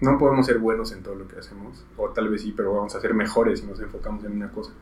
No 0.00 0.18
podemos 0.18 0.46
ser 0.46 0.58
buenos 0.58 0.92
en 0.92 1.02
todo 1.02 1.14
lo 1.14 1.28
que 1.28 1.38
hacemos, 1.38 1.84
o 1.96 2.08
tal 2.10 2.28
vez 2.28 2.42
sí, 2.42 2.52
pero 2.56 2.74
vamos 2.74 2.94
a 2.94 3.00
ser 3.00 3.14
mejores 3.14 3.60
si 3.60 3.66
nos 3.66 3.80
enfocamos 3.80 4.24
en 4.24 4.32
una 4.32 4.50
cosa. 4.50 4.72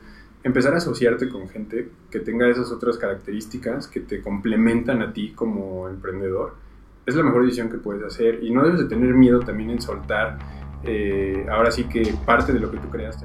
Empezar 0.42 0.74
a 0.74 0.78
asociarte 0.78 1.28
con 1.28 1.48
gente 1.48 1.90
que 2.10 2.18
tenga 2.20 2.48
esas 2.48 2.72
otras 2.72 2.98
características 2.98 3.86
que 3.86 4.00
te 4.00 4.20
complementan 4.20 5.02
a 5.02 5.12
ti 5.12 5.32
como 5.32 5.88
emprendedor, 5.88 6.54
es 7.06 7.14
la 7.14 7.22
mejor 7.22 7.42
decisión 7.42 7.68
que 7.68 7.78
puedes 7.78 8.02
hacer 8.02 8.42
y 8.42 8.52
no 8.52 8.64
debes 8.64 8.80
de 8.80 8.86
tener 8.86 9.14
miedo 9.14 9.40
también 9.40 9.70
en 9.70 9.80
soltar 9.80 10.38
eh, 10.84 11.46
ahora 11.50 11.70
sí 11.70 11.84
que 11.84 12.14
parte 12.24 12.52
de 12.52 12.60
lo 12.60 12.70
que 12.70 12.78
tú 12.78 12.88
creaste. 12.88 13.24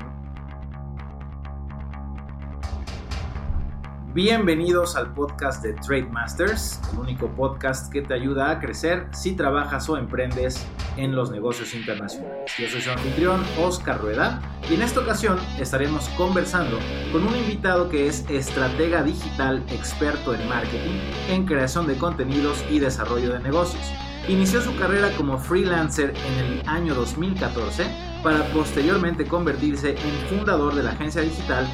Bienvenidos 4.18 4.95
al 4.95 5.13
podcast 5.13 5.61
de 5.61 5.73
Trade 5.73 6.07
Masters, 6.07 6.81
el 6.91 6.97
único 6.97 7.27
podcast 7.36 7.93
que 7.93 8.02
te 8.02 8.16
ayuda 8.16 8.49
a 8.49 8.59
crecer 8.59 9.05
si 9.11 9.36
trabajas 9.36 9.88
o 9.89 9.95
emprendes 9.95 10.66
en 10.95 11.16
los 11.16 11.29
negocios 11.29 11.75
internacionales. 11.75 12.52
Yo 12.57 12.67
soy 12.67 12.81
su 12.81 12.89
anfitrión, 12.89 13.44
Oscar 13.61 14.02
Rueda, 14.02 14.41
y 14.67 14.73
en 14.73 14.81
esta 14.81 15.02
ocasión 15.02 15.38
estaremos 15.59 16.09
conversando 16.17 16.80
con 17.11 17.27
un 17.27 17.35
invitado 17.35 17.89
que 17.89 18.08
es 18.08 18.27
estratega 18.27 19.03
digital 19.03 19.63
experto 19.70 20.34
en 20.34 20.49
marketing, 20.49 20.97
en 21.30 21.45
creación 21.45 21.86
de 21.86 21.95
contenidos 21.95 22.66
y 22.72 22.80
desarrollo 22.80 23.34
de 23.34 23.39
negocios. 23.39 23.86
Inició 24.27 24.61
su 24.61 24.75
carrera 24.77 25.11
como 25.16 25.38
freelancer 25.38 26.16
en 26.16 26.44
el 26.44 26.67
año 26.67 26.95
2014 26.95 27.86
para 28.23 28.44
posteriormente 28.45 29.27
convertirse 29.27 29.91
en 29.91 30.27
fundador 30.27 30.73
de 30.73 30.81
la 30.81 30.94
agencia 30.94 31.22
digital 31.22 31.67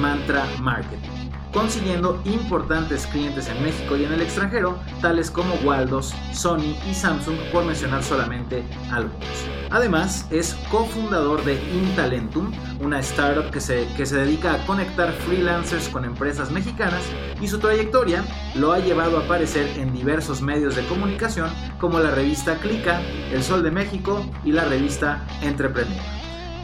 Mantra 0.00 0.46
Marketing 0.60 1.19
consiguiendo 1.52 2.20
importantes 2.24 3.06
clientes 3.06 3.48
en 3.48 3.62
México 3.62 3.96
y 3.96 4.04
en 4.04 4.12
el 4.12 4.22
extranjero, 4.22 4.78
tales 5.00 5.30
como 5.30 5.54
Waldos, 5.64 6.14
Sony 6.32 6.76
y 6.88 6.94
Samsung, 6.94 7.36
por 7.52 7.64
mencionar 7.64 8.02
solamente 8.02 8.62
algunos. 8.90 9.26
Además, 9.70 10.26
es 10.30 10.54
cofundador 10.70 11.44
de 11.44 11.54
Intalentum, 11.72 12.52
una 12.80 13.00
startup 13.00 13.50
que 13.50 13.60
se, 13.60 13.86
que 13.96 14.06
se 14.06 14.16
dedica 14.16 14.54
a 14.54 14.66
conectar 14.66 15.12
freelancers 15.12 15.88
con 15.88 16.04
empresas 16.04 16.50
mexicanas, 16.50 17.02
y 17.40 17.48
su 17.48 17.58
trayectoria 17.58 18.24
lo 18.54 18.72
ha 18.72 18.78
llevado 18.78 19.18
a 19.18 19.24
aparecer 19.24 19.78
en 19.78 19.92
diversos 19.92 20.42
medios 20.42 20.76
de 20.76 20.86
comunicación 20.86 21.50
como 21.78 21.98
la 22.00 22.10
revista 22.10 22.56
Clica, 22.56 23.00
El 23.32 23.42
Sol 23.42 23.62
de 23.62 23.70
México 23.70 24.24
y 24.44 24.52
la 24.52 24.64
revista 24.64 25.26
Entrepreneur. 25.42 26.19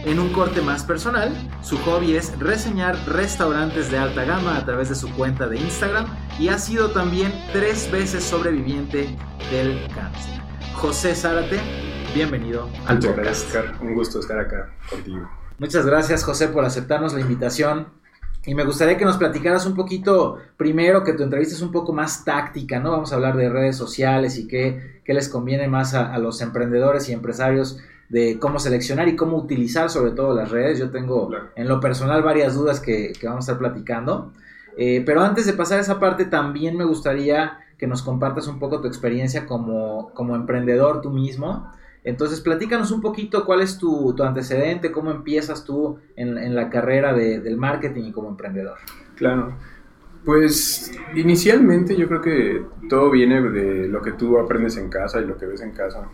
En 0.07 0.21
un 0.21 0.33
corte 0.33 0.61
más 0.63 0.85
personal, 0.85 1.33
su 1.63 1.77
hobby 1.79 2.15
es 2.15 2.39
reseñar 2.39 2.97
restaurantes 3.09 3.91
de 3.91 3.99
alta 3.99 4.25
gama 4.25 4.57
a 4.57 4.65
través 4.65 4.89
de 4.89 4.95
su 4.95 5.13
cuenta 5.17 5.49
de 5.49 5.57
Instagram 5.57 6.07
y 6.39 6.47
ha 6.47 6.61
sido 6.61 6.93
también 6.93 7.33
tres 7.53 7.91
veces 7.91 8.23
sobreviviente 8.23 9.09
del 9.51 9.85
cáncer. 9.93 10.41
José 10.75 11.13
Zárate, 11.13 11.59
bienvenido 12.15 12.69
al 12.87 13.01
podcast. 13.01 13.53
Un 13.81 13.95
gusto 13.95 14.21
estar 14.21 14.39
acá 14.39 14.73
contigo. 14.89 15.29
Muchas 15.59 15.85
gracias 15.85 16.23
José 16.23 16.47
por 16.47 16.65
aceptarnos 16.65 17.13
la 17.13 17.21
invitación. 17.21 17.89
Y 18.45 18.55
me 18.55 18.63
gustaría 18.63 18.97
que 18.97 19.05
nos 19.05 19.17
platicaras 19.17 19.67
un 19.67 19.75
poquito, 19.75 20.39
primero 20.57 21.03
que 21.03 21.15
tu 21.15 21.25
entrevista 21.25 21.57
es 21.57 21.63
un 21.63 21.73
poco 21.73 21.93
más 21.93 22.25
táctica, 22.25 22.79
¿no? 22.79 22.93
Vamos 22.93 23.11
a 23.11 23.17
hablar 23.17 23.37
de 23.37 23.49
redes 23.49 23.77
sociales 23.77 24.39
y 24.39 24.47
qué, 24.47 25.03
qué 25.05 25.15
les 25.15 25.29
conviene 25.29 25.67
más 25.67 25.95
a, 25.95 26.15
a 26.15 26.19
los 26.19 26.41
emprendedores 26.43 27.09
y 27.09 27.13
empresarios 27.13 27.81
de 28.09 28.39
cómo 28.39 28.59
seleccionar 28.59 29.09
y 29.09 29.17
cómo 29.17 29.37
utilizar 29.37 29.91
sobre 29.91 30.13
todo 30.13 30.35
las 30.35 30.51
redes. 30.51 30.79
Yo 30.79 30.91
tengo 30.91 31.31
en 31.55 31.69
lo 31.69 31.81
personal 31.81 32.23
varias 32.23 32.55
dudas 32.55 32.81
que, 32.81 33.13
vamos 33.23 33.49
a 33.49 33.53
estar 33.53 33.59
platicando. 33.59 34.33
Eh, 34.77 35.03
pero 35.07 35.23
antes 35.23 35.47
de 35.47 35.55
pasar 35.55 35.79
a 35.79 35.83
esa 35.83 35.99
parte, 35.99 36.27
también 36.27 36.77
me 36.77 36.85
gustaría 36.85 37.59
que 37.79 37.87
nos 37.87 38.03
compartas 38.03 38.47
un 38.47 38.59
poco 38.59 38.81
tu 38.81 38.89
experiencia 38.89 39.47
como, 39.47 40.11
como 40.15 40.35
emprendedor 40.35 41.01
tú 41.01 41.11
mismo. 41.11 41.71
Entonces, 42.05 42.41
platícanos 42.41 42.93
un 42.93 43.01
poquito 43.01 43.45
cuál 43.45 43.63
es 43.63 43.79
tu, 43.79 44.15
antecedente, 44.23 44.93
cómo 44.93 45.11
empiezas 45.11 45.65
tú 45.65 45.99
en, 46.15 46.55
la 46.55 46.71
carrera 46.71 47.13
del 47.13 47.57
marketing 47.57 48.05
y 48.05 48.13
como 48.13 48.29
emprendedor. 48.29 48.79
Claro. 49.17 49.55
Pues 50.25 50.93
inicialmente 51.15 51.97
yo 51.97 52.09
creo 52.09 52.21
que 52.21 52.65
todo 52.89 53.11
viene 53.11 53.41
de 53.43 53.89
lo 53.89 54.03
que 54.03 54.13
tú 54.13 54.39
aprendes 54.39 54.77
en 54.77 54.89
casa 54.89 55.21
y 55.21 55.25
lo 55.25 55.37
que 55.37 55.47
ves 55.47 55.61
en 55.63 55.73
casa 55.73 56.09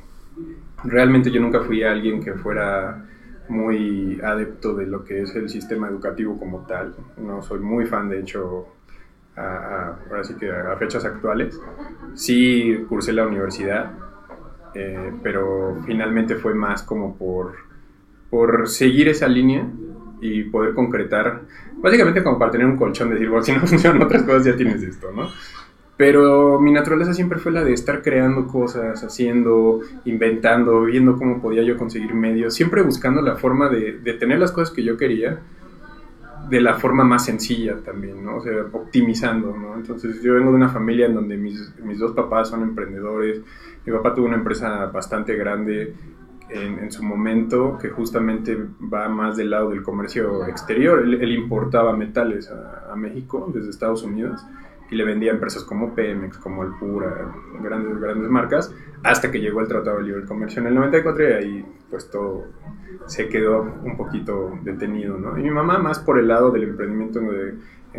realmente 0.84 1.30
yo 1.30 1.40
nunca 1.40 1.60
fui 1.60 1.82
alguien 1.82 2.22
que 2.22 2.34
fuera 2.34 3.04
muy 3.48 4.20
adepto 4.22 4.74
de 4.74 4.86
lo 4.86 5.04
que 5.04 5.22
es 5.22 5.34
el 5.34 5.48
sistema 5.48 5.88
educativo 5.88 6.38
como 6.38 6.60
tal. 6.66 6.94
No 7.18 7.42
soy 7.42 7.60
muy 7.60 7.86
fan, 7.86 8.08
de 8.08 8.20
hecho, 8.20 8.66
a, 9.36 9.98
ahora 10.08 10.24
sí 10.24 10.34
que 10.34 10.50
a 10.50 10.76
fechas 10.76 11.04
actuales. 11.04 11.60
Sí 12.14 12.84
cursé 12.88 13.12
la 13.12 13.26
universidad, 13.26 13.92
eh, 14.74 15.12
pero 15.22 15.82
finalmente 15.86 16.36
fue 16.36 16.54
más 16.54 16.82
como 16.82 17.16
por, 17.16 17.54
por 18.30 18.68
seguir 18.68 19.08
esa 19.08 19.28
línea 19.28 19.66
y 20.20 20.44
poder 20.44 20.72
concretar, 20.74 21.42
básicamente 21.76 22.22
como 22.22 22.38
para 22.38 22.52
tener 22.52 22.66
un 22.66 22.76
colchón, 22.76 23.08
de 23.08 23.14
decir, 23.14 23.28
bueno, 23.28 23.42
si 23.44 23.52
no 23.52 23.60
funcionan 23.66 24.02
otras 24.02 24.22
cosas 24.22 24.44
ya 24.44 24.56
tienes 24.56 24.82
esto, 24.82 25.10
¿no? 25.12 25.28
Pero 25.96 26.58
mi 26.58 26.72
naturaleza 26.72 27.12
siempre 27.12 27.38
fue 27.38 27.52
la 27.52 27.62
de 27.64 27.74
estar 27.74 28.02
creando 28.02 28.46
cosas, 28.46 29.04
haciendo, 29.04 29.80
inventando, 30.04 30.82
viendo 30.84 31.16
cómo 31.16 31.40
podía 31.40 31.62
yo 31.62 31.76
conseguir 31.76 32.14
medios, 32.14 32.54
siempre 32.54 32.82
buscando 32.82 33.20
la 33.20 33.36
forma 33.36 33.68
de, 33.68 33.92
tener 34.18 34.38
las 34.38 34.52
cosas 34.52 34.74
que 34.74 34.82
yo 34.82 34.96
quería 34.96 35.40
de 36.48 36.60
la 36.60 36.74
forma 36.74 37.04
más 37.04 37.26
sencilla 37.26 37.76
también, 37.84 38.24
¿no? 38.24 38.38
O 38.38 38.40
sea, 38.42 38.52
optimizando, 38.72 39.56
¿no? 39.56 39.76
Entonces 39.76 40.22
yo 40.22 40.34
vengo 40.34 40.50
de 40.50 40.56
una 40.56 40.70
familia 40.70 41.06
en 41.06 41.14
donde 41.14 41.36
mis, 41.36 41.72
mis 41.84 41.98
dos 41.98 42.12
papás 42.12 42.48
son 42.48 42.62
emprendedores, 42.62 43.40
mi 43.86 43.92
papá 43.92 44.14
tuvo 44.14 44.26
una 44.26 44.36
empresa 44.36 44.86
bastante 44.86 45.36
grande 45.36 45.94
en, 46.48 46.90
su 46.90 47.02
momento 47.02 47.78
que 47.80 47.88
justamente 47.88 48.58
va 48.92 49.08
más 49.08 49.36
del 49.36 49.50
lado 49.50 49.70
del 49.70 49.82
comercio 49.82 50.46
exterior, 50.46 51.00
él, 51.00 51.32
importaba 51.32 51.96
metales 51.96 52.50
a, 52.50 52.92
a 52.92 52.96
México 52.96 53.50
desde 53.54 53.70
Estados 53.70 54.02
Unidos 54.02 54.44
y 54.92 54.94
le 54.94 55.04
vendía 55.04 55.30
a 55.30 55.34
empresas 55.34 55.64
como 55.64 55.94
Pemex, 55.94 56.36
como 56.36 56.62
Alpura, 56.62 57.32
grandes, 57.62 57.98
grandes 57.98 58.28
marcas, 58.28 58.74
hasta 59.02 59.30
que 59.30 59.40
llegó 59.40 59.62
el 59.62 59.68
Tratado 59.68 59.96
de 59.96 60.04
Libre 60.04 60.26
Comercio 60.26 60.60
en 60.60 60.68
el 60.68 60.74
94 60.74 61.24
y 61.24 61.32
ahí 61.32 61.64
pues 61.88 62.10
todo 62.10 62.44
se 63.06 63.30
quedó 63.30 63.62
un 63.62 63.96
poquito 63.96 64.52
detenido, 64.62 65.16
¿no? 65.16 65.38
Y 65.38 65.42
mi 65.42 65.50
mamá 65.50 65.78
más 65.78 65.98
por 65.98 66.18
el 66.18 66.28
lado 66.28 66.50
del 66.50 66.64
emprendimiento 66.64 67.20
de, 67.20 67.54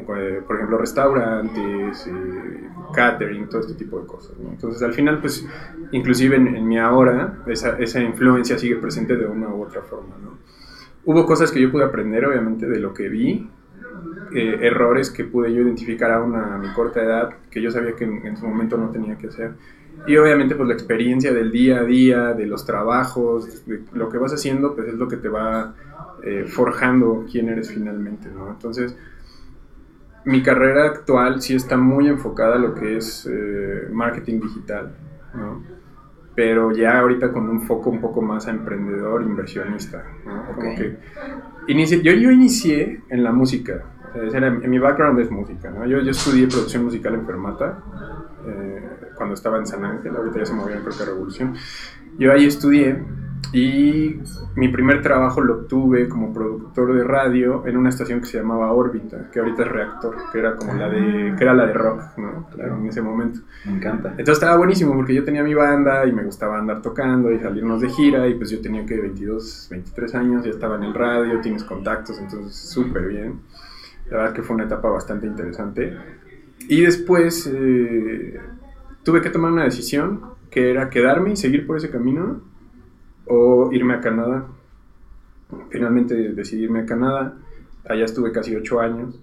por 0.05 0.55
ejemplo, 0.55 0.77
restaurantes, 0.77 2.05
eh, 2.05 2.69
catering, 2.93 3.49
todo 3.49 3.61
este 3.61 3.73
tipo 3.73 3.99
de 3.99 4.05
cosas, 4.05 4.37
¿no? 4.37 4.51
Entonces 4.51 4.83
al 4.83 4.93
final 4.93 5.19
pues 5.19 5.47
inclusive 5.91 6.35
en, 6.35 6.55
en 6.55 6.67
mi 6.67 6.77
ahora 6.77 7.39
esa, 7.47 7.79
esa 7.79 8.01
influencia 8.01 8.59
sigue 8.59 8.75
presente 8.75 9.15
de 9.17 9.25
una 9.25 9.49
u 9.49 9.63
otra 9.63 9.81
forma, 9.81 10.15
¿no? 10.23 10.37
Hubo 11.05 11.25
cosas 11.25 11.51
que 11.51 11.59
yo 11.59 11.71
pude 11.71 11.85
aprender 11.85 12.23
obviamente 12.23 12.67
de 12.67 12.79
lo 12.79 12.93
que 12.93 13.09
vi, 13.09 13.49
eh, 14.35 14.59
errores 14.61 15.11
que 15.11 15.25
pude 15.25 15.53
yo 15.53 15.61
identificar 15.61 16.11
aún 16.11 16.35
a 16.35 16.57
mi 16.57 16.67
corta 16.73 17.03
edad, 17.03 17.29
que 17.51 17.61
yo 17.61 17.69
sabía 17.71 17.95
que 17.95 18.03
en, 18.03 18.35
su 18.38 18.47
momento 18.47 18.77
no 18.77 18.89
tenía 18.89 19.17
que 19.17 19.27
hacer. 19.27 19.51
Y 20.07 20.17
obviamente 20.17 20.55
pues 20.55 20.67
la 20.67 20.73
experiencia 20.73 21.31
del 21.33 21.51
día 21.51 21.79
a 21.79 21.83
día, 21.83 22.33
de 22.33 22.45
los 22.45 22.66
trabajos, 22.66 23.66
de 23.66 23.81
lo 23.93 24.09
que 24.09 24.17
vas 24.17 24.33
haciendo, 24.33 24.75
pues 24.75 24.88
es 24.88 24.95
lo 24.95 25.07
que 25.07 25.17
te 25.17 25.29
va 25.29 25.75
eh, 26.23 26.45
forjando 26.47 27.25
quién 27.31 27.49
eres 27.49 27.72
finalmente, 27.72 28.29
¿no? 28.33 28.49
Entonces, 28.49 28.97
mi 30.25 30.41
carrera 30.41 30.85
actual 30.85 31.41
sí 31.41 31.55
está 31.55 31.77
muy 31.77 32.07
enfocada 32.07 32.55
a 32.55 32.59
lo 32.59 32.73
que 32.73 32.97
es 32.97 33.29
eh, 33.31 33.88
marketing 33.91 34.39
digital, 34.39 34.95
¿no? 35.35 35.61
Pero 36.35 36.72
ya 36.72 36.99
ahorita 36.99 37.31
con 37.31 37.47
un 37.49 37.61
foco 37.61 37.89
un 37.89 38.01
poco 38.01 38.22
más 38.22 38.47
a 38.47 38.51
emprendedor, 38.51 39.22
inversionista, 39.22 40.03
¿no? 40.25 40.45
Como 40.47 40.75
que 40.75 40.97
yo, 41.67 42.11
yo 42.13 42.31
inicié 42.31 43.01
en 43.09 43.23
la 43.23 43.31
música, 43.31 43.83
en 44.16 44.69
mi 44.69 44.79
background 44.79 45.19
es 45.19 45.31
música, 45.31 45.69
¿no? 45.69 45.85
Yo, 45.85 46.00
yo 46.01 46.12
estudié 46.12 46.47
producción 46.47 46.85
musical 46.85 47.13
en 47.16 47.25
Fermata 47.25 47.79
eh, 48.47 48.90
cuando 49.16 49.35
estaba 49.35 49.57
en 49.57 49.66
San 49.66 49.84
Ángel, 49.85 50.16
ahorita 50.16 50.40
ya 50.40 50.46
se 50.46 50.53
movió 50.53 50.75
creo 50.81 50.97
que 50.97 51.06
Revolución. 51.06 51.56
Yo 52.18 52.31
ahí 52.31 52.46
estudié 52.46 53.03
y 53.52 54.19
mi 54.55 54.70
primer 54.70 55.02
trabajo 55.02 55.41
lo 55.41 55.55
obtuve 55.55 56.08
como 56.08 56.34
productor 56.34 56.96
de 56.96 57.03
radio 57.03 57.66
en 57.67 57.78
una 57.78 57.90
estación 57.90 58.20
que 58.20 58.26
se 58.26 58.37
llamaba 58.40 58.72
Órbita, 58.72 59.29
que 59.32 59.40
ahorita 59.40 59.64
es 59.64 59.67
Reactor, 59.67 60.16
que 60.32 60.40
era 60.40 60.55
como 60.55 60.73
la 60.73 60.90
de 60.90 61.35
que 61.37 61.43
era 61.43 61.53
la 61.53 61.66
de 61.66 61.73
rock, 61.73 62.17
¿no? 62.17 62.47
Claro, 62.53 62.78
en 62.78 62.87
ese 62.87 63.02
momento. 63.02 63.41
Me 63.66 63.78
encanta. 63.78 64.09
Entonces 64.09 64.35
estaba 64.35 64.58
buenísimo 64.58 64.96
porque 64.96 65.14
yo 65.14 65.23
tenía 65.23 65.43
mi 65.43 65.53
banda 65.53 66.05
y 66.05 66.11
me 66.11 66.23
gustaba 66.23 66.58
andar 66.58 66.82
tocando 66.82 67.32
y 67.32 67.40
salirnos 67.40 67.82
de 67.82 67.90
gira 67.90 68.28
y 68.28 68.35
pues 68.35 68.49
yo 68.49 68.61
tenía 68.61 68.85
que 68.85 68.99
22, 68.99 69.67
23 69.70 70.16
años, 70.16 70.46
ya 70.46 70.52
estaba 70.52 70.76
en 70.78 70.84
el 70.84 70.93
radio, 70.93 71.40
tienes 71.41 71.64
contactos, 71.64 72.20
entonces 72.20 72.55
súper 72.55 73.08
bien. 73.08 73.40
La 74.09 74.17
verdad 74.17 74.34
que 74.34 74.44
fue 74.44 74.55
una 74.55 74.66
etapa 74.66 74.90
bastante 74.90 75.28
interesante. 75.28 75.97
Y 76.67 76.82
después 76.82 77.50
eh, 77.52 78.40
tuve 79.03 79.22
que 79.22 79.29
tomar 79.29 79.52
una 79.52 79.64
decisión 79.64 80.22
que 80.50 80.70
era 80.70 80.90
quedarme 80.90 81.32
y 81.32 81.35
seguir 81.35 81.66
por 81.66 81.78
ese 81.78 81.90
camino 81.90 82.41
o 83.26 83.72
irme 83.72 83.96
a 83.96 84.02
Canadá. 84.02 84.47
Finalmente 85.70 86.16
decidí 86.34 86.64
irme 86.64 86.82
a 86.82 86.85
Canadá. 86.85 87.38
Allá 87.85 88.05
estuve 88.05 88.32
casi 88.32 88.55
ocho 88.55 88.79
años. 88.79 89.20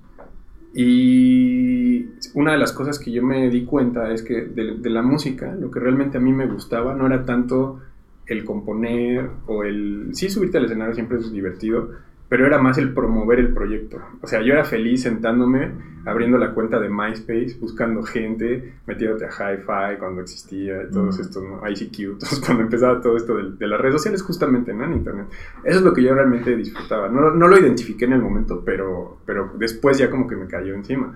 Y 0.74 2.06
una 2.34 2.52
de 2.52 2.58
las 2.58 2.72
cosas 2.72 2.98
que 2.98 3.10
yo 3.10 3.22
me 3.22 3.48
di 3.50 3.64
cuenta 3.64 4.12
es 4.12 4.22
que 4.22 4.42
de, 4.42 4.76
de, 4.78 4.90
la 4.90 5.02
música, 5.02 5.54
lo 5.54 5.70
que 5.70 5.80
realmente 5.80 6.18
a 6.18 6.20
mí 6.20 6.32
me 6.32 6.46
gustaba 6.46 6.94
no 6.94 7.06
era 7.06 7.24
tanto 7.24 7.80
el 8.26 8.44
componer 8.44 9.28
o 9.46 9.64
el... 9.64 10.10
Sí, 10.12 10.30
subirte 10.30 10.58
al 10.58 10.66
escenario 10.66 10.94
siempre 10.94 11.18
es 11.18 11.32
divertido, 11.32 11.90
pero 12.30 12.46
era 12.46 12.58
más 12.58 12.78
el 12.78 12.94
promover 12.94 13.40
el 13.40 13.52
proyecto. 13.52 13.98
O 14.22 14.26
sea, 14.28 14.40
yo 14.40 14.52
era 14.52 14.64
feliz 14.64 15.02
sentándome, 15.02 15.72
abriendo 16.06 16.38
la 16.38 16.54
cuenta 16.54 16.78
de 16.78 16.88
MySpace, 16.88 17.56
buscando 17.60 18.04
gente, 18.04 18.74
metiéndote 18.86 19.26
a 19.26 19.30
Hi-Fi 19.30 19.98
cuando 19.98 20.22
existía, 20.22 20.88
todos 20.90 21.18
estos, 21.18 21.42
¿no? 21.42 21.60
ICQ, 21.68 22.18
todos, 22.20 22.40
cuando 22.46 22.62
empezaba 22.62 23.00
todo 23.00 23.16
esto 23.16 23.36
de, 23.36 23.66
las 23.66 23.80
redes 23.80 23.96
sociales 23.96 24.22
justamente, 24.22 24.72
¿no? 24.72 24.84
En 24.84 24.92
Internet. 24.92 25.26
Eso 25.64 25.78
es 25.78 25.84
lo 25.84 25.92
que 25.92 26.04
yo 26.04 26.14
realmente 26.14 26.54
disfrutaba. 26.54 27.08
No, 27.08 27.32
no 27.32 27.48
lo 27.48 27.58
identifiqué 27.58 28.04
en 28.04 28.12
el 28.12 28.22
momento, 28.22 28.62
pero, 28.64 29.18
pero 29.26 29.52
después 29.58 29.98
ya 29.98 30.08
como 30.08 30.28
que 30.28 30.36
me 30.36 30.46
cayó 30.46 30.72
encima. 30.74 31.12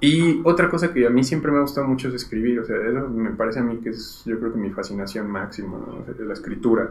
Y 0.00 0.40
otra 0.44 0.68
cosa 0.68 0.92
que 0.92 1.04
a 1.04 1.10
mí 1.10 1.24
siempre 1.24 1.50
me 1.50 1.58
ha 1.58 1.62
gustado 1.62 1.88
mucho 1.88 2.06
es 2.08 2.14
escribir, 2.14 2.60
o 2.60 2.64
sea, 2.64 2.76
eso 2.76 3.08
me 3.08 3.30
parece 3.30 3.58
a 3.58 3.62
mí 3.64 3.78
que 3.78 3.88
es, 3.88 4.22
yo 4.24 4.38
creo 4.38 4.52
que 4.52 4.58
mi 4.58 4.70
fascinación 4.70 5.28
máxima, 5.28 5.78
¿no? 5.78 6.04
la 6.24 6.32
escritura. 6.32 6.90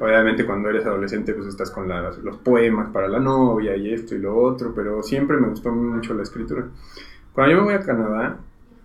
Obviamente 0.00 0.46
cuando 0.46 0.68
eres 0.70 0.86
adolescente 0.86 1.34
pues 1.34 1.48
estás 1.48 1.70
con 1.70 1.88
los 1.88 2.36
poemas 2.38 2.90
para 2.90 3.08
la 3.08 3.18
novia 3.18 3.76
y 3.76 3.92
esto 3.92 4.14
y 4.14 4.18
lo 4.18 4.36
otro, 4.36 4.72
pero 4.74 5.02
siempre 5.02 5.36
me 5.38 5.48
gustó 5.48 5.72
mucho 5.72 6.14
la 6.14 6.22
escritura. 6.22 6.66
Cuando 7.32 7.52
yo 7.52 7.58
me 7.58 7.64
voy 7.64 7.74
a 7.74 7.80
Canadá, 7.80 8.38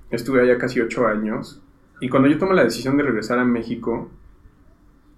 estuve 0.10 0.42
allá 0.42 0.58
casi 0.58 0.80
ocho 0.82 1.08
años, 1.08 1.62
y 2.00 2.10
cuando 2.10 2.28
yo 2.28 2.38
tomé 2.38 2.56
la 2.56 2.64
decisión 2.64 2.98
de 2.98 3.04
regresar 3.04 3.40
a 3.40 3.46
México, 3.46 4.10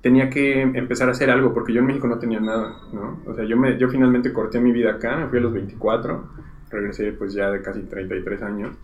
tenía 0.01 0.30
que 0.30 0.62
empezar 0.62 1.07
a 1.07 1.12
hacer 1.12 1.31
algo, 1.31 1.53
porque 1.53 1.74
yo 1.74 1.80
en 1.80 1.88
México 1.88 2.07
no 2.07 2.19
tenía 2.19 2.39
nada, 2.39 2.75
¿no? 2.94 3.21
O 3.25 3.33
sea, 3.33 3.44
yo, 3.45 3.57
me, 3.57 3.77
yo 3.80 3.89
finalmente 3.89 4.31
corté 4.31 4.59
mi 4.59 4.71
vida 4.71 4.91
acá, 4.91 5.18
me 5.18 5.27
fui 5.27 5.39
a 5.39 5.41
los 5.41 5.53
24, 5.53 6.30
regresé 6.69 7.12
pues 7.13 7.33
ya 7.33 7.50
de 7.50 7.62
casi 7.62 7.81
33 7.81 8.41
años 8.44 8.75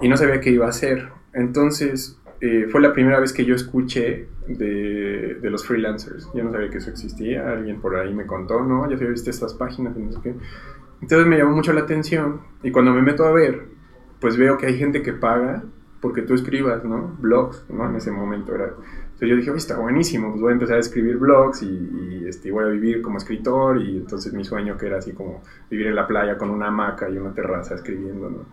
y 0.00 0.08
no 0.08 0.16
sabía 0.16 0.40
qué 0.40 0.50
iba 0.50 0.66
a 0.66 0.70
hacer. 0.70 1.08
Entonces 1.32 2.18
eh, 2.40 2.66
fue 2.70 2.80
la 2.80 2.92
primera 2.92 3.18
vez 3.20 3.32
que 3.32 3.44
yo 3.44 3.54
escuché 3.54 4.28
de, 4.46 5.38
de, 5.40 5.50
los 5.50 5.66
freelancers. 5.66 6.28
Yo 6.34 6.44
no 6.44 6.52
sabía 6.52 6.70
que 6.70 6.78
eso 6.78 6.90
existía, 6.90 7.50
alguien 7.50 7.80
por 7.80 7.96
ahí 7.96 8.14
me 8.14 8.26
contó, 8.26 8.62
no, 8.62 8.88
ya 8.88 8.96
había 8.96 9.08
visto 9.08 9.30
estas 9.30 9.54
páginas 9.54 9.96
y 9.96 10.00
no 10.00 10.12
sé 10.12 10.20
qué. 10.22 10.34
Entonces 11.00 11.26
me 11.26 11.38
llamó 11.38 11.52
mucho 11.52 11.72
la 11.72 11.82
atención 11.82 12.40
y 12.62 12.70
cuando 12.70 12.92
me 12.92 13.02
meto 13.02 13.24
a 13.24 13.32
ver, 13.32 13.66
pues 14.20 14.36
veo 14.36 14.58
que 14.58 14.66
hay 14.66 14.78
gente 14.78 15.02
que 15.02 15.12
paga 15.12 15.64
porque 16.00 16.22
tú 16.22 16.34
escribas, 16.34 16.84
¿no? 16.84 17.16
Blogs, 17.18 17.64
¿no? 17.68 17.88
En 17.88 17.96
ese 17.96 18.10
momento 18.10 18.54
era 18.54 18.72
entonces 19.18 19.30
yo 19.30 19.36
dije, 19.36 19.56
está 19.56 19.76
buenísimo, 19.80 20.30
pues 20.30 20.40
voy 20.40 20.50
a 20.50 20.52
empezar 20.52 20.76
a 20.76 20.78
escribir 20.78 21.16
blogs 21.16 21.64
y, 21.64 22.24
este, 22.28 22.52
voy 22.52 22.66
a 22.66 22.68
vivir 22.68 23.02
como 23.02 23.18
escritor 23.18 23.82
y 23.82 23.96
entonces 23.96 24.32
mi 24.32 24.44
sueño 24.44 24.76
que 24.78 24.86
era 24.86 24.98
así 24.98 25.12
como 25.12 25.42
vivir 25.68 25.88
en 25.88 25.96
la 25.96 26.06
playa 26.06 26.38
con 26.38 26.50
una 26.50 26.68
hamaca 26.68 27.10
y 27.10 27.18
una 27.18 27.34
terraza 27.34 27.74
escribiendo, 27.74 28.30
¿no? 28.30 28.46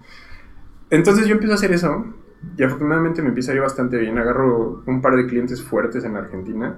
Entonces 0.90 1.28
yo 1.28 1.34
empiezo 1.34 1.52
a 1.52 1.56
hacer 1.58 1.72
eso 1.72 2.16
y 2.58 2.64
afortunadamente 2.64 3.22
me 3.22 3.30
empieza 3.30 3.52
a 3.52 3.56
ir 3.56 3.62
bastante 3.62 3.98
bien. 3.98 4.18
Agarro 4.18 4.84
un 4.86 5.02
par 5.02 5.16
de 5.16 5.28
clientes 5.28 5.64
fuertes 5.64 6.04
en 6.06 6.16
Argentina, 6.16 6.78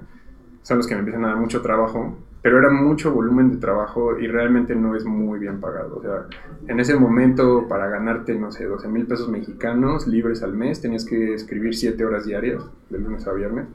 son 0.62 0.78
los 0.78 0.86
que 0.86 0.94
me 0.94 1.00
empiezan 1.00 1.24
a 1.24 1.28
dar 1.28 1.36
mucho 1.36 1.62
trabajo 1.62 2.16
pero 2.40 2.58
era 2.58 2.70
mucho 2.70 3.12
volumen 3.12 3.50
de 3.50 3.56
trabajo 3.56 4.18
y 4.18 4.26
realmente 4.26 4.74
no 4.74 4.94
es 4.94 5.04
muy 5.04 5.38
bien 5.40 5.60
pagado. 5.60 5.96
O 5.96 6.02
sea, 6.02 6.26
en 6.68 6.78
ese 6.78 6.96
momento 6.96 7.66
para 7.68 7.88
ganarte, 7.88 8.34
no 8.36 8.52
sé, 8.52 8.64
12 8.64 8.88
mil 8.88 9.06
pesos 9.06 9.28
mexicanos 9.28 10.06
libres 10.06 10.42
al 10.42 10.52
mes, 10.52 10.80
tenías 10.80 11.04
que 11.04 11.34
escribir 11.34 11.74
7 11.74 12.02
horas 12.04 12.26
diarias, 12.26 12.64
de 12.90 12.98
lunes 12.98 13.26
a 13.26 13.32
viernes. 13.32 13.66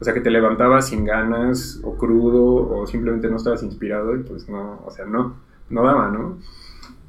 O 0.00 0.04
sea, 0.04 0.12
que 0.12 0.20
te 0.20 0.30
levantabas 0.30 0.88
sin 0.88 1.04
ganas 1.04 1.80
o 1.84 1.96
crudo 1.96 2.68
o 2.68 2.86
simplemente 2.86 3.28
no 3.28 3.36
estabas 3.36 3.62
inspirado 3.62 4.16
y 4.16 4.22
pues 4.22 4.48
no, 4.48 4.80
o 4.84 4.90
sea, 4.90 5.04
no, 5.04 5.36
no 5.68 5.84
daba, 5.84 6.10
¿no? 6.10 6.38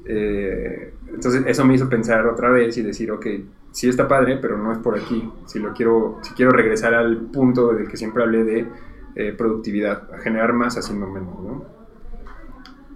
Eh, 0.06 0.94
entonces 1.07 1.44
eso 1.48 1.66
me 1.66 1.74
hizo 1.74 1.89
pensar 1.89 2.28
otra 2.28 2.50
vez 2.50 2.78
y 2.78 2.83
decir, 2.83 3.12
ok, 3.12 3.25
sí 3.71 3.89
está 3.89 4.07
padre, 4.07 4.38
pero 4.38 4.57
no 4.57 4.71
es 4.71 4.77
por 4.77 4.97
aquí. 4.97 5.29
Si 5.45 5.59
lo 5.59 5.73
quiero, 5.73 6.19
si 6.21 6.33
quiero 6.33 6.51
regresar 6.51 6.94
al 6.94 7.18
punto 7.18 7.73
del 7.73 7.88
que 7.88 7.97
siempre 7.97 8.23
hablé 8.23 8.44
de 8.44 8.68
eh, 9.15 9.33
productividad, 9.38 10.13
a 10.13 10.19
generar 10.19 10.53
más 10.53 10.77
haciendo 10.77 11.07
menos. 11.07 11.39
¿no? 11.41 11.65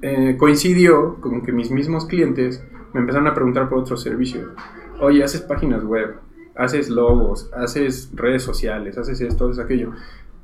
Eh, 0.02 0.36
coincidió 0.38 1.16
con 1.16 1.42
que 1.42 1.52
mis 1.52 1.72
mismos 1.72 2.06
clientes 2.06 2.64
me 2.94 3.02
empezaron 3.02 3.28
a 3.28 3.34
preguntar 3.34 3.70
por 3.70 3.80
otros 3.80 4.02
servicios. 4.02 4.48
Oye, 5.02 5.24
haces 5.24 5.42
páginas 5.42 5.84
web, 5.84 6.16
haces 6.56 6.90
logos, 6.90 7.50
haces 7.54 8.12
redes 8.14 8.44
sociales, 8.44 8.98
haces 8.98 9.20
esto, 9.22 9.50
haces 9.50 9.64
aquello. 9.64 9.92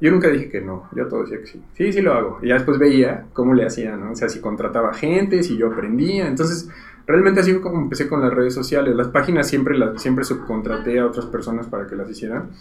Yo 0.01 0.09
nunca 0.09 0.29
dije 0.29 0.49
que 0.49 0.61
no, 0.61 0.89
yo 0.95 1.07
todo 1.07 1.21
decía 1.21 1.39
que 1.39 1.45
sí. 1.45 1.61
Sí, 1.75 1.93
sí 1.93 2.01
lo 2.01 2.13
hago. 2.13 2.39
Y 2.41 2.47
ya 2.47 2.55
después 2.55 2.79
veía 2.79 3.27
cómo 3.33 3.53
le 3.53 3.65
hacía, 3.65 3.95
¿no? 3.95 4.11
O 4.11 4.15
sea, 4.15 4.29
si 4.29 4.41
contrataba 4.41 4.93
gente, 4.93 5.43
si 5.43 5.55
yo 5.57 5.67
aprendía. 5.67 6.27
Entonces, 6.27 6.69
realmente 7.11 7.41
así 7.41 7.53
como 7.59 7.81
empecé 7.81 8.07
con 8.07 8.21
las 8.21 8.33
redes 8.33 8.53
sociales. 8.53 8.95
Las 8.95 9.09
páginas 9.09 9.47
siempre, 9.47 9.77
las, 9.77 10.01
siempre 10.01 10.23
subcontraté 10.23 10.99
a 10.99 11.05
otras 11.05 11.25
personas 11.25 11.67
para 11.67 11.87
que 11.87 11.95
las 11.95 12.09
hicieran. 12.09 12.51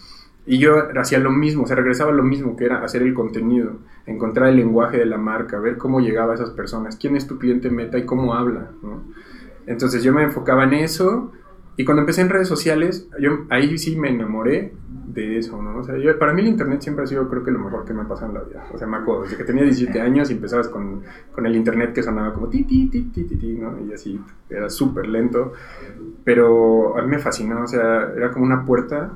Y 0.45 0.57
yo 0.57 0.75
hacía 0.97 1.19
lo 1.19 1.31
mismo, 1.31 1.63
o 1.63 1.67
sea, 1.67 1.75
regresaba 1.75 2.11
a 2.11 2.15
lo 2.15 2.23
mismo, 2.23 2.55
que 2.55 2.65
era 2.65 2.83
hacer 2.83 3.03
el 3.03 3.13
contenido, 3.13 3.73
encontrar 4.07 4.49
el 4.49 4.55
lenguaje 4.55 4.97
de 4.97 5.05
la 5.05 5.17
marca, 5.17 5.59
ver 5.59 5.77
cómo 5.77 5.99
llegaba 5.99 6.31
a 6.31 6.35
esas 6.35 6.49
personas, 6.49 6.95
quién 6.95 7.15
es 7.15 7.27
tu 7.27 7.37
cliente 7.37 7.69
meta 7.69 7.99
y 7.99 8.05
cómo 8.05 8.33
habla. 8.33 8.71
Entonces 9.67 10.03
yo 10.03 10.13
me 10.13 10.23
enfocaba 10.23 10.63
en 10.63 10.73
eso 10.73 11.31
y 11.77 11.85
cuando 11.85 12.01
empecé 12.01 12.21
en 12.21 12.29
redes 12.29 12.47
sociales, 12.47 13.07
yo 13.19 13.45
ahí 13.49 13.77
sí 13.77 13.95
me 13.95 14.09
enamoré 14.09 14.73
de 15.07 15.37
eso, 15.37 15.61
¿no? 15.61 15.79
O 15.79 15.83
sea, 15.83 15.97
yo, 15.97 16.17
para 16.17 16.33
mí 16.33 16.41
el 16.41 16.47
internet 16.47 16.81
siempre 16.81 17.03
ha 17.03 17.07
sido 17.07 17.29
creo 17.29 17.43
que 17.43 17.51
lo 17.51 17.59
mejor 17.59 17.85
que 17.85 17.93
me 17.93 18.01
ha 18.01 18.07
pasado 18.07 18.27
en 18.27 18.33
la 18.35 18.43
vida. 18.43 18.65
O 18.73 18.77
sea, 18.77 18.87
me 18.87 18.97
acuerdo, 18.97 19.23
desde 19.23 19.37
que 19.37 19.43
tenía 19.43 19.63
17 19.63 19.99
años 19.99 20.29
y 20.29 20.33
empezabas 20.33 20.67
con, 20.67 21.01
con 21.33 21.45
el 21.45 21.55
internet 21.55 21.93
que 21.93 22.03
sonaba 22.03 22.33
como 22.33 22.47
ti, 22.47 22.63
ti, 22.63 22.87
ti, 22.87 23.03
ti, 23.03 23.23
ti, 23.23 23.35
ti 23.35 23.53
¿no? 23.53 23.77
Y 23.85 23.93
así, 23.93 24.19
era 24.49 24.69
súper 24.69 25.07
lento, 25.07 25.53
pero 26.23 26.97
a 26.97 27.01
mí 27.01 27.07
me 27.09 27.19
fascinó, 27.19 27.63
o 27.63 27.67
sea, 27.67 28.11
era 28.15 28.31
como 28.31 28.45
una 28.45 28.65
puerta 28.65 29.11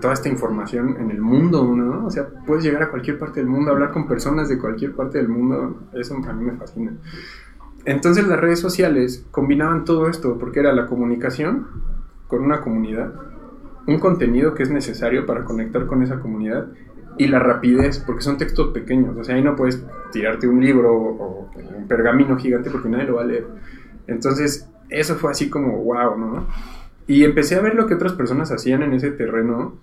toda 0.00 0.14
esta 0.14 0.28
información 0.28 0.96
en 1.00 1.10
el 1.10 1.20
mundo, 1.20 1.64
¿no? 1.64 2.06
O 2.06 2.10
sea, 2.10 2.28
puedes 2.46 2.62
llegar 2.62 2.82
a 2.82 2.90
cualquier 2.90 3.18
parte 3.18 3.40
del 3.40 3.48
mundo, 3.48 3.72
hablar 3.72 3.90
con 3.90 4.06
personas 4.06 4.48
de 4.48 4.58
cualquier 4.58 4.94
parte 4.94 5.18
del 5.18 5.28
mundo, 5.28 5.88
eso 5.94 6.14
a 6.14 6.32
mí 6.32 6.44
me 6.44 6.52
fascina. 6.52 6.92
Entonces 7.84 8.26
las 8.26 8.38
redes 8.38 8.60
sociales 8.60 9.26
combinaban 9.30 9.84
todo 9.84 10.08
esto, 10.08 10.38
porque 10.38 10.60
era 10.60 10.72
la 10.72 10.86
comunicación 10.86 11.66
con 12.28 12.42
una 12.42 12.60
comunidad, 12.60 13.12
un 13.86 13.98
contenido 13.98 14.54
que 14.54 14.62
es 14.62 14.70
necesario 14.70 15.26
para 15.26 15.44
conectar 15.44 15.86
con 15.86 16.02
esa 16.02 16.20
comunidad 16.20 16.68
y 17.18 17.26
la 17.26 17.38
rapidez, 17.38 17.98
porque 17.98 18.22
son 18.22 18.38
textos 18.38 18.68
pequeños, 18.68 19.16
o 19.16 19.24
sea, 19.24 19.34
ahí 19.34 19.42
no 19.42 19.56
puedes 19.56 19.84
tirarte 20.12 20.46
un 20.46 20.60
libro 20.60 20.94
o 20.94 21.50
un 21.76 21.88
pergamino 21.88 22.36
gigante 22.36 22.70
porque 22.70 22.88
nadie 22.88 23.06
lo 23.06 23.16
va 23.16 23.22
a 23.22 23.26
leer. 23.26 23.46
Entonces, 24.06 24.68
eso 24.88 25.16
fue 25.16 25.30
así 25.30 25.50
como, 25.50 25.76
wow, 25.84 26.18
¿no? 26.18 26.46
Y 27.06 27.24
empecé 27.24 27.56
a 27.56 27.60
ver 27.60 27.74
lo 27.74 27.86
que 27.86 27.94
otras 27.94 28.12
personas 28.12 28.52
hacían 28.52 28.82
en 28.82 28.92
ese 28.92 29.10
terreno 29.10 29.74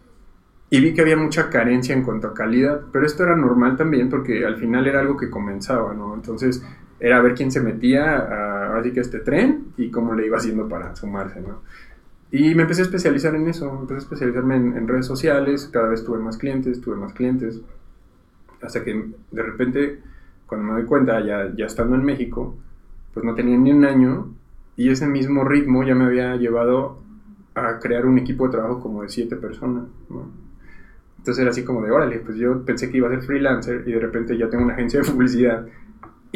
y 0.69 0.81
vi 0.81 0.93
que 0.93 1.01
había 1.01 1.17
mucha 1.17 1.49
carencia 1.49 1.95
en 1.95 2.03
cuanto 2.03 2.27
a 2.27 2.33
calidad, 2.33 2.81
pero 2.91 3.05
esto 3.05 3.23
era 3.23 3.35
normal 3.35 3.77
también 3.77 4.09
porque 4.09 4.45
al 4.45 4.57
final 4.57 4.87
era 4.87 4.99
algo 4.99 5.17
que 5.17 5.29
comenzaba, 5.29 5.93
¿no? 5.93 6.13
Entonces 6.13 6.63
era 6.99 7.21
ver 7.21 7.35
quién 7.35 7.51
se 7.51 7.61
metía 7.61 8.17
a, 8.17 8.77
así 8.77 8.91
que 8.91 8.99
este 8.99 9.19
tren 9.19 9.67
y 9.77 9.91
cómo 9.91 10.13
le 10.13 10.25
iba 10.25 10.37
haciendo 10.37 10.67
para 10.67 10.95
sumarse, 10.95 11.41
¿no? 11.41 11.61
Y 12.31 12.55
me 12.55 12.63
empecé 12.63 12.81
a 12.81 12.85
especializar 12.85 13.33
en 13.35 13.47
eso, 13.47 13.69
empecé 13.69 13.95
a 13.95 13.97
especializarme 13.99 14.55
en, 14.55 14.87
redes 14.87 15.05
sociales, 15.05 15.69
cada 15.71 15.87
vez 15.87 16.03
tuve 16.03 16.19
más 16.19 16.37
clientes, 16.37 16.81
tuve 16.81 16.97
más 16.97 17.13
clientes, 17.13 17.61
hasta 18.61 18.83
que 18.83 19.11
de 19.31 19.43
repente, 19.43 20.01
cuando 20.45 20.67
me 20.67 20.73
doy 20.73 20.85
cuenta, 20.85 21.21
ya, 21.21 21.53
ya 21.55 21.65
estando 21.65 21.95
en 21.95 22.03
México, 22.03 22.57
pues 23.13 23.25
no 23.25 23.33
tenía 23.33 23.57
ni 23.57 23.71
un 23.71 23.85
año 23.85 24.33
y 24.75 24.89
ese 24.89 25.07
mismo 25.07 25.43
ritmo 25.45 25.83
ya 25.83 25.95
me 25.95 26.05
había 26.05 26.35
llevado 26.35 26.99
a 27.55 27.79
crear 27.79 28.05
un 28.05 28.17
equipo 28.19 28.45
de 28.45 28.51
trabajo 28.51 28.81
como 28.81 29.03
de 29.03 29.09
siete 29.09 29.35
personas, 29.35 29.85
¿no? 30.09 30.29
Entonces 31.17 31.41
era 31.41 31.51
así 31.51 31.63
como 31.63 31.81
de, 31.81 31.91
órale, 31.91 32.19
pues 32.19 32.37
yo 32.37 32.63
pensé 32.63 32.89
que 32.89 32.97
iba 32.97 33.07
a 33.07 33.11
ser 33.11 33.21
freelancer 33.21 33.83
y 33.85 33.91
de 33.91 33.99
repente 33.99 34.37
ya 34.37 34.49
tengo 34.49 34.63
una 34.63 34.73
agencia 34.73 35.01
de 35.01 35.09
publicidad 35.09 35.65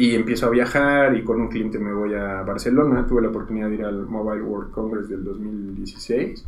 y 0.02 0.16
empiezo 0.16 0.46
a 0.46 0.50
viajar 0.50 1.16
y 1.16 1.22
con 1.22 1.40
un 1.40 1.46
cliente 1.46 1.78
me 1.78 1.92
voy 1.92 2.12
a 2.14 2.42
Barcelona. 2.42 3.06
Tuve 3.06 3.22
la 3.22 3.28
oportunidad 3.28 3.68
de 3.68 3.74
ir 3.76 3.84
al 3.84 4.04
Mobile 4.04 4.42
World 4.42 4.72
Congress 4.72 5.08
del 5.08 5.22
2016, 5.22 6.44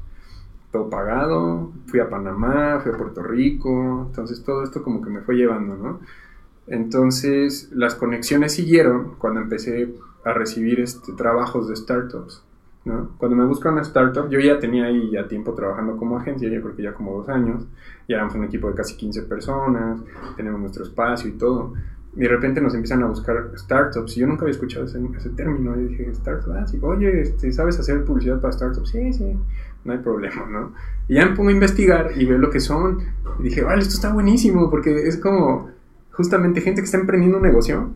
todo 0.73 0.91
pagado. 0.91 1.71
Fui 1.87 2.01
a 2.01 2.11
Panamá, 2.11 2.81
fui 2.83 2.91
a 2.91 2.97
Puerto 2.97 3.23
Rico, 3.23 4.07
entonces 4.09 4.43
todo 4.43 4.65
esto 4.65 4.83
como 4.83 5.01
que 5.03 5.09
me 5.09 5.21
fue 5.21 5.37
llevando, 5.37 5.77
¿no? 5.77 6.01
Entonces 6.67 7.71
las 7.73 7.95
conexiones 7.95 8.55
siguieron 8.55 9.15
cuando 9.19 9.39
empecé 9.39 9.95
a 10.25 10.33
recibir 10.33 10.81
este, 10.81 11.13
trabajos 11.13 11.69
de 11.69 11.77
startups. 11.77 12.43
Cuando 13.19 13.37
me 13.37 13.47
busca 13.47 13.71
una 13.71 13.83
startup, 13.83 14.29
yo 14.31 14.41
ya 14.41 14.59
tenía 14.59 14.87
ahí 14.87 15.13
ya 15.13 15.29
tiempo 15.29 15.55
trabajando 15.55 15.97
como 15.97 16.19
agencia, 16.19 16.51
yo 16.51 16.61
creo 16.61 16.75
que 16.75 16.83
ya 16.83 16.93
como 16.93 17.19
dos 17.19 17.29
años, 17.29 17.65
ya 18.09 18.17
éramos 18.17 18.35
un 18.35 18.43
equipo 18.43 18.69
de 18.69 18.75
casi 18.75 18.97
15 18.97 19.23
personas, 19.23 20.01
tenemos 20.37 20.61
nuestro 20.61 20.83
espacio 20.83 21.31
y 21.31 21.35
todo. 21.35 21.73
Y 22.17 22.21
de 22.21 22.29
repente 22.29 22.61
nos 22.61 22.75
empiezan 22.75 23.03
a 23.03 23.07
buscar 23.07 23.51
startups, 23.57 24.17
y 24.17 24.21
yo 24.21 24.27
nunca 24.27 24.43
había 24.43 24.53
escuchado 24.53 24.85
ese, 24.85 24.99
término, 25.31 25.79
y 25.81 25.89
dije, 25.89 26.15
startups, 26.15 26.57
ah, 26.57 26.67
sí, 26.67 26.79
oye, 26.81 27.23
este, 27.23 27.53
¿sabes 27.53 27.79
hacer 27.79 28.05
publicidad 28.05 28.41
para 28.41 28.53
startups? 28.53 28.91
Sí, 28.91 29.13
sí, 29.13 29.37
no 29.85 29.93
hay 29.93 29.99
problema, 29.99 30.47
¿no? 30.49 30.73
Y 31.09 31.15
ya 31.15 31.27
me 31.27 31.35
pongo 31.35 31.49
a 31.49 31.53
investigar 31.53 32.13
y 32.17 32.25
veo 32.25 32.39
lo 32.39 32.51
que 32.51 32.61
son, 32.61 33.01
y 33.41 33.45
dije, 33.45 33.63
vale, 33.63 33.83
esto 33.83 33.95
está 33.95 34.13
buenísimo, 34.13 34.71
porque 34.71 35.09
es 35.09 35.17
como 35.17 35.71
justamente 36.13 36.61
gente 36.61 36.81
que 36.81 36.87
está 36.87 36.99
emprendiendo 36.99 37.39
un 37.39 37.43
negocio, 37.43 37.91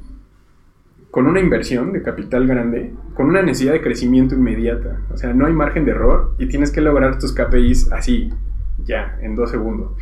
con 1.11 1.27
una 1.27 1.41
inversión 1.41 1.93
de 1.93 2.03
capital 2.03 2.47
grande, 2.47 2.93
con 3.15 3.27
una 3.27 3.43
necesidad 3.43 3.73
de 3.73 3.83
crecimiento 3.83 4.35
inmediata. 4.35 5.01
O 5.13 5.17
sea, 5.17 5.33
no 5.33 5.47
hay 5.47 5.53
margen 5.53 5.85
de 5.85 5.93
error 5.93 6.35
y 6.39 6.49
tienes 6.49 6.71
que 6.71 6.81
lograr 6.81 7.19
tus 7.19 7.33
KPIs 7.33 7.93
así, 7.93 8.33
ya, 8.85 9.19
en 9.23 9.35
dos 9.35 9.51
segundos. 9.51 9.93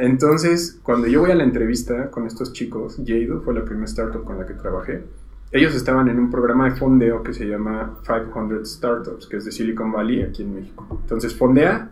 Entonces, 0.00 0.80
cuando 0.82 1.06
yo 1.08 1.20
voy 1.20 1.30
a 1.30 1.34
la 1.34 1.44
entrevista 1.44 2.10
con 2.10 2.26
estos 2.26 2.54
chicos, 2.54 2.98
Jado 3.06 3.42
fue 3.42 3.52
la 3.52 3.66
primera 3.66 3.84
startup 3.84 4.24
con 4.24 4.38
la 4.38 4.46
que 4.46 4.54
trabajé. 4.54 5.04
Ellos 5.52 5.74
estaban 5.74 6.08
en 6.08 6.18
un 6.18 6.30
programa 6.30 6.70
de 6.70 6.76
fondeo 6.76 7.22
que 7.22 7.34
se 7.34 7.44
llama 7.44 7.98
500 8.06 8.66
Startups, 8.66 9.26
que 9.26 9.36
es 9.36 9.44
de 9.44 9.52
Silicon 9.52 9.92
Valley 9.92 10.22
aquí 10.22 10.42
en 10.42 10.54
México. 10.54 10.86
Entonces, 11.02 11.36
fondea 11.36 11.90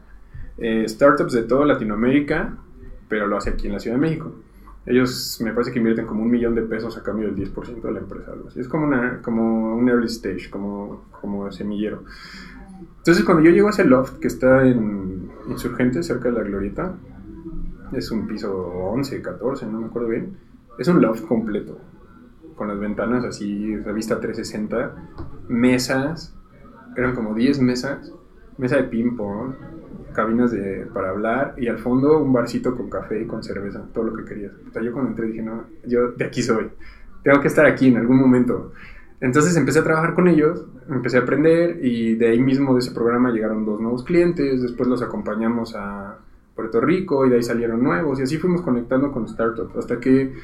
eh, 0.56 0.88
startups 0.88 1.34
de 1.34 1.42
toda 1.42 1.66
Latinoamérica, 1.66 2.56
pero 3.10 3.26
lo 3.26 3.36
hace 3.36 3.50
aquí 3.50 3.66
en 3.66 3.74
la 3.74 3.78
Ciudad 3.78 3.96
de 3.96 4.00
México. 4.00 4.32
Ellos 4.86 5.38
me 5.44 5.52
parece 5.52 5.70
que 5.70 5.78
invierten 5.78 6.06
como 6.06 6.22
un 6.22 6.30
millón 6.30 6.54
de 6.54 6.62
pesos 6.62 6.96
a 6.96 7.02
cambio 7.02 7.30
del 7.30 7.36
10% 7.36 7.82
de 7.82 7.92
la 7.92 7.98
empresa. 7.98 8.32
Algo 8.32 8.48
así. 8.48 8.60
Es 8.60 8.68
como, 8.68 8.86
una, 8.86 9.20
como 9.20 9.74
un 9.76 9.86
early 9.86 10.06
stage, 10.06 10.48
como, 10.48 11.04
como 11.20 11.52
semillero. 11.52 12.04
Entonces, 12.98 13.22
cuando 13.22 13.44
yo 13.44 13.50
llego 13.50 13.66
a 13.66 13.70
ese 13.70 13.84
loft 13.84 14.18
que 14.18 14.28
está 14.28 14.66
en 14.66 15.28
Insurgente, 15.48 16.02
cerca 16.02 16.30
de 16.30 16.38
la 16.38 16.42
Glorieta, 16.42 16.94
es 17.92 18.10
un 18.10 18.26
piso 18.26 18.54
11, 18.54 19.22
14, 19.22 19.66
no 19.66 19.80
me 19.80 19.86
acuerdo 19.86 20.08
bien. 20.08 20.36
Es 20.78 20.88
un 20.88 21.02
loft 21.02 21.26
completo, 21.26 21.78
con 22.56 22.68
las 22.68 22.78
ventanas 22.78 23.24
así, 23.24 23.76
la 23.76 23.92
vista 23.92 24.20
360, 24.20 24.94
mesas, 25.48 26.34
eran 26.96 27.14
como 27.14 27.34
10 27.34 27.60
mesas, 27.60 28.12
mesa 28.58 28.76
de 28.76 28.84
ping-pong, 28.84 29.54
cabinas 30.12 30.50
de, 30.50 30.86
para 30.92 31.10
hablar 31.10 31.54
y 31.56 31.68
al 31.68 31.78
fondo 31.78 32.18
un 32.18 32.32
barcito 32.32 32.76
con 32.76 32.90
café 32.90 33.22
y 33.22 33.26
con 33.26 33.42
cerveza, 33.42 33.84
todo 33.92 34.04
lo 34.04 34.16
que 34.16 34.24
querías. 34.24 34.52
O 34.74 34.80
yo 34.80 34.92
cuando 34.92 35.10
entré 35.10 35.26
dije, 35.28 35.42
no, 35.42 35.64
yo 35.86 36.12
de 36.12 36.24
aquí 36.24 36.42
soy, 36.42 36.70
tengo 37.22 37.40
que 37.40 37.48
estar 37.48 37.66
aquí 37.66 37.88
en 37.88 37.96
algún 37.96 38.18
momento. 38.18 38.72
Entonces 39.20 39.56
empecé 39.56 39.80
a 39.80 39.84
trabajar 39.84 40.14
con 40.14 40.28
ellos, 40.28 40.64
empecé 40.88 41.18
a 41.18 41.20
aprender 41.22 41.84
y 41.84 42.14
de 42.14 42.28
ahí 42.28 42.40
mismo 42.40 42.74
de 42.74 42.80
ese 42.80 42.92
programa 42.92 43.30
llegaron 43.30 43.64
dos 43.64 43.80
nuevos 43.80 44.04
clientes, 44.04 44.62
después 44.62 44.88
los 44.88 45.02
acompañamos 45.02 45.74
a 45.74 46.18
Puerto 46.58 46.80
Rico 46.80 47.24
y 47.24 47.30
de 47.30 47.36
ahí 47.36 47.42
salieron 47.44 47.84
nuevos 47.84 48.18
y 48.18 48.24
así 48.24 48.36
fuimos 48.36 48.62
conectando 48.62 49.12
con 49.12 49.28
startups 49.28 49.76
hasta 49.76 50.00
que 50.00 50.34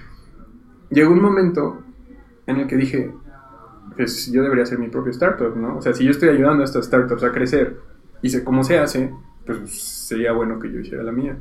llegó 0.90 1.12
un 1.12 1.20
momento 1.20 1.82
en 2.46 2.58
el 2.58 2.68
que 2.68 2.76
dije, 2.76 3.12
pues 3.96 4.30
yo 4.30 4.44
debería 4.44 4.64
ser 4.64 4.78
mi 4.78 4.86
propio 4.86 5.10
startup, 5.10 5.56
¿no? 5.56 5.78
O 5.78 5.82
sea, 5.82 5.92
si 5.92 6.04
yo 6.04 6.12
estoy 6.12 6.28
ayudando 6.28 6.62
a 6.62 6.66
estas 6.66 6.84
startups 6.84 7.24
a 7.24 7.32
crecer 7.32 7.80
y 8.22 8.30
sé 8.30 8.44
cómo 8.44 8.62
se 8.62 8.78
hace, 8.78 9.12
pues 9.44 9.58
sería 9.72 10.30
bueno 10.30 10.60
que 10.60 10.70
yo 10.70 10.78
hiciera 10.78 11.02
la 11.02 11.10
mía. 11.10 11.36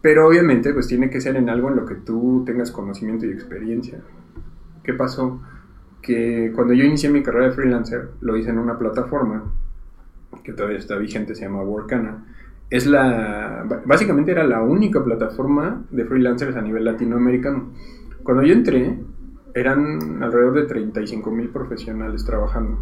Pero 0.00 0.26
obviamente 0.26 0.72
pues 0.72 0.88
tiene 0.88 1.10
que 1.10 1.20
ser 1.20 1.36
en 1.36 1.50
algo 1.50 1.68
en 1.68 1.76
lo 1.76 1.84
que 1.84 1.96
tú 1.96 2.44
tengas 2.46 2.70
conocimiento 2.70 3.26
y 3.26 3.30
experiencia. 3.32 4.00
¿Qué 4.82 4.94
pasó? 4.94 5.38
que 6.00 6.50
cuando 6.54 6.74
yo 6.74 6.84
inicié 6.84 7.10
mi 7.10 7.22
carrera 7.22 7.48
de 7.48 7.52
freelancer, 7.52 8.10
lo 8.22 8.38
hice 8.38 8.48
en 8.48 8.58
una 8.58 8.78
plataforma 8.78 9.52
que 10.42 10.52
todavía 10.52 10.78
está 10.78 10.96
vigente, 10.96 11.34
se 11.34 11.42
llama 11.42 11.62
Workana. 11.62 12.24
Es 12.72 12.86
la, 12.86 13.66
básicamente 13.84 14.32
era 14.32 14.44
la 14.44 14.62
única 14.62 15.04
plataforma 15.04 15.84
de 15.90 16.06
freelancers 16.06 16.56
a 16.56 16.62
nivel 16.62 16.86
latinoamericano. 16.86 17.70
Cuando 18.22 18.42
yo 18.44 18.54
entré, 18.54 18.98
eran 19.52 20.22
alrededor 20.22 20.54
de 20.54 20.62
35 20.62 21.30
mil 21.30 21.50
profesionales 21.50 22.24
trabajando. 22.24 22.78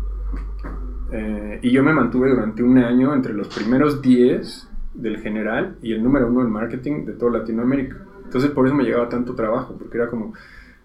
Eh, 1.11 1.59
y 1.63 1.73
yo 1.73 1.83
me 1.83 1.93
mantuve 1.93 2.31
durante 2.31 2.63
un 2.63 2.79
año 2.79 3.13
entre 3.13 3.35
los 3.35 3.49
primeros 3.49 4.01
10 4.01 4.69
del 4.95 5.19
general 5.19 5.77
y 5.83 5.93
el 5.93 6.05
número 6.05 6.29
uno 6.29 6.43
en 6.43 6.51
marketing 6.51 7.05
de 7.05 7.15
toda 7.15 7.41
Latinoamérica. 7.41 7.97
Entonces 8.23 8.53
por 8.53 8.69
eso 8.69 8.77
me 8.77 8.85
llegaba 8.85 9.09
tanto 9.09 9.35
trabajo, 9.35 9.75
porque 9.77 9.99
era 9.99 10.07
como, 10.07 10.35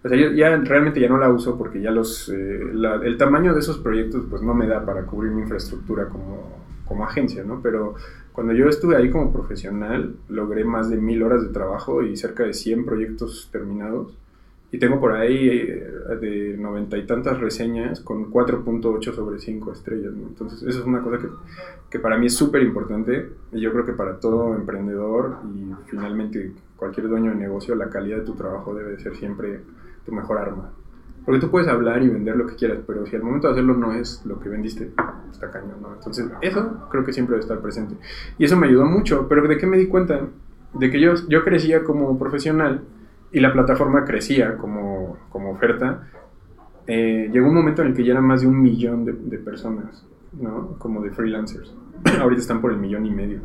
o 0.03 0.09
sea, 0.09 0.17
yo 0.17 0.31
ya 0.31 0.57
realmente 0.57 0.99
ya 0.99 1.09
no 1.09 1.19
la 1.19 1.29
uso 1.29 1.59
porque 1.59 1.79
ya 1.79 1.91
los, 1.91 2.27
eh, 2.29 2.59
el 3.03 3.17
tamaño 3.17 3.53
de 3.53 3.59
esos 3.59 3.77
proyectos 3.77 4.25
pues 4.27 4.41
no 4.41 4.55
me 4.55 4.65
da 4.65 4.83
para 4.83 5.03
cubrir 5.03 5.31
mi 5.31 5.43
infraestructura 5.43 6.09
como, 6.09 6.57
como 6.85 7.05
agencia, 7.05 7.43
¿no? 7.43 7.59
Pero 7.61 7.93
cuando 8.35 8.51
yo 8.51 8.67
estuve 8.67 8.97
ahí 8.97 9.09
como 9.09 9.31
profesional, 9.31 10.17
logré 10.27 10.65
más 10.65 10.89
de 10.89 10.97
mil 10.97 11.23
horas 11.23 11.41
de 11.41 11.53
trabajo 11.53 12.03
y 12.03 12.17
cerca 12.17 12.43
de 12.43 12.53
100 12.53 12.85
proyectos 12.85 13.47
terminados. 13.49 14.13
Y 14.73 14.77
tengo 14.77 14.99
por 14.99 15.13
ahí 15.13 15.47
eh, 15.47 15.87
de 16.19 16.57
noventa 16.57 16.97
y 16.97 17.07
tantas 17.07 17.39
reseñas 17.39 18.01
con 18.01 18.29
4.8 18.29 19.13
sobre 19.13 19.39
5 19.39 19.71
estrellas. 19.71 20.11
¿no? 20.11 20.27
Entonces, 20.27 20.63
eso 20.63 20.79
es 20.79 20.85
una 20.85 21.01
cosa 21.01 21.19
que, 21.19 21.29
que 21.89 21.97
para 21.97 22.17
mí 22.17 22.25
es 22.25 22.35
súper 22.35 22.61
importante. 22.63 23.29
Y 23.53 23.61
yo 23.61 23.71
creo 23.71 23.85
que 23.85 23.93
para 23.93 24.19
todo 24.19 24.53
emprendedor 24.53 25.37
y 25.55 25.73
finalmente 25.89 26.51
cualquier 26.75 27.07
dueño 27.07 27.31
de 27.31 27.37
negocio, 27.37 27.73
la 27.73 27.89
calidad 27.89 28.17
de 28.17 28.25
tu 28.25 28.33
trabajo 28.33 28.75
debe 28.75 28.99
ser 28.99 29.15
siempre 29.15 29.61
tu 30.05 30.11
mejor 30.11 30.39
arma. 30.39 30.73
Porque 31.25 31.41
tú 31.41 31.49
puedes 31.49 31.67
hablar 31.67 32.03
y 32.03 32.09
vender 32.09 32.35
lo 32.35 32.45
que 32.45 32.55
quieras, 32.55 32.79
pero 32.85 33.05
si 33.05 33.15
al 33.15 33.23
momento 33.23 33.47
de 33.47 33.53
hacerlo 33.53 33.73
no 33.73 33.93
es 33.93 34.23
lo 34.25 34.39
que 34.39 34.47
vendiste, 34.47 34.91
está 35.31 35.49
cañón, 35.49 35.81
¿no? 35.81 35.93
Entonces, 35.95 36.27
eso 36.41 36.87
creo 36.91 37.03
que 37.03 37.13
siempre 37.13 37.33
debe 37.33 37.41
estar 37.41 37.59
presente. 37.59 37.95
Y 38.37 38.45
eso 38.45 38.55
me 38.55 38.67
ayudó 38.67 38.85
mucho, 38.85 39.27
pero 39.27 39.47
¿de 39.47 39.57
qué 39.57 39.65
me 39.65 39.77
di 39.77 39.87
cuenta? 39.87 40.21
De 40.73 40.91
que 40.91 40.99
yo, 40.99 41.13
yo 41.27 41.43
crecía 41.43 41.83
como 41.83 42.17
profesional 42.19 42.83
y 43.31 43.39
la 43.39 43.51
plataforma 43.51 44.05
crecía 44.05 44.55
como, 44.57 45.17
como 45.29 45.51
oferta. 45.51 46.07
Eh, 46.85 47.29
llegó 47.33 47.47
un 47.47 47.55
momento 47.55 47.81
en 47.81 47.89
el 47.89 47.95
que 47.95 48.03
ya 48.03 48.11
eran 48.11 48.25
más 48.25 48.41
de 48.41 48.47
un 48.47 48.61
millón 48.61 49.03
de, 49.03 49.13
de 49.13 49.37
personas, 49.39 50.05
¿no? 50.39 50.77
Como 50.77 51.01
de 51.01 51.09
freelancers. 51.09 51.73
Ahorita 52.19 52.41
están 52.41 52.61
por 52.61 52.71
el 52.71 52.77
millón 52.77 53.05
y 53.05 53.11
medio. 53.11 53.41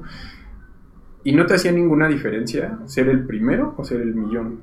Y 1.24 1.32
no 1.32 1.46
te 1.46 1.54
hacía 1.54 1.72
ninguna 1.72 2.08
diferencia 2.08 2.78
ser 2.86 3.08
el 3.08 3.26
primero 3.26 3.74
o 3.76 3.84
ser 3.84 4.00
el 4.00 4.14
millón. 4.14 4.60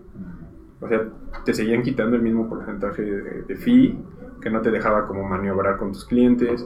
O 0.80 0.88
sea, 0.88 1.08
te 1.44 1.54
seguían 1.54 1.82
quitando 1.82 2.16
el 2.16 2.22
mismo 2.22 2.48
porcentaje 2.48 3.02
de, 3.02 3.56
fee, 3.56 3.98
que 4.42 4.50
no 4.50 4.62
te 4.62 4.70
dejaba 4.70 5.08
como 5.08 5.24
maniobrar 5.24 5.78
con 5.78 5.92
tus 5.92 6.06
clientes. 6.06 6.66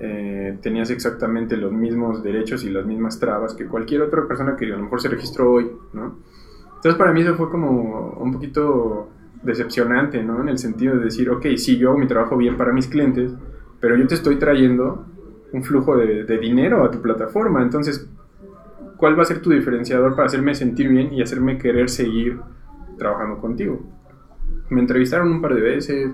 Eh, 0.00 0.58
tenías 0.62 0.90
exactamente 0.90 1.56
los 1.56 1.72
mismos 1.72 2.22
derechos 2.22 2.64
y 2.64 2.70
las 2.70 2.84
mismas 2.84 3.20
trabas 3.20 3.54
que 3.54 3.66
cualquier 3.66 4.02
otra 4.02 4.26
persona 4.26 4.56
que 4.56 4.66
a 4.66 4.76
lo 4.76 4.82
mejor 4.82 5.00
se 5.00 5.08
registró 5.08 5.52
hoy, 5.52 5.70
¿no? 5.92 6.16
Entonces 6.76 6.98
para 6.98 7.12
mí 7.12 7.20
eso 7.20 7.36
fue 7.36 7.48
como 7.50 8.16
un 8.18 8.32
poquito 8.32 9.10
decepcionante, 9.44 10.22
¿no? 10.24 10.40
En 10.40 10.48
el 10.48 10.58
sentido 10.58 10.96
de 10.96 11.04
decir, 11.04 11.30
ok, 11.30 11.46
sí, 11.56 11.78
yo 11.78 11.90
hago 11.90 11.98
mi 11.98 12.08
trabajo 12.08 12.36
bien 12.36 12.56
para 12.56 12.72
mis 12.72 12.88
clientes, 12.88 13.32
pero 13.78 13.96
yo 13.96 14.06
te 14.08 14.16
estoy 14.16 14.36
trayendo 14.36 15.04
un 15.52 15.62
flujo 15.62 15.96
de, 15.96 16.24
de 16.24 16.38
dinero 16.38 16.82
a 16.82 16.90
tu 16.90 17.00
plataforma, 17.00 17.62
entonces, 17.62 18.08
¿cuál 18.96 19.16
va 19.16 19.22
a 19.22 19.26
ser 19.26 19.40
tu 19.40 19.50
diferenciador 19.50 20.16
para 20.16 20.26
hacerme 20.26 20.54
sentir 20.56 20.88
bien 20.88 21.12
y 21.12 21.22
hacerme 21.22 21.58
querer 21.58 21.88
seguir 21.90 22.40
trabajando 23.02 23.38
contigo. 23.38 23.80
Me 24.70 24.80
entrevistaron 24.80 25.30
un 25.30 25.42
par 25.42 25.54
de 25.54 25.60
veces, 25.60 26.12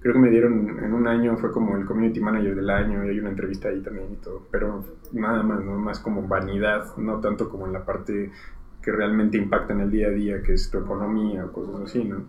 creo 0.00 0.14
que 0.14 0.20
me 0.20 0.30
dieron 0.30 0.78
en 0.82 0.92
un 0.92 1.06
año, 1.06 1.36
fue 1.36 1.50
como 1.50 1.76
el 1.76 1.84
community 1.84 2.20
manager 2.20 2.54
del 2.54 2.70
año 2.70 3.04
y 3.04 3.08
hay 3.08 3.18
una 3.18 3.30
entrevista 3.30 3.68
ahí 3.68 3.80
también 3.82 4.12
y 4.12 4.16
todo, 4.16 4.46
pero 4.50 4.84
nada 5.12 5.42
más, 5.42 5.64
¿no? 5.64 5.76
más 5.78 5.98
como 5.98 6.26
vanidad, 6.26 6.96
no 6.96 7.20
tanto 7.20 7.48
como 7.48 7.66
en 7.66 7.72
la 7.72 7.84
parte 7.84 8.30
que 8.80 8.92
realmente 8.92 9.36
impacta 9.36 9.72
en 9.72 9.80
el 9.80 9.90
día 9.90 10.06
a 10.06 10.10
día, 10.10 10.42
que 10.42 10.52
es 10.52 10.70
tu 10.70 10.78
economía 10.78 11.44
o 11.44 11.52
cosas 11.52 11.82
así, 11.82 12.04
¿no? 12.04 12.24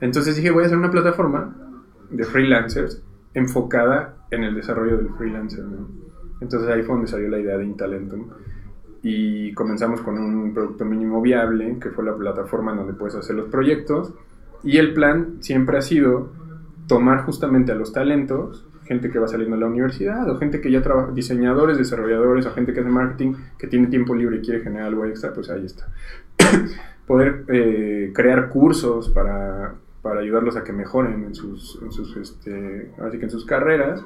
Entonces 0.00 0.36
dije, 0.36 0.50
voy 0.50 0.64
a 0.64 0.66
hacer 0.66 0.76
una 0.76 0.90
plataforma 0.90 1.56
de 2.10 2.24
freelancers 2.24 3.02
enfocada 3.34 4.26
en 4.30 4.42
el 4.42 4.54
desarrollo 4.54 4.96
del 4.96 5.10
freelancer, 5.10 5.64
¿no? 5.64 5.88
Entonces 6.40 6.68
ahí 6.68 6.82
fue 6.82 6.94
donde 6.96 7.08
salió 7.08 7.28
la 7.28 7.38
idea 7.38 7.56
de 7.56 7.64
Intalentum 7.64 8.28
y 9.02 9.52
comenzamos 9.52 10.00
con 10.00 10.18
un 10.18 10.52
producto 10.52 10.84
mínimo 10.84 11.22
viable, 11.22 11.78
que 11.80 11.90
fue 11.90 12.04
la 12.04 12.16
plataforma 12.16 12.74
donde 12.74 12.94
puedes 12.94 13.14
hacer 13.14 13.36
los 13.36 13.48
proyectos. 13.48 14.12
Y 14.64 14.78
el 14.78 14.92
plan 14.92 15.36
siempre 15.40 15.78
ha 15.78 15.82
sido 15.82 16.30
tomar 16.88 17.24
justamente 17.24 17.70
a 17.70 17.74
los 17.74 17.92
talentos, 17.92 18.66
gente 18.84 19.10
que 19.10 19.18
va 19.18 19.28
saliendo 19.28 19.54
de 19.54 19.60
la 19.60 19.68
universidad, 19.68 20.28
o 20.28 20.38
gente 20.38 20.60
que 20.60 20.70
ya 20.70 20.82
trabaja, 20.82 21.12
diseñadores, 21.12 21.78
desarrolladores, 21.78 22.46
o 22.46 22.52
gente 22.52 22.72
que 22.72 22.80
hace 22.80 22.88
marketing, 22.88 23.34
que 23.58 23.66
tiene 23.66 23.86
tiempo 23.88 24.14
libre 24.14 24.38
y 24.38 24.40
quiere 24.40 24.60
generar 24.60 24.88
algo 24.88 25.04
extra, 25.04 25.32
pues 25.32 25.50
ahí 25.50 25.64
está. 25.66 25.86
Poder 27.06 27.44
eh, 27.48 28.10
crear 28.14 28.48
cursos 28.48 29.10
para, 29.10 29.74
para, 30.02 30.20
ayudarlos 30.20 30.56
a 30.56 30.64
que 30.64 30.72
mejoren 30.72 31.24
en 31.24 31.34
sus, 31.34 31.78
en 31.82 31.92
sus, 31.92 32.16
este, 32.16 32.92
así 32.98 33.18
que 33.18 33.24
en 33.24 33.30
sus 33.30 33.44
carreras 33.46 34.02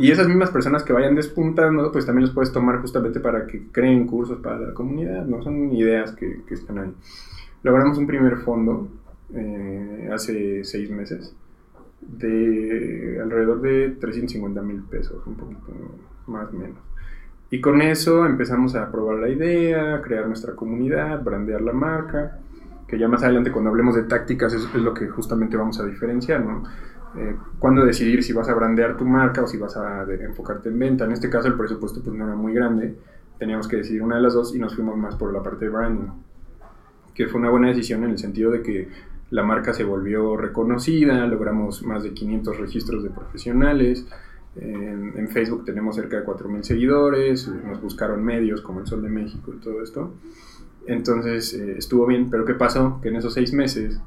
y 0.00 0.10
esas 0.10 0.26
mismas 0.28 0.50
personas 0.50 0.82
que 0.82 0.92
vayan 0.92 1.14
despuntando, 1.14 1.92
pues 1.92 2.06
también 2.06 2.26
los 2.26 2.34
puedes 2.34 2.52
tomar 2.52 2.80
justamente 2.80 3.20
para 3.20 3.46
que 3.46 3.68
creen 3.70 4.06
cursos 4.06 4.38
para 4.40 4.58
la 4.58 4.74
comunidad, 4.74 5.26
¿no? 5.26 5.42
Son 5.42 5.72
ideas 5.72 6.12
que, 6.12 6.42
que 6.46 6.54
están 6.54 6.78
ahí. 6.78 6.92
Logramos 7.62 7.98
un 7.98 8.06
primer 8.06 8.38
fondo 8.38 8.88
eh, 9.34 10.10
hace 10.12 10.64
seis 10.64 10.90
meses 10.90 11.34
de 12.00 13.20
alrededor 13.22 13.60
de 13.60 13.90
350 13.90 14.62
mil 14.62 14.82
pesos, 14.82 15.24
un 15.26 15.34
poquito 15.34 15.72
más 16.26 16.48
o 16.48 16.56
menos. 16.56 16.78
Y 17.50 17.60
con 17.60 17.82
eso 17.82 18.24
empezamos 18.26 18.74
a 18.76 18.90
probar 18.90 19.18
la 19.18 19.28
idea, 19.28 20.00
crear 20.02 20.26
nuestra 20.26 20.54
comunidad, 20.54 21.22
brandear 21.22 21.60
la 21.60 21.72
marca, 21.72 22.38
que 22.86 22.98
ya 22.98 23.08
más 23.08 23.22
adelante 23.22 23.52
cuando 23.52 23.70
hablemos 23.70 23.94
de 23.94 24.04
tácticas 24.04 24.54
es, 24.54 24.62
es 24.74 24.82
lo 24.82 24.94
que 24.94 25.08
justamente 25.08 25.56
vamos 25.56 25.78
a 25.80 25.86
diferenciar, 25.86 26.44
¿no? 26.44 26.64
Eh, 27.16 27.36
cuándo 27.58 27.84
decidir 27.84 28.22
si 28.22 28.32
vas 28.32 28.48
a 28.48 28.54
brandear 28.54 28.96
tu 28.96 29.04
marca 29.04 29.42
o 29.42 29.46
si 29.46 29.56
vas 29.56 29.76
a 29.76 30.04
enfocarte 30.04 30.68
en 30.68 30.78
venta. 30.78 31.04
En 31.04 31.12
este 31.12 31.28
caso 31.28 31.48
el 31.48 31.54
presupuesto 31.54 32.02
pues 32.02 32.14
no 32.16 32.24
era 32.24 32.36
muy 32.36 32.54
grande, 32.54 32.96
teníamos 33.38 33.68
que 33.68 33.76
decidir 33.76 34.02
una 34.02 34.16
de 34.16 34.22
las 34.22 34.34
dos 34.34 34.54
y 34.54 34.58
nos 34.58 34.74
fuimos 34.74 34.96
más 34.96 35.16
por 35.16 35.32
la 35.32 35.42
parte 35.42 35.64
de 35.64 35.70
branding, 35.70 36.08
que 37.14 37.26
fue 37.26 37.40
una 37.40 37.50
buena 37.50 37.68
decisión 37.68 38.04
en 38.04 38.10
el 38.10 38.18
sentido 38.18 38.50
de 38.50 38.62
que 38.62 38.88
la 39.30 39.42
marca 39.42 39.72
se 39.72 39.84
volvió 39.84 40.36
reconocida, 40.36 41.26
logramos 41.26 41.84
más 41.84 42.02
de 42.02 42.12
500 42.12 42.58
registros 42.58 43.02
de 43.02 43.10
profesionales, 43.10 44.06
en, 44.56 45.12
en 45.16 45.28
Facebook 45.28 45.64
tenemos 45.64 45.94
cerca 45.94 46.18
de 46.18 46.26
4.000 46.26 46.62
seguidores, 46.62 47.48
nos 47.48 47.80
buscaron 47.80 48.24
medios 48.24 48.60
como 48.60 48.80
el 48.80 48.86
Sol 48.86 49.02
de 49.02 49.08
México 49.08 49.52
y 49.56 49.60
todo 49.60 49.82
esto. 49.82 50.12
Entonces 50.86 51.54
eh, 51.54 51.76
estuvo 51.78 52.06
bien, 52.06 52.30
pero 52.30 52.44
¿qué 52.44 52.54
pasó? 52.54 53.00
Que 53.00 53.08
en 53.08 53.16
esos 53.16 53.34
seis 53.34 53.52
meses 53.52 54.00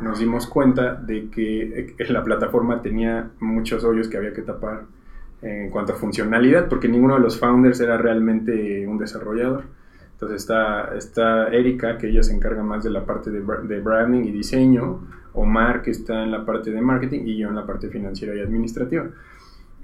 nos 0.00 0.18
dimos 0.18 0.46
cuenta 0.46 0.94
de 0.94 1.28
que 1.30 1.94
eh, 1.98 2.12
la 2.12 2.24
plataforma 2.24 2.82
tenía 2.82 3.30
muchos 3.40 3.84
hoyos 3.84 4.08
que 4.08 4.16
había 4.16 4.32
que 4.32 4.42
tapar 4.42 4.84
en 5.42 5.70
cuanto 5.70 5.92
a 5.92 5.96
funcionalidad, 5.96 6.68
porque 6.68 6.88
ninguno 6.88 7.14
de 7.14 7.20
los 7.20 7.38
founders 7.38 7.80
era 7.80 7.96
realmente 7.96 8.86
un 8.86 8.98
desarrollador. 8.98 9.64
Entonces 10.12 10.42
está, 10.42 10.96
está 10.96 11.48
Erika, 11.48 11.96
que 11.96 12.08
ella 12.08 12.24
se 12.24 12.34
encarga 12.34 12.62
más 12.62 12.82
de 12.82 12.90
la 12.90 13.04
parte 13.04 13.30
de, 13.30 13.40
de 13.40 13.80
branding 13.80 14.24
y 14.24 14.32
diseño, 14.32 15.00
Omar, 15.32 15.82
que 15.82 15.92
está 15.92 16.24
en 16.24 16.32
la 16.32 16.44
parte 16.44 16.72
de 16.72 16.80
marketing, 16.80 17.20
y 17.24 17.36
yo 17.36 17.48
en 17.48 17.54
la 17.54 17.64
parte 17.64 17.88
financiera 17.88 18.34
y 18.34 18.40
administrativa. 18.40 19.06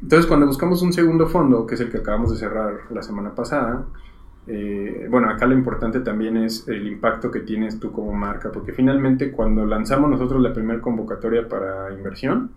Entonces, 0.03 0.27
cuando 0.27 0.47
buscamos 0.47 0.83
un 0.83 0.93
segundo 0.93 1.29
fondo, 1.29 1.67
que 1.67 1.77
es 1.77 1.81
el 1.81 1.91
que 1.91 1.99
acabamos 1.99 2.33
de 2.33 2.37
cerrar 2.37 2.81
la 2.91 3.03
semana 3.03 3.35
pasada, 3.35 3.85
eh, 4.47 5.07
bueno, 5.11 5.31
acá 5.31 5.47
lo 5.47 5.55
importante 5.55 6.01
también 6.01 6.37
es 6.37 6.69
el 6.69 6.87
impacto 6.87 7.31
que 7.31 7.41
tienes 7.41 7.81
tú 7.81 7.93
como 7.93 8.13
marca, 8.13 8.53
porque 8.53 8.73
finalmente 8.73 9.33
cuando 9.33 9.65
lanzamos 9.65 10.11
nosotros 10.11 10.43
la 10.43 10.53
primera 10.53 10.81
convocatoria 10.81 11.49
para 11.49 11.93
inversión, 11.93 12.51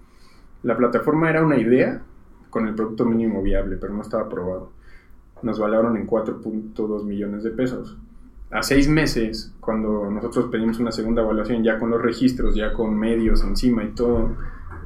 la 0.64 0.76
plataforma 0.76 1.30
era 1.30 1.46
una 1.46 1.58
idea 1.58 2.02
con 2.50 2.68
el 2.68 2.76
producto 2.76 3.06
mínimo 3.06 3.42
viable, 3.42 3.78
pero 3.78 3.94
no 3.94 4.02
estaba 4.02 4.24
aprobado. 4.24 4.72
Nos 5.44 5.60
valoraron 5.60 5.96
en 5.96 6.08
4.2 6.08 7.04
millones 7.06 7.44
de 7.44 7.52
pesos. 7.52 7.98
A 8.50 8.64
seis 8.64 8.88
meses, 8.88 9.54
cuando 9.60 10.10
nosotros 10.10 10.48
pedimos 10.50 10.80
una 10.80 10.92
segunda 10.92 11.22
evaluación, 11.22 11.64
ya 11.64 11.78
con 11.78 11.90
los 11.90 12.02
registros, 12.02 12.56
ya 12.56 12.74
con 12.74 12.98
medios 12.98 13.44
encima 13.44 13.84
y 13.84 13.90
todo, 13.90 14.36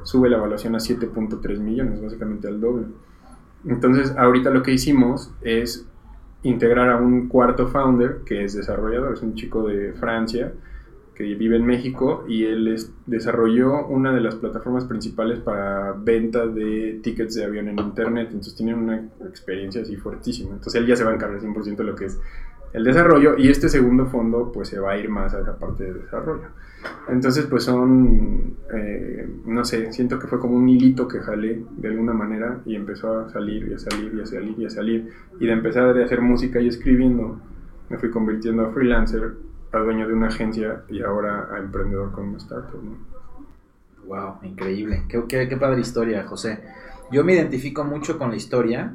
sube 0.02 0.28
la 0.28 0.36
evaluación 0.36 0.74
a 0.74 0.78
7.3 0.78 1.58
millones, 1.58 2.02
básicamente 2.02 2.48
al 2.48 2.60
doble. 2.60 2.86
Entonces, 3.64 4.14
ahorita 4.16 4.50
lo 4.50 4.62
que 4.62 4.72
hicimos 4.72 5.32
es 5.40 5.86
integrar 6.42 6.90
a 6.90 6.96
un 6.96 7.28
cuarto 7.28 7.68
founder 7.68 8.20
que 8.26 8.44
es 8.44 8.54
desarrollador, 8.54 9.14
es 9.14 9.22
un 9.22 9.34
chico 9.34 9.66
de 9.66 9.92
Francia 9.92 10.52
que 11.14 11.24
vive 11.34 11.56
en 11.56 11.66
México 11.66 12.24
y 12.26 12.44
él 12.44 12.76
desarrolló 13.06 13.86
una 13.86 14.12
de 14.12 14.20
las 14.20 14.34
plataformas 14.36 14.84
principales 14.86 15.40
para 15.40 15.92
venta 15.92 16.46
de 16.46 17.00
tickets 17.02 17.34
de 17.34 17.44
avión 17.44 17.68
en 17.68 17.78
internet, 17.78 18.28
entonces 18.28 18.54
tiene 18.54 18.74
una 18.74 19.08
experiencia 19.28 19.82
así 19.82 19.96
fuertísima, 19.96 20.54
entonces 20.54 20.80
él 20.80 20.86
ya 20.86 20.96
se 20.96 21.04
va 21.04 21.10
a 21.10 21.14
encargar 21.14 21.40
100% 21.40 21.76
de 21.76 21.84
lo 21.84 21.94
que 21.94 22.06
es 22.06 22.18
el 22.72 22.84
desarrollo 22.84 23.36
y 23.36 23.48
este 23.48 23.68
segundo 23.68 24.06
fondo 24.06 24.50
pues 24.52 24.68
se 24.68 24.78
va 24.78 24.92
a 24.92 24.98
ir 24.98 25.08
más 25.08 25.34
a 25.34 25.40
esa 25.40 25.56
parte 25.56 25.84
de 25.84 25.94
desarrollo. 25.94 26.48
Entonces 27.08 27.46
pues 27.46 27.64
son, 27.64 28.56
eh, 28.72 29.28
no 29.46 29.64
sé, 29.64 29.92
siento 29.92 30.18
que 30.18 30.26
fue 30.26 30.38
como 30.38 30.56
un 30.56 30.68
hilito 30.68 31.06
que 31.06 31.20
jalé 31.20 31.62
de 31.76 31.88
alguna 31.88 32.12
manera 32.12 32.60
y 32.64 32.74
empezó 32.74 33.20
a 33.20 33.30
salir 33.30 33.68
y 33.68 33.74
a 33.74 33.78
salir 33.78 34.14
y 34.14 34.20
a 34.20 34.26
salir 34.26 34.54
y 34.58 34.64
a 34.66 34.70
salir 34.70 35.12
y 35.38 35.46
de 35.46 35.52
empezar 35.52 35.96
a 35.96 36.04
hacer 36.04 36.20
música 36.20 36.60
y 36.60 36.68
escribiendo 36.68 37.38
me 37.88 37.98
fui 37.98 38.10
convirtiendo 38.10 38.66
a 38.66 38.72
freelancer, 38.72 39.34
a 39.70 39.78
dueño 39.78 40.08
de 40.08 40.14
una 40.14 40.28
agencia 40.28 40.82
y 40.88 41.02
ahora 41.02 41.48
a 41.52 41.58
emprendedor 41.58 42.10
con 42.12 42.28
una 42.28 42.38
startup. 42.38 42.80
Wow, 44.06 44.36
increíble. 44.42 45.02
Qué, 45.08 45.22
qué, 45.28 45.46
qué 45.46 45.56
padre 45.58 45.82
historia, 45.82 46.24
José. 46.24 46.60
Yo 47.10 47.22
me 47.22 47.34
identifico 47.34 47.84
mucho 47.84 48.18
con 48.18 48.30
la 48.30 48.36
historia 48.36 48.94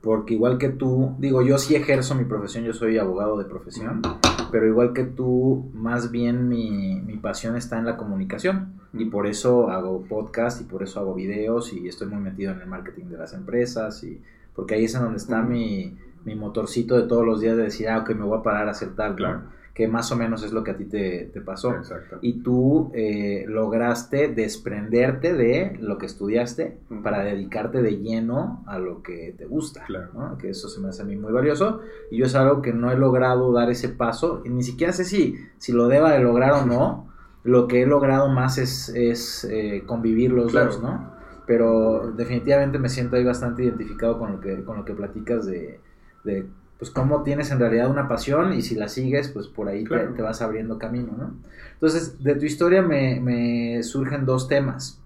porque 0.00 0.34
igual 0.34 0.58
que 0.58 0.68
tú, 0.68 1.14
digo, 1.18 1.42
yo 1.42 1.58
sí 1.58 1.74
ejerzo 1.74 2.14
mi 2.14 2.24
profesión, 2.24 2.64
yo 2.64 2.72
soy 2.72 2.98
abogado 2.98 3.36
de 3.38 3.44
profesión, 3.44 4.02
pero 4.50 4.66
igual 4.66 4.92
que 4.92 5.04
tú, 5.04 5.70
más 5.74 6.10
bien 6.10 6.48
mi, 6.48 7.00
mi 7.00 7.16
pasión 7.16 7.56
está 7.56 7.78
en 7.78 7.86
la 7.86 7.96
comunicación. 7.96 8.78
Y 8.94 9.04
por 9.06 9.26
eso 9.26 9.70
hago 9.70 10.04
podcast 10.08 10.60
y 10.62 10.64
por 10.64 10.82
eso 10.82 11.00
hago 11.00 11.14
videos 11.14 11.72
y 11.72 11.88
estoy 11.88 12.08
muy 12.08 12.20
metido 12.20 12.52
en 12.52 12.60
el 12.60 12.66
marketing 12.66 13.06
de 13.06 13.18
las 13.18 13.34
empresas 13.34 14.02
y 14.02 14.22
porque 14.54 14.74
ahí 14.74 14.84
es 14.84 14.94
en 14.94 15.02
donde 15.02 15.18
está 15.18 15.42
mi, 15.42 15.96
mi 16.24 16.34
motorcito 16.34 16.96
de 16.96 17.06
todos 17.06 17.24
los 17.24 17.40
días 17.40 17.56
de 17.56 17.64
decir, 17.64 17.88
ah, 17.88 17.98
ok, 17.98 18.10
me 18.10 18.24
voy 18.24 18.38
a 18.38 18.42
parar 18.42 18.66
a 18.66 18.70
hacer 18.70 18.94
tal, 18.94 19.14
claro 19.14 19.57
que 19.78 19.86
más 19.86 20.10
o 20.10 20.16
menos 20.16 20.42
es 20.42 20.50
lo 20.50 20.64
que 20.64 20.72
a 20.72 20.76
ti 20.76 20.86
te, 20.86 21.30
pasó. 21.46 21.72
Exacto. 21.72 22.18
Y 22.20 22.42
tú 22.42 22.90
eh, 22.94 23.44
lograste 23.46 24.26
desprenderte 24.26 25.34
de 25.34 25.78
lo 25.80 25.98
que 25.98 26.06
estudiaste 26.06 26.80
para 27.04 27.22
dedicarte 27.22 27.80
de 27.80 27.98
lleno 27.98 28.64
a 28.66 28.80
lo 28.80 29.04
que 29.04 29.36
te 29.38 29.46
gusta, 29.46 29.84
claro. 29.86 30.36
que 30.36 30.50
eso 30.50 30.68
se 30.68 30.80
me 30.80 30.88
hace 30.88 31.02
a 31.02 31.04
mí 31.04 31.14
muy 31.14 31.32
valioso. 31.32 31.80
Y 32.10 32.16
yo 32.16 32.24
es 32.24 32.34
algo 32.34 32.60
que 32.60 32.72
no 32.72 32.90
he 32.90 32.96
logrado 32.96 33.52
dar 33.52 33.70
ese 33.70 33.88
paso, 33.88 34.42
y 34.44 34.48
ni 34.48 34.64
siquiera 34.64 34.92
sé 34.92 35.04
si, 35.04 35.36
si 35.58 35.70
lo 35.70 35.86
deba 35.86 36.10
de 36.10 36.18
lograr 36.18 36.54
o 36.54 36.66
no. 36.66 37.06
Lo 37.44 37.68
que 37.68 37.82
he 37.82 37.86
logrado 37.86 38.28
más 38.28 38.58
es, 38.58 38.90
es 38.90 39.44
eh, 39.44 39.84
convivir 39.86 40.32
los 40.32 40.52
dos, 40.52 40.82
¿no? 40.82 41.12
Pero 41.46 42.12
definitivamente 42.14 42.78
me 42.78 42.90
siento 42.90 43.16
ahí 43.16 43.24
bastante 43.24 43.62
identificado 43.62 44.18
con 44.18 44.32
lo 44.32 44.40
que, 44.40 44.64
con 44.64 44.76
lo 44.76 44.84
que 44.84 44.92
platicas 44.92 45.46
de, 45.46 45.80
de 46.24 46.46
pues 46.78 46.90
cómo 46.90 47.22
tienes 47.24 47.50
en 47.50 47.58
realidad 47.58 47.90
una 47.90 48.08
pasión 48.08 48.52
y 48.52 48.62
si 48.62 48.76
la 48.76 48.88
sigues, 48.88 49.28
pues 49.28 49.48
por 49.48 49.68
ahí 49.68 49.84
te, 49.84 50.22
vas 50.22 50.40
abriendo 50.42 50.78
camino, 50.78 51.12
¿no? 51.16 51.34
Entonces, 51.74 52.22
de 52.22 52.34
tu 52.36 52.44
historia 52.44 52.82
me, 52.82 53.82
surgen 53.82 54.24
dos 54.24 54.48
temas. 54.48 55.00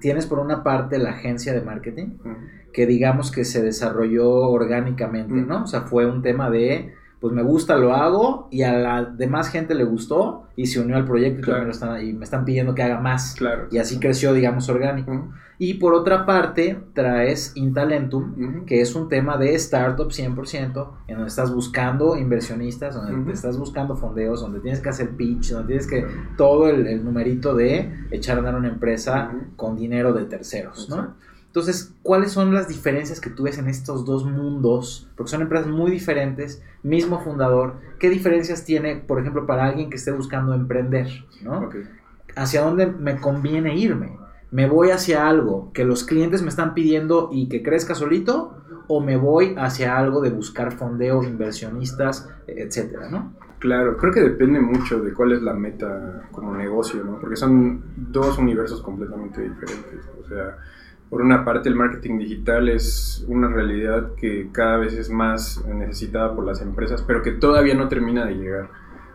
Tienes 0.00 0.26
por 0.26 0.40
una 0.40 0.64
parte 0.64 0.98
la 0.98 1.10
agencia 1.10 1.52
de 1.52 1.60
marketing, 1.60 2.18
que 2.72 2.86
digamos 2.86 3.30
que 3.30 3.44
se 3.44 3.62
desarrolló 3.62 4.28
orgánicamente, 4.28 5.34
¿no? 5.34 5.62
O 5.62 5.66
sea, 5.68 5.82
fue 5.82 6.04
un 6.04 6.20
tema 6.20 6.50
de, 6.50 6.92
pues 7.24 7.32
me 7.32 7.42
gusta, 7.42 7.78
lo 7.78 7.94
hago, 7.94 8.48
y 8.50 8.64
a 8.64 8.74
la 8.74 9.02
demás 9.02 9.48
gente 9.48 9.74
le 9.74 9.84
gustó 9.84 10.42
y 10.56 10.66
se 10.66 10.78
unió 10.78 10.94
al 10.94 11.06
proyecto 11.06 11.52
y, 11.98 12.12
me 12.12 12.22
están 12.22 12.44
pidiendo 12.44 12.74
que 12.74 12.82
haga 12.82 13.00
más. 13.00 13.34
Claro. 13.38 13.66
Y 13.70 13.78
así 13.78 13.98
creció, 13.98 14.34
digamos, 14.34 14.68
orgánico. 14.68 15.32
Y 15.58 15.72
por 15.72 15.94
otra 15.94 16.26
parte, 16.26 16.78
traes 16.92 17.52
Intalentum, 17.54 18.66
que 18.66 18.82
es 18.82 18.94
un 18.94 19.08
tema 19.08 19.38
de 19.38 19.54
startup 19.54 20.10
100%, 20.10 20.90
en 21.08 21.14
donde 21.14 21.28
estás 21.28 21.50
buscando 21.50 22.14
inversionistas, 22.14 22.94
donde 22.94 23.32
estás 23.32 23.56
buscando 23.56 23.96
fondeos, 23.96 24.42
donde 24.42 24.60
tienes 24.60 24.80
que 24.80 24.90
hacer 24.90 25.16
pitch, 25.16 25.52
donde 25.52 25.68
tienes 25.68 25.86
que 25.86 26.06
todo 26.36 26.68
el, 26.68 27.02
numerito 27.02 27.54
de 27.54 27.90
echar 28.10 28.36
a 28.36 28.40
andar 28.40 28.56
una 28.56 28.68
empresa 28.68 29.32
con 29.56 29.76
dinero 29.76 30.12
de 30.12 30.26
terceros, 30.26 30.90
¿no? 30.90 31.14
Entonces, 31.54 31.94
¿cuáles 32.02 32.32
son 32.32 32.52
las 32.52 32.66
diferencias 32.66 33.20
que 33.20 33.30
tú 33.30 33.44
ves 33.44 33.58
en 33.58 33.68
estos 33.68 34.04
dos 34.04 34.24
mundos? 34.24 35.08
Porque 35.16 35.30
son 35.30 35.40
empresas 35.40 35.68
muy 35.68 35.92
diferentes, 35.92 36.60
mismo 36.82 37.20
fundador. 37.22 37.74
¿Qué 38.00 38.10
diferencias 38.10 38.64
tiene, 38.64 38.96
por 38.96 39.20
ejemplo, 39.20 39.46
para 39.46 39.66
alguien 39.66 39.88
que 39.88 39.94
esté 39.94 40.10
buscando 40.10 40.52
emprender? 40.52 41.06
¿no? 41.42 41.70
¿Hacia 42.34 42.62
dónde 42.62 42.88
me 42.88 43.20
conviene 43.20 43.76
irme? 43.76 44.18
¿Me 44.50 44.68
voy 44.68 44.90
hacia 44.90 45.28
algo 45.28 45.70
que 45.72 45.84
los 45.84 46.02
clientes 46.02 46.42
me 46.42 46.48
están 46.48 46.74
pidiendo 46.74 47.28
y 47.30 47.48
que 47.48 47.62
crezca 47.62 47.94
solito? 47.94 48.56
¿O 48.88 49.00
me 49.00 49.16
voy 49.16 49.54
hacia 49.56 49.96
algo 49.96 50.22
de 50.22 50.30
buscar 50.30 50.72
fondeo, 50.72 51.22
inversionistas, 51.22 52.28
etcétera, 52.48 53.08
¿no? 53.08 53.32
Claro, 53.60 53.96
creo 53.96 54.12
que 54.12 54.20
depende 54.22 54.58
mucho 54.58 55.00
de 55.00 55.12
cuál 55.12 55.30
es 55.30 55.40
la 55.40 55.54
meta 55.54 56.24
como 56.32 56.52
negocio, 56.56 57.04
¿no? 57.04 57.20
Porque 57.20 57.36
son 57.36 57.80
dos 57.96 58.38
universos 58.38 58.82
completamente 58.82 59.40
diferentes. 59.40 60.00
O 60.20 60.28
sea, 60.28 60.58
por 61.14 61.22
una 61.22 61.44
parte 61.44 61.68
el 61.68 61.76
marketing 61.76 62.18
digital 62.18 62.68
es 62.68 63.24
una 63.28 63.46
realidad 63.46 64.16
que 64.16 64.48
cada 64.50 64.78
vez 64.78 64.94
es 64.94 65.10
más 65.10 65.64
necesitada 65.64 66.34
por 66.34 66.44
las 66.44 66.60
empresas, 66.60 67.04
pero 67.06 67.22
que 67.22 67.30
todavía 67.30 67.76
no 67.76 67.86
termina 67.86 68.26
de 68.26 68.34
llegar 68.34 68.68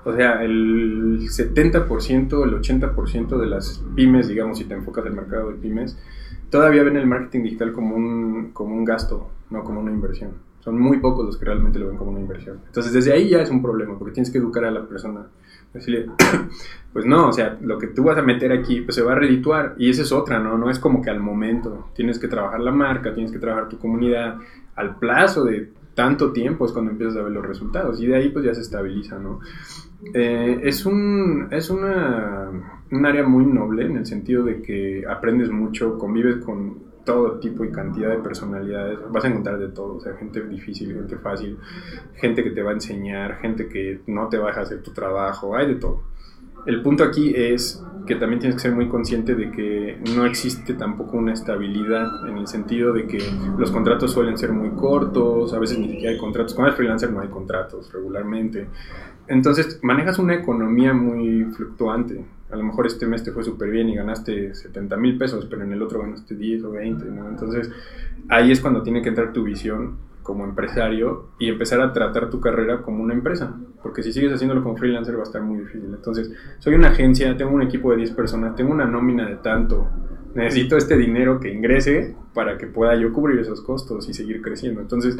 o 0.06 0.14
sea, 0.14 0.42
el 0.42 1.20
70%, 1.20 2.44
el 2.46 2.62
80% 2.62 3.38
de 3.38 3.46
las 3.48 3.84
pymes, 3.98 4.30
digamos, 4.30 4.60
si 4.60 4.64
te 4.64 4.76
enfocas 4.76 5.06
en 5.06 5.12
el 5.12 5.18
mercado 5.18 5.50
de 5.50 5.56
pymes, 5.56 6.00
todavía 6.50 6.84
ven 6.84 6.96
el 6.96 7.06
marketing 7.06 7.44
digital 7.44 7.74
como 7.74 7.98
un, 7.98 8.52
como 8.54 8.76
un 8.76 8.86
gasto, 8.86 9.30
no 9.50 9.66
como 9.66 9.82
una 9.82 9.92
inversión. 9.92 10.32
Son 10.62 10.80
muy 10.80 11.00
pocos 11.00 11.26
los 11.26 11.38
que 11.38 11.44
realmente 11.44 11.80
lo 11.80 11.88
ven 11.88 11.98
como 11.98 12.12
una 12.12 12.22
inversión. 12.22 12.62
Entonces, 12.66 12.94
desde 12.94 13.12
ahí 13.12 13.28
ya 13.28 13.42
es 13.42 13.50
un 13.50 13.62
problema, 13.62 14.00
porque 14.00 14.14
tienes 14.14 14.32
que 14.32 14.38
educar 14.38 14.64
a 14.64 14.72
la 14.72 14.88
persona. 14.88 15.28
Decirle, 15.74 16.08
pues 16.94 17.06
no, 17.06 17.30
o 17.30 17.34
sea, 17.34 17.58
lo 17.62 17.78
que 17.78 17.88
tú 17.88 18.04
vas 18.04 18.18
a 18.18 18.22
meter 18.22 18.52
aquí, 18.52 18.82
pues 18.82 18.96
se 18.96 19.02
va 19.02 19.14
a 19.14 19.16
redituar. 19.16 19.76
Y 19.78 19.90
esa 19.90 20.02
es 20.02 20.12
otra, 20.12 20.40
¿no? 20.40 20.58
No 20.58 20.70
es 20.70 20.80
como 20.80 21.02
que 21.02 21.10
al 21.10 21.20
momento. 21.20 21.90
Tienes 21.96 22.20
que 22.20 22.28
trabajar 22.28 22.60
la 22.60 22.72
marca, 22.72 23.14
tienes 23.14 23.32
que 23.32 23.40
trabajar 23.40 23.70
tu 23.70 23.78
comunidad. 23.78 24.38
Al 24.76 24.98
plazo 24.98 25.44
de 25.44 25.72
tanto 25.94 26.32
tiempo 26.32 26.66
es 26.66 26.72
cuando 26.72 26.92
empiezas 26.92 27.18
a 27.18 27.24
ver 27.24 27.32
los 27.32 27.46
resultados. 27.46 28.02
Y 28.02 28.08
de 28.08 28.16
ahí, 28.16 28.30
pues 28.30 28.46
ya 28.46 28.54
se 28.54 28.62
estabiliza, 28.62 29.20
¿no? 29.20 29.40
Eh, 30.14 30.62
es 30.64 30.86
un, 30.86 31.48
es 31.52 31.70
un 31.70 31.86
área 33.06 33.24
muy 33.24 33.46
noble 33.46 33.86
en 33.86 33.98
el 33.98 34.06
sentido 34.06 34.44
de 34.44 34.62
que 34.62 35.06
aprendes 35.08 35.52
mucho, 35.52 35.98
convives 35.98 36.38
con 36.38 36.89
todo 37.06 37.40
tipo 37.40 37.64
y 37.64 37.72
cantidad 37.72 38.10
de 38.10 38.18
personalidades, 38.18 39.00
vas 39.12 39.26
a 39.26 39.28
encontrar 39.30 39.58
de 39.60 39.70
todo, 39.70 39.96
o 39.96 40.00
sea, 40.00 40.16
gente 40.16 40.42
difícil, 40.42 40.94
gente 40.94 41.18
fácil, 41.18 41.58
gente 42.16 42.44
que 42.44 42.52
te 42.52 42.62
va 42.62 42.72
a 42.72 42.74
enseñar, 42.74 43.40
gente 43.40 43.68
que 43.68 44.02
no 44.08 44.28
te 44.30 44.38
va 44.38 44.52
a 44.52 44.62
hacer 44.62 44.82
tu 44.84 44.92
trabajo, 44.92 45.56
hay 45.56 45.68
de 45.68 45.76
todo. 45.76 46.04
El 46.66 46.82
punto 46.82 47.04
aquí 47.04 47.34
es 47.36 47.84
que 48.06 48.16
también 48.16 48.40
tienes 48.40 48.56
que 48.56 48.62
ser 48.62 48.74
muy 48.74 48.90
consciente 48.90 49.36
de 49.36 49.52
que 49.52 50.00
no 50.16 50.26
existe 50.26 50.74
tampoco 50.74 51.18
una 51.18 51.34
estabilidad 51.34 52.28
en 52.28 52.38
el 52.38 52.48
sentido 52.48 52.92
de 52.92 53.08
que 53.08 53.20
los 53.58 53.72
contratos 53.72 54.12
suelen 54.12 54.38
ser 54.38 54.52
muy 54.52 54.72
cortos, 54.72 55.54
a 55.54 55.60
veces 55.60 55.80
ni 55.80 55.90
siquiera 55.90 56.12
hay 56.12 56.18
contratos, 56.18 56.54
con 56.54 56.66
el 56.66 56.74
freelancer 56.74 57.12
no 57.12 57.22
hay 57.22 57.30
contratos 57.30 57.92
regularmente. 57.94 58.68
Entonces 59.28 59.80
manejas 59.84 60.20
una 60.20 60.34
economía 60.34 60.94
muy 60.94 61.46
fluctuante. 61.56 62.26
A 62.52 62.56
lo 62.56 62.64
mejor 62.64 62.88
este 62.88 63.06
mes 63.06 63.24
te 63.24 63.32
fue 63.32 63.44
súper 63.44 63.70
bien 63.70 63.90
y 63.90 63.96
ganaste 63.96 64.56
70 64.56 64.98
mil 64.98 65.18
pesos, 65.18 65.46
pero 65.50 65.64
en 65.64 65.72
el 65.72 65.82
otro 65.82 66.02
ganaste 66.02 66.36
10 66.36 66.64
o 66.64 66.72
20. 66.72 67.06
¿no? 67.06 67.30
Entonces 67.30 67.72
ahí 68.28 68.52
es 68.52 68.60
cuando 68.60 68.82
tiene 68.84 69.02
que 69.02 69.10
entrar 69.10 69.34
tu 69.34 69.44
visión 69.44 69.98
como 70.24 70.44
empresario 70.46 71.30
y 71.40 71.50
empezar 71.50 71.82
a 71.82 71.92
tratar 71.92 72.30
tu 72.30 72.40
carrera 72.40 72.84
como 72.84 73.02
una 73.02 73.16
empresa, 73.16 73.56
porque 73.82 74.04
si 74.04 74.14
sigues 74.14 74.32
haciéndolo 74.32 74.62
como 74.62 74.78
freelancer 74.78 75.16
va 75.16 75.22
a 75.22 75.24
estar 75.24 75.42
muy 75.42 75.60
difícil. 75.60 75.90
Entonces, 75.92 76.32
soy 76.60 76.76
una 76.76 76.90
agencia, 76.90 77.36
tengo 77.36 77.52
un 77.52 77.64
equipo 77.64 77.90
de 77.92 77.98
10 77.98 78.12
personas, 78.12 78.56
tengo 78.56 78.72
una 78.72 78.86
nómina 78.86 79.28
de 79.28 79.38
tanto, 79.38 79.88
necesito 80.36 80.78
este 80.78 80.98
dinero 80.98 81.40
que 81.40 81.52
ingrese 81.52 82.16
para 82.34 82.58
que 82.58 82.68
pueda 82.68 82.96
yo 82.96 83.12
cubrir 83.12 83.40
esos 83.40 83.62
costos 83.62 84.08
y 84.08 84.14
seguir 84.14 84.42
creciendo. 84.42 84.82
Entonces, 84.82 85.18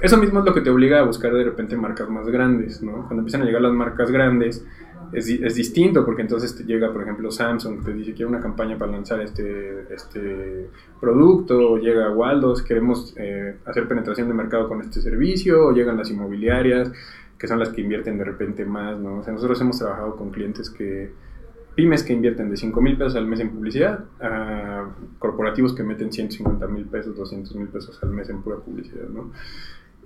eso 0.00 0.16
mismo 0.16 0.40
es 0.40 0.44
lo 0.44 0.54
que 0.54 0.60
te 0.60 0.70
obliga 0.70 1.00
a 1.00 1.04
buscar 1.04 1.32
de 1.32 1.44
repente 1.44 1.76
marcas 1.76 2.08
más 2.10 2.26
grandes, 2.26 2.82
¿no? 2.82 3.06
Cuando 3.06 3.18
empiezan 3.18 3.42
a 3.42 3.44
llegar 3.44 3.62
las 3.62 3.72
marcas 3.72 4.10
grandes, 4.10 4.66
es, 5.12 5.28
es, 5.28 5.54
distinto 5.54 6.04
porque 6.04 6.22
entonces 6.22 6.54
te 6.56 6.64
llega, 6.64 6.92
por 6.92 7.02
ejemplo, 7.02 7.30
Samsung, 7.30 7.84
te 7.84 7.92
dice 7.92 8.10
que 8.10 8.16
quiero 8.16 8.28
una 8.28 8.40
campaña 8.40 8.78
para 8.78 8.92
lanzar 8.92 9.20
este, 9.20 9.92
este 9.92 10.68
producto, 11.00 11.72
o 11.72 11.78
llega 11.78 12.10
Waldos, 12.10 12.62
queremos 12.62 13.14
eh, 13.16 13.56
hacer 13.64 13.88
penetración 13.88 14.28
de 14.28 14.34
mercado 14.34 14.68
con 14.68 14.80
este 14.80 15.00
servicio, 15.00 15.66
o 15.66 15.72
llegan 15.72 15.96
las 15.96 16.10
inmobiliarias, 16.10 16.92
que 17.38 17.46
son 17.46 17.58
las 17.58 17.70
que 17.70 17.80
invierten 17.80 18.18
de 18.18 18.24
repente 18.24 18.64
más, 18.64 18.98
¿no? 18.98 19.18
O 19.18 19.22
sea, 19.22 19.32
nosotros 19.32 19.60
hemos 19.60 19.78
trabajado 19.78 20.16
con 20.16 20.30
clientes 20.30 20.70
que, 20.70 21.10
pymes 21.74 22.02
que 22.02 22.12
invierten 22.12 22.50
de 22.50 22.56
5 22.56 22.80
mil 22.80 22.96
pesos 22.96 23.14
al 23.14 23.26
mes 23.26 23.38
en 23.38 23.50
publicidad, 23.50 24.04
a 24.20 24.88
corporativos 25.20 25.74
que 25.74 25.84
meten 25.84 26.12
150 26.12 26.66
mil 26.66 26.84
pesos, 26.86 27.16
200 27.16 27.54
mil 27.54 27.68
pesos 27.68 28.02
al 28.02 28.10
mes 28.10 28.28
en 28.28 28.42
pura 28.42 28.56
publicidad, 28.56 29.08
¿no? 29.08 29.30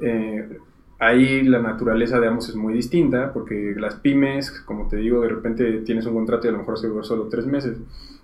Eh, 0.01 0.59
Ahí 1.03 1.43
la 1.43 1.59
naturaleza 1.59 2.21
de 2.21 2.29
ambos 2.29 2.49
es 2.49 2.55
muy 2.55 2.75
distinta, 2.75 3.33
porque 3.33 3.75
las 3.77 3.97
pymes, 3.97 4.53
como 4.53 4.87
te 4.87 4.99
digo, 4.99 5.23
de 5.23 5.31
repente 5.31 5.79
tienes 5.79 6.07
un 6.07 6.15
contrato 6.15 6.47
y 6.47 6.51
a 6.51 6.53
lo 6.53 6.59
mejor 6.59 6.79
se 6.79 6.87
dura 6.87 7.03
solo 7.03 7.27
tres 7.27 7.45
meses. 7.45 7.77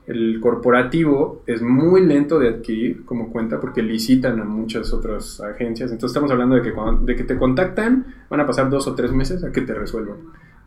El 0.07 0.39
corporativo 0.39 1.43
es 1.47 1.61
muy 1.61 2.07
lento 2.07 2.39
de 2.39 2.51
adquirir 2.51 3.05
como 3.05 3.33
cuenta 3.33 3.59
porque 3.59 3.83
licitan 3.83 4.39
a 4.39 4.45
muchas 4.45 4.93
otras 4.93 5.41
agencias. 5.41 5.91
Entonces 5.91 6.15
estamos 6.15 6.31
hablando 6.31 6.55
de 6.55 6.63
que, 6.63 6.73
cuando, 6.73 7.05
de 7.05 7.17
que 7.17 7.25
te 7.25 7.37
contactan, 7.37 8.15
van 8.31 8.41
a 8.43 8.47
pasar 8.47 8.71
dos 8.71 8.87
o 8.87 8.95
tres 8.95 9.11
meses 9.11 9.43
a 9.43 9.51
que 9.51 9.63
te 9.63 9.75
resuelvan. 9.75 10.19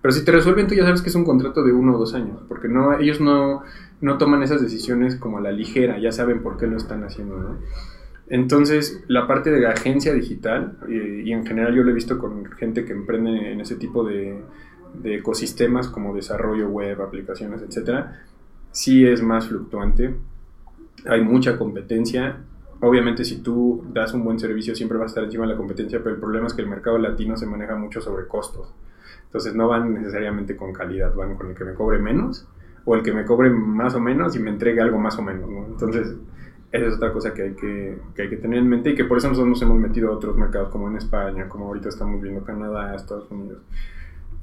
Pero 0.01 0.11
si 0.11 0.25
te 0.25 0.33
resuelven, 0.33 0.67
tú 0.67 0.75
ya 0.75 0.83
sabes 0.83 1.01
que 1.01 1.07
es 1.07 1.15
un 1.15 1.23
contrato 1.23 1.63
de 1.63 1.71
uno 1.71 1.95
o 1.95 1.97
dos 1.97 2.13
años, 2.13 2.41
porque 2.49 2.67
no, 2.67 2.99
ellos 2.99 3.21
no, 3.21 3.61
no 4.01 4.17
toman 4.17 4.43
esas 4.43 4.61
decisiones 4.61 5.15
como 5.15 5.37
a 5.37 5.41
la 5.41 5.53
ligera, 5.53 5.97
ya 5.97 6.11
saben 6.11 6.43
por 6.43 6.57
qué 6.57 6.67
lo 6.67 6.75
están 6.75 7.05
haciendo. 7.05 7.37
¿no? 7.37 7.57
Entonces, 8.31 9.03
la 9.09 9.27
parte 9.27 9.51
de 9.51 9.67
agencia 9.67 10.13
digital, 10.13 10.77
eh, 10.87 11.23
y 11.25 11.33
en 11.33 11.45
general 11.45 11.75
yo 11.75 11.83
lo 11.83 11.91
he 11.91 11.93
visto 11.93 12.17
con 12.17 12.45
gente 12.53 12.85
que 12.85 12.93
emprende 12.93 13.51
en 13.51 13.59
ese 13.59 13.75
tipo 13.75 14.05
de, 14.05 14.41
ecosistemas 15.03 15.89
como 15.89 16.15
desarrollo 16.15 16.69
web, 16.69 17.01
aplicaciones, 17.01 17.61
etcétera, 17.61 18.21
sí 18.71 19.05
es 19.05 19.21
más 19.21 19.49
fluctuante. 19.49 20.15
Hay 21.07 21.21
mucha 21.21 21.57
competencia. 21.57 22.37
Obviamente, 22.79 23.25
si 23.25 23.41
tú 23.41 23.83
das 23.91 24.13
un 24.13 24.23
buen 24.23 24.39
servicio, 24.39 24.75
siempre 24.75 24.97
vas 24.97 25.07
a 25.07 25.11
estar 25.11 25.23
encima 25.25 25.45
de 25.45 25.51
la 25.51 25.57
competencia, 25.57 25.99
pero 25.99 26.15
el 26.15 26.21
problema 26.21 26.47
es 26.47 26.53
que 26.53 26.61
el 26.61 26.69
mercado 26.69 26.97
latino 26.99 27.35
se 27.35 27.45
maneja 27.45 27.75
mucho 27.75 27.99
sobre 27.99 28.27
costos. 28.29 28.73
Entonces, 29.25 29.55
no 29.55 29.67
van 29.67 29.93
necesariamente 29.93 30.55
con 30.55 30.71
calidad, 30.71 31.13
van 31.13 31.35
con 31.35 31.49
el 31.49 31.55
que 31.55 31.65
me 31.65 31.73
cobre 31.73 31.99
menos 31.99 32.47
o 32.85 32.95
el 32.95 33.03
que 33.03 33.11
me 33.11 33.25
cobre 33.25 33.49
más 33.49 33.93
o 33.93 33.99
menos 33.99 34.37
y 34.37 34.39
me 34.39 34.51
entregue 34.51 34.79
algo 34.79 34.99
más 34.99 35.19
o 35.19 35.21
menos. 35.21 35.49
Entonces, 35.67 36.15
esa 36.71 36.87
es 36.87 36.95
otra 36.95 37.11
cosa 37.11 37.33
que 37.33 37.43
hay 37.43 37.53
que, 37.53 37.97
que 38.15 38.21
hay 38.21 38.29
que 38.29 38.37
tener 38.37 38.59
en 38.59 38.69
mente 38.69 38.91
y 38.91 38.95
que 38.95 39.03
por 39.03 39.17
eso 39.17 39.27
nosotros 39.27 39.49
nos 39.49 39.61
hemos 39.61 39.77
metido 39.77 40.09
a 40.09 40.15
otros 40.15 40.37
mercados 40.37 40.69
como 40.69 40.87
en 40.87 40.95
España, 40.95 41.49
como 41.49 41.65
ahorita 41.65 41.89
estamos 41.89 42.21
viendo 42.21 42.43
Canadá, 42.43 42.95
Estados 42.95 43.29
Unidos 43.29 43.59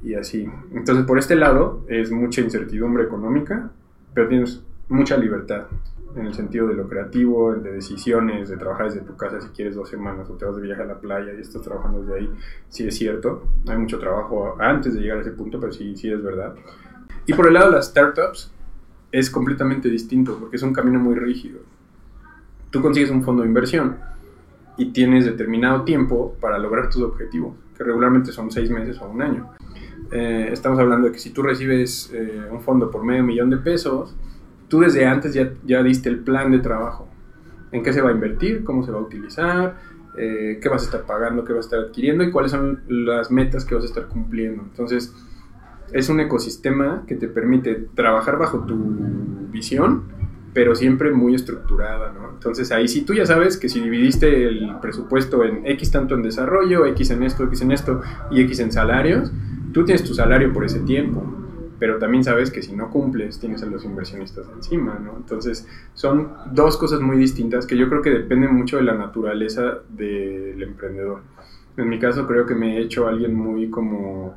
y 0.03 0.13
así. 0.13 0.47
Entonces, 0.73 1.05
por 1.05 1.17
este 1.17 1.35
lado 1.35 1.83
es 1.87 2.11
mucha 2.11 2.41
incertidumbre 2.41 3.03
económica, 3.03 3.71
pero 4.13 4.27
tienes 4.27 4.63
mucha 4.87 5.17
libertad 5.17 5.67
en 6.15 6.25
el 6.25 6.33
sentido 6.33 6.67
de 6.67 6.75
lo 6.75 6.87
creativo, 6.87 7.53
de 7.53 7.71
decisiones, 7.71 8.49
de 8.49 8.57
trabajar 8.57 8.87
desde 8.87 9.01
tu 9.01 9.15
casa 9.15 9.41
si 9.41 9.49
quieres 9.49 9.75
dos 9.75 9.89
semanas 9.89 10.29
o 10.29 10.33
te 10.33 10.45
vas 10.45 10.55
de 10.55 10.61
viaje 10.61 10.81
a 10.81 10.85
la 10.85 10.99
playa 10.99 11.33
y 11.33 11.41
estás 11.41 11.61
trabajando 11.61 12.01
desde 12.01 12.15
ahí. 12.15 12.29
Sí 12.69 12.87
es 12.87 12.95
cierto, 12.95 13.43
hay 13.67 13.77
mucho 13.77 13.99
trabajo 13.99 14.55
antes 14.59 14.93
de 14.93 15.01
llegar 15.01 15.17
a 15.17 15.21
ese 15.21 15.31
punto, 15.31 15.59
pero 15.59 15.71
sí, 15.71 15.95
sí 15.95 16.11
es 16.11 16.21
verdad. 16.23 16.55
Y 17.25 17.33
por 17.33 17.47
el 17.47 17.53
lado 17.53 17.71
de 17.71 17.77
las 17.77 17.87
startups 17.87 18.51
es 19.11 19.29
completamente 19.29 19.89
distinto 19.89 20.37
porque 20.39 20.57
es 20.57 20.63
un 20.63 20.73
camino 20.73 20.99
muy 20.99 21.15
rígido 21.15 21.59
tú 22.69 22.81
consigues 22.81 23.09
un 23.09 23.23
fondo 23.23 23.43
de 23.43 23.47
inversión 23.47 23.97
y 24.77 24.91
tienes 24.91 25.25
determinado 25.25 25.83
tiempo 25.83 26.35
para 26.39 26.57
lograr 26.57 26.89
tus 26.89 27.01
objetivos, 27.01 27.55
que 27.77 27.83
regularmente 27.83 28.31
son 28.31 28.51
seis 28.51 28.69
meses 28.69 28.99
o 29.01 29.09
un 29.09 29.21
año. 29.21 29.49
Eh, 30.11 30.49
estamos 30.51 30.79
hablando 30.79 31.07
de 31.07 31.13
que 31.13 31.19
si 31.19 31.31
tú 31.31 31.43
recibes 31.43 32.11
eh, 32.13 32.47
un 32.49 32.61
fondo 32.61 32.89
por 32.89 33.03
medio 33.03 33.23
millón 33.23 33.49
de 33.49 33.57
pesos, 33.57 34.15
tú 34.67 34.79
desde 34.79 35.05
antes 35.05 35.33
ya, 35.33 35.51
ya 35.65 35.83
diste 35.83 36.09
el 36.09 36.19
plan 36.19 36.51
de 36.51 36.59
trabajo. 36.59 37.07
En 37.71 37.83
qué 37.83 37.93
se 37.93 38.01
va 38.01 38.09
a 38.09 38.13
invertir, 38.13 38.63
cómo 38.63 38.83
se 38.83 38.91
va 38.91 38.99
a 38.99 39.01
utilizar, 39.01 39.77
eh, 40.17 40.59
qué 40.61 40.69
vas 40.69 40.83
a 40.83 40.85
estar 40.85 41.05
pagando, 41.05 41.43
qué 41.43 41.53
vas 41.53 41.65
a 41.65 41.67
estar 41.67 41.79
adquiriendo 41.79 42.23
y 42.23 42.31
cuáles 42.31 42.51
son 42.51 42.81
las 42.87 43.29
metas 43.31 43.65
que 43.65 43.75
vas 43.75 43.83
a 43.83 43.87
estar 43.87 44.07
cumpliendo. 44.07 44.63
Entonces, 44.63 45.13
es 45.91 46.09
un 46.09 46.19
ecosistema 46.19 47.03
que 47.07 47.15
te 47.15 47.27
permite 47.27 47.75
trabajar 47.95 48.37
bajo 48.37 48.59
tu 48.65 48.75
visión 49.51 50.18
pero 50.59 50.75
siempre 50.75 51.13
muy 51.13 51.35
estructurada, 51.35 52.11
¿no? 52.11 52.31
Entonces 52.31 52.69
ahí 52.73 52.89
sí 52.89 53.05
tú 53.05 53.13
ya 53.13 53.25
sabes 53.25 53.55
que 53.55 53.69
si 53.69 53.79
dividiste 53.79 54.45
el 54.45 54.75
presupuesto 54.81 55.45
en 55.45 55.65
X 55.65 55.89
tanto 55.89 56.15
en 56.15 56.21
desarrollo, 56.21 56.85
X 56.85 57.11
en 57.11 57.23
esto, 57.23 57.45
X 57.45 57.61
en 57.61 57.71
esto 57.71 58.01
y 58.29 58.41
X 58.41 58.59
en 58.59 58.73
salarios, 58.73 59.31
tú 59.71 59.85
tienes 59.85 60.03
tu 60.03 60.13
salario 60.13 60.51
por 60.51 60.65
ese 60.65 60.81
tiempo, 60.81 61.23
pero 61.79 61.97
también 61.97 62.25
sabes 62.25 62.51
que 62.51 62.61
si 62.61 62.75
no 62.75 62.89
cumples 62.89 63.39
tienes 63.39 63.63
a 63.63 63.67
los 63.67 63.85
inversionistas 63.85 64.47
encima, 64.53 64.99
¿no? 64.99 65.15
Entonces 65.15 65.65
son 65.93 66.33
dos 66.51 66.75
cosas 66.75 66.99
muy 66.99 67.15
distintas 67.15 67.65
que 67.65 67.77
yo 67.77 67.87
creo 67.87 68.01
que 68.01 68.09
dependen 68.09 68.53
mucho 68.53 68.75
de 68.75 68.83
la 68.83 68.95
naturaleza 68.95 69.77
del 69.87 70.61
emprendedor. 70.61 71.21
En 71.77 71.87
mi 71.87 71.99
caso 71.99 72.27
creo 72.27 72.45
que 72.45 72.53
me 72.53 72.75
he 72.75 72.81
hecho 72.81 73.07
alguien 73.07 73.33
muy 73.33 73.69
como... 73.69 74.35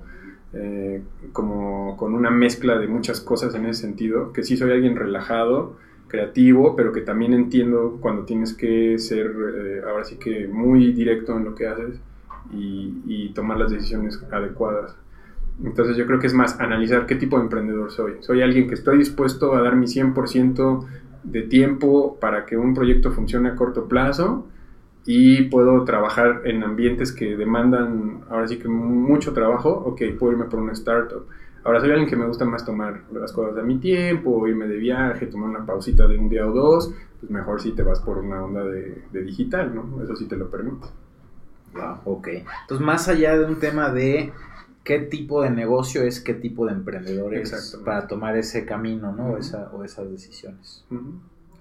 Eh, 0.54 1.02
como 1.32 1.96
con 1.96 2.14
una 2.14 2.28
mezcla 2.28 2.78
de 2.78 2.86
muchas 2.86 3.22
cosas 3.22 3.54
en 3.54 3.64
ese 3.64 3.80
sentido, 3.80 4.34
que 4.34 4.42
sí 4.42 4.58
soy 4.58 4.70
alguien 4.70 4.96
relajado, 4.96 5.78
creativo, 6.12 6.76
pero 6.76 6.92
que 6.92 7.00
también 7.00 7.32
entiendo 7.32 7.96
cuando 7.98 8.24
tienes 8.24 8.52
que 8.52 8.98
ser, 8.98 9.32
eh, 9.56 9.80
ahora 9.88 10.04
sí 10.04 10.16
que 10.16 10.46
muy 10.46 10.92
directo 10.92 11.34
en 11.38 11.44
lo 11.46 11.54
que 11.54 11.66
haces 11.66 11.98
y, 12.52 13.30
tomar 13.34 13.56
las 13.56 13.70
decisiones 13.70 14.22
adecuadas. 14.30 14.94
Entonces 15.64 15.96
yo 15.96 16.06
creo 16.06 16.18
que 16.18 16.26
es 16.26 16.34
más 16.34 16.60
analizar 16.60 17.06
qué 17.06 17.14
tipo 17.14 17.38
de 17.38 17.44
emprendedor 17.44 17.90
soy. 17.90 18.16
Soy 18.20 18.42
alguien 18.42 18.68
que 18.68 18.74
estoy 18.74 18.98
dispuesto 18.98 19.54
a 19.54 19.62
dar 19.62 19.74
mi 19.74 19.86
100% 19.86 20.86
de 21.22 21.42
tiempo 21.42 22.18
para 22.20 22.44
que 22.44 22.58
un 22.58 22.74
proyecto 22.74 23.10
funcione 23.12 23.48
a 23.48 23.54
corto 23.54 23.88
plazo 23.88 24.46
y 25.06 25.44
puedo 25.44 25.84
trabajar 25.84 26.42
en 26.44 26.62
ambientes 26.62 27.10
que 27.10 27.38
demandan 27.38 28.24
ahora 28.28 28.48
sí 28.48 28.58
que 28.58 28.68
mucho 28.68 29.32
trabajo, 29.32 29.70
ok, 29.70 30.02
puedo 30.18 30.32
irme 30.32 30.44
por 30.44 30.60
una 30.60 30.72
startup 30.72 31.24
Ahora 31.64 31.80
soy 31.80 31.90
alguien 31.90 32.08
que 32.08 32.16
me 32.16 32.26
gusta 32.26 32.44
más 32.44 32.64
tomar 32.64 33.02
las 33.12 33.32
cosas 33.32 33.56
a 33.56 33.62
mi 33.62 33.78
tiempo, 33.78 34.46
irme 34.48 34.66
de 34.66 34.78
viaje, 34.78 35.26
tomar 35.26 35.50
una 35.50 35.64
pausita 35.64 36.08
de 36.08 36.18
un 36.18 36.28
día 36.28 36.46
o 36.46 36.52
dos, 36.52 36.92
pues 37.20 37.30
mejor 37.30 37.62
si 37.62 37.72
te 37.72 37.82
vas 37.82 38.00
por 38.00 38.18
una 38.18 38.42
onda 38.42 38.64
de, 38.64 39.02
digital, 39.12 39.72
¿no? 39.74 40.02
Eso 40.02 40.16
sí 40.16 40.26
te 40.26 40.36
lo 40.36 40.50
permite. 40.50 40.86
Wow, 41.74 41.98
ok. 42.04 42.28
Entonces, 42.62 42.84
más 42.84 43.08
allá 43.08 43.38
de 43.38 43.44
un 43.44 43.60
tema 43.60 43.90
de 43.90 44.32
qué 44.82 44.98
tipo 44.98 45.42
de 45.42 45.50
negocio 45.50 46.02
es 46.02 46.20
qué 46.20 46.34
tipo 46.34 46.66
de 46.66 46.72
emprendedor 46.72 47.34
es 47.34 47.78
para 47.84 48.08
tomar 48.08 48.36
ese 48.36 48.66
camino, 48.66 49.12
¿no? 49.12 49.36
o, 49.72 49.84
esas 49.84 50.10
decisiones. 50.10 50.84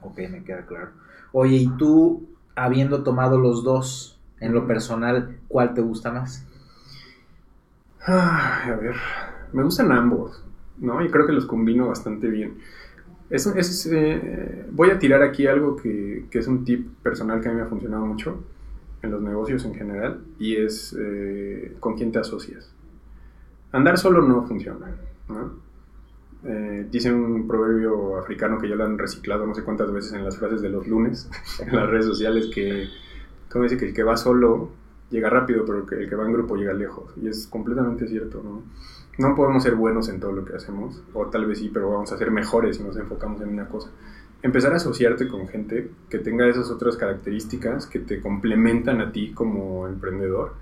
Ok, 0.01 0.17
me 0.31 0.43
queda 0.43 0.65
claro. 0.65 0.89
Oye, 1.31 1.57
¿y 1.57 1.69
tú, 1.77 2.27
habiendo 2.55 3.03
tomado 3.03 3.37
los 3.37 3.63
dos, 3.63 4.19
en 4.39 4.53
lo 4.53 4.65
personal, 4.65 5.37
cuál 5.47 5.75
te 5.75 5.81
gusta 5.81 6.11
más? 6.11 6.45
a 8.07 8.75
ver, 8.81 8.95
me 9.53 9.63
gustan 9.63 9.91
ambos, 9.91 10.43
¿no? 10.77 11.03
Y 11.03 11.09
creo 11.09 11.25
que 11.25 11.33
los 11.33 11.45
combino 11.45 11.87
bastante 11.87 12.29
bien. 12.29 12.55
Es, 13.29 13.45
es, 13.47 13.85
eh, 13.91 14.65
voy 14.71 14.89
a 14.89 14.99
tirar 14.99 15.23
aquí 15.23 15.47
algo 15.47 15.75
que, 15.75 16.25
es 16.31 16.47
un 16.47 16.65
tip 16.65 16.87
personal 17.01 17.39
que 17.41 17.47
a 17.47 17.51
mí 17.51 17.57
me 17.57 17.63
ha 17.63 17.67
funcionado 17.67 18.05
mucho 18.05 18.43
en 19.01 19.11
los 19.11 19.21
negocios 19.21 19.63
en 19.65 19.73
general 19.73 20.21
y 20.37 20.57
es 20.57 20.95
eh, 20.99 21.75
con 21.79 21.95
quién 21.95 22.11
te 22.11 22.19
asocias. 22.19 22.73
Andar 23.71 23.97
solo 23.97 24.21
no 24.21 24.43
funciona, 24.43 24.87
¿no? 25.29 25.53
Eh, 26.43 26.87
dice 26.91 27.13
un 27.13 27.47
proverbio 27.47 28.17
africano 28.17 28.57
que 28.57 28.67
ya 28.67 28.75
lo 28.75 28.83
han 28.83 28.97
reciclado 28.97 29.45
no 29.45 29.53
sé 29.53 29.63
cuántas 29.63 29.93
veces 29.93 30.13
en 30.13 30.25
las 30.25 30.39
frases 30.39 30.59
de 30.63 30.69
los 30.69 30.87
lunes 30.87 31.29
en 31.59 31.75
las 31.75 31.87
redes 31.87 32.07
sociales 32.07 32.49
que, 32.51 32.87
como 33.47 33.63
dice 33.63 33.77
que 33.77 33.85
el 33.85 33.93
que 33.93 34.01
va 34.01 34.17
solo 34.17 34.71
llega 35.11 35.29
rápido, 35.29 35.65
pero 35.65 35.85
que 35.85 35.95
el 35.95 36.09
que 36.09 36.15
va 36.15 36.25
en 36.25 36.33
grupo 36.33 36.55
llega 36.55 36.73
lejos. 36.73 37.13
Y 37.21 37.27
es 37.27 37.45
completamente 37.47 38.07
cierto, 38.07 38.41
¿no? 38.43 38.63
No 39.17 39.35
podemos 39.35 39.63
ser 39.63 39.75
buenos 39.75 40.09
en 40.09 40.19
todo 40.19 40.31
lo 40.31 40.45
que 40.45 40.55
hacemos, 40.55 41.01
o 41.13 41.25
tal 41.27 41.45
vez 41.45 41.59
sí, 41.59 41.69
pero 41.73 41.91
vamos 41.91 42.11
a 42.11 42.17
ser 42.17 42.31
mejores 42.31 42.77
si 42.77 42.83
nos 42.83 42.97
enfocamos 42.97 43.41
en 43.41 43.49
una 43.49 43.67
cosa. 43.67 43.89
Empezar 44.41 44.73
a 44.73 44.77
asociarte 44.77 45.27
con 45.27 45.47
gente 45.47 45.89
que 46.09 46.17
tenga 46.17 46.47
esas 46.47 46.71
otras 46.71 46.97
características 46.97 47.85
que 47.85 47.99
te 47.99 48.21
complementan 48.21 49.01
a 49.01 49.11
ti 49.11 49.31
como 49.33 49.87
emprendedor, 49.87 50.53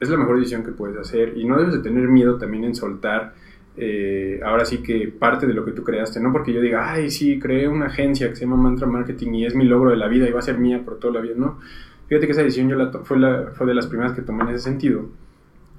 es 0.00 0.08
la 0.08 0.16
mejor 0.16 0.36
decisión 0.36 0.62
que 0.62 0.72
puedes 0.72 0.96
hacer 0.96 1.36
y 1.36 1.44
no 1.44 1.58
debes 1.58 1.74
de 1.74 1.80
tener 1.80 2.08
miedo 2.08 2.38
también 2.38 2.64
en 2.64 2.74
soltar 2.74 3.34
eh, 3.78 4.40
ahora 4.42 4.64
sí 4.64 4.78
que 4.78 5.08
parte 5.08 5.46
de 5.46 5.52
lo 5.52 5.64
que 5.64 5.72
tú 5.72 5.84
creaste, 5.84 6.18
no 6.18 6.32
porque 6.32 6.52
yo 6.52 6.62
diga, 6.62 6.90
ay, 6.90 7.10
sí, 7.10 7.38
creé 7.38 7.68
una 7.68 7.86
agencia 7.86 8.28
que 8.30 8.36
se 8.36 8.46
llama 8.46 8.56
Mantra 8.56 8.86
Marketing 8.86 9.32
y 9.34 9.46
es 9.46 9.54
mi 9.54 9.64
logro 9.64 9.90
de 9.90 9.96
la 9.96 10.08
vida 10.08 10.26
y 10.26 10.32
va 10.32 10.38
a 10.38 10.42
ser 10.42 10.58
mía 10.58 10.82
por 10.82 10.98
toda 10.98 11.14
la 11.14 11.20
vida, 11.20 11.34
no 11.36 11.58
Fíjate 12.08 12.26
que 12.26 12.32
esa 12.32 12.42
decisión 12.42 12.68
yo 12.68 12.76
la 12.76 12.90
fue, 12.90 13.18
fue 13.54 13.66
de 13.66 13.74
las 13.74 13.86
primeras 13.86 14.12
que 14.12 14.22
tomé 14.22 14.44
en 14.44 14.50
ese 14.50 14.64
sentido. 14.64 15.06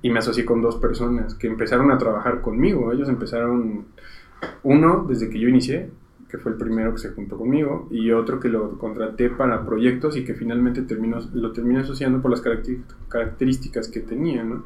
Y 0.07 0.09
me 0.09 0.19
asocié 0.19 0.45
con 0.45 0.61
dos 0.61 0.77
personas 0.77 1.35
que 1.35 1.47
empezaron 1.47 1.91
a 1.91 1.97
trabajar 1.97 2.39
conmigo. 2.39 2.93
Ellos 2.93 3.09
empezaron, 3.09 3.87
uno 4.63 5.05
desde 5.05 5.29
que 5.29 5.37
yo 5.37 5.49
inicié, 5.49 5.89
que 6.29 6.37
fue 6.37 6.53
el 6.53 6.57
primero 6.57 6.93
que 6.93 6.99
se 6.99 7.09
juntó 7.09 7.37
conmigo, 7.37 7.89
y 7.91 8.11
otro 8.11 8.39
que 8.39 8.47
lo 8.47 8.77
contraté 8.77 9.29
para 9.29 9.65
proyectos 9.65 10.15
y 10.15 10.23
que 10.23 10.33
finalmente 10.33 10.83
terminó, 10.83 11.19
lo 11.33 11.51
terminé 11.51 11.81
asociando 11.81 12.21
por 12.21 12.31
las 12.31 12.41
características 13.09 13.89
que 13.89 13.99
tenía. 13.99 14.45
¿no? 14.45 14.63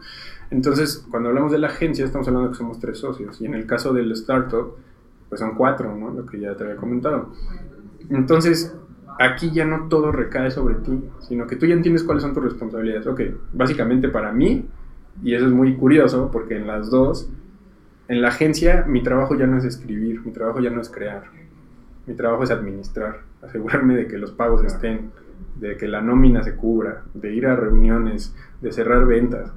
Entonces, 0.52 1.04
cuando 1.10 1.30
hablamos 1.30 1.52
de 1.52 1.58
la 1.58 1.70
agencia, 1.70 2.06
estamos 2.06 2.28
hablando 2.28 2.52
que 2.52 2.58
somos 2.58 2.80
tres 2.80 3.00
socios. 3.00 3.42
Y 3.42 3.48
en 3.48 3.56
el 3.56 3.66
caso 3.66 3.94
del 3.94 4.12
startup, 4.12 4.76
pues 5.28 5.42
son 5.42 5.56
cuatro, 5.56 5.96
¿no? 5.96 6.12
lo 6.12 6.24
que 6.28 6.40
ya 6.40 6.56
te 6.56 6.66
había 6.66 6.76
comentado. 6.76 7.34
Entonces, 8.12 8.76
aquí 9.20 9.50
ya 9.50 9.66
no 9.66 9.88
todo 9.88 10.12
recae 10.12 10.52
sobre 10.52 10.76
ti, 10.76 11.04
sino 11.22 11.48
que 11.48 11.56
tú 11.56 11.66
ya 11.66 11.74
entiendes 11.74 12.04
cuáles 12.04 12.22
son 12.22 12.36
tus 12.36 12.44
responsabilidades. 12.44 13.08
Ok, 13.08 13.22
básicamente 13.54 14.08
para 14.08 14.32
mí, 14.32 14.70
y 15.24 15.36
eso 15.36 15.46
es 15.46 15.52
muy 15.52 15.76
curioso, 15.76 16.30
porque 16.32 16.56
en 16.56 16.68
las 16.68 16.90
dos, 16.90 17.30
en 18.08 18.22
la 18.22 18.30
agencia 18.30 18.86
mi 18.88 19.04
trabajo 19.04 19.36
ya 19.36 19.48
no 19.48 19.58
es 19.58 19.66
escribir, 19.66 20.22
mi 20.26 20.32
trabajo 20.32 20.60
ya 20.60 20.70
no 20.70 20.82
es 20.82 20.90
crear, 20.90 21.24
mi 22.08 22.14
trabajo 22.16 22.44
es 22.44 22.52
administrar, 22.52 23.22
asegurarme 23.42 23.96
de 23.96 24.08
que 24.08 24.18
los 24.18 24.32
pagos 24.32 24.64
estén, 24.64 25.12
de 25.60 25.78
que 25.78 25.88
la 25.88 26.02
nómina 26.02 26.44
se 26.44 26.56
cubra, 26.56 27.04
de 27.14 27.34
ir 27.34 27.46
a 27.48 27.56
reuniones, 27.56 28.36
de 28.62 28.72
cerrar 28.72 29.06
ventas. 29.06 29.52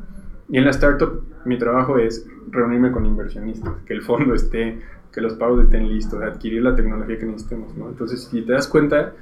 Y 0.48 0.58
en 0.58 0.64
la 0.64 0.70
startup 0.70 1.24
mi 1.44 1.58
trabajo 1.58 1.98
es 1.98 2.26
reunirme 2.50 2.92
con 2.92 3.06
inversionistas, 3.06 3.74
que 3.86 3.94
el 3.94 4.02
fondo 4.02 4.34
esté, 4.34 4.80
que 5.12 5.20
los 5.20 5.34
pagos 5.34 5.64
estén 5.64 5.88
listos, 5.88 6.22
adquirir 6.22 6.62
la 6.62 6.74
tecnología 6.74 7.18
que 7.18 7.26
necesitemos. 7.26 7.74
¿no? 7.76 7.88
Entonces, 7.88 8.24
si 8.24 8.42
te 8.42 8.52
das 8.52 8.66
cuenta, 8.66 9.12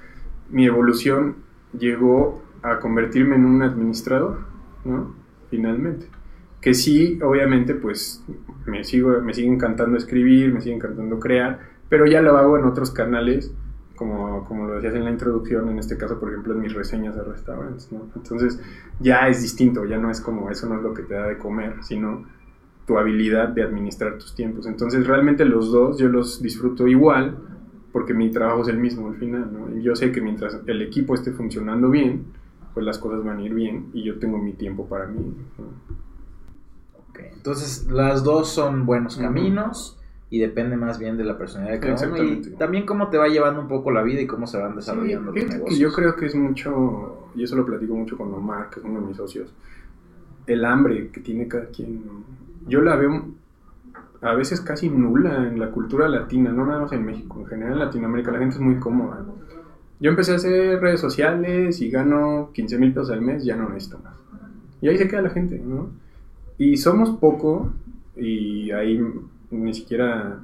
mi 0.50 0.66
evolución 0.66 1.36
llegó 1.78 2.42
a 2.62 2.78
convertirme 2.78 3.36
en 3.36 3.44
un 3.44 3.62
administrador, 3.62 4.38
¿no? 4.84 5.14
Finalmente. 5.50 6.06
Que 6.62 6.72
sí, 6.72 7.18
obviamente, 7.22 7.74
pues 7.74 8.24
me, 8.66 8.84
sigo, 8.84 9.20
me 9.20 9.34
sigue 9.34 9.48
encantando 9.48 9.98
escribir, 9.98 10.54
me 10.54 10.62
sigue 10.62 10.76
encantando 10.76 11.18
crear, 11.18 11.60
pero 11.88 12.06
ya 12.06 12.22
lo 12.22 12.38
hago 12.38 12.56
en 12.56 12.64
otros 12.64 12.90
canales, 12.90 13.52
como, 13.96 14.44
como 14.44 14.66
lo 14.66 14.76
decías 14.76 14.94
en 14.94 15.04
la 15.04 15.10
introducción, 15.10 15.68
en 15.68 15.78
este 15.78 15.98
caso, 15.98 16.18
por 16.18 16.30
ejemplo, 16.30 16.54
en 16.54 16.60
mis 16.60 16.72
reseñas 16.72 17.14
de 17.14 17.22
restaurantes, 17.22 17.92
¿no? 17.92 18.08
Entonces, 18.16 18.58
ya 19.00 19.28
es 19.28 19.42
distinto, 19.42 19.84
ya 19.84 19.98
no 19.98 20.10
es 20.10 20.20
como 20.20 20.50
eso 20.50 20.68
no 20.68 20.76
es 20.76 20.82
lo 20.82 20.94
que 20.94 21.02
te 21.02 21.14
da 21.14 21.26
de 21.26 21.36
comer, 21.36 21.74
sino 21.82 22.24
tu 22.86 22.96
habilidad 22.96 23.48
de 23.48 23.62
administrar 23.62 24.18
tus 24.18 24.34
tiempos. 24.34 24.66
Entonces, 24.66 25.06
realmente 25.06 25.44
los 25.44 25.70
dos 25.70 25.98
yo 25.98 26.08
los 26.08 26.40
disfruto 26.40 26.86
igual, 26.86 27.36
porque 27.92 28.14
mi 28.14 28.30
trabajo 28.30 28.62
es 28.62 28.68
el 28.68 28.78
mismo 28.78 29.08
al 29.08 29.16
final, 29.16 29.50
¿no? 29.52 29.76
Y 29.76 29.82
yo 29.82 29.94
sé 29.94 30.12
que 30.12 30.20
mientras 30.20 30.60
el 30.66 30.80
equipo 30.80 31.14
esté 31.14 31.32
funcionando 31.32 31.90
bien, 31.90 32.24
pues 32.74 32.86
las 32.86 32.98
cosas 32.98 33.22
van 33.22 33.38
a 33.38 33.42
ir 33.42 33.52
bien 33.52 33.90
y 33.92 34.02
yo 34.02 34.18
tengo 34.18 34.38
mi 34.38 34.54
tiempo 34.54 34.88
para 34.88 35.06
mí. 35.06 35.34
Entonces 37.18 37.86
las 37.88 38.22
dos 38.24 38.48
son 38.48 38.86
buenos 38.86 39.16
caminos 39.16 39.98
y 40.30 40.38
depende 40.38 40.76
más 40.76 40.98
bien 40.98 41.18
de 41.18 41.24
la 41.24 41.36
personalidad 41.36 41.74
de 41.74 41.80
cada 41.80 42.08
uno 42.08 42.24
y 42.24 42.40
también 42.58 42.86
cómo 42.86 43.10
te 43.10 43.18
va 43.18 43.28
llevando 43.28 43.60
un 43.60 43.68
poco 43.68 43.90
la 43.90 44.02
vida 44.02 44.20
y 44.20 44.26
cómo 44.26 44.46
se 44.46 44.56
van 44.56 44.74
desarrollando 44.74 45.30
los 45.30 45.44
negocios. 45.44 45.78
yo 45.78 45.92
creo 45.92 46.16
que 46.16 46.26
es 46.26 46.34
mucho, 46.34 47.28
y 47.34 47.44
eso 47.44 47.54
lo 47.54 47.66
platico 47.66 47.94
mucho 47.94 48.16
con 48.16 48.32
Omar, 48.32 48.70
que 48.70 48.80
es 48.80 48.86
uno 48.86 49.00
de 49.00 49.06
mis 49.08 49.16
socios, 49.16 49.52
el 50.46 50.64
hambre 50.64 51.10
que 51.10 51.20
tiene 51.20 51.48
cada 51.48 51.66
quien. 51.66 52.02
Yo 52.66 52.80
la 52.80 52.96
veo 52.96 53.26
a 54.22 54.34
veces 54.34 54.60
casi 54.60 54.88
nula 54.88 55.48
en 55.48 55.58
la 55.58 55.70
cultura 55.70 56.08
latina, 56.08 56.50
no 56.50 56.64
nada 56.64 56.80
más 56.80 56.92
en 56.92 57.04
México, 57.04 57.40
en 57.40 57.46
general 57.46 57.72
en 57.74 57.78
Latinoamérica 57.80 58.30
la 58.30 58.38
gente 58.38 58.54
es 58.54 58.60
muy 58.60 58.76
cómoda. 58.76 59.24
Yo 60.00 60.10
empecé 60.10 60.32
a 60.32 60.36
hacer 60.36 60.80
redes 60.80 61.00
sociales 61.00 61.80
y 61.80 61.90
gano 61.90 62.50
15 62.54 62.78
mil 62.78 62.92
pesos 62.94 63.10
al 63.10 63.20
mes, 63.20 63.44
ya 63.44 63.56
no 63.56 63.68
necesito 63.68 63.98
más. 63.98 64.14
Y 64.80 64.88
ahí 64.88 64.96
se 64.96 65.08
queda 65.08 65.22
la 65.22 65.30
gente, 65.30 65.58
¿no? 65.58 65.90
Y 66.64 66.76
somos 66.76 67.10
poco, 67.18 67.72
y 68.14 68.70
ahí 68.70 69.00
ni 69.50 69.74
siquiera 69.74 70.38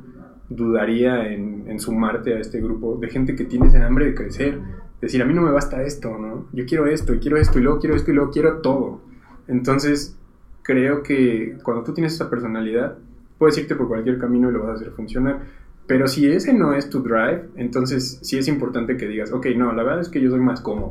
dudaría 0.49 1.33
en, 1.33 1.67
en, 1.69 1.79
sumarte 1.79 2.35
a 2.35 2.41
este 2.41 2.61
grupo 2.61 2.97
de 2.97 3.09
gente 3.09 3.37
que 3.37 3.45
tiene 3.45 3.69
ese 3.69 3.81
hambre 3.81 4.07
de 4.07 4.15
crecer. 4.17 4.59
Decir, 5.01 5.23
a 5.23 5.25
mí 5.25 5.33
no 5.33 5.43
me 5.43 5.53
basta 5.53 5.81
esto, 5.81 6.19
¿no? 6.19 6.49
Yo 6.53 6.67
quiero 6.67 6.89
esto, 6.89 7.15
y 7.15 7.21
quiero 7.21 7.37
esto, 7.37 7.61
y 7.61 7.63
luego 7.63 7.79
quiero 7.79 7.95
esto, 7.95 8.11
y 8.11 8.15
luego 8.15 8.33
quiero 8.33 8.61
todo. 8.63 9.01
Entonces, 9.47 10.19
creo 10.65 11.05
que 11.05 11.57
cuando 11.63 11.85
tú 11.85 11.95
tienes 11.95 12.15
esa 12.15 12.29
personalidad, 12.29 12.99
puedes 13.39 13.57
irte 13.57 13.77
por 13.77 13.87
cualquier 13.87 14.19
camino 14.19 14.51
y 14.51 14.55
lo 14.55 14.65
vas 14.65 14.71
a 14.71 14.75
hacer 14.75 14.91
funcionar. 14.91 15.43
Pero 15.87 16.09
si 16.09 16.29
ese 16.29 16.53
no 16.53 16.75
es 16.75 16.91
tu 16.91 17.01
drive, 17.01 17.45
entonces 17.55 18.19
sí 18.23 18.37
es 18.37 18.49
importante 18.49 18.97
que 18.97 19.07
digas, 19.07 19.33
ok, 19.33 19.47
no, 19.57 19.73
la 19.73 19.85
verdad 19.85 20.01
es 20.01 20.09
que 20.09 20.21
yo 20.21 20.31
soy 20.31 20.41
más 20.41 20.63
cómodo. 20.63 20.91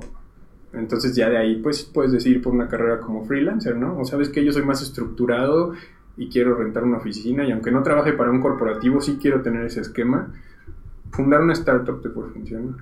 Entonces 0.77 1.15
ya 1.15 1.29
de 1.29 1.37
ahí 1.37 1.55
pues 1.61 1.83
puedes 1.83 2.11
decidir 2.11 2.41
por 2.41 2.53
una 2.53 2.67
carrera 2.67 2.99
como 2.99 3.25
freelancer, 3.25 3.75
¿no? 3.75 3.99
O 3.99 4.05
sabes 4.05 4.29
que 4.29 4.43
yo 4.43 4.51
soy 4.51 4.63
más 4.63 4.81
estructurado 4.81 5.73
y 6.17 6.29
quiero 6.29 6.55
rentar 6.55 6.83
una 6.83 6.97
oficina 6.97 7.45
y 7.45 7.51
aunque 7.51 7.71
no 7.71 7.83
trabaje 7.83 8.13
para 8.13 8.31
un 8.31 8.41
corporativo, 8.41 9.01
sí 9.01 9.17
quiero 9.21 9.41
tener 9.41 9.65
ese 9.65 9.81
esquema. 9.81 10.33
Fundar 11.11 11.41
una 11.41 11.53
startup 11.53 12.01
te 12.01 12.09
puede 12.09 12.29
funcionar. 12.31 12.75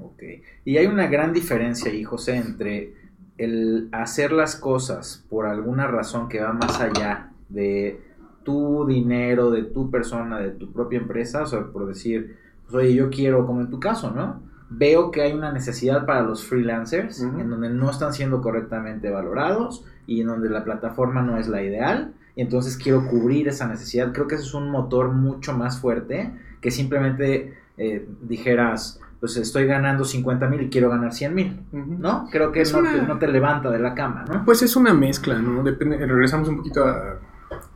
Ok. 0.00 0.22
Y 0.64 0.76
hay 0.76 0.86
una 0.86 1.06
gran 1.06 1.32
diferencia 1.32 1.90
ahí, 1.90 2.04
José, 2.04 2.36
entre 2.36 2.94
el 3.36 3.88
hacer 3.92 4.32
las 4.32 4.56
cosas 4.56 5.24
por 5.28 5.46
alguna 5.46 5.86
razón 5.86 6.28
que 6.28 6.40
va 6.40 6.52
más 6.52 6.80
allá 6.80 7.30
de 7.48 8.00
tu 8.44 8.86
dinero, 8.86 9.50
de 9.50 9.64
tu 9.64 9.90
persona, 9.90 10.38
de 10.38 10.50
tu 10.50 10.72
propia 10.72 10.98
empresa, 10.98 11.42
o 11.42 11.46
sea, 11.46 11.66
por 11.66 11.86
decir, 11.86 12.36
pues, 12.64 12.74
oye, 12.74 12.94
yo 12.94 13.10
quiero, 13.10 13.46
como 13.46 13.60
en 13.60 13.70
tu 13.70 13.80
caso, 13.80 14.10
¿no? 14.10 14.42
Veo 14.76 15.10
que 15.10 15.22
hay 15.22 15.32
una 15.32 15.52
necesidad 15.52 16.06
para 16.06 16.22
los 16.22 16.44
freelancers 16.44 17.20
en 17.20 17.48
donde 17.50 17.70
no 17.70 17.90
están 17.90 18.12
siendo 18.12 18.40
correctamente 18.40 19.10
valorados 19.10 19.84
y 20.06 20.20
en 20.20 20.28
donde 20.28 20.50
la 20.50 20.64
plataforma 20.64 21.22
no 21.22 21.38
es 21.38 21.48
la 21.48 21.62
ideal, 21.62 22.12
y 22.36 22.42
entonces 22.42 22.76
quiero 22.76 23.06
cubrir 23.06 23.48
esa 23.48 23.66
necesidad. 23.68 24.12
Creo 24.12 24.26
que 24.26 24.34
ese 24.34 24.44
es 24.44 24.54
un 24.54 24.70
motor 24.70 25.12
mucho 25.12 25.56
más 25.56 25.80
fuerte 25.80 26.32
que 26.60 26.70
simplemente 26.70 27.54
eh, 27.76 28.06
dijeras, 28.22 29.00
pues 29.20 29.36
estoy 29.36 29.66
ganando 29.66 30.04
50 30.04 30.48
mil 30.48 30.62
y 30.62 30.68
quiero 30.70 30.90
ganar 30.90 31.12
100 31.12 31.34
mil, 31.34 31.60
¿no? 31.72 32.28
Creo 32.30 32.52
que 32.52 32.64
no, 32.64 32.82
te, 32.82 33.02
no, 33.02 33.18
te, 33.18 33.28
levanta 33.28 33.70
de 33.70 33.78
la 33.78 33.94
cama, 33.94 34.24
¿no? 34.28 34.44
Pues 34.44 34.62
es 34.62 34.76
una 34.76 34.92
mezcla, 34.92 35.38
¿no? 35.38 35.62
Depende, 35.62 35.98
regresamos 35.98 36.48
un 36.48 36.56
poquito 36.58 36.84
a 36.84 37.18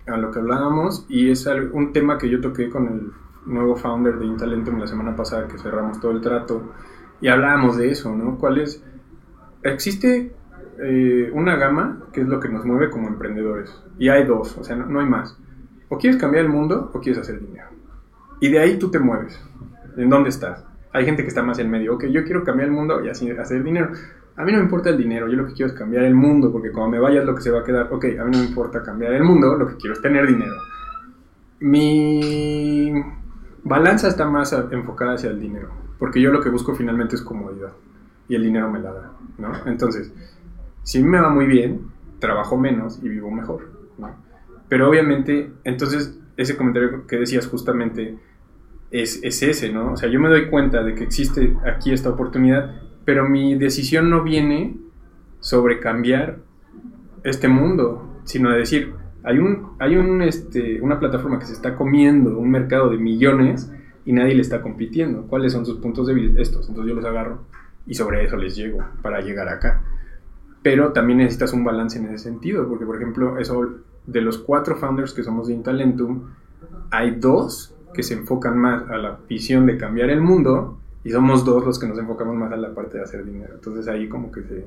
a 0.07 0.17
lo 0.17 0.31
que 0.31 0.39
hablábamos 0.39 1.05
y 1.09 1.31
es 1.31 1.47
un 1.73 1.93
tema 1.93 2.19
que 2.19 2.29
yo 2.29 2.41
toqué 2.41 2.69
con 2.71 2.87
el 2.89 3.13
nuevo 3.49 3.77
founder 3.77 4.19
de 4.19 4.27
Intalentum 4.27 4.79
la 4.79 4.87
semana 4.87 5.17
pasada 5.17 5.49
que 5.49 5.59
cerramos 5.59 6.01
todo 6.01 6.13
el 6.13 6.21
trato 6.21 6.75
y 7.21 7.29
hablábamos 7.29 7.77
de 7.77 7.91
eso, 7.91 8.15
¿no? 8.15 8.39
¿Cuál 8.39 8.59
es? 8.59 8.83
Existe 9.63 10.33
eh, 10.81 11.31
una 11.33 11.57
gama 11.57 12.05
que 12.13 12.21
es 12.21 12.29
lo 12.29 12.39
que 12.39 12.49
nos 12.49 12.65
mueve 12.65 12.91
como 12.91 13.09
emprendedores 13.09 13.83
y 13.99 14.09
hay 14.09 14.25
dos, 14.25 14.57
o 14.57 14.65
sea, 14.65 14.77
no, 14.77 15.01
hay 15.01 15.07
más. 15.07 15.37
O 15.89 15.99
quieres 15.99 16.21
cambiar 16.21 16.45
el 16.45 16.51
mundo 16.51 16.91
o 16.93 17.01
quieres 17.01 17.21
hacer 17.21 17.41
dinero. 17.41 17.69
Y 18.41 18.51
de 18.51 18.61
ahí 18.61 18.79
tú 18.79 18.91
te 18.91 18.99
mueves. 18.99 19.41
¿En 19.97 20.11
dónde 20.11 20.29
estás? 20.29 20.65
Hay 20.93 21.05
gente 21.05 21.23
que 21.23 21.29
está 21.29 21.43
más 21.43 21.59
en 21.59 21.71
medio. 21.71 21.95
Ok, 21.95 22.05
yo 22.07 22.25
quiero 22.25 22.45
cambiar 22.45 22.69
el 22.69 22.75
mundo 22.75 23.05
y 23.05 23.09
así 23.09 23.29
hacer 23.31 23.65
dinero. 23.65 23.91
A 24.37 24.45
mí 24.45 24.53
no 24.53 24.59
me 24.59 24.65
importa 24.65 24.91
el 24.91 24.97
dinero, 24.97 25.27
yo 25.29 25.37
lo 25.37 25.47
que 25.47 25.55
quiero 25.55 25.73
es 25.73 25.77
cambiar 25.77 26.05
el 26.05 26.15
mundo, 26.15 26.53
porque 26.53 26.71
cuando 26.71 26.91
me 26.91 27.01
vaya 27.01 27.21
es 27.21 27.27
lo 27.27 27.35
que 27.35 27.43
se 27.43 27.51
va 27.51 27.61
a 27.61 27.65
quedar. 27.65 27.93
Ok, 27.93 28.05
a 28.05 28.25
mí 28.25 28.31
no 28.31 28.39
me 28.39 28.45
importa 28.45 28.83
cambiar 28.85 29.13
el 29.15 29.25
mundo, 29.25 29.57
lo 29.57 29.67
que 29.67 29.75
quiero 29.75 29.95
es 29.95 30.01
tener 30.01 30.29
dinero. 30.29 30.55
Mi 31.59 32.93
balanza 33.69 34.09
está 34.09 34.29
más 34.29 34.53
enfocada 34.71 35.15
hacia 35.15 35.31
el 35.31 35.41
dinero, 35.41 35.71
porque 35.99 36.21
yo 36.21 36.33
lo 36.33 36.41
que 36.41 36.51
busco 36.51 36.75
finalmente 36.75 37.17
es 37.17 37.23
comodidad 37.23 37.73
y 38.29 38.35
el 38.35 38.43
dinero 38.43 38.71
me 38.71 38.81
la 38.81 38.93
da, 38.93 39.13
¿no? 39.39 39.53
Entonces, 39.67 40.13
si 40.83 41.03
me 41.03 41.21
va 41.21 41.31
muy 41.31 41.47
bien, 41.47 41.89
trabajo 42.19 42.57
menos 42.57 42.99
y 43.03 43.09
vivo 43.09 43.31
mejor, 43.31 43.71
¿no? 43.99 44.17
Pero 44.69 44.89
obviamente, 44.89 45.53
entonces, 45.65 46.19
ese 46.37 46.57
comentario 46.57 47.07
que 47.07 47.17
decías 47.17 47.47
justamente 47.47 48.19
es, 48.91 49.21
es 49.23 49.43
ese, 49.43 49.73
¿no? 49.73 49.93
O 49.93 49.97
sea, 49.97 50.09
yo 50.09 50.21
me 50.21 50.29
doy 50.29 50.49
cuenta 50.49 50.83
de 50.83 50.95
que 50.95 51.05
existe 51.05 51.57
aquí 51.65 51.93
esta 51.93 52.11
oportunidad 52.11 52.89
pero 53.09 53.27
mi 53.27 53.55
decisión 53.55 54.11
no 54.11 54.23
viene 54.23 54.77
sobre 55.41 55.81
cambiar 55.81 56.41
este 57.25 57.49
mundo, 57.49 58.21
sino 58.25 58.51
de 58.51 58.59
decir, 58.59 58.97
hay, 59.29 59.39
un, 59.39 59.73
hay 59.79 59.95
un, 59.95 60.23
este, 60.23 60.81
una 60.81 60.99
plataforma 60.99 61.39
que 61.39 61.45
se 61.45 61.53
está 61.53 61.77
comiendo 61.77 62.39
un 62.39 62.51
mercado 62.51 62.89
de 62.89 62.97
millones 62.97 63.71
y 64.07 64.15
nadie 64.15 64.35
le 64.35 64.41
está 64.41 64.63
compitiendo. 64.63 65.27
¿Cuáles 65.27 65.53
son 65.53 65.67
sus 65.67 65.81
puntos 65.81 66.07
débiles? 66.07 66.35
Estos. 66.39 66.67
Entonces 66.67 66.89
yo 66.89 66.97
los 66.99 67.05
agarro 67.05 67.43
y 67.87 67.93
sobre 67.93 68.25
eso 68.25 68.39
les 68.39 68.57
llego 68.57 68.83
para 69.03 69.21
llegar 69.21 69.51
acá. 69.51 69.83
Pero 70.63 70.95
también 70.95 71.19
necesitas 71.19 71.53
un 71.53 71.63
balance 71.63 71.99
en 71.99 72.07
ese 72.07 72.17
sentido, 72.17 72.67
porque 72.67 72.87
por 72.87 72.97
ejemplo, 72.97 73.39
eso 73.39 73.69
de 74.07 74.23
los 74.23 74.39
cuatro 74.39 74.77
founders 74.77 75.13
que 75.13 75.23
somos 75.23 75.49
de 75.49 75.53
Intalentum, 75.53 76.31
hay 76.91 77.11
dos 77.17 77.77
que 77.93 78.03
se 78.03 78.15
enfocan 78.15 78.57
más 78.57 78.89
a 78.89 78.97
la 78.97 79.19
visión 79.29 79.67
de 79.67 79.77
cambiar 79.77 80.09
el 80.09 80.23
mundo 80.23 80.79
y 81.05 81.11
somos 81.11 81.45
dos 81.45 81.67
los 81.67 81.79
que 81.79 81.87
nos 81.87 81.99
enfocamos 81.99 82.35
más 82.35 82.51
a 82.51 82.57
la 82.57 82.75
parte 82.75 82.97
de 82.97 83.05
hacer 83.05 83.27
dinero. 83.27 83.57
Entonces 83.57 83.89
ahí 83.89 84.09
como 84.09 84.33
que 84.33 84.43
se, 84.45 84.65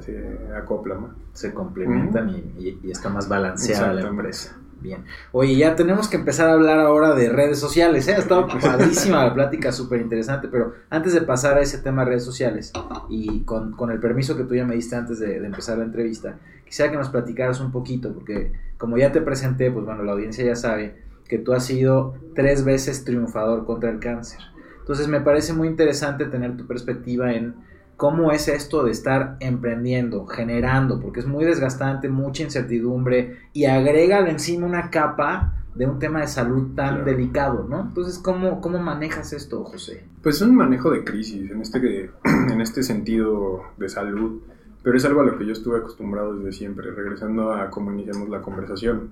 se 0.00 0.38
acopla 0.54 0.96
Se 1.32 1.52
complementan 1.52 2.30
y, 2.58 2.90
está 2.90 3.08
más 3.08 3.28
balanceada 3.28 3.92
la 3.92 4.02
empresa. 4.08 4.56
Bien. 4.80 5.02
Oye, 5.32 5.56
ya 5.56 5.76
tenemos 5.76 6.08
que 6.08 6.16
empezar 6.16 6.50
a 6.50 6.52
hablar 6.52 6.78
ahora 6.78 7.14
de 7.14 7.30
redes 7.30 7.58
sociales. 7.58 8.06
¿eh? 8.08 8.14
Ha 8.14 8.18
estado 8.18 8.46
padrísima 8.62 9.24
la 9.24 9.32
plática, 9.32 9.72
súper 9.72 10.00
interesante. 10.00 10.48
Pero 10.48 10.74
antes 10.90 11.14
de 11.14 11.22
pasar 11.22 11.56
a 11.56 11.62
ese 11.62 11.78
tema 11.78 12.04
de 12.04 12.10
redes 12.10 12.24
sociales, 12.24 12.72
y 13.08 13.44
con, 13.44 13.72
con, 13.72 13.90
el 13.90 13.98
permiso 13.98 14.36
que 14.36 14.44
tú 14.44 14.54
ya 14.54 14.66
me 14.66 14.74
diste 14.74 14.94
antes 14.94 15.18
de, 15.20 15.40
de, 15.40 15.46
empezar 15.46 15.78
la 15.78 15.84
entrevista, 15.84 16.36
quisiera 16.66 16.90
que 16.90 16.98
nos 16.98 17.08
platicaras 17.08 17.60
un 17.60 17.72
poquito, 17.72 18.12
porque 18.12 18.52
como 18.76 18.98
ya 18.98 19.10
te 19.10 19.22
presenté, 19.22 19.70
pues 19.70 19.86
bueno, 19.86 20.02
la 20.02 20.12
audiencia 20.12 20.44
ya 20.44 20.56
sabe 20.56 21.02
que 21.28 21.38
tú 21.38 21.54
has 21.54 21.64
sido 21.64 22.14
tres 22.34 22.64
veces 22.64 23.04
triunfador 23.04 23.64
contra 23.64 23.90
el 23.90 24.00
cáncer. 24.00 24.40
Entonces 24.80 25.08
me 25.08 25.22
parece 25.22 25.54
muy 25.54 25.68
interesante 25.68 26.26
tener 26.26 26.58
tu 26.58 26.66
perspectiva 26.66 27.32
en 27.32 27.54
cómo 27.96 28.32
es 28.32 28.48
esto 28.48 28.84
de 28.84 28.90
estar 28.90 29.36
emprendiendo, 29.40 30.26
generando, 30.26 31.00
porque 31.00 31.20
es 31.20 31.26
muy 31.26 31.44
desgastante, 31.44 32.08
mucha 32.08 32.42
incertidumbre 32.42 33.38
y 33.52 33.66
agrega 33.66 34.28
encima 34.28 34.66
una 34.66 34.90
capa 34.90 35.54
de 35.74 35.86
un 35.86 35.98
tema 35.98 36.20
de 36.20 36.28
salud 36.28 36.74
tan 36.74 37.04
delicado, 37.04 37.66
¿no? 37.68 37.80
Entonces, 37.80 38.18
¿cómo, 38.18 38.60
¿cómo 38.60 38.78
manejas 38.78 39.32
esto, 39.32 39.64
José? 39.64 40.04
Pues 40.22 40.36
es 40.36 40.42
un 40.42 40.54
manejo 40.54 40.90
de 40.90 41.04
crisis, 41.04 41.50
en 41.50 41.60
este, 41.60 42.10
en 42.52 42.60
este 42.60 42.82
sentido 42.82 43.62
de 43.76 43.88
salud, 43.88 44.42
pero 44.82 44.96
es 44.96 45.04
algo 45.04 45.22
a 45.22 45.24
lo 45.24 45.36
que 45.36 45.46
yo 45.46 45.52
estuve 45.52 45.78
acostumbrado 45.78 46.36
desde 46.36 46.52
siempre, 46.52 46.90
regresando 46.92 47.52
a 47.52 47.70
cómo 47.70 47.92
iniciamos 47.92 48.28
la 48.28 48.40
conversación, 48.40 49.10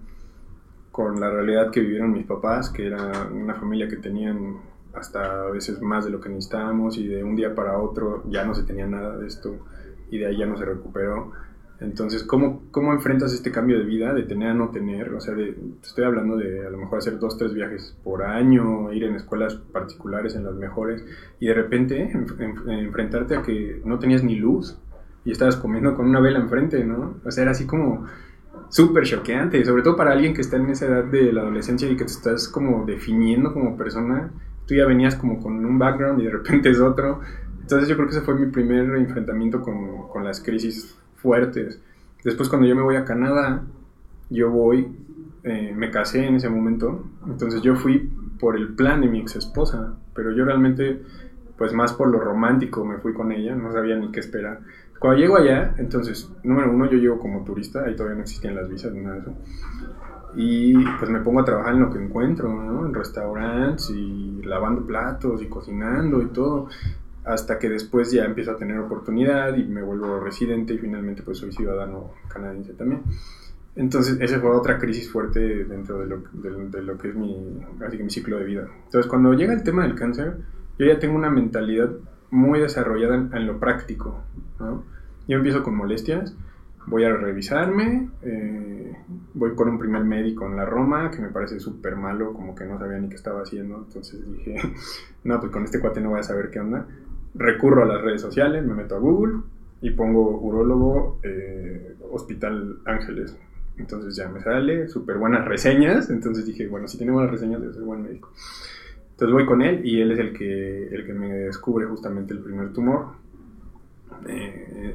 con 0.93 1.19
la 1.19 1.31
realidad 1.31 1.71
que 1.71 1.81
vivieron 1.81 2.13
mis 2.13 2.27
papás, 2.27 2.71
que 2.71 2.87
era 2.87 3.29
una 3.33 3.55
familia 3.55 3.89
que 3.89 3.97
tenían 3.97 4.59
hasta 4.95 5.47
a 5.47 5.51
veces 5.51 5.81
más 5.81 6.05
de 6.05 6.11
lo 6.11 6.21
que 6.21 6.29
necesitábamos 6.29 6.99
y 6.99 7.07
de 7.07 7.25
un 7.25 7.37
día 7.37 7.55
para 7.55 7.79
otro 7.79 8.25
ya 8.29 8.45
no 8.45 8.55
se 8.55 8.65
tenía 8.65 8.87
nada 8.87 9.17
de 9.17 9.27
esto 9.27 9.59
y 10.11 10.19
de 10.19 10.27
ahí 10.27 10.39
ya 10.39 10.47
no 10.47 10.57
se 10.57 10.65
recuperó. 10.65 11.33
Entonces, 11.81 12.23
¿cómo, 12.23 12.63
cómo 12.71 12.93
enfrentas 12.93 13.33
este 13.33 13.51
cambio 13.51 13.79
de 13.79 13.85
vida, 13.85 14.15
de 14.15 14.23
tener 14.23 14.51
a 14.51 14.55
no 14.55 14.71
tener? 14.71 15.13
O 15.15 15.21
sea, 15.21 15.35
de, 15.35 15.57
estoy 15.83 16.05
hablando 16.05 16.37
de 16.37 16.65
a 16.65 16.71
lo 16.71 16.79
mejor 16.79 16.99
hacer 16.99 17.19
dos, 17.19 17.37
tres 17.37 17.53
viajes 17.55 17.97
por 18.05 18.23
año, 18.23 18.93
ir 18.93 19.05
en 19.05 19.17
escuelas 19.17 19.57
particulares, 19.57 20.37
en 20.37 20.45
las 20.45 20.55
mejores, 20.55 21.05
y 21.41 21.47
de 21.47 21.55
repente 21.55 22.13
enfrentarte 22.13 23.37
a 23.37 23.43
que 23.43 23.83
no 23.85 23.99
tenías 23.99 24.23
ni 24.23 24.37
luz 24.37 24.79
y 25.25 25.33
estabas 25.33 25.57
comiendo 25.57 25.97
con 25.97 26.09
una 26.09 26.21
vela 26.21 26.39
enfrente, 26.39 26.85
¿no? 26.85 27.17
O 27.25 27.31
sea, 27.31 27.43
era 27.43 27.51
así 27.51 27.67
como 27.67 28.07
súper 28.69 29.05
choqueante, 29.05 29.65
sobre 29.65 29.83
todo 29.83 29.97
para 29.97 30.13
alguien 30.13 30.35
que 30.35 30.41
está 30.41 30.57
en 30.57 30.71
esa 30.71 30.87
edad 30.87 31.05
de 31.05 31.33
la 31.33 31.43
adolescencia 31.43 31.91
y 31.91 31.97
que 31.97 32.05
te 32.05 32.13
estás 32.13 32.49
como 32.49 32.85
definiendo 32.87 33.53
como 33.53 33.77
persona 33.77 34.31
tú 34.67 34.75
ya 34.75 34.87
venías 34.87 35.17
como 35.17 35.41
con 35.41 35.65
un 35.65 35.79
background 35.79 36.21
y 36.21 36.25
de 36.25 36.31
repente 36.31 36.71
es 36.71 36.81
otro. 36.81 37.21
Entonces 37.61 37.89
yo 37.89 37.97
creo 37.97 38.09
que 38.09 38.17
ese 38.17 38.25
fue 38.25 38.35
mi 38.35 38.47
primer 38.47 38.85
enfrentamiento 38.97 39.63
con, 39.63 40.09
con 40.09 40.25
las 40.25 40.41
crisis 40.41 40.97
fuertes. 41.17 41.81
Después 42.25 42.49
cuando 42.49 42.67
yo 42.67 42.77
me 42.77 42.83
voy 42.83 42.97
a 42.97 43.05
Canadá, 43.05 43.63
yo 44.31 44.51
voy, 44.51 44.89
eh, 45.45 45.73
me 45.75 45.91
casé 45.91 46.27
en 46.27 46.37
ese 46.37 46.49
momento, 46.49 47.05
entonces 47.27 47.63
yo 47.63 47.77
fui 47.77 48.11
por 48.39 48.57
el 48.57 48.75
plan 48.75 49.01
de 49.01 49.09
mi 49.09 49.21
ex 49.21 49.37
esposa, 49.37 49.95
pero 50.15 50.33
yo 50.33 50.45
realmente, 50.45 51.03
pues 51.57 51.73
más 51.73 51.93
por 51.93 52.09
lo 52.09 52.19
romántico 52.19 52.85
me 52.85 52.99
fui 52.99 53.13
con 53.13 53.33
ella, 53.33 53.55
no 53.55 53.73
sabía 53.73 53.97
ni 53.97 54.11
qué 54.11 54.21
esperar. 54.21 54.61
Cuando 54.99 55.21
llego 55.21 55.37
allá, 55.37 55.75
entonces, 55.79 56.31
número 56.45 56.71
uno, 56.71 56.89
yo 56.89 56.99
llego 56.99 57.19
como 57.19 57.45
turista, 57.45 57.85
ahí 57.85 57.97
todavía 57.97 58.17
no 58.17 58.23
existían 58.23 58.55
las 58.55 58.69
visas 58.69 58.93
ni 58.93 59.01
nada 59.01 59.17
de 59.17 59.21
eso 59.23 59.35
y 60.35 60.75
pues 60.99 61.11
me 61.11 61.21
pongo 61.21 61.41
a 61.41 61.45
trabajar 61.45 61.75
en 61.75 61.81
lo 61.81 61.91
que 61.91 62.03
encuentro, 62.03 62.49
¿no? 62.49 62.87
En 62.87 62.95
restaurantes 62.95 63.91
y 63.91 64.43
lavando 64.43 64.87
platos 64.87 65.43
y 65.43 65.47
cocinando 65.47 66.23
y 66.23 66.27
todo, 66.27 66.69
hasta 67.25 67.59
que 67.59 67.69
después 67.69 68.11
ya 68.13 68.25
empiezo 68.25 68.53
a 68.53 68.57
tener 68.57 68.79
oportunidad 68.79 69.57
y 69.57 69.65
me 69.65 69.83
vuelvo 69.83 70.21
residente 70.21 70.75
y 70.75 70.79
finalmente 70.79 71.23
pues 71.23 71.39
soy 71.39 71.53
ciudadano 71.53 72.13
canadiense 72.29 72.73
también. 72.73 73.03
Entonces 73.75 74.19
esa 74.21 74.41
fue 74.41 74.51
otra 74.51 74.79
crisis 74.79 75.11
fuerte 75.11 75.65
dentro 75.65 75.99
de 75.99 76.07
lo, 76.07 76.23
de, 76.33 76.83
lo 76.83 76.99
que 76.99 77.09
es 77.09 77.15
mi, 77.15 77.61
así 77.87 77.97
que 77.97 78.05
mi 78.05 78.11
ciclo 78.11 78.39
de 78.39 78.45
vida. 78.45 78.69
Entonces 78.85 79.09
cuando 79.09 79.33
llega 79.35 79.53
el 79.53 79.63
tema 79.63 79.83
del 79.83 79.95
cáncer, 79.95 80.39
yo 80.79 80.87
ya 80.87 80.99
tengo 80.99 81.17
una 81.17 81.31
mentalidad 81.31 81.91
muy 82.31 82.61
desarrollada 82.61 83.15
en, 83.15 83.31
en 83.35 83.47
lo 83.47 83.59
práctico, 83.61 84.21
¿no? 84.59 84.85
Yo 85.29 85.37
empiezo 85.37 85.63
con 85.63 85.77
molestias, 85.77 86.35
voy 86.87 87.05
a 87.05 87.15
revisarme, 87.15 88.09
eh, 88.23 88.97
voy 89.35 89.55
con 89.55 89.69
un 89.69 89.79
primer 89.79 90.05
médico 90.05 90.47
en 90.47 90.57
la 90.57 90.65
Roma, 90.65 91.11
que 91.11 91.21
me 91.21 91.29
parece 91.29 91.61
súper 91.61 91.97
malo, 91.97 92.33
como 92.33 92.55
que 92.55 92.65
no 92.65 92.79
sabía 92.79 92.99
ni 92.99 93.09
qué 93.09 93.17
estaba 93.17 93.43
haciendo, 93.43 93.85
entonces 93.87 94.21
dije, 94.33 94.57
no, 95.25 95.41
pues 95.41 95.53
con 95.53 95.65
este 95.65 95.81
cuate 95.81 96.01
no 96.01 96.11
voy 96.11 96.21
a 96.21 96.25
saber 96.25 96.51
qué 96.51 96.61
onda. 96.61 96.87
Recurro 97.35 97.83
a 97.83 97.87
las 97.87 98.03
redes 98.03 98.21
sociales, 98.21 98.65
me 98.65 98.75
meto 98.75 98.97
a 98.97 98.99
Google 98.99 99.43
y 99.81 99.91
pongo 99.91 100.39
urólogo 100.39 101.19
eh, 101.23 101.97
Hospital 102.11 102.79
Ángeles. 102.85 103.37
Entonces 103.79 104.15
ya 104.15 104.29
me 104.29 104.43
sale, 104.43 104.89
súper 104.89 105.17
buenas 105.17 105.47
reseñas, 105.47 106.11
entonces 106.11 106.47
dije, 106.47 106.69
bueno, 106.69 106.87
si 106.89 106.99
tiene 106.99 107.13
buenas 107.13 107.31
reseñas, 107.31 107.61
debe 107.61 107.73
ser 107.73 107.83
buen 107.83 108.03
médico. 108.03 108.31
Entonces 109.13 109.33
voy 109.33 109.47
con 109.47 109.63
él 109.63 109.81
y 109.85 110.01
él 110.01 110.13
es 110.13 110.19
el 110.19 110.33
que, 110.33 110.89
el 110.89 111.07
que 111.07 111.15
me 111.15 111.29
descubre 111.29 111.87
justamente 111.87 112.35
el 112.35 112.41
primer 112.41 112.73
tumor. 112.73 113.13
Eh, 114.29 114.95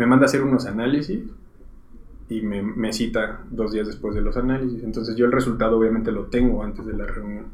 me 0.00 0.06
manda 0.06 0.24
a 0.24 0.28
hacer 0.28 0.42
unos 0.42 0.64
análisis 0.64 1.20
y 2.30 2.40
me, 2.40 2.90
cita 2.90 3.40
dos 3.50 3.70
días 3.72 3.86
después 3.86 4.14
de 4.14 4.22
los 4.22 4.34
análisis. 4.38 4.82
Entonces 4.82 5.14
yo 5.14 5.26
el 5.26 5.32
resultado 5.32 5.76
obviamente 5.76 6.10
lo 6.10 6.24
tengo 6.24 6.64
antes 6.64 6.86
de 6.86 6.94
la 6.94 7.04
reunión. 7.04 7.48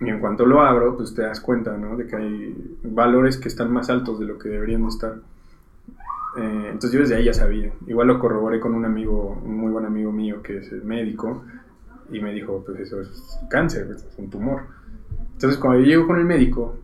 Y 0.00 0.08
en 0.08 0.20
cuanto 0.20 0.46
lo 0.46 0.62
abro, 0.62 0.96
pues 0.96 1.12
te 1.12 1.22
das 1.22 1.40
cuenta, 1.40 1.76
¿no? 1.76 1.96
De 1.96 2.06
que 2.06 2.14
hay 2.14 2.78
valores 2.84 3.36
que 3.36 3.48
están 3.48 3.72
más 3.72 3.90
altos 3.90 4.20
de 4.20 4.26
lo 4.26 4.38
que 4.38 4.48
deberían 4.48 4.86
estar. 4.86 5.16
Eh, 6.36 6.66
entonces 6.66 6.92
yo 6.92 7.00
desde 7.00 7.16
ahí 7.16 7.24
ya 7.24 7.34
sabía. 7.34 7.72
Igual 7.88 8.06
lo 8.06 8.20
corroboré 8.20 8.60
con 8.60 8.72
un 8.72 8.84
amigo, 8.84 9.42
un 9.44 9.56
muy 9.56 9.72
buen 9.72 9.86
amigo 9.86 10.12
mío 10.12 10.44
que 10.44 10.58
es 10.58 10.84
médico, 10.84 11.42
y 12.12 12.20
me 12.20 12.32
dijo, 12.32 12.62
pues 12.64 12.78
eso 12.78 13.00
es 13.00 13.40
cáncer, 13.50 13.88
es 13.90 14.06
un 14.18 14.30
tumor. 14.30 14.62
Entonces 15.32 15.58
cuando 15.58 15.80
yo 15.80 15.86
llego 15.86 16.06
con 16.06 16.20
el 16.20 16.26
médico, 16.26 16.76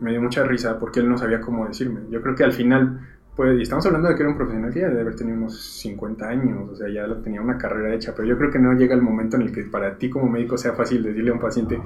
me 0.00 0.10
dio 0.10 0.20
mucha 0.20 0.42
risa 0.42 0.80
porque 0.80 0.98
él 0.98 1.08
no 1.08 1.16
sabía 1.16 1.40
cómo 1.40 1.68
decirme. 1.68 2.00
Yo 2.10 2.20
creo 2.22 2.34
que 2.34 2.42
al 2.42 2.52
final 2.52 3.06
pues, 3.36 3.58
y 3.58 3.62
estamos 3.62 3.86
hablando 3.86 4.08
de 4.08 4.14
que 4.14 4.22
era 4.22 4.30
un 4.30 4.36
profesional 4.36 4.72
que 4.72 4.80
ya 4.80 4.88
debe 4.88 5.00
haber 5.00 5.16
tenido 5.16 5.36
unos 5.36 5.58
50 5.58 6.28
años, 6.28 6.70
o 6.70 6.76
sea, 6.76 6.88
ya 6.88 7.06
tenía 7.22 7.40
una 7.40 7.56
carrera 7.56 7.94
hecha, 7.94 8.12
pero 8.14 8.28
yo 8.28 8.36
creo 8.36 8.50
que 8.50 8.58
no 8.58 8.72
llega 8.74 8.94
el 8.94 9.02
momento 9.02 9.36
en 9.36 9.42
el 9.42 9.52
que 9.52 9.62
para 9.64 9.96
ti 9.96 10.10
como 10.10 10.28
médico 10.28 10.58
sea 10.58 10.72
fácil 10.72 11.02
decirle 11.02 11.30
a 11.30 11.34
un 11.34 11.40
paciente, 11.40 11.80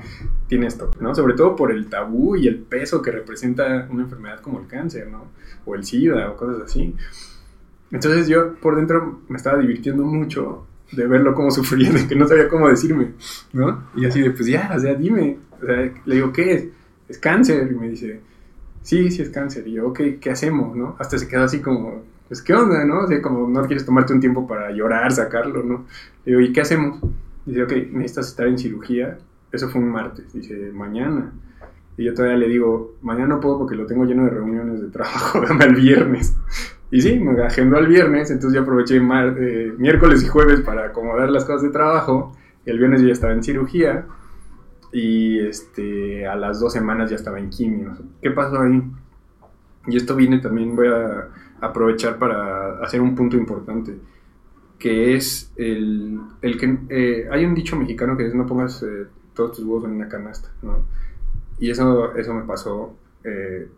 tiene 0.49 0.67
esto, 0.67 0.91
¿no? 1.01 1.15
Sobre 1.15 1.35
todo 1.35 1.55
por 1.55 1.71
el 1.71 1.89
tabú 1.89 2.35
y 2.37 2.49
el 2.49 2.59
peso 2.59 3.01
que 3.03 3.13
representa 3.13 3.87
una 3.91 4.03
enfermedad 4.03 4.41
como 4.41 4.59
el 4.59 4.67
cáncer, 4.67 5.09
¿no? 5.09 5.27
O 5.65 5.75
el 5.75 5.85
SIDA 5.85 6.31
o 6.31 6.37
cosas 6.37 6.63
así. 6.63 6.95
Entonces 7.93 8.27
yo 8.27 8.55
por 8.55 8.77
dentro 8.77 9.21
me 9.29 9.37
estaba 9.37 9.59
divirtiendo 9.59 10.03
mucho 10.05 10.67
de 10.93 11.07
verlo 11.07 11.35
cómo 11.35 11.51
sufría, 11.51 11.93
de 11.93 12.07
que 12.07 12.17
no 12.17 12.27
sabía 12.27 12.49
cómo 12.49 12.69
decirme, 12.69 13.13
¿no? 13.53 13.85
Y 13.95 14.07
así 14.07 14.21
de, 14.21 14.31
pues 14.31 14.47
ya, 14.47 14.73
o 14.75 14.79
sea, 14.79 14.95
dime, 14.95 15.39
o 15.63 15.67
sea, 15.67 15.93
le 16.05 16.15
digo, 16.15 16.33
¿qué 16.33 16.53
es? 16.53 16.67
Es 17.09 17.19
cáncer, 17.19 17.71
y 17.71 17.75
me 17.75 17.91
dice, 17.91 18.21
sí, 18.85 19.11
sí 19.11 19.23
es 19.23 19.31
cáncer. 19.31 19.67
Y 19.67 19.73
yo, 19.73 19.89
ok, 19.89 20.01
¿qué 20.21 20.31
hacemos, 20.31 20.77
no? 20.77 20.95
Hasta 21.01 21.19
se 21.19 21.27
quedó 21.27 21.43
así 21.43 21.61
como, 21.61 22.03
pues, 22.29 22.41
¿qué 22.41 22.55
onda, 22.55 22.85
no? 22.85 23.01
O 23.01 23.07
sea, 23.09 23.21
como 23.21 23.49
no 23.49 23.67
quieres 23.67 23.85
tomarte 23.85 24.13
un 24.13 24.21
tiempo 24.21 24.47
para 24.47 24.71
llorar, 24.71 25.11
sacarlo, 25.11 25.65
¿no? 25.65 25.87
Le 26.25 26.33
digo, 26.33 26.41
¿y 26.41 26.53
qué 26.53 26.61
hacemos? 26.61 27.01
Dice, 27.45 27.65
ok, 27.65 27.73
necesitas 27.93 28.29
estar 28.29 28.47
en 28.47 28.59
cirugía. 28.59 29.19
Eso 29.51 29.69
fue 29.69 29.81
un 29.81 29.89
martes. 29.89 30.33
Dice, 30.33 30.71
mañana. 30.73 31.33
Y 31.97 32.05
yo 32.05 32.15
todavía 32.15 32.37
le 32.37 32.49
digo, 32.49 32.95
mañana 33.03 33.35
no 33.35 33.41
puedo 33.41 33.59
porque 33.59 33.75
lo 33.75 33.87
tengo 33.87 34.05
lleno 34.05 34.25
de 34.25 34.31
reuniones 34.31 34.81
de 34.81 34.89
trabajo, 34.89 35.41
dame 35.49 35.65
el 35.65 35.77
viernes. 35.77 36.37
Y 36.91 37.01
sí, 37.01 37.19
me 37.19 37.43
agendó 37.43 37.79
al 37.79 37.87
viernes, 37.89 38.31
entonces 38.31 38.55
yo 38.55 38.63
aproveché 38.63 38.97
eh, 38.97 39.73
miércoles 39.79 40.23
y 40.23 40.29
jueves 40.29 40.61
para 40.61 40.87
acomodar 40.87 41.31
las 41.31 41.45
cosas 41.45 41.63
de 41.63 41.71
trabajo. 41.71 42.37
Y 42.67 42.71
el 42.71 42.79
viernes 42.79 43.01
yo 43.01 43.09
ya 43.09 43.13
estaba 43.13 43.33
en 43.33 43.43
cirugía 43.43 44.07
y 44.95 45.41
este, 45.41 46.25
a 46.25 46.37
las 46.37 46.61
dos 46.61 46.73
semanas 46.73 47.11
ya 47.11 47.17
estaba 47.17 47.41
en 47.41 47.51
quimios. 47.51 47.99
¿Qué 48.23 48.31
pasó 48.31 48.61
ahí? 48.61 48.81
Y 49.89 49.97
esto 49.97 50.15
viene 50.15 50.39
también, 50.39 50.77
voy 50.77 50.87
a 50.87 51.31
aprovechar 51.61 52.17
para 52.17 52.79
hacer 52.79 53.01
un 53.01 53.17
punto 53.17 53.37
importante, 53.37 53.97
que 54.79 55.17
es 55.17 55.53
el, 55.57 56.21
el 56.41 56.59
que 56.59 56.79
eh, 56.91 57.29
hay 57.29 57.45
un 57.45 57.57
dicho 57.57 57.77
mexicano 57.77 58.17
que 58.17 58.29
es 58.29 58.35
no 58.37 58.47
pongas 58.47 58.85
eh, 58.85 59.07
todos 59.35 59.57
tus 59.57 59.65
huevos 59.65 59.85
en 59.87 59.97
una 59.97 60.09
canasta, 60.09 60.51
¿no? 60.63 60.85
Y 61.59 61.71
eso, 61.71 62.15
eso 62.15 62.33
me 62.33 62.45
pasó, 62.45 62.97
eh, 63.25 63.69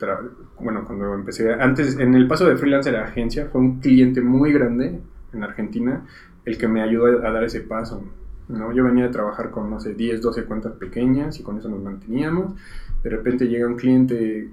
bueno, 0.61 0.85
cuando 0.85 1.15
empecé, 1.15 1.51
antes, 1.55 1.99
en 1.99 2.15
el 2.15 2.29
paso 2.29 2.47
de 2.47 2.59
freelancer 2.59 2.95
a 2.95 3.05
agencia, 3.05 3.49
fue 3.51 3.63
un 3.63 3.81
cliente 3.81 4.21
muy 4.21 4.53
grande 4.53 5.01
en 5.33 5.43
Argentina 5.43 6.05
el 6.45 6.59
que 6.59 6.69
me 6.69 6.83
ayudó 6.83 7.27
a 7.27 7.31
dar 7.31 7.43
ese 7.43 7.63
paso. 7.63 8.05
¿No? 8.49 8.73
Yo 8.73 8.85
venía 8.85 9.05
de 9.05 9.11
trabajar 9.11 9.51
con, 9.51 9.71
no 9.71 9.81
sé, 9.81 9.95
10, 9.95 10.21
12 10.21 10.45
cuentas 10.45 10.73
pequeñas 10.73 11.39
y 11.41 11.43
con 11.43 11.59
eso 11.59 11.69
nos 11.69 11.83
manteníamos. 11.83 12.55
De 13.03 13.11
repente 13.11 13.49
llega 13.49 13.67
un 13.67 13.77
cliente 13.77 14.51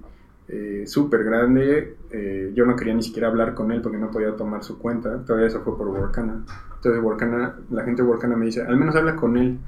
eh, 0.48 0.84
súper 0.86 1.24
grande, 1.24 1.98
eh, 2.12 2.52
yo 2.54 2.66
no 2.66 2.76
quería 2.76 2.94
ni 2.94 3.04
siquiera 3.04 3.28
hablar 3.28 3.54
con 3.54 3.72
él 3.72 3.82
porque 3.82 3.98
no 3.98 4.12
podía 4.12 4.36
tomar 4.36 4.64
su 4.64 4.78
cuenta, 4.78 5.24
todavía 5.24 5.48
eso 5.48 5.62
fue 5.62 5.78
por 5.78 5.88
Workana. 5.88 6.44
Entonces 6.76 7.02
Workana, 7.02 7.56
la 7.72 7.84
gente 7.84 8.02
de 8.02 8.08
Workana 8.08 8.36
me 8.36 8.46
dice, 8.46 8.62
al 8.62 8.78
menos 8.78 8.96
habla 8.96 9.16
con 9.16 9.38
él 9.38 9.60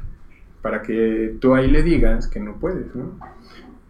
para 0.62 0.82
que 0.82 1.38
tú 1.40 1.54
ahí 1.54 1.70
le 1.70 1.84
digas 1.84 2.28
que 2.28 2.40
no 2.40 2.56
puedes. 2.56 2.88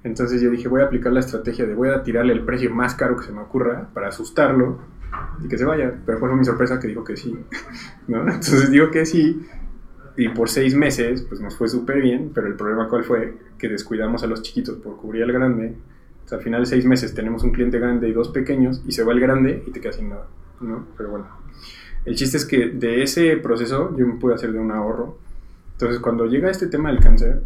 Entonces 0.03 0.41
yo 0.41 0.51
dije, 0.51 0.67
voy 0.67 0.81
a 0.81 0.85
aplicar 0.85 1.11
la 1.11 1.21
estrategia 1.21 1.65
de 1.65 1.73
voy 1.73 1.89
a 1.89 2.03
tirarle 2.03 2.33
el 2.33 2.45
precio 2.45 2.69
más 2.69 2.93
caro 2.93 3.17
que 3.17 3.23
se 3.23 3.31
me 3.31 3.39
ocurra 3.39 3.89
para 3.93 4.09
asustarlo 4.09 4.79
y 5.43 5.47
que 5.47 5.57
se 5.57 5.65
vaya. 5.65 5.91
Pero 6.05 6.19
fue 6.19 6.35
mi 6.35 6.45
sorpresa 6.45 6.79
que 6.79 6.87
dijo 6.87 7.03
que 7.03 7.17
sí, 7.17 7.35
¿no? 8.07 8.19
Entonces 8.19 8.69
digo 8.69 8.91
que 8.91 9.05
sí 9.05 9.41
Y 10.17 10.29
por 10.29 10.49
seis 10.49 10.75
meses, 10.75 11.23
pues 11.23 11.41
nos 11.41 11.57
fue 11.57 11.67
súper 11.67 12.01
bien, 12.01 12.31
pero 12.33 12.47
el 12.47 12.55
problema 12.55 12.87
cuál 12.87 13.03
fue, 13.03 13.37
que 13.57 13.67
descuidamos 13.67 14.23
a 14.23 14.27
los 14.27 14.41
chiquitos 14.41 14.77
por 14.77 14.97
cubrir 14.97 15.23
al 15.23 15.31
grande. 15.31 15.75
O 16.25 16.27
sea, 16.27 16.37
al 16.37 16.43
final 16.43 16.61
de 16.61 16.67
seis 16.67 16.85
meses 16.85 17.13
tenemos 17.13 17.43
un 17.43 17.51
cliente 17.51 17.79
grande 17.79 18.07
y 18.07 18.13
dos 18.13 18.29
pequeños, 18.29 18.81
y 18.87 18.93
se 18.93 19.03
va 19.03 19.13
el 19.13 19.19
grande 19.19 19.63
y 19.67 19.71
te 19.71 19.81
quedas 19.81 19.97
sin 19.97 20.09
nada, 20.09 20.27
¿no? 20.61 20.87
Pero 20.97 21.11
bueno, 21.11 21.27
el 22.05 22.15
chiste 22.15 22.37
es 22.37 22.45
que 22.45 22.69
de 22.69 23.03
ese 23.03 23.35
proceso 23.37 23.95
yo 23.97 24.07
me 24.07 24.15
pude 24.15 24.35
hacer 24.35 24.51
de 24.51 24.59
un 24.59 24.71
ahorro. 24.71 25.17
Entonces, 25.73 25.99
cuando 25.99 26.25
llega 26.25 26.49
este 26.49 26.67
tema 26.67 26.89
del 26.89 27.01
cáncer, 27.01 27.41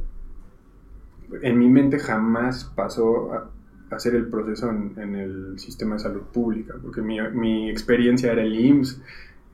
en 1.41 1.57
mi 1.57 1.69
mente 1.69 1.99
jamás 1.99 2.65
pasó 2.75 3.33
a 3.33 3.49
hacer 3.95 4.15
el 4.15 4.27
proceso 4.27 4.69
en, 4.69 5.15
el 5.15 5.59
sistema 5.59 5.95
de 5.95 6.01
salud 6.01 6.21
pública, 6.33 6.75
porque 6.81 7.01
mi, 7.01 7.19
mi, 7.33 7.69
experiencia 7.69 8.31
era 8.31 8.43
el 8.43 8.53
IMSS, 8.59 9.01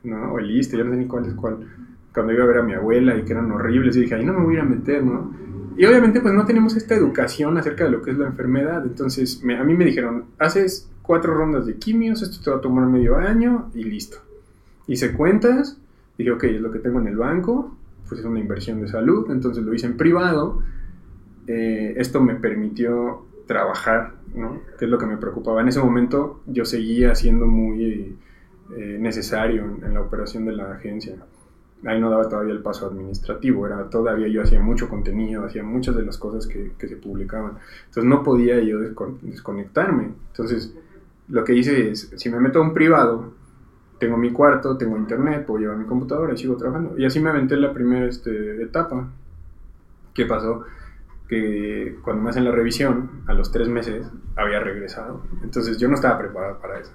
¿no? 0.03 0.33
O 0.33 0.39
el 0.39 0.51
ISTE, 0.51 0.77
yo 0.77 0.83
no 0.83 0.91
sé 0.91 0.97
ni 0.97 1.07
cuál 1.07 1.25
es 1.25 1.33
cuál. 1.33 1.67
Cuando 2.15 2.33
iba 2.33 2.43
a 2.43 2.47
ver 2.47 2.57
a 2.57 2.63
mi 2.63 2.73
abuela 2.73 3.15
y 3.15 3.23
que 3.23 3.33
eran 3.33 3.51
horribles, 3.51 3.95
y 3.95 4.01
dije, 4.01 4.15
ahí 4.15 4.25
no 4.25 4.33
me 4.33 4.43
voy 4.43 4.55
a 4.55 4.57
ir 4.57 4.63
a 4.63 4.65
meter, 4.65 5.03
¿no? 5.03 5.31
Y 5.77 5.85
obviamente 5.85 6.21
pues 6.21 6.33
no 6.33 6.45
tenemos 6.45 6.75
esta 6.75 6.95
educación 6.95 7.57
acerca 7.57 7.83
de 7.83 7.91
lo 7.91 8.01
que 8.01 8.11
es 8.11 8.17
la 8.17 8.27
enfermedad, 8.27 8.83
entonces 8.85 9.43
a 9.43 9.63
mí 9.63 9.73
me 9.75 9.85
dijeron, 9.85 10.25
haces 10.39 10.89
cuatro 11.01 11.35
rondas 11.35 11.65
de 11.65 11.75
quimios, 11.75 12.21
esto 12.21 12.41
te 12.43 12.49
va 12.49 12.57
a 12.57 12.61
tomar 12.61 12.87
medio 12.87 13.17
año 13.17 13.69
y 13.75 13.83
listo. 13.83 14.17
Hice 14.87 15.13
cuentas, 15.13 15.77
dije, 16.17 16.31
ok, 16.31 16.43
es 16.45 16.61
lo 16.61 16.71
que 16.71 16.79
tengo 16.79 16.99
en 16.99 17.07
el 17.07 17.17
banco, 17.17 17.75
pues 18.07 18.21
es 18.21 18.25
una 18.25 18.39
inversión 18.39 18.81
de 18.81 18.87
salud, 18.87 19.29
entonces 19.31 19.63
lo 19.63 19.73
hice 19.73 19.87
en 19.87 19.97
privado. 19.97 20.61
Eh, 21.47 21.93
esto 21.97 22.21
me 22.21 22.35
permitió 22.35 23.25
trabajar, 23.47 24.13
¿no? 24.33 24.61
Que 24.77 24.85
es 24.85 24.91
lo 24.91 24.97
que 24.97 25.05
me 25.05 25.17
preocupaba. 25.17 25.61
En 25.61 25.67
ese 25.67 25.79
momento 25.79 26.41
yo 26.45 26.65
seguía 26.65 27.15
siendo 27.15 27.45
muy 27.45 28.17
eh, 28.75 28.97
necesario 28.99 29.63
en, 29.83 29.93
la 29.93 30.01
operación 30.01 30.45
de 30.45 30.53
la 30.53 30.73
agencia. 30.73 31.15
Ahí 31.85 31.99
no 31.99 32.09
daba 32.09 32.27
todavía 32.27 32.53
el 32.53 32.61
paso 32.61 32.87
administrativo, 32.87 33.67
era 33.67 33.89
todavía 33.89 34.27
yo 34.27 34.41
hacía 34.41 34.59
mucho 34.59 34.89
contenido, 34.89 35.45
hacía 35.45 35.63
muchas 35.63 35.95
de 35.95 36.03
las 36.03 36.17
cosas 36.17 36.47
que, 36.47 36.73
que 36.77 36.87
se 36.87 36.95
publicaban. 36.95 37.57
Entonces 37.85 38.05
no 38.05 38.23
podía 38.23 38.59
yo 38.61 38.79
desconectarme. 39.21 40.13
Entonces 40.31 40.75
lo 41.27 41.43
que 41.43 41.53
hice 41.53 41.91
es, 41.91 42.11
si 42.15 42.29
me 42.29 42.39
meto 42.39 42.59
a 42.59 42.61
un 42.63 42.73
privado, 42.73 43.33
tengo 43.99 44.17
mi 44.17 44.31
cuarto, 44.31 44.77
tengo 44.77 44.97
internet, 44.97 45.45
puedo 45.45 45.61
llevar 45.61 45.77
mi 45.77 45.85
computadora 45.85 46.33
y 46.33 46.37
sigo 46.37 46.55
trabajando. 46.57 46.97
Y 46.97 47.05
así 47.05 47.19
me 47.19 47.29
aventé 47.29 47.55
la 47.55 47.73
primera 47.73 48.05
este, 48.05 48.61
etapa. 48.61 49.09
¿Qué 50.13 50.25
pasó? 50.25 50.63
Que 51.27 51.97
cuando 52.03 52.23
me 52.23 52.29
hacen 52.29 52.45
la 52.45 52.51
revisión, 52.51 53.23
a 53.27 53.33
los 53.33 53.51
tres 53.51 53.67
meses, 53.67 54.07
había 54.35 54.59
regresado. 54.59 55.23
Entonces 55.43 55.77
yo 55.77 55.87
no 55.87 55.95
estaba 55.95 56.17
preparado 56.17 56.59
para 56.59 56.79
eso. 56.79 56.91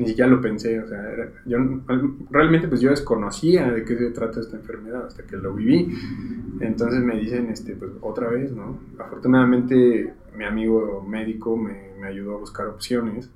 Ni 0.00 0.06
siquiera 0.06 0.30
lo 0.30 0.40
pensé. 0.40 0.80
O 0.80 0.88
sea, 0.88 1.14
yo 1.44 1.58
realmente 2.30 2.68
pues 2.68 2.80
yo 2.80 2.88
desconocía 2.88 3.70
de 3.70 3.84
qué 3.84 3.98
se 3.98 4.10
trata 4.10 4.40
esta 4.40 4.56
enfermedad 4.56 5.06
hasta 5.06 5.24
que 5.24 5.36
lo 5.36 5.52
viví. 5.52 5.94
Entonces 6.60 7.02
me 7.02 7.16
dicen, 7.16 7.50
este, 7.50 7.76
pues 7.76 7.90
otra 8.00 8.30
vez, 8.30 8.50
¿no? 8.50 8.78
Afortunadamente 8.98 10.14
mi 10.38 10.44
amigo 10.44 11.04
médico 11.06 11.54
me, 11.54 11.90
me 12.00 12.08
ayudó 12.08 12.36
a 12.36 12.38
buscar 12.38 12.66
opciones 12.68 13.28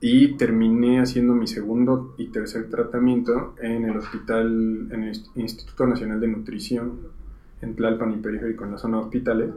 y 0.00 0.36
terminé 0.36 1.00
haciendo 1.00 1.34
mi 1.34 1.48
segundo 1.48 2.14
y 2.16 2.28
tercer 2.28 2.70
tratamiento 2.70 3.56
en 3.60 3.84
el 3.84 3.96
hospital, 3.96 4.88
en 4.92 5.02
el 5.02 5.16
Instituto 5.34 5.84
Nacional 5.84 6.20
de 6.20 6.28
Nutrición, 6.28 6.92
en 7.60 7.74
Tlalpan 7.74 8.12
y 8.12 8.18
Periférico, 8.18 8.64
en 8.64 8.70
la 8.70 8.78
zona 8.78 8.98
de 8.98 9.02
hospitales. 9.02 9.50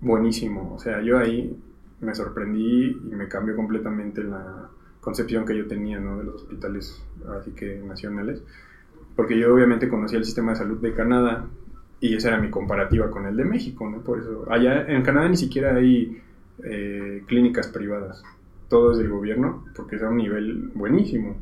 Buenísimo, 0.00 0.72
o 0.74 0.78
sea, 0.78 1.02
yo 1.02 1.18
ahí 1.18 1.54
me 2.00 2.14
sorprendí 2.14 2.86
y 2.86 3.14
me 3.14 3.28
cambió 3.28 3.54
completamente 3.54 4.24
la 4.24 4.70
concepción 5.06 5.46
que 5.46 5.56
yo 5.56 5.68
tenía 5.68 6.00
¿no? 6.00 6.18
de 6.18 6.24
los 6.24 6.34
hospitales, 6.34 7.00
así 7.38 7.52
que 7.52 7.80
nacionales, 7.86 8.42
porque 9.14 9.38
yo 9.38 9.54
obviamente 9.54 9.88
conocía 9.88 10.18
el 10.18 10.24
sistema 10.24 10.50
de 10.50 10.58
salud 10.58 10.78
de 10.78 10.94
Canadá 10.94 11.46
y 12.00 12.16
esa 12.16 12.30
era 12.30 12.40
mi 12.40 12.50
comparativa 12.50 13.08
con 13.08 13.24
el 13.24 13.36
de 13.36 13.44
México, 13.44 13.88
¿no? 13.88 14.00
Por 14.00 14.18
eso, 14.18 14.44
allá 14.50 14.84
en 14.88 15.04
Canadá 15.04 15.28
ni 15.28 15.36
siquiera 15.36 15.76
hay 15.76 16.20
eh, 16.64 17.22
clínicas 17.28 17.68
privadas, 17.68 18.24
todo 18.68 18.90
es 18.90 18.98
del 18.98 19.08
gobierno, 19.08 19.64
porque 19.76 19.94
es 19.94 20.02
a 20.02 20.08
un 20.08 20.16
nivel 20.16 20.72
buenísimo. 20.74 21.36